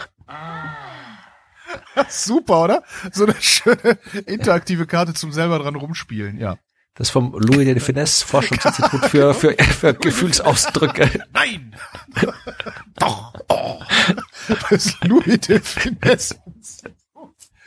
Super, 2.10 2.64
oder? 2.64 2.84
So 3.12 3.26
eine 3.26 3.36
schöne 3.40 3.98
interaktive 4.26 4.86
Karte 4.86 5.14
zum 5.14 5.32
selber 5.32 5.60
dran 5.60 5.76
rumspielen, 5.76 6.38
ja. 6.38 6.58
Das 6.96 7.10
vom 7.10 7.34
Louis 7.34 7.66
de 7.66 7.80
Finesse 7.80 8.24
Forschungsinstitut 8.26 9.06
für, 9.06 9.34
für, 9.34 9.56
für 9.58 9.94
Gefühlsausdrücke. 9.96 11.26
Nein! 11.34 11.76
Doch! 13.00 13.34
Oh. 13.48 13.82
Das 14.70 14.86
ist 14.86 15.04
Louis 15.04 15.40
de 15.40 15.60
Finesse. 15.60 16.36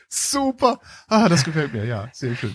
Super! 0.09 0.79
Ah, 1.09 1.29
das 1.29 1.43
gefällt 1.43 1.73
mir, 1.73 1.85
ja, 1.85 2.09
sehr 2.13 2.37
schön. 2.37 2.55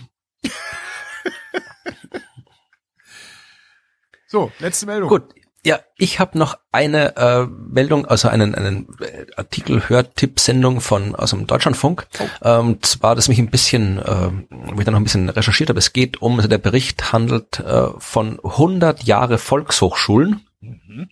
So, 4.32 4.50
letzte 4.60 4.86
Meldung. 4.86 5.10
Gut. 5.10 5.34
Ja, 5.64 5.78
ich 5.96 6.18
habe 6.18 6.36
noch 6.36 6.58
eine 6.72 7.16
äh, 7.16 7.46
Meldung, 7.46 8.04
also 8.04 8.28
einen, 8.28 8.56
einen 8.56 8.88
äh, 9.00 9.26
Artikel 9.36 9.88
Hörtipp-Sendung 9.88 10.80
von 10.80 11.14
aus 11.14 11.30
dem 11.30 11.46
Deutschlandfunk. 11.46 12.08
Oh. 12.18 12.24
Ähm, 12.42 12.82
zwar, 12.82 13.14
das 13.14 13.28
mich 13.28 13.38
ein 13.38 13.50
bisschen, 13.50 14.00
äh, 14.00 14.30
wo 14.50 14.78
ich 14.78 14.84
dann 14.84 14.94
noch 14.94 15.00
ein 15.00 15.04
bisschen 15.04 15.28
recherchiert 15.28 15.68
habe. 15.68 15.78
Es 15.78 15.92
geht 15.92 16.20
um, 16.20 16.36
also 16.36 16.48
der 16.48 16.58
Bericht 16.58 17.12
handelt 17.12 17.60
äh, 17.60 17.88
von 17.98 18.40
100 18.42 19.04
Jahre 19.04 19.38
Volkshochschulen. 19.38 20.40
Mhm. 20.60 21.10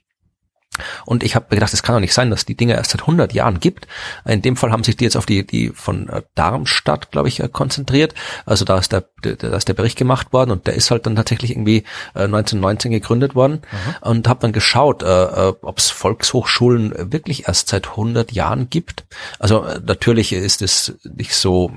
Und 1.06 1.22
ich 1.22 1.34
habe 1.34 1.54
gedacht, 1.54 1.72
es 1.72 1.82
kann 1.82 1.94
doch 1.94 2.00
nicht 2.00 2.14
sein, 2.14 2.30
dass 2.30 2.44
die 2.44 2.56
Dinge 2.56 2.74
erst 2.74 2.92
seit 2.92 3.02
100 3.02 3.32
Jahren 3.32 3.60
gibt. 3.60 3.86
In 4.24 4.42
dem 4.42 4.56
Fall 4.56 4.72
haben 4.72 4.84
sich 4.84 4.96
die 4.96 5.04
jetzt 5.04 5.16
auf 5.16 5.26
die, 5.26 5.46
die 5.46 5.70
von 5.70 6.08
äh, 6.08 6.22
Darmstadt, 6.34 7.10
glaube 7.10 7.28
ich, 7.28 7.40
äh, 7.40 7.48
konzentriert. 7.48 8.14
Also 8.46 8.64
da 8.64 8.78
ist 8.78 8.92
der, 8.92 9.04
da 9.22 9.56
ist 9.56 9.68
der 9.68 9.74
Bericht 9.74 9.98
gemacht 9.98 10.32
worden 10.32 10.50
und 10.50 10.66
der 10.66 10.74
ist 10.74 10.90
halt 10.90 11.06
dann 11.06 11.16
tatsächlich 11.16 11.52
irgendwie 11.52 11.84
äh, 12.14 12.24
1919 12.24 12.90
gegründet 12.92 13.34
worden. 13.34 13.62
Und 14.00 14.28
habe 14.28 14.40
dann 14.40 14.52
geschaut, 14.52 15.02
äh, 15.02 15.06
äh, 15.06 15.54
ob 15.62 15.78
es 15.78 15.90
Volkshochschulen 15.90 17.12
wirklich 17.12 17.48
erst 17.48 17.68
seit 17.68 17.90
100 17.90 18.32
Jahren 18.32 18.70
gibt. 18.70 19.04
Also 19.38 19.64
äh, 19.64 19.80
natürlich 19.84 20.32
ist 20.32 20.62
es 20.62 20.94
nicht 21.04 21.34
so 21.34 21.72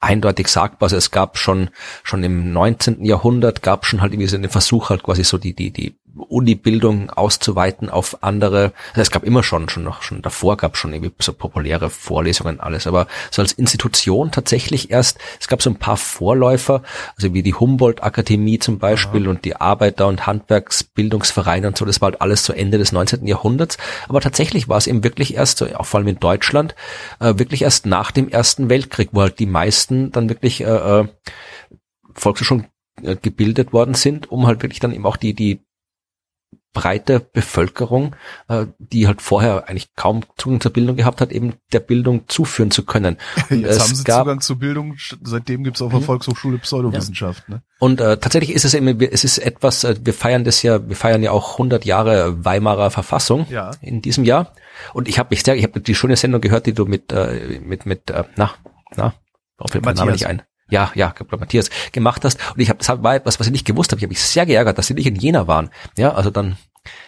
eindeutig 0.00 0.48
sagbar. 0.48 0.86
Also 0.86 0.96
es 0.96 1.10
gab 1.10 1.38
schon 1.38 1.70
schon 2.02 2.24
im 2.24 2.52
19. 2.52 3.04
Jahrhundert 3.04 3.62
gab 3.62 3.84
schon 3.84 4.00
halt 4.00 4.12
irgendwie 4.12 4.28
so 4.28 4.38
den 4.38 4.50
Versuch 4.50 4.88
halt 4.88 5.02
quasi 5.02 5.24
so 5.24 5.38
die 5.38 5.54
die 5.54 5.70
die 5.70 5.99
Uni-Bildung 6.16 7.10
auszuweiten 7.10 7.88
auf 7.90 8.22
andere. 8.22 8.72
Also 8.90 9.02
es 9.02 9.10
gab 9.10 9.24
immer 9.24 9.42
schon 9.42 9.68
schon 9.68 9.84
noch 9.84 10.02
schon 10.02 10.22
davor 10.22 10.56
gab 10.56 10.76
schon 10.76 10.92
irgendwie 10.92 11.12
so 11.18 11.32
populäre 11.32 11.90
Vorlesungen 11.90 12.60
alles, 12.60 12.86
aber 12.86 13.06
so 13.30 13.42
als 13.42 13.52
Institution 13.52 14.30
tatsächlich 14.30 14.90
erst. 14.90 15.18
Es 15.40 15.48
gab 15.48 15.62
so 15.62 15.70
ein 15.70 15.76
paar 15.76 15.96
Vorläufer, 15.96 16.82
also 17.16 17.34
wie 17.34 17.42
die 17.42 17.54
Humboldt 17.54 18.02
Akademie 18.02 18.58
zum 18.58 18.78
Beispiel 18.78 19.28
und 19.28 19.44
die 19.44 19.56
Arbeiter- 19.56 20.08
und 20.08 20.26
Handwerksbildungsvereine 20.26 21.68
und 21.68 21.76
so. 21.76 21.84
Das 21.84 22.00
war 22.00 22.10
halt 22.10 22.20
alles 22.20 22.42
zu 22.42 22.52
Ende 22.52 22.78
des 22.78 22.92
19. 22.92 23.26
Jahrhunderts. 23.26 23.78
Aber 24.08 24.20
tatsächlich 24.20 24.68
war 24.68 24.78
es 24.78 24.86
eben 24.86 25.04
wirklich 25.04 25.34
erst, 25.34 25.58
so, 25.58 25.66
auch 25.74 25.86
vor 25.86 25.98
allem 25.98 26.08
in 26.08 26.20
Deutschland, 26.20 26.74
äh, 27.20 27.38
wirklich 27.38 27.62
erst 27.62 27.86
nach 27.86 28.10
dem 28.10 28.28
Ersten 28.28 28.68
Weltkrieg, 28.68 29.10
wo 29.12 29.22
halt 29.22 29.38
die 29.38 29.46
meisten 29.46 30.12
dann 30.12 30.28
wirklich 30.28 30.62
äh, 30.62 31.00
äh, 31.00 31.08
Volkshochschulen 32.14 32.66
äh, 33.02 33.16
gebildet 33.16 33.72
worden 33.72 33.94
sind, 33.94 34.30
um 34.30 34.46
halt 34.46 34.62
wirklich 34.62 34.80
dann 34.80 34.92
eben 34.92 35.06
auch 35.06 35.16
die, 35.16 35.34
die 35.34 35.60
breite 36.72 37.18
Bevölkerung, 37.20 38.14
äh, 38.48 38.66
die 38.78 39.06
halt 39.08 39.20
vorher 39.22 39.68
eigentlich 39.68 39.94
kaum 39.96 40.22
Zugang 40.36 40.60
zur 40.60 40.72
Bildung 40.72 40.96
gehabt 40.96 41.20
hat, 41.20 41.32
eben 41.32 41.54
der 41.72 41.80
Bildung 41.80 42.28
zuführen 42.28 42.70
zu 42.70 42.84
können. 42.84 43.16
Und 43.50 43.60
Jetzt 43.62 43.80
haben 43.80 43.94
sie 43.94 44.04
gab- 44.04 44.20
Zugang 44.22 44.40
zur 44.40 44.56
Bildung, 44.58 44.96
seitdem 45.22 45.64
gibt's 45.64 45.82
auf 45.82 45.90
der 45.90 46.00
Volkshochschule 46.00 46.58
Pseudowissenschaft, 46.58 47.48
ne? 47.48 47.62
Und 47.80 48.00
äh, 48.00 48.18
tatsächlich 48.18 48.52
ist 48.54 48.64
es 48.64 48.74
eben, 48.74 49.00
es 49.00 49.24
ist 49.24 49.38
etwas, 49.38 49.84
äh, 49.84 49.96
wir 50.02 50.14
feiern 50.14 50.44
das 50.44 50.62
ja, 50.62 50.86
wir 50.88 50.96
feiern 50.96 51.22
ja 51.22 51.32
auch 51.32 51.52
100 51.52 51.84
Jahre 51.84 52.44
Weimarer 52.44 52.90
Verfassung 52.90 53.46
Ja. 53.50 53.72
in 53.80 54.00
diesem 54.02 54.24
Jahr. 54.24 54.52
Und 54.92 55.08
ich 55.08 55.18
habe 55.18 55.28
mich 55.30 55.42
sehr, 55.42 55.56
ich 55.56 55.64
habe 55.64 55.80
die 55.80 55.94
schöne 55.94 56.16
Sendung 56.16 56.40
gehört, 56.40 56.66
die 56.66 56.72
du 56.72 56.84
mit 56.84 57.10
äh, 57.12 57.58
mit 57.64 57.84
mit 57.86 58.10
äh, 58.10 58.24
na 58.36 58.50
na 58.96 59.14
auf 59.58 59.74
jeden 59.74 59.84
Fall 59.84 59.94
Name 59.94 60.12
nicht 60.12 60.26
ein. 60.26 60.42
Ja, 60.70 60.90
ja, 60.94 61.14
Matthias 61.38 61.70
gemacht 61.92 62.24
hast. 62.24 62.38
Und 62.54 62.60
ich 62.60 62.68
habe 62.68 62.78
das 62.78 63.02
war 63.02 63.14
etwas, 63.14 63.40
was 63.40 63.46
ich 63.46 63.52
nicht 63.52 63.66
gewusst 63.66 63.92
habe. 63.92 63.98
Ich 63.98 64.04
habe 64.04 64.10
mich 64.10 64.22
sehr 64.22 64.46
geärgert, 64.46 64.78
dass 64.78 64.86
sie 64.86 64.94
nicht 64.94 65.06
in 65.06 65.16
Jena 65.16 65.46
waren. 65.46 65.70
Ja, 65.96 66.12
also 66.12 66.30
dann 66.30 66.56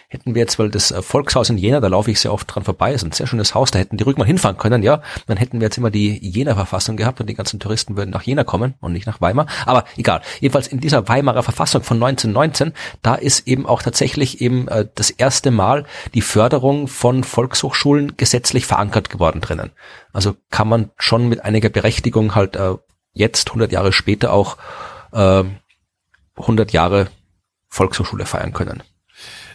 hätten 0.07 0.35
wir 0.35 0.41
jetzt, 0.41 0.59
weil 0.59 0.69
das 0.69 0.91
äh, 0.91 1.01
Volkshaus 1.01 1.49
in 1.49 1.57
Jena, 1.57 1.79
da 1.79 1.87
laufe 1.87 2.11
ich 2.11 2.19
sehr 2.19 2.31
oft 2.31 2.53
dran 2.53 2.63
vorbei, 2.63 2.93
ist 2.93 3.03
ein 3.03 3.11
sehr 3.11 3.27
schönes 3.27 3.55
Haus, 3.55 3.71
da 3.71 3.79
hätten 3.79 3.97
die 3.97 4.03
ruhig 4.03 4.15
hinfahren 4.23 4.57
können, 4.57 4.83
ja. 4.83 5.01
Dann 5.27 5.37
hätten 5.37 5.59
wir 5.59 5.65
jetzt 5.65 5.77
immer 5.77 5.89
die 5.89 6.19
Jena-Verfassung 6.23 6.97
gehabt 6.97 7.19
und 7.19 7.27
die 7.27 7.33
ganzen 7.33 7.59
Touristen 7.59 7.97
würden 7.97 8.11
nach 8.11 8.21
Jena 8.21 8.43
kommen 8.43 8.75
und 8.79 8.93
nicht 8.93 9.07
nach 9.07 9.21
Weimar. 9.21 9.47
Aber 9.65 9.85
egal. 9.97 10.21
Jedenfalls 10.39 10.67
in 10.67 10.79
dieser 10.79 11.07
Weimarer 11.07 11.43
Verfassung 11.43 11.81
von 11.81 11.97
1919, 11.97 12.73
da 13.01 13.15
ist 13.15 13.47
eben 13.47 13.65
auch 13.65 13.81
tatsächlich 13.81 14.41
eben 14.41 14.67
äh, 14.67 14.87
das 14.93 15.09
erste 15.09 15.51
Mal 15.51 15.85
die 16.13 16.21
Förderung 16.21 16.87
von 16.87 17.23
Volkshochschulen 17.23 18.15
gesetzlich 18.17 18.65
verankert 18.65 19.09
geworden 19.09 19.41
drinnen. 19.41 19.71
Also 20.13 20.35
kann 20.51 20.67
man 20.67 20.91
schon 20.97 21.27
mit 21.27 21.43
einiger 21.43 21.69
Berechtigung 21.69 22.35
halt 22.35 22.55
äh, 22.55 22.75
jetzt 23.13 23.49
100 23.49 23.71
Jahre 23.71 23.93
später 23.93 24.33
auch 24.33 24.57
äh, 25.11 25.43
100 26.37 26.71
Jahre 26.71 27.09
Volkshochschule 27.69 28.25
feiern 28.25 28.53
können. 28.53 28.83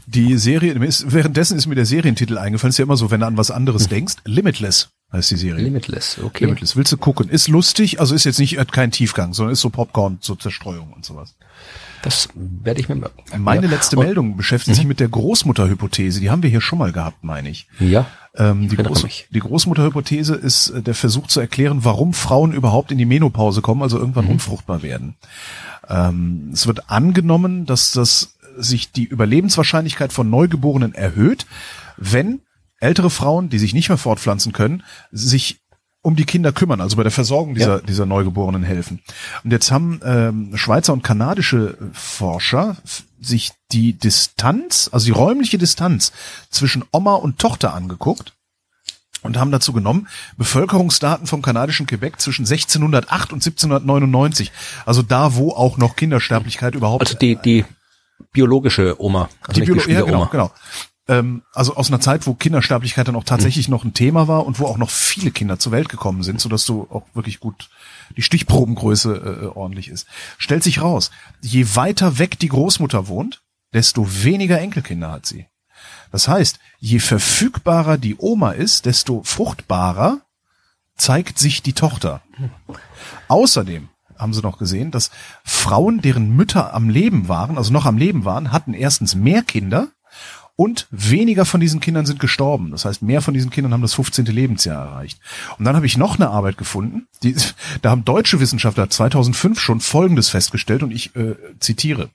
Die 0.07 0.39
Serie, 0.39 0.73
ist, 0.73 1.13
währenddessen 1.13 1.59
ist 1.59 1.67
mir 1.67 1.75
der 1.75 1.85
Serientitel 1.85 2.39
eingefallen. 2.39 2.71
Ist 2.71 2.79
ja 2.79 2.85
immer 2.85 2.97
so, 2.97 3.11
wenn 3.11 3.21
du 3.21 3.27
an 3.27 3.37
was 3.37 3.51
anderes 3.51 3.83
Hm. 3.85 3.91
denkst. 3.91 4.15
Limitless 4.25 4.89
heißt 5.13 5.31
die 5.31 5.37
Serie. 5.37 5.63
Limitless, 5.63 6.19
okay. 6.19 6.45
Limitless. 6.45 6.77
Willst 6.77 6.93
du 6.93 6.97
gucken? 6.97 7.29
Ist 7.29 7.49
lustig, 7.49 8.01
also 8.01 8.15
ist 8.15 8.25
jetzt 8.25 8.39
nicht 8.39 8.59
hat 8.59 8.73
keinen 8.73 8.91
Tiefgang, 8.91 9.35
sondern 9.35 9.53
ist 9.53 9.61
so 9.61 9.71
Popcorn, 9.71 10.19
so 10.21 10.35
Zerstreuung 10.35 10.93
und 10.93 11.05
sowas. 11.05 11.35
Das 12.03 12.29
werde 12.35 12.81
ich 12.81 12.89
mir 12.89 12.95
merken. 12.95 13.43
Meine 13.43 13.67
ja. 13.67 13.73
letzte 13.73 13.97
Und- 13.97 14.05
Meldung 14.07 14.37
beschäftigt 14.37 14.77
sich 14.77 14.87
mit 14.87 15.01
der 15.01 15.09
Großmutterhypothese. 15.09 16.21
Die 16.21 16.31
haben 16.31 16.43
wir 16.43 16.51
hier 16.51 16.61
schon 16.61 16.79
mal 16.79 16.93
gehabt, 16.93 17.25
meine 17.25 17.49
ich. 17.49 17.67
Ja. 17.81 18.07
Ähm, 18.37 18.69
die, 18.69 18.77
Groß, 18.77 19.03
mich. 19.03 19.27
die 19.31 19.41
Großmutterhypothese 19.41 20.35
ist 20.35 20.71
äh, 20.71 20.83
der 20.83 20.95
Versuch 20.95 21.27
zu 21.27 21.41
erklären, 21.41 21.85
warum 21.85 22.13
Frauen 22.15 22.53
überhaupt 22.53 22.93
in 22.93 22.99
die 22.99 23.05
Menopause 23.07 23.63
kommen, 23.63 23.83
also 23.83 23.99
irgendwann 23.99 24.27
Mhm. 24.27 24.33
unfruchtbar 24.33 24.83
werden. 24.83 25.17
Ähm, 25.89 26.51
es 26.53 26.67
wird 26.67 26.91
angenommen, 26.91 27.67
dass 27.67 27.93
das 27.93 28.35
sich 28.57 28.93
die 28.93 29.05
Überlebenswahrscheinlichkeit 29.05 30.13
von 30.13 30.29
Neugeborenen 30.31 30.95
erhöht, 30.95 31.47
wenn 31.97 32.41
ältere 32.81 33.11
Frauen, 33.11 33.49
die 33.49 33.59
sich 33.59 33.75
nicht 33.75 33.89
mehr 33.89 33.99
fortpflanzen 33.99 34.53
können, 34.53 34.83
sich 35.11 35.61
um 36.03 36.17
die 36.17 36.25
Kinder 36.25 36.53
kümmern, 36.53 36.81
also 36.81 36.97
bei 36.97 37.03
der 37.03 37.13
Versorgung 37.13 37.55
dieser, 37.55 37.81
dieser 37.81 38.07
Neugeborenen 38.07 38.63
helfen. 38.63 39.03
Und 39.45 39.51
jetzt 39.51 39.71
haben 39.71 40.01
ähm, 40.05 40.57
Schweizer 40.57 40.93
und 40.93 41.03
kanadische 41.03 41.77
Forscher 41.93 42.77
sich 43.21 43.53
die 43.73 43.95
Distanz, 43.95 44.89
also 44.93 45.07
die 45.07 45.13
räumliche 45.13 45.59
Distanz 45.59 46.13
zwischen 46.51 46.85
Oma 46.93 47.15
und 47.15 47.39
Tochter 47.39 47.75
angeguckt 47.75 48.33
und 49.23 49.37
haben 49.37 49.51
dazu 49.51 49.73
genommen 49.73 50.07
Bevölkerungsdaten 50.37 51.27
vom 51.27 51.43
kanadischen 51.43 51.87
Quebec 51.87 52.21
zwischen 52.21 52.43
1608 52.43 53.33
und 53.33 53.45
1799, 53.45 54.53
also 54.87 55.03
da, 55.03 55.35
wo 55.35 55.51
auch 55.51 55.79
noch 55.79 55.97
Kindersterblichkeit 55.97 56.75
überhaupt 56.77 57.07
Also 57.07 57.19
die, 57.19 57.37
die 57.37 57.65
biologische 58.33 59.01
Oma. 59.03 59.29
Also 59.43 59.61
die 59.61 59.67
Biolo 59.67 59.81
ja, 59.81 59.87
genau, 59.87 60.01
Schwiegeroma. 60.05 60.29
genau. 60.31 60.53
Ähm, 61.09 61.43
also 61.53 61.75
aus 61.75 61.89
einer 61.89 62.01
Zeit, 62.01 62.27
wo 62.27 62.35
Kindersterblichkeit 62.35 63.09
dann 63.09 63.17
auch 63.17 63.25
tatsächlich 63.25 63.69
noch 63.69 63.85
ein 63.85 63.95
Thema 63.95 64.29
war 64.29 64.47
und 64.47 64.61
wo 64.61 64.67
auch 64.67 64.77
noch 64.77 64.91
viele 64.91 65.31
Kinder 65.31 65.59
zur 65.59 65.73
Welt 65.73 65.89
gekommen 65.89 66.23
sind, 66.23 66.41
sodass 66.41 66.67
du 66.67 66.87
auch 66.91 67.05
wirklich 67.15 67.41
gut 67.41 67.71
die 68.17 68.23
Stichprobengröße 68.23 69.15
äh, 69.15 69.47
ordentlich 69.47 69.89
ist. 69.89 70.07
Stellt 70.37 70.63
sich 70.63 70.83
raus, 70.83 71.11
je 71.41 71.75
weiter 71.75 72.19
weg 72.19 72.39
die 72.39 72.49
Großmutter 72.49 73.09
wohnt, 73.09 73.43
desto 73.73 74.07
weniger 74.23 74.61
Enkelkinder 74.61 75.11
hat 75.11 75.27
sie. 75.27 75.47
Das 76.11 76.29
heißt, 76.29 76.59
je 76.79 77.01
verfügbarer 77.01 77.99
die 77.99 78.17
Oma 78.19 78.53
ist, 78.53 78.87
desto 78.87 79.23
fruchtbarer 79.25 80.23
zeigt 80.97 81.39
sich 81.39 81.63
die 81.63 81.75
Tochter. 81.75 82.23
Außerdem 83.29 83.89
haben 84.17 84.35
sie 84.35 84.43
noch 84.43 84.59
gesehen, 84.59 84.91
dass 84.91 85.11
Frauen, 85.45 86.01
deren 86.01 86.35
Mütter 86.35 86.75
am 86.75 86.89
Leben 86.89 87.29
waren, 87.29 87.57
also 87.57 87.73
noch 87.73 87.87
am 87.87 87.99
Leben 87.99 88.25
waren, 88.25 88.53
hatten 88.53 88.75
erstens 88.75 89.15
mehr 89.15 89.43
Kinder 89.43 89.89
und 90.61 90.89
weniger 90.91 91.45
von 91.45 91.61
diesen 91.61 91.79
Kindern 91.79 92.05
sind 92.05 92.19
gestorben. 92.19 92.73
Das 92.73 92.85
heißt, 92.85 93.01
mehr 93.01 93.23
von 93.23 93.33
diesen 93.33 93.51
Kindern 93.51 93.73
haben 93.73 93.83
das 93.83 93.95
15. 93.95 94.27
Lebensjahr 94.27 94.89
erreicht. 94.89 95.21
Und 95.57 95.65
dann 95.65 95.77
habe 95.77 95.87
ich 95.87 95.97
noch 95.97 96.17
eine 96.17 96.31
Arbeit 96.31 96.59
gefunden, 96.59 97.07
die, 97.23 97.37
da 97.81 97.91
haben 97.91 98.05
deutsche 98.05 98.41
Wissenschaftler 98.41 98.91
2005 98.91 99.61
schon 99.61 99.81
Folgendes 99.81 100.31
festgestellt 100.31 100.83
und 100.83 100.91
ich 100.91 101.15
äh, 101.15 101.37
zitiere. 101.61 102.11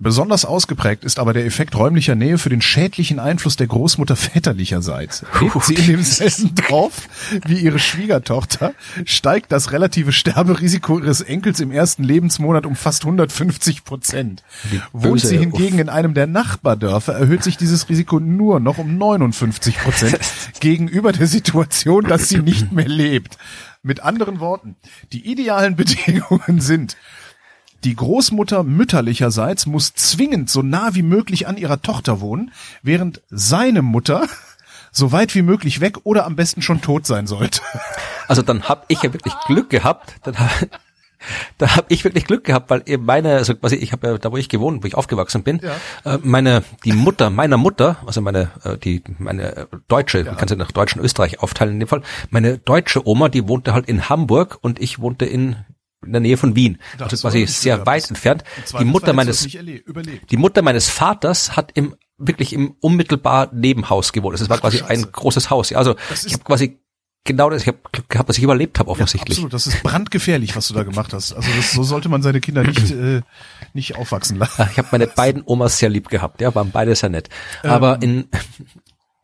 Besonders 0.00 0.44
ausgeprägt 0.44 1.02
ist 1.02 1.18
aber 1.18 1.32
der 1.32 1.44
Effekt 1.44 1.76
räumlicher 1.76 2.14
Nähe 2.14 2.38
für 2.38 2.50
den 2.50 2.60
schädlichen 2.60 3.18
Einfluss 3.18 3.56
der 3.56 3.66
Großmutter 3.66 4.14
väterlicherseits. 4.14 5.24
Lebt 5.40 5.64
sie 5.64 5.74
in 5.74 5.86
demselben 5.88 6.54
Dorf 6.68 7.08
wie 7.44 7.58
ihre 7.58 7.80
Schwiegertochter, 7.80 8.74
steigt 9.04 9.50
das 9.50 9.72
relative 9.72 10.12
Sterberisiko 10.12 11.00
ihres 11.00 11.20
Enkels 11.20 11.58
im 11.58 11.72
ersten 11.72 12.04
Lebensmonat 12.04 12.64
um 12.64 12.76
fast 12.76 13.02
150 13.02 13.82
Prozent. 13.82 14.44
Wohnt 14.92 15.20
sie 15.20 15.38
hingegen 15.38 15.80
in 15.80 15.88
einem 15.88 16.14
der 16.14 16.28
Nachbardörfer, 16.28 17.14
erhöht 17.14 17.42
sich 17.42 17.56
dieses 17.56 17.88
Risiko 17.88 18.20
nur 18.20 18.60
noch 18.60 18.78
um 18.78 18.98
59 18.98 19.78
Prozent 19.78 20.20
gegenüber 20.60 21.10
der 21.10 21.26
Situation, 21.26 22.04
dass 22.04 22.28
sie 22.28 22.38
nicht 22.38 22.70
mehr 22.70 22.86
lebt. 22.86 23.36
Mit 23.82 23.98
anderen 23.98 24.38
Worten, 24.38 24.76
die 25.12 25.28
idealen 25.28 25.74
Bedingungen 25.74 26.60
sind, 26.60 26.96
die 27.84 27.94
Großmutter 27.94 28.62
mütterlicherseits 28.64 29.66
muss 29.66 29.94
zwingend 29.94 30.50
so 30.50 30.62
nah 30.62 30.94
wie 30.94 31.02
möglich 31.02 31.46
an 31.46 31.56
ihrer 31.56 31.80
Tochter 31.80 32.20
wohnen, 32.20 32.50
während 32.82 33.22
seine 33.30 33.82
Mutter 33.82 34.26
so 34.92 35.12
weit 35.12 35.34
wie 35.34 35.42
möglich 35.42 35.80
weg 35.80 35.98
oder 36.04 36.24
am 36.26 36.34
besten 36.36 36.62
schon 36.62 36.80
tot 36.80 37.06
sein 37.06 37.26
sollte. 37.26 37.60
Also 38.26 38.42
dann 38.42 38.64
habe 38.64 38.84
ich 38.88 39.02
ja 39.02 39.12
wirklich 39.12 39.34
Glück 39.46 39.70
gehabt. 39.70 40.16
Dann 40.24 40.38
hab, 40.38 40.50
da 41.58 41.76
habe 41.76 41.86
ich 41.88 42.04
wirklich 42.04 42.24
Glück 42.26 42.44
gehabt, 42.44 42.70
weil 42.70 42.82
eben 42.86 43.04
meine, 43.04 43.34
also 43.36 43.54
quasi 43.54 43.76
ich 43.76 43.92
habe 43.92 44.06
ja 44.06 44.18
da, 44.18 44.32
wo 44.32 44.36
ich 44.36 44.48
gewohnt, 44.48 44.82
wo 44.82 44.86
ich 44.86 44.94
aufgewachsen 44.94 45.42
bin, 45.42 45.60
Ja. 45.62 46.14
äh, 46.14 46.18
meine 46.22 46.62
die 46.84 46.92
Mutter 46.92 47.30
meiner 47.30 47.56
Mutter, 47.58 47.96
also 48.06 48.20
meine 48.20 48.50
äh, 48.64 48.76
die 48.76 49.02
meine 49.18 49.56
äh, 49.56 49.66
deutsche, 49.88 50.24
man 50.24 50.36
kann 50.36 50.48
sie 50.48 50.56
nach 50.56 50.72
Deutsch 50.72 50.96
und 50.96 51.02
Österreich 51.04 51.40
aufteilen 51.40 51.74
in 51.74 51.80
dem 51.80 51.88
Fall. 51.88 52.02
Meine 52.30 52.58
deutsche 52.58 53.06
Oma, 53.06 53.28
die 53.28 53.46
wohnte 53.48 53.74
halt 53.74 53.86
in 53.88 54.08
Hamburg 54.08 54.58
und 54.60 54.80
ich 54.80 55.00
wohnte 55.00 55.24
in 55.26 55.56
in 56.04 56.12
der 56.12 56.20
Nähe 56.20 56.36
von 56.36 56.54
Wien, 56.54 56.78
Das 56.96 57.02
also 57.04 57.14
ist 57.14 57.22
quasi 57.22 57.46
sehr 57.46 57.86
weit 57.86 58.02
das- 58.04 58.10
entfernt. 58.10 58.44
Die 58.78 58.84
Mutter 58.84 59.12
meines 59.12 59.42
die 59.46 60.36
Mutter 60.36 60.62
meines 60.62 60.88
Vaters 60.88 61.56
hat 61.56 61.72
im 61.74 61.94
wirklich 62.18 62.52
im 62.52 62.74
unmittelbar 62.80 63.50
Nebenhaus 63.52 64.12
gewohnt. 64.12 64.34
Also 64.34 64.44
Es 64.44 64.50
war 64.50 64.58
quasi 64.58 64.78
Scheiße. 64.78 64.90
ein 65.06 65.12
großes 65.12 65.50
Haus. 65.50 65.70
Ja, 65.70 65.78
also 65.78 65.94
Das 66.08 66.24
ich 66.24 66.32
habe 66.34 66.44
quasi 66.44 66.78
genau 67.24 67.50
das, 67.50 67.62
ich 67.62 67.68
habe 67.68 67.78
Glück 67.92 68.08
gehabt, 68.08 68.28
dass 68.28 68.38
ich 68.38 68.42
überlebt 68.44 68.78
habe 68.78 68.90
offensichtlich. 68.90 69.38
Absolut, 69.38 69.52
das 69.52 69.66
ist 69.66 69.82
brandgefährlich, 69.82 70.56
was 70.56 70.68
du 70.68 70.74
da 70.74 70.82
gemacht 70.82 71.12
hast. 71.12 71.32
Also 71.32 71.48
das, 71.56 71.72
so 71.72 71.82
sollte 71.82 72.08
man 72.08 72.22
seine 72.22 72.40
Kinder 72.40 72.62
nicht 72.64 72.90
äh, 72.90 73.22
nicht 73.74 73.96
aufwachsen 73.96 74.38
lassen. 74.38 74.54
Ja, 74.62 74.68
Ich 74.70 74.78
habe 74.78 74.88
meine 74.92 75.06
beiden 75.06 75.42
Omas 75.46 75.78
sehr 75.78 75.90
lieb 75.90 76.08
gehabt, 76.08 76.40
ja, 76.40 76.54
waren 76.54 76.70
beide 76.70 76.94
sehr 76.96 77.08
nett. 77.10 77.28
Ähm. 77.64 77.70
Aber 77.70 78.02
in 78.02 78.28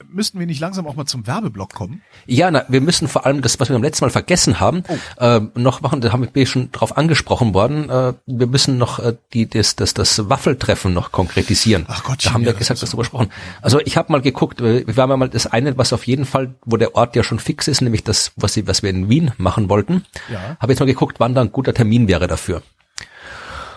Müssten 0.09 0.41
wir 0.41 0.47
nicht 0.47 0.61
langsam 0.61 0.87
auch 0.89 0.97
mal 0.97 1.07
zum 1.07 1.27
Werbeblock 1.27 1.73
kommen? 1.73 2.03
ja, 2.27 2.51
na, 2.51 2.65
wir 2.69 2.81
müssen 2.81 3.07
vor 3.07 3.27
allem 3.27 3.43
das, 3.43 3.61
was 3.61 3.69
wir 3.69 3.75
beim 3.75 3.83
letzten 3.85 4.05
Mal 4.05 4.11
vergessen 4.11 4.59
haben, 4.59 4.83
Oh. 4.89 4.97
ähm, 5.21 5.53
noch 5.55 5.81
machen. 5.83 6.01
Da 6.01 6.13
haben 6.13 6.29
wir 6.33 6.47
schon 6.47 6.73
drauf 6.73 6.97
angesprochen 6.97 7.55
worden. 7.55 7.89
Äh, 7.89 8.15
wir 8.27 8.47
müssen 8.49 8.77
noch 8.77 8.99
äh, 8.99 9.15
die 9.33 9.49
das 9.49 9.77
das 9.77 9.95
das 9.95 10.29
Waffeltreffen 10.29 10.93
noch 10.93 11.13
konkretisieren. 11.13 11.85
Ach 11.89 12.03
Gottchen, 12.03 12.29
da 12.31 12.35
haben 12.35 12.41
wir 12.43 12.47
ja, 12.49 12.53
das 12.53 12.59
gesagt, 12.59 12.83
das 12.83 12.91
darüber 12.91 13.03
gesprochen. 13.05 13.31
Also 13.63 13.79
ich 13.81 13.97
habe 13.97 14.11
mal 14.13 14.21
geguckt. 14.21 14.61
äh, 14.61 14.85
Wir 14.87 14.97
haben 15.03 15.11
ja 15.11 15.17
mal 15.17 15.29
das 15.29 15.47
eine, 15.47 15.79
was 15.79 15.93
auf 15.93 16.07
jeden 16.07 16.25
Fall, 16.25 16.55
wo 16.65 16.77
der 16.77 16.97
Ort 16.97 17.15
ja 17.15 17.23
schon 17.23 17.39
fix 17.39 17.69
ist, 17.69 17.81
nämlich 17.81 18.03
das, 18.03 18.33
was 18.37 18.53
sie, 18.55 18.67
was 18.67 18.83
wir 18.83 18.91
in 18.91 19.09
Wien 19.09 19.31
machen 19.39 19.69
wollten. 19.69 20.05
Ja. 20.31 20.57
Habe 20.61 20.73
jetzt 20.73 20.81
mal 20.81 20.87
geguckt, 20.87 21.21
wann 21.21 21.35
da 21.35 21.41
ein 21.41 21.53
guter 21.53 21.73
Termin 21.73 22.09
wäre 22.09 22.27
dafür. 22.27 22.63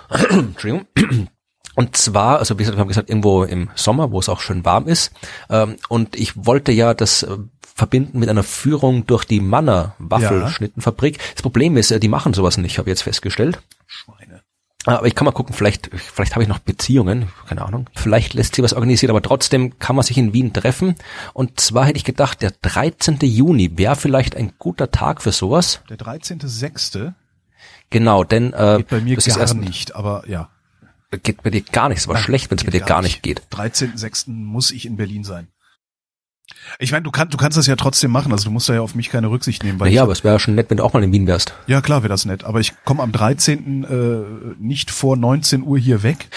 Entschuldigung. 0.30 0.88
Und 1.77 1.95
zwar, 1.95 2.39
also 2.39 2.55
wie 2.57 2.63
gesagt, 2.63 2.75
wir 2.75 2.81
haben 2.81 2.87
gesagt, 2.87 3.07
irgendwo 3.07 3.43
im 3.43 3.69
Sommer, 3.75 4.11
wo 4.11 4.17
es 4.17 4.29
auch 4.29 4.39
schön 4.39 4.65
warm 4.65 4.87
ist. 4.87 5.11
Ähm, 5.47 5.75
und 5.89 6.15
ich 6.15 6.47
wollte 6.47 6.71
ja 6.71 6.95
das 6.95 7.21
äh, 7.21 7.37
verbinden 7.61 8.17
mit 8.17 8.29
einer 8.29 8.41
Führung 8.41 9.05
durch 9.05 9.25
die 9.25 9.39
Manner 9.39 9.93
Waffelschnittenfabrik. 9.99 11.19
Das 11.33 11.43
Problem 11.43 11.77
ist, 11.77 11.91
äh, 11.91 11.99
die 11.99 12.07
machen 12.07 12.33
sowas 12.33 12.57
nicht, 12.57 12.79
habe 12.79 12.89
ich 12.89 12.93
jetzt 12.93 13.03
festgestellt. 13.03 13.61
Schweine. 13.85 14.41
Aber 14.85 15.05
ich 15.05 15.13
kann 15.13 15.25
mal 15.25 15.31
gucken, 15.31 15.53
vielleicht, 15.53 15.91
vielleicht 15.93 16.33
habe 16.33 16.41
ich 16.41 16.49
noch 16.49 16.57
Beziehungen, 16.57 17.27
keine 17.47 17.63
Ahnung. 17.63 17.87
Vielleicht 17.93 18.33
lässt 18.33 18.55
sich 18.55 18.63
was 18.63 18.73
organisieren, 18.73 19.11
aber 19.11 19.21
trotzdem 19.21 19.77
kann 19.77 19.95
man 19.95 20.01
sich 20.01 20.17
in 20.17 20.33
Wien 20.33 20.53
treffen. 20.53 20.95
Und 21.33 21.59
zwar 21.59 21.85
hätte 21.85 21.97
ich 21.97 22.05
gedacht, 22.05 22.41
der 22.41 22.53
13. 22.59 23.19
Juni 23.21 23.77
wäre 23.77 23.95
vielleicht 23.95 24.35
ein 24.35 24.53
guter 24.57 24.89
Tag 24.89 25.21
für 25.21 25.31
sowas. 25.31 25.81
Der 25.91 25.99
13.06. 25.99 27.13
Genau, 27.91 28.23
denn 28.23 28.53
äh, 28.53 28.77
geht 28.77 28.87
bei 28.87 29.01
mir 29.01 29.15
das 29.15 29.27
ist 29.27 29.35
gar 29.35 29.41
erst, 29.41 29.57
nicht, 29.57 29.95
aber 29.95 30.27
ja. 30.27 30.49
Geht 31.11 31.43
bei 31.43 31.49
dir 31.49 31.61
gar 31.61 31.89
nichts, 31.89 32.07
aber 32.07 32.17
schlecht, 32.17 32.51
wenn 32.51 32.57
es 32.57 32.63
bei 32.63 32.71
dir 32.71 32.81
gar 32.81 33.01
nicht 33.01 33.23
geht. 33.23 33.41
13.06. 33.51 34.29
muss 34.29 34.71
ich 34.71 34.85
in 34.85 34.97
Berlin 34.97 35.23
sein. 35.23 35.47
Ich 36.80 36.91
meine, 36.91 37.03
du 37.03 37.11
kannst, 37.11 37.34
du 37.34 37.38
kannst 37.38 37.57
das 37.57 37.68
ja 37.68 37.76
trotzdem 37.76 38.11
machen, 38.11 38.32
also 38.32 38.45
du 38.45 38.52
musst 38.52 38.69
da 38.69 38.74
ja 38.74 38.82
auf 38.82 38.95
mich 38.95 39.10
keine 39.10 39.30
Rücksicht 39.30 39.64
nehmen, 39.64 39.80
weil 39.80 39.90
Naja, 39.90 40.02
ich, 40.02 40.03
aber 40.03 40.11
es 40.11 40.24
wäre 40.24 40.40
schon 40.40 40.56
nett, 40.56 40.69
wenn 40.69 40.78
du 40.78 40.84
auch 40.84 40.94
mal 40.94 41.03
in 41.03 41.11
Wien 41.11 41.28
wärst. 41.28 41.53
ja 41.68 41.82
klar 41.82 42.03
wäre 42.03 42.10
das 42.10 42.26
nett, 42.26 42.44
aber 42.44 42.60
ich 42.60 42.74
komme 42.86 43.03
am 43.03 43.11
13. 43.11 43.84
Äh, 43.84 44.64
nicht 44.64 44.91
vor 44.91 45.18
19 45.18 45.64
Uhr 45.64 45.78
hier 45.78 46.03
weg. 46.03 46.30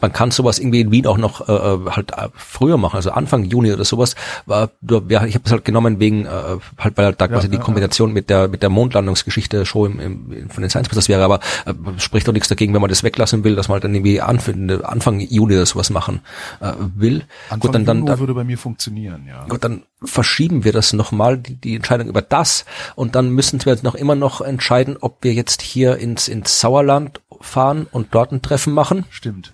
Man 0.00 0.12
kann 0.12 0.30
sowas 0.30 0.58
irgendwie 0.58 0.80
in 0.80 0.90
Wien 0.90 1.06
auch 1.06 1.18
noch 1.18 1.48
äh, 1.48 1.52
äh, 1.52 1.90
halt 1.90 2.12
äh, 2.12 2.28
früher 2.34 2.76
machen, 2.76 2.96
also 2.96 3.10
Anfang 3.10 3.44
Juni 3.44 3.72
oder 3.72 3.84
sowas. 3.84 4.14
War, 4.44 4.70
ja, 5.08 5.24
ich 5.24 5.34
habe 5.34 5.44
es 5.44 5.52
halt 5.52 5.64
genommen 5.64 5.98
wegen 5.98 6.26
äh, 6.26 6.30
halt 6.78 6.96
weil 6.96 7.06
halt 7.06 7.20
da 7.20 7.28
quasi 7.28 7.48
die 7.48 7.56
ja, 7.56 7.62
Kombination 7.62 8.12
mit 8.12 8.30
der 8.30 8.48
mit 8.48 8.62
der 8.62 8.70
Mondlandungsgeschichte 8.70 9.66
schon 9.66 9.98
im, 9.98 10.32
im, 10.32 10.50
von 10.50 10.62
den 10.62 10.70
Science 10.70 10.88
das 10.88 11.08
wäre, 11.08 11.24
aber 11.24 11.40
äh, 11.64 11.74
spricht 11.98 12.28
doch 12.28 12.32
nichts 12.32 12.48
dagegen, 12.48 12.72
wenn 12.74 12.80
man 12.80 12.90
das 12.90 13.02
weglassen 13.02 13.44
will, 13.44 13.56
dass 13.56 13.68
man 13.68 13.74
halt 13.74 13.84
dann 13.84 13.94
irgendwie 13.94 14.20
Anfang, 14.20 14.70
Anfang 14.82 15.20
Juni 15.20 15.54
oder 15.54 15.66
sowas 15.66 15.90
machen 15.90 16.20
äh, 16.60 16.72
will. 16.94 17.24
Anfang 17.48 17.60
Gut, 17.60 17.74
dann 17.74 17.84
dann, 17.84 18.06
dann 18.06 18.18
würde 18.18 18.34
bei 18.34 18.44
mir 18.44 18.58
funktionieren, 18.58 19.24
ja. 19.28 19.44
Gut, 19.46 19.55
dann 19.58 19.84
verschieben 20.02 20.64
wir 20.64 20.72
das 20.72 20.92
nochmal, 20.92 21.38
die, 21.38 21.56
die 21.56 21.76
Entscheidung 21.76 22.08
über 22.08 22.22
das. 22.22 22.64
Und 22.94 23.14
dann 23.14 23.30
müssen 23.30 23.64
wir 23.64 23.78
noch 23.82 23.94
immer 23.94 24.14
noch 24.14 24.40
entscheiden, 24.40 24.96
ob 25.00 25.22
wir 25.24 25.32
jetzt 25.34 25.62
hier 25.62 25.96
ins, 25.98 26.28
ins 26.28 26.60
Sauerland 26.60 27.20
fahren 27.40 27.86
und 27.90 28.14
dort 28.14 28.32
ein 28.32 28.42
Treffen 28.42 28.72
machen. 28.72 29.04
Stimmt. 29.10 29.52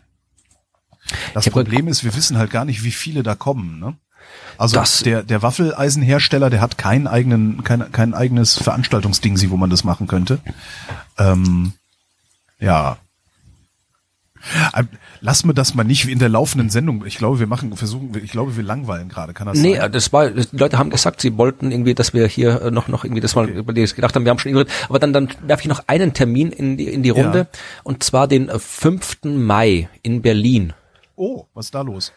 Das 1.35 1.47
Ich 1.47 1.53
Problem 1.53 1.89
ist, 1.89 2.05
wir 2.05 2.15
wissen 2.15 2.39
halt 2.39 2.51
gar 2.51 2.65
nicht, 2.65 2.85
wie 2.85 2.93
viele 2.93 3.23
da 3.23 3.35
kommen, 3.35 3.79
ne? 3.81 3.97
Also 4.57 4.77
Das- 4.77 5.01
der, 5.01 5.23
der 5.23 5.43
Waffeleisenhersteller, 5.43 6.49
der 6.49 6.61
hat 6.61 6.79
keinen 6.79 7.07
eigenen, 7.07 7.65
kein, 7.65 7.91
kein 7.93 8.15
eigenes 8.15 8.57
Veranstaltungsding, 8.57 9.51
wo 9.51 9.57
man 9.57 9.70
das 9.70 9.85
machen 9.85 10.07
könnte. 10.07 10.39
Ähm, 11.19 11.73
ja. 12.59 12.99
Lass 15.24 15.44
mir 15.44 15.55
das 15.55 15.74
mal 15.77 15.85
nicht 15.85 16.07
wie 16.09 16.11
in 16.12 16.19
der 16.19 16.28
laufenden 16.28 16.69
Sendung. 16.69 17.07
Ich 17.07 17.16
glaube, 17.16 17.39
wir 17.39 17.47
machen, 17.47 17.77
versuchen, 17.77 18.11
ich 18.23 18.32
glaube, 18.32 18.57
wir 18.57 18.65
langweilen 18.65 19.09
gerade. 19.09 19.32
Kann 19.32 19.47
das 19.47 19.57
Nee, 19.57 19.77
sein? 19.77 19.93
das 19.93 20.12
war, 20.12 20.28
die 20.31 20.57
Leute 20.57 20.78
haben 20.78 20.90
gesagt, 20.90 21.20
sie 21.20 21.39
wollten 21.39 21.70
irgendwie, 21.70 21.94
dass 21.94 22.12
wir 22.12 22.27
hier 22.27 22.61
äh, 22.61 22.70
noch, 22.73 22.89
noch 22.89 23.05
irgendwie 23.05 23.20
das 23.20 23.36
mal, 23.36 23.49
über 23.49 23.73
die 23.73 23.85
gedacht 23.85 24.16
haben, 24.16 24.24
wir 24.24 24.31
haben 24.31 24.40
schon 24.40 24.53
irgendwas, 24.53 24.74
aber 24.89 24.99
dann, 24.99 25.12
dann 25.12 25.28
werfe 25.47 25.62
ich 25.62 25.69
noch 25.69 25.85
einen 25.86 26.12
Termin 26.12 26.51
in 26.51 26.77
die, 26.77 26.89
in 26.89 27.05
die 27.05 27.11
Runde, 27.11 27.39
Ja. 27.39 27.59
und 27.85 28.03
zwar 28.03 28.27
den 28.27 28.49
äh, 28.49 28.59
5. 28.59 29.19
Mai 29.24 29.89
in 30.03 30.23
Berlin. 30.23 30.73
Oh, 31.15 31.44
was 31.55 31.66
ist 31.66 31.74
da 31.77 31.82
los? 31.82 32.12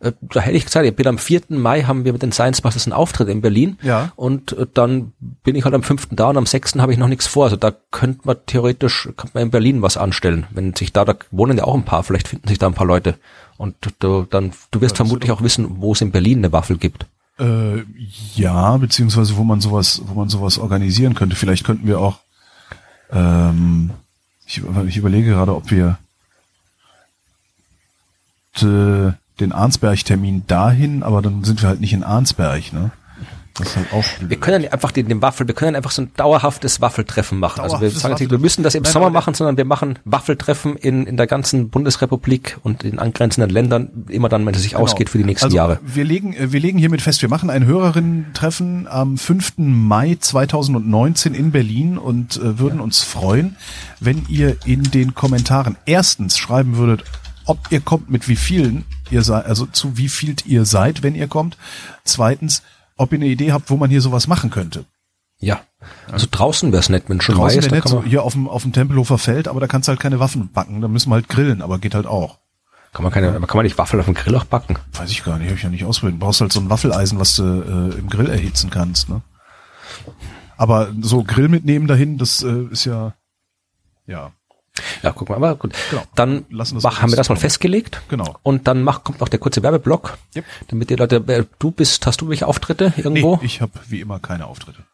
Äh, 0.00 0.12
Da 0.20 0.40
hätte 0.40 0.56
ich 0.56 0.64
gesagt, 0.64 0.86
ich 0.86 0.94
bin 0.94 1.06
am 1.06 1.18
4. 1.18 1.42
Mai 1.48 1.82
haben 1.82 2.04
wir 2.04 2.12
mit 2.12 2.22
den 2.22 2.32
Science 2.32 2.60
Busters 2.60 2.86
einen 2.86 2.92
Auftritt 2.92 3.28
in 3.28 3.40
Berlin. 3.40 3.78
Ja. 3.82 4.12
Und 4.16 4.52
äh, 4.52 4.66
dann 4.72 5.12
bin 5.42 5.54
ich 5.56 5.64
halt 5.64 5.74
am 5.74 5.82
5. 5.82 6.08
da 6.12 6.28
und 6.30 6.36
am 6.36 6.46
6. 6.46 6.76
habe 6.76 6.92
ich 6.92 6.98
noch 6.98 7.08
nichts 7.08 7.26
vor. 7.26 7.44
Also 7.44 7.56
da 7.56 7.72
könnte 7.90 8.20
man 8.24 8.36
theoretisch, 8.46 9.04
könnte 9.16 9.30
man 9.34 9.42
in 9.44 9.50
Berlin 9.50 9.82
was 9.82 9.96
anstellen. 9.96 10.46
Wenn 10.50 10.74
sich 10.74 10.92
da, 10.92 11.04
da 11.04 11.14
wohnen 11.30 11.58
ja 11.58 11.64
auch 11.64 11.74
ein 11.74 11.84
paar, 11.84 12.02
vielleicht 12.04 12.28
finden 12.28 12.48
sich 12.48 12.58
da 12.58 12.66
ein 12.66 12.74
paar 12.74 12.86
Leute. 12.86 13.16
Und 13.56 13.74
du, 13.98 14.22
dann, 14.22 14.52
du 14.70 14.80
wirst 14.80 14.96
vermutlich 14.96 15.30
auch 15.32 15.42
wissen, 15.42 15.80
wo 15.80 15.92
es 15.92 16.00
in 16.00 16.12
Berlin 16.12 16.38
eine 16.38 16.52
Waffel 16.52 16.78
gibt. 16.78 17.06
Äh, 17.40 17.82
ja, 18.34 18.76
beziehungsweise 18.76 19.36
wo 19.36 19.44
man 19.44 19.60
sowas, 19.60 20.02
wo 20.06 20.14
man 20.14 20.28
sowas 20.28 20.58
organisieren 20.58 21.14
könnte. 21.14 21.34
Vielleicht 21.36 21.64
könnten 21.64 21.86
wir 21.86 22.00
auch. 22.00 22.18
Ähm, 23.10 23.90
ich, 24.46 24.62
ich 24.86 24.96
überlege 24.96 25.30
gerade, 25.30 25.54
ob 25.54 25.70
wir 25.70 25.98
d- 28.60 29.12
den 29.40 29.52
Arnsberg-Termin 29.52 30.44
dahin, 30.46 31.02
aber 31.02 31.22
dann 31.22 31.44
sind 31.44 31.62
wir 31.62 31.68
halt 31.68 31.80
nicht 31.80 31.92
in 31.92 32.02
Arnsberg, 32.02 32.72
ne? 32.72 32.90
Das 33.58 33.68
ist 33.68 33.76
halt 33.76 33.92
auch 33.92 34.04
blöd. 34.18 34.30
Wir 34.30 34.36
können 34.38 34.64
ja 34.64 34.70
einfach 34.70 34.92
den, 34.92 35.08
den 35.08 35.20
Waffel, 35.20 35.48
wir 35.48 35.54
können 35.54 35.74
einfach 35.74 35.90
so 35.90 36.02
ein 36.02 36.12
dauerhaftes 36.16 36.80
Waffeltreffen 36.80 37.38
machen. 37.38 37.60
also 37.60 37.76
wir 37.76 37.80
Dauerhaftes 37.80 38.02
sagen 38.02 38.12
natürlich, 38.12 38.30
wir 38.30 38.38
müssen 38.38 38.62
das 38.62 38.74
im 38.74 38.84
Nein, 38.84 38.92
Sommer 38.92 39.10
machen, 39.10 39.34
sondern 39.34 39.56
wir 39.56 39.64
machen 39.64 39.98
Waffeltreffen 40.04 40.76
in, 40.76 41.06
in 41.06 41.16
der 41.16 41.26
ganzen 41.26 41.68
Bundesrepublik 41.70 42.58
und 42.62 42.84
in 42.84 42.98
angrenzenden 42.98 43.50
Ländern, 43.50 44.04
immer 44.08 44.28
dann, 44.28 44.46
wenn 44.46 44.54
es 44.54 44.62
sich 44.62 44.76
ausgeht 44.76 45.10
für 45.10 45.18
die 45.18 45.24
nächsten 45.24 45.46
also, 45.46 45.56
Jahre. 45.56 45.80
Wir 45.84 46.04
legen, 46.04 46.34
äh, 46.34 46.52
wir 46.52 46.60
legen 46.60 46.78
hiermit 46.78 47.02
fest, 47.02 47.20
wir 47.22 47.28
machen 47.28 47.50
ein 47.50 47.66
Hörerinnen-Treffen 47.66 48.86
am 48.86 49.18
5. 49.18 49.54
Mai 49.58 50.16
2019 50.20 51.34
in 51.34 51.50
Berlin 51.50 51.98
und 51.98 52.36
äh, 52.36 52.58
würden 52.58 52.80
uns 52.80 53.02
freuen, 53.02 53.56
wenn 54.00 54.24
ihr 54.28 54.56
in 54.66 54.84
den 54.84 55.14
Kommentaren 55.14 55.76
erstens 55.84 56.38
schreiben 56.38 56.76
würdet, 56.76 57.04
ob 57.48 57.70
ihr 57.70 57.80
kommt, 57.80 58.10
mit 58.10 58.28
wie 58.28 58.36
vielen 58.36 58.84
ihr 59.10 59.22
seid, 59.22 59.46
also 59.46 59.66
zu 59.66 59.96
wie 59.96 60.08
viel 60.08 60.36
ihr 60.44 60.64
seid, 60.64 61.02
wenn 61.02 61.14
ihr 61.14 61.28
kommt. 61.28 61.56
Zweitens, 62.04 62.62
ob 62.96 63.12
ihr 63.12 63.18
eine 63.18 63.26
Idee 63.26 63.52
habt, 63.52 63.70
wo 63.70 63.76
man 63.76 63.90
hier 63.90 64.02
sowas 64.02 64.26
machen 64.26 64.50
könnte. 64.50 64.84
Ja. 65.38 65.60
Also 66.10 66.26
draußen 66.30 66.72
wäre 66.72 66.80
es 66.80 66.88
nett, 66.88 67.04
wenn 67.08 67.20
schon 67.20 67.36
Draußen 67.36 67.60
da 67.60 67.68
nett, 67.68 67.88
so 67.88 68.02
hier 68.02 68.24
auf 68.24 68.32
dem, 68.32 68.48
auf 68.48 68.62
dem 68.62 68.72
Tempelhofer 68.72 69.18
Feld, 69.18 69.48
aber 69.48 69.60
da 69.60 69.66
kannst 69.66 69.88
du 69.88 69.90
halt 69.90 70.00
keine 70.00 70.20
Waffen 70.20 70.50
backen, 70.52 70.80
da 70.80 70.88
müssen 70.88 71.10
wir 71.10 71.14
halt 71.14 71.28
grillen, 71.28 71.62
aber 71.62 71.78
geht 71.78 71.94
halt 71.94 72.06
auch. 72.06 72.38
kann 72.92 73.04
man 73.04 73.12
keine, 73.12 73.32
kann 73.32 73.56
man 73.56 73.64
nicht 73.64 73.78
Waffel 73.78 74.00
auf 74.00 74.06
dem 74.06 74.14
Grill 74.14 74.34
auch 74.34 74.44
backen? 74.44 74.76
Weiß 74.92 75.10
ich 75.10 75.24
gar 75.24 75.38
nicht, 75.38 75.46
habe 75.46 75.56
ich 75.56 75.62
ja 75.62 75.70
nicht 75.70 75.84
ausprobiert. 75.84 76.20
Du 76.20 76.26
brauchst 76.26 76.40
halt 76.40 76.52
so 76.52 76.60
ein 76.60 76.70
Waffeleisen, 76.70 77.18
was 77.18 77.36
du 77.36 77.44
äh, 77.44 77.98
im 77.98 78.10
Grill 78.10 78.28
erhitzen 78.28 78.70
kannst. 78.70 79.08
Ne? 79.08 79.22
Aber 80.56 80.92
so 81.00 81.22
Grill 81.22 81.48
mitnehmen 81.48 81.86
dahin, 81.86 82.18
das 82.18 82.42
äh, 82.42 82.64
ist 82.70 82.84
ja, 82.84 83.14
ja, 84.06 84.32
Ja, 85.02 85.12
guck 85.12 85.28
mal, 85.28 85.36
aber 85.36 85.54
gut. 85.56 85.74
Genau. 85.90 86.02
Dann 86.14 86.44
mach, 86.50 87.02
haben 87.02 87.10
wir 87.10 87.16
das 87.16 87.28
mal 87.28 87.36
festgelegt. 87.36 88.02
Genau. 88.08 88.36
Und 88.42 88.66
dann 88.66 88.82
mach, 88.82 89.04
kommt 89.04 89.20
noch 89.20 89.28
der 89.28 89.38
kurze 89.38 89.62
Werbeblock. 89.62 90.18
Yep. 90.36 90.44
Damit 90.68 90.90
die 90.90 90.96
Leute, 90.96 91.46
du 91.58 91.70
bist, 91.70 92.06
hast 92.06 92.20
du 92.20 92.28
welche 92.28 92.46
Auftritte 92.46 92.92
irgendwo? 92.96 93.36
nee, 93.36 93.46
ich 93.46 93.60
habe 93.60 93.72
wie 93.88 94.00
immer 94.00 94.18
keine 94.18 94.46
Auftritte. 94.46 94.84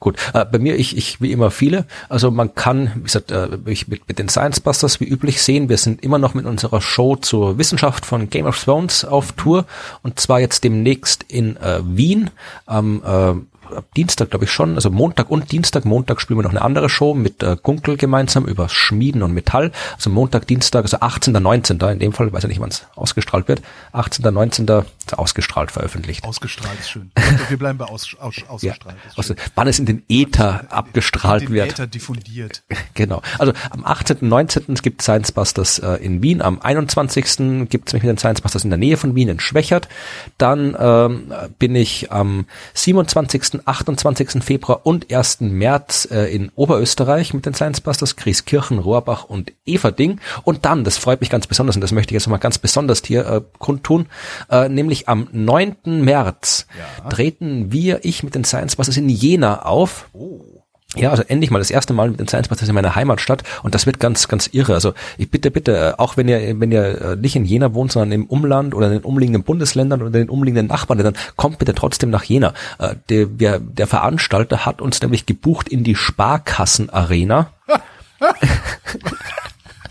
Gut, 0.00 0.16
äh, 0.34 0.44
bei 0.44 0.58
mir, 0.58 0.76
ich, 0.76 0.96
ich 0.96 1.20
wie 1.20 1.30
immer 1.30 1.50
viele. 1.50 1.86
Also 2.08 2.30
man 2.30 2.54
kann, 2.54 2.90
wie 2.96 3.02
gesagt, 3.04 3.30
äh, 3.30 3.58
ich 3.66 3.86
mit, 3.86 4.08
mit 4.08 4.18
den 4.18 4.28
Science 4.28 4.60
Busters 4.60 4.98
wie 4.98 5.04
üblich 5.04 5.40
sehen, 5.40 5.68
wir 5.68 5.76
sind 5.76 6.02
immer 6.02 6.18
noch 6.18 6.34
mit 6.34 6.44
unserer 6.44 6.80
Show 6.80 7.16
zur 7.16 7.56
Wissenschaft 7.58 8.04
von 8.04 8.28
Game 8.28 8.46
of 8.46 8.60
Thrones 8.62 9.04
auf 9.04 9.32
Tour 9.32 9.64
und 10.02 10.18
zwar 10.18 10.40
jetzt 10.40 10.64
demnächst 10.64 11.22
in 11.28 11.56
äh, 11.56 11.80
Wien 11.84 12.30
am 12.66 13.02
äh, 13.04 13.51
ab 13.76 13.84
Dienstag, 13.96 14.30
glaube 14.30 14.44
ich 14.44 14.50
schon, 14.50 14.74
also 14.74 14.90
Montag 14.90 15.30
und 15.30 15.52
Dienstag. 15.52 15.84
Montag 15.84 16.20
spielen 16.20 16.38
wir 16.38 16.42
noch 16.44 16.50
eine 16.50 16.62
andere 16.62 16.88
Show 16.88 17.14
mit 17.14 17.42
äh, 17.42 17.56
Gunkel 17.62 17.96
gemeinsam 17.96 18.44
über 18.44 18.68
Schmieden 18.68 19.22
und 19.22 19.32
Metall. 19.32 19.72
Also 19.94 20.10
Montag, 20.10 20.46
Dienstag, 20.46 20.82
also 20.84 20.98
18. 21.00 21.32
19. 21.32 21.78
In 21.80 21.98
dem 21.98 22.12
Fall, 22.12 22.32
weiß 22.32 22.44
ich 22.44 22.48
nicht, 22.48 22.60
wann 22.60 22.70
es 22.70 22.86
ausgestrahlt 22.94 23.48
wird. 23.48 23.62
18. 23.92 24.32
19. 24.32 24.66
ist 24.68 25.18
ausgestrahlt 25.18 25.70
veröffentlicht. 25.70 26.24
Ausgestrahlt 26.24 26.78
ist 26.78 26.90
schön. 26.90 27.10
Wir 27.48 27.58
bleiben 27.58 27.78
bei 27.78 27.86
aus, 27.86 28.16
aus, 28.18 28.36
Ja, 28.38 28.48
ausgestrahlt. 28.48 28.96
ist 29.08 29.18
also, 29.18 29.34
wann 29.54 29.68
es 29.68 29.78
in 29.78 29.86
den 29.86 30.02
Äther 30.08 30.66
abgestrahlt 30.70 31.42
Den 31.42 31.52
wird. 31.52 31.72
Äther 31.72 31.86
diffundiert. 31.88 32.62
Genau. 32.94 33.22
Also 33.38 33.52
am 33.70 33.84
18. 33.86 34.18
19. 34.20 34.74
gibt 34.76 35.02
Science 35.02 35.32
Busters 35.32 35.78
äh, 35.78 35.94
in 36.04 36.22
Wien. 36.22 36.42
Am 36.42 36.60
21. 36.60 37.68
gibt 37.68 37.88
es 37.88 37.94
mich 37.94 38.02
mit 38.02 38.10
den 38.10 38.18
Science 38.18 38.42
Busters 38.42 38.64
in 38.64 38.70
der 38.70 38.78
Nähe 38.78 38.96
von 38.96 39.14
Wien 39.14 39.28
in 39.28 39.40
Schwächert. 39.40 39.88
Dann 40.36 40.76
ähm, 40.78 41.32
bin 41.58 41.74
ich 41.74 42.12
am 42.12 42.46
27., 42.74 43.61
28. 43.66 44.42
Februar 44.42 44.80
und 44.84 45.12
1. 45.12 45.40
März 45.40 46.08
äh, 46.10 46.34
in 46.34 46.50
Oberösterreich 46.54 47.34
mit 47.34 47.46
den 47.46 47.54
Science 47.54 47.80
Busters, 47.80 48.16
Grieskirchen, 48.16 48.78
Rohrbach 48.78 49.24
und 49.24 49.52
Everding. 49.66 50.20
Und 50.44 50.64
dann, 50.64 50.84
das 50.84 50.98
freut 50.98 51.20
mich 51.20 51.30
ganz 51.30 51.46
besonders 51.46 51.76
und 51.76 51.80
das 51.82 51.92
möchte 51.92 52.12
ich 52.12 52.14
jetzt 52.14 52.26
nochmal 52.26 52.40
ganz 52.40 52.58
besonders 52.58 53.02
hier 53.04 53.26
äh, 53.26 53.40
kundtun, 53.58 54.06
äh, 54.50 54.68
nämlich 54.68 55.08
am 55.08 55.28
9. 55.32 55.76
März 55.84 56.66
Ja. 57.02 57.08
treten 57.08 57.72
wir, 57.72 58.04
ich 58.04 58.22
mit 58.22 58.34
den 58.34 58.44
Science 58.44 58.76
Busters 58.76 58.96
in 58.96 59.08
Jena 59.08 59.62
auf. 59.62 60.08
Oh. 60.12 60.61
Ja, 60.94 61.10
also 61.10 61.22
endlich 61.26 61.50
mal 61.50 61.58
das 61.58 61.70
erste 61.70 61.94
Mal 61.94 62.10
mit 62.10 62.20
den 62.20 62.28
Science 62.28 62.48
Busters 62.48 62.68
in 62.68 62.74
meiner 62.74 62.94
Heimatstadt 62.94 63.44
und 63.62 63.74
das 63.74 63.86
wird 63.86 63.98
ganz, 63.98 64.28
ganz 64.28 64.48
irre. 64.52 64.74
Also 64.74 64.92
ich 65.16 65.30
bitte, 65.30 65.50
bitte, 65.50 65.76
äh, 65.76 65.94
auch 65.96 66.18
wenn 66.18 66.28
ihr, 66.28 66.60
wenn 66.60 66.70
ihr 66.70 67.00
äh, 67.00 67.16
nicht 67.16 67.34
in 67.34 67.46
Jena 67.46 67.72
wohnt, 67.72 67.92
sondern 67.92 68.12
im 68.12 68.26
Umland 68.26 68.74
oder 68.74 68.88
in 68.88 68.92
den 68.94 69.02
umliegenden 69.02 69.42
Bundesländern 69.42 70.00
oder 70.02 70.08
in 70.08 70.26
den 70.26 70.28
umliegenden 70.28 70.66
Nachbarländern, 70.66 71.14
kommt 71.36 71.58
bitte 71.58 71.74
trotzdem 71.74 72.10
nach 72.10 72.24
Jena. 72.24 72.52
Äh, 72.78 72.96
Der, 73.08 73.38
wir, 73.38 73.58
der 73.58 73.86
Veranstalter 73.86 74.66
hat 74.66 74.82
uns 74.82 75.00
nämlich 75.00 75.24
gebucht 75.24 75.68
in 75.68 75.82
die 75.82 75.94
Sparkassen-Arena. 75.94 77.50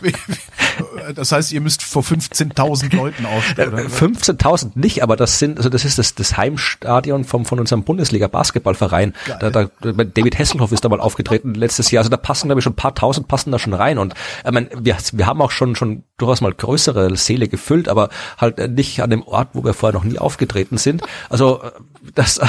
Das 1.13 1.31
heißt, 1.31 1.51
ihr 1.51 1.61
müsst 1.61 1.83
vor 1.83 2.03
15.000 2.03 2.95
Leuten 2.95 3.25
aufstehen. 3.25 3.71
Äh, 3.71 3.73
oder? 3.73 3.83
15.000 3.83 4.71
nicht, 4.75 5.03
aber 5.03 5.15
das 5.15 5.39
sind, 5.39 5.57
also 5.57 5.69
das 5.69 5.85
ist 5.85 5.97
das, 5.97 6.15
das 6.15 6.37
Heimstadion 6.37 7.23
vom, 7.23 7.45
von 7.45 7.59
unserem 7.59 7.83
Bundesliga-Basketballverein. 7.83 9.13
Da, 9.39 9.49
da, 9.49 9.69
David 9.81 10.37
Hasselhoff 10.37 10.71
ist 10.71 10.83
da 10.83 10.89
mal 10.89 10.99
aufgetreten 10.99 11.53
letztes 11.53 11.91
Jahr. 11.91 12.01
Also 12.01 12.09
da 12.09 12.17
passen, 12.17 12.47
glaube 12.47 12.59
ich, 12.59 12.63
schon 12.63 12.73
ein 12.73 12.77
paar 12.77 12.95
tausend 12.95 13.27
passen 13.27 13.51
da 13.51 13.59
schon 13.59 13.73
rein. 13.73 13.97
Und 13.97 14.13
ich 14.45 14.51
mein, 14.51 14.69
wir, 14.77 14.97
wir 15.13 15.25
haben 15.25 15.41
auch 15.41 15.51
schon, 15.51 15.75
schon 15.75 16.03
durchaus 16.17 16.41
mal 16.41 16.53
größere 16.53 17.15
Seele 17.17 17.47
gefüllt, 17.47 17.89
aber 17.89 18.09
halt 18.37 18.59
äh, 18.59 18.67
nicht 18.67 19.01
an 19.01 19.09
dem 19.09 19.23
Ort, 19.23 19.49
wo 19.53 19.63
wir 19.63 19.73
vorher 19.73 19.97
noch 19.97 20.05
nie 20.05 20.19
aufgetreten 20.19 20.77
sind. 20.77 21.03
Also 21.29 21.61
äh, 21.63 21.71
das, 22.15 22.39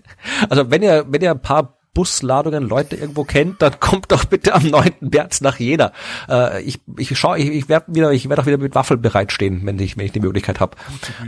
also 0.48 0.70
wenn 0.70 0.82
ihr, 0.82 1.06
wenn 1.08 1.22
ihr 1.22 1.30
ein 1.30 1.42
paar 1.42 1.78
Busladungen 1.94 2.68
Leute 2.68 2.96
irgendwo 2.96 3.24
kennt, 3.24 3.62
dann 3.62 3.78
kommt 3.80 4.12
doch 4.12 4.24
bitte 4.24 4.54
am 4.54 4.66
9. 4.66 4.92
März 5.00 5.40
nach 5.40 5.58
Jena. 5.58 5.92
Äh, 6.28 6.62
ich 6.62 6.80
ich 6.96 7.18
schaue, 7.18 7.38
ich, 7.38 7.48
ich 7.48 7.68
werde 7.68 7.94
wieder, 7.94 8.12
ich 8.12 8.28
werde 8.28 8.42
auch 8.42 8.46
wieder 8.46 8.58
mit 8.58 8.74
Waffel 8.74 8.96
bereitstehen, 8.96 9.60
wenn 9.64 9.78
ich, 9.78 9.96
wenn 9.96 10.06
ich 10.06 10.12
die 10.12 10.20
Möglichkeit 10.20 10.60
habe. 10.60 10.76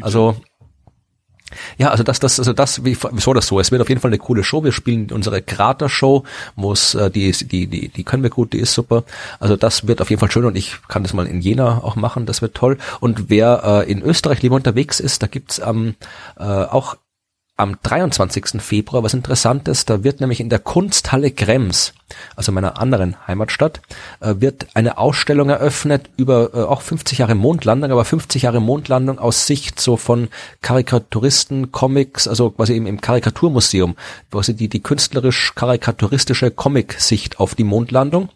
Also 0.00 0.36
ja, 1.78 1.90
also 1.90 2.02
das, 2.02 2.20
das, 2.20 2.38
also 2.38 2.52
das, 2.52 2.84
wie, 2.84 2.96
wieso 3.12 3.32
das 3.32 3.46
so? 3.46 3.60
Es 3.60 3.70
wird 3.70 3.82
auf 3.82 3.88
jeden 3.88 4.00
Fall 4.00 4.10
eine 4.10 4.18
coole 4.18 4.44
Show. 4.44 4.64
Wir 4.64 4.72
spielen 4.72 5.10
unsere 5.12 5.42
Krater-Show, 5.42 6.24
wo 6.56 6.72
es, 6.72 6.94
äh, 6.94 7.10
die, 7.10 7.30
die, 7.32 7.66
die, 7.66 7.88
die 7.88 8.04
können 8.04 8.22
wir 8.22 8.30
gut, 8.30 8.52
die 8.52 8.58
ist 8.58 8.74
super. 8.74 9.04
Also 9.40 9.56
das 9.56 9.86
wird 9.86 10.00
auf 10.00 10.10
jeden 10.10 10.20
Fall 10.20 10.30
schön 10.30 10.44
und 10.44 10.56
ich 10.56 10.76
kann 10.88 11.02
das 11.02 11.12
mal 11.12 11.26
in 11.26 11.40
Jena 11.40 11.82
auch 11.82 11.96
machen, 11.96 12.26
das 12.26 12.42
wird 12.42 12.54
toll. 12.54 12.78
Und 13.00 13.30
wer 13.30 13.84
äh, 13.86 13.90
in 13.90 14.02
Österreich 14.02 14.42
lieber 14.42 14.56
unterwegs 14.56 15.00
ist, 15.00 15.22
da 15.22 15.26
gibt's 15.26 15.60
ähm, 15.64 15.94
äh, 16.38 16.42
auch 16.42 16.96
am 17.56 17.78
23. 17.82 18.60
Februar 18.60 19.02
was 19.02 19.14
Interessantes. 19.14 19.84
Da 19.84 20.04
wird 20.04 20.20
nämlich 20.20 20.40
in 20.40 20.48
der 20.48 20.58
Kunsthalle 20.58 21.30
Krems, 21.30 21.94
also 22.36 22.52
meiner 22.52 22.80
anderen 22.80 23.16
Heimatstadt, 23.26 23.80
äh, 24.20 24.34
wird 24.38 24.68
eine 24.74 24.98
Ausstellung 24.98 25.48
eröffnet 25.50 26.10
über 26.16 26.50
äh, 26.54 26.62
auch 26.62 26.82
50 26.82 27.18
Jahre 27.18 27.34
Mondlandung, 27.34 27.90
aber 27.90 28.04
50 28.04 28.42
Jahre 28.42 28.60
Mondlandung 28.60 29.18
aus 29.18 29.46
Sicht 29.46 29.80
so 29.80 29.96
von 29.96 30.28
Karikaturisten, 30.62 31.72
Comics, 31.72 32.28
also 32.28 32.50
quasi 32.50 32.76
im, 32.76 32.86
im 32.86 33.00
Karikaturmuseum, 33.00 33.96
quasi 34.30 34.54
die, 34.54 34.68
die 34.68 34.82
künstlerisch-karikaturistische 34.82 36.50
Comic-Sicht 36.50 37.40
auf 37.40 37.54
die 37.54 37.64
Mondlandung. 37.64 38.28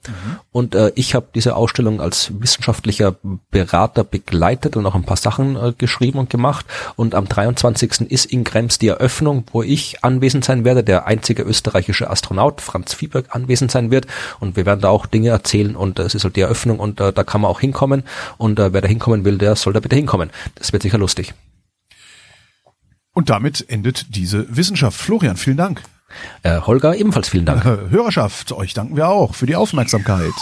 Und 0.53 0.75
äh, 0.75 0.93
ich 0.95 1.15
habe 1.15 1.29
diese 1.35 1.57
Ausstellung 1.57 2.01
als 2.01 2.33
wissenschaftlicher 2.41 3.17
Berater 3.51 4.05
begleitet 4.05 4.77
und 4.77 4.87
auch 4.87 4.95
ein 4.95 5.05
paar 5.05 5.17
Sachen 5.17 5.57
äh, 5.57 5.73
geschrieben 5.77 6.19
und 6.19 6.31
gemacht. 6.31 6.67
Und 6.97 7.15
am 7.15 7.29
23. 7.29 8.11
ist 8.11 8.27
in 8.27 8.45
Krems 8.45 8.79
die 8.79 8.89
Eröffnung, 8.89 9.45
wo 9.53 9.63
ich 9.63 10.05
anwesend 10.05 10.45
sein 10.45 10.65
werde, 10.65 10.83
der 10.83 11.07
einzige 11.07 11.43
österreichische 11.43 12.11
Astronaut 12.11 12.61
Franz 12.61 12.95
Fieberg 12.95 13.27
anwesend 13.35 13.68
sein 13.69 13.91
wird. 13.91 14.07
Und 14.41 14.57
wir 14.57 14.67
werden 14.67 14.81
da 14.81 14.89
auch 14.89 15.07
Dinge 15.07 15.31
erzählen 15.31 15.77
und 15.77 15.99
äh, 15.99 16.03
es 16.03 16.15
ist 16.15 16.25
halt 16.25 16.37
die 16.37 16.41
Eröffnung 16.41 16.79
und 16.79 17.01
äh, 17.01 17.13
da 17.13 17.25
kann 17.25 17.41
man 17.41 17.51
auch 17.51 17.61
hinkommen. 17.61 18.05
Und 18.37 18.59
äh, 18.59 18.73
wer 18.73 18.81
da 18.81 18.89
hinkommen 18.89 19.25
will, 19.25 19.39
der 19.39 19.57
soll 19.57 19.73
da 19.73 19.81
bitte 19.81 19.97
hinkommen. 19.97 20.31
Das 20.55 20.73
wird 20.73 20.83
sicher 20.83 20.99
lustig. 20.99 21.35
Und 23.13 23.31
damit 23.31 23.69
endet 23.69 24.15
diese 24.15 24.57
Wissenschaft. 24.57 24.99
Florian, 24.99 25.37
vielen 25.37 25.57
Dank. 25.57 25.83
Holger, 26.45 26.97
ebenfalls 26.97 27.29
vielen 27.29 27.45
Dank. 27.45 27.65
Hörerschaft, 27.91 28.53
euch 28.53 28.73
danken 28.73 28.97
wir 28.97 29.09
auch 29.09 29.35
für 29.35 29.45
die 29.45 29.57
Aufmerksamkeit. 29.57 30.33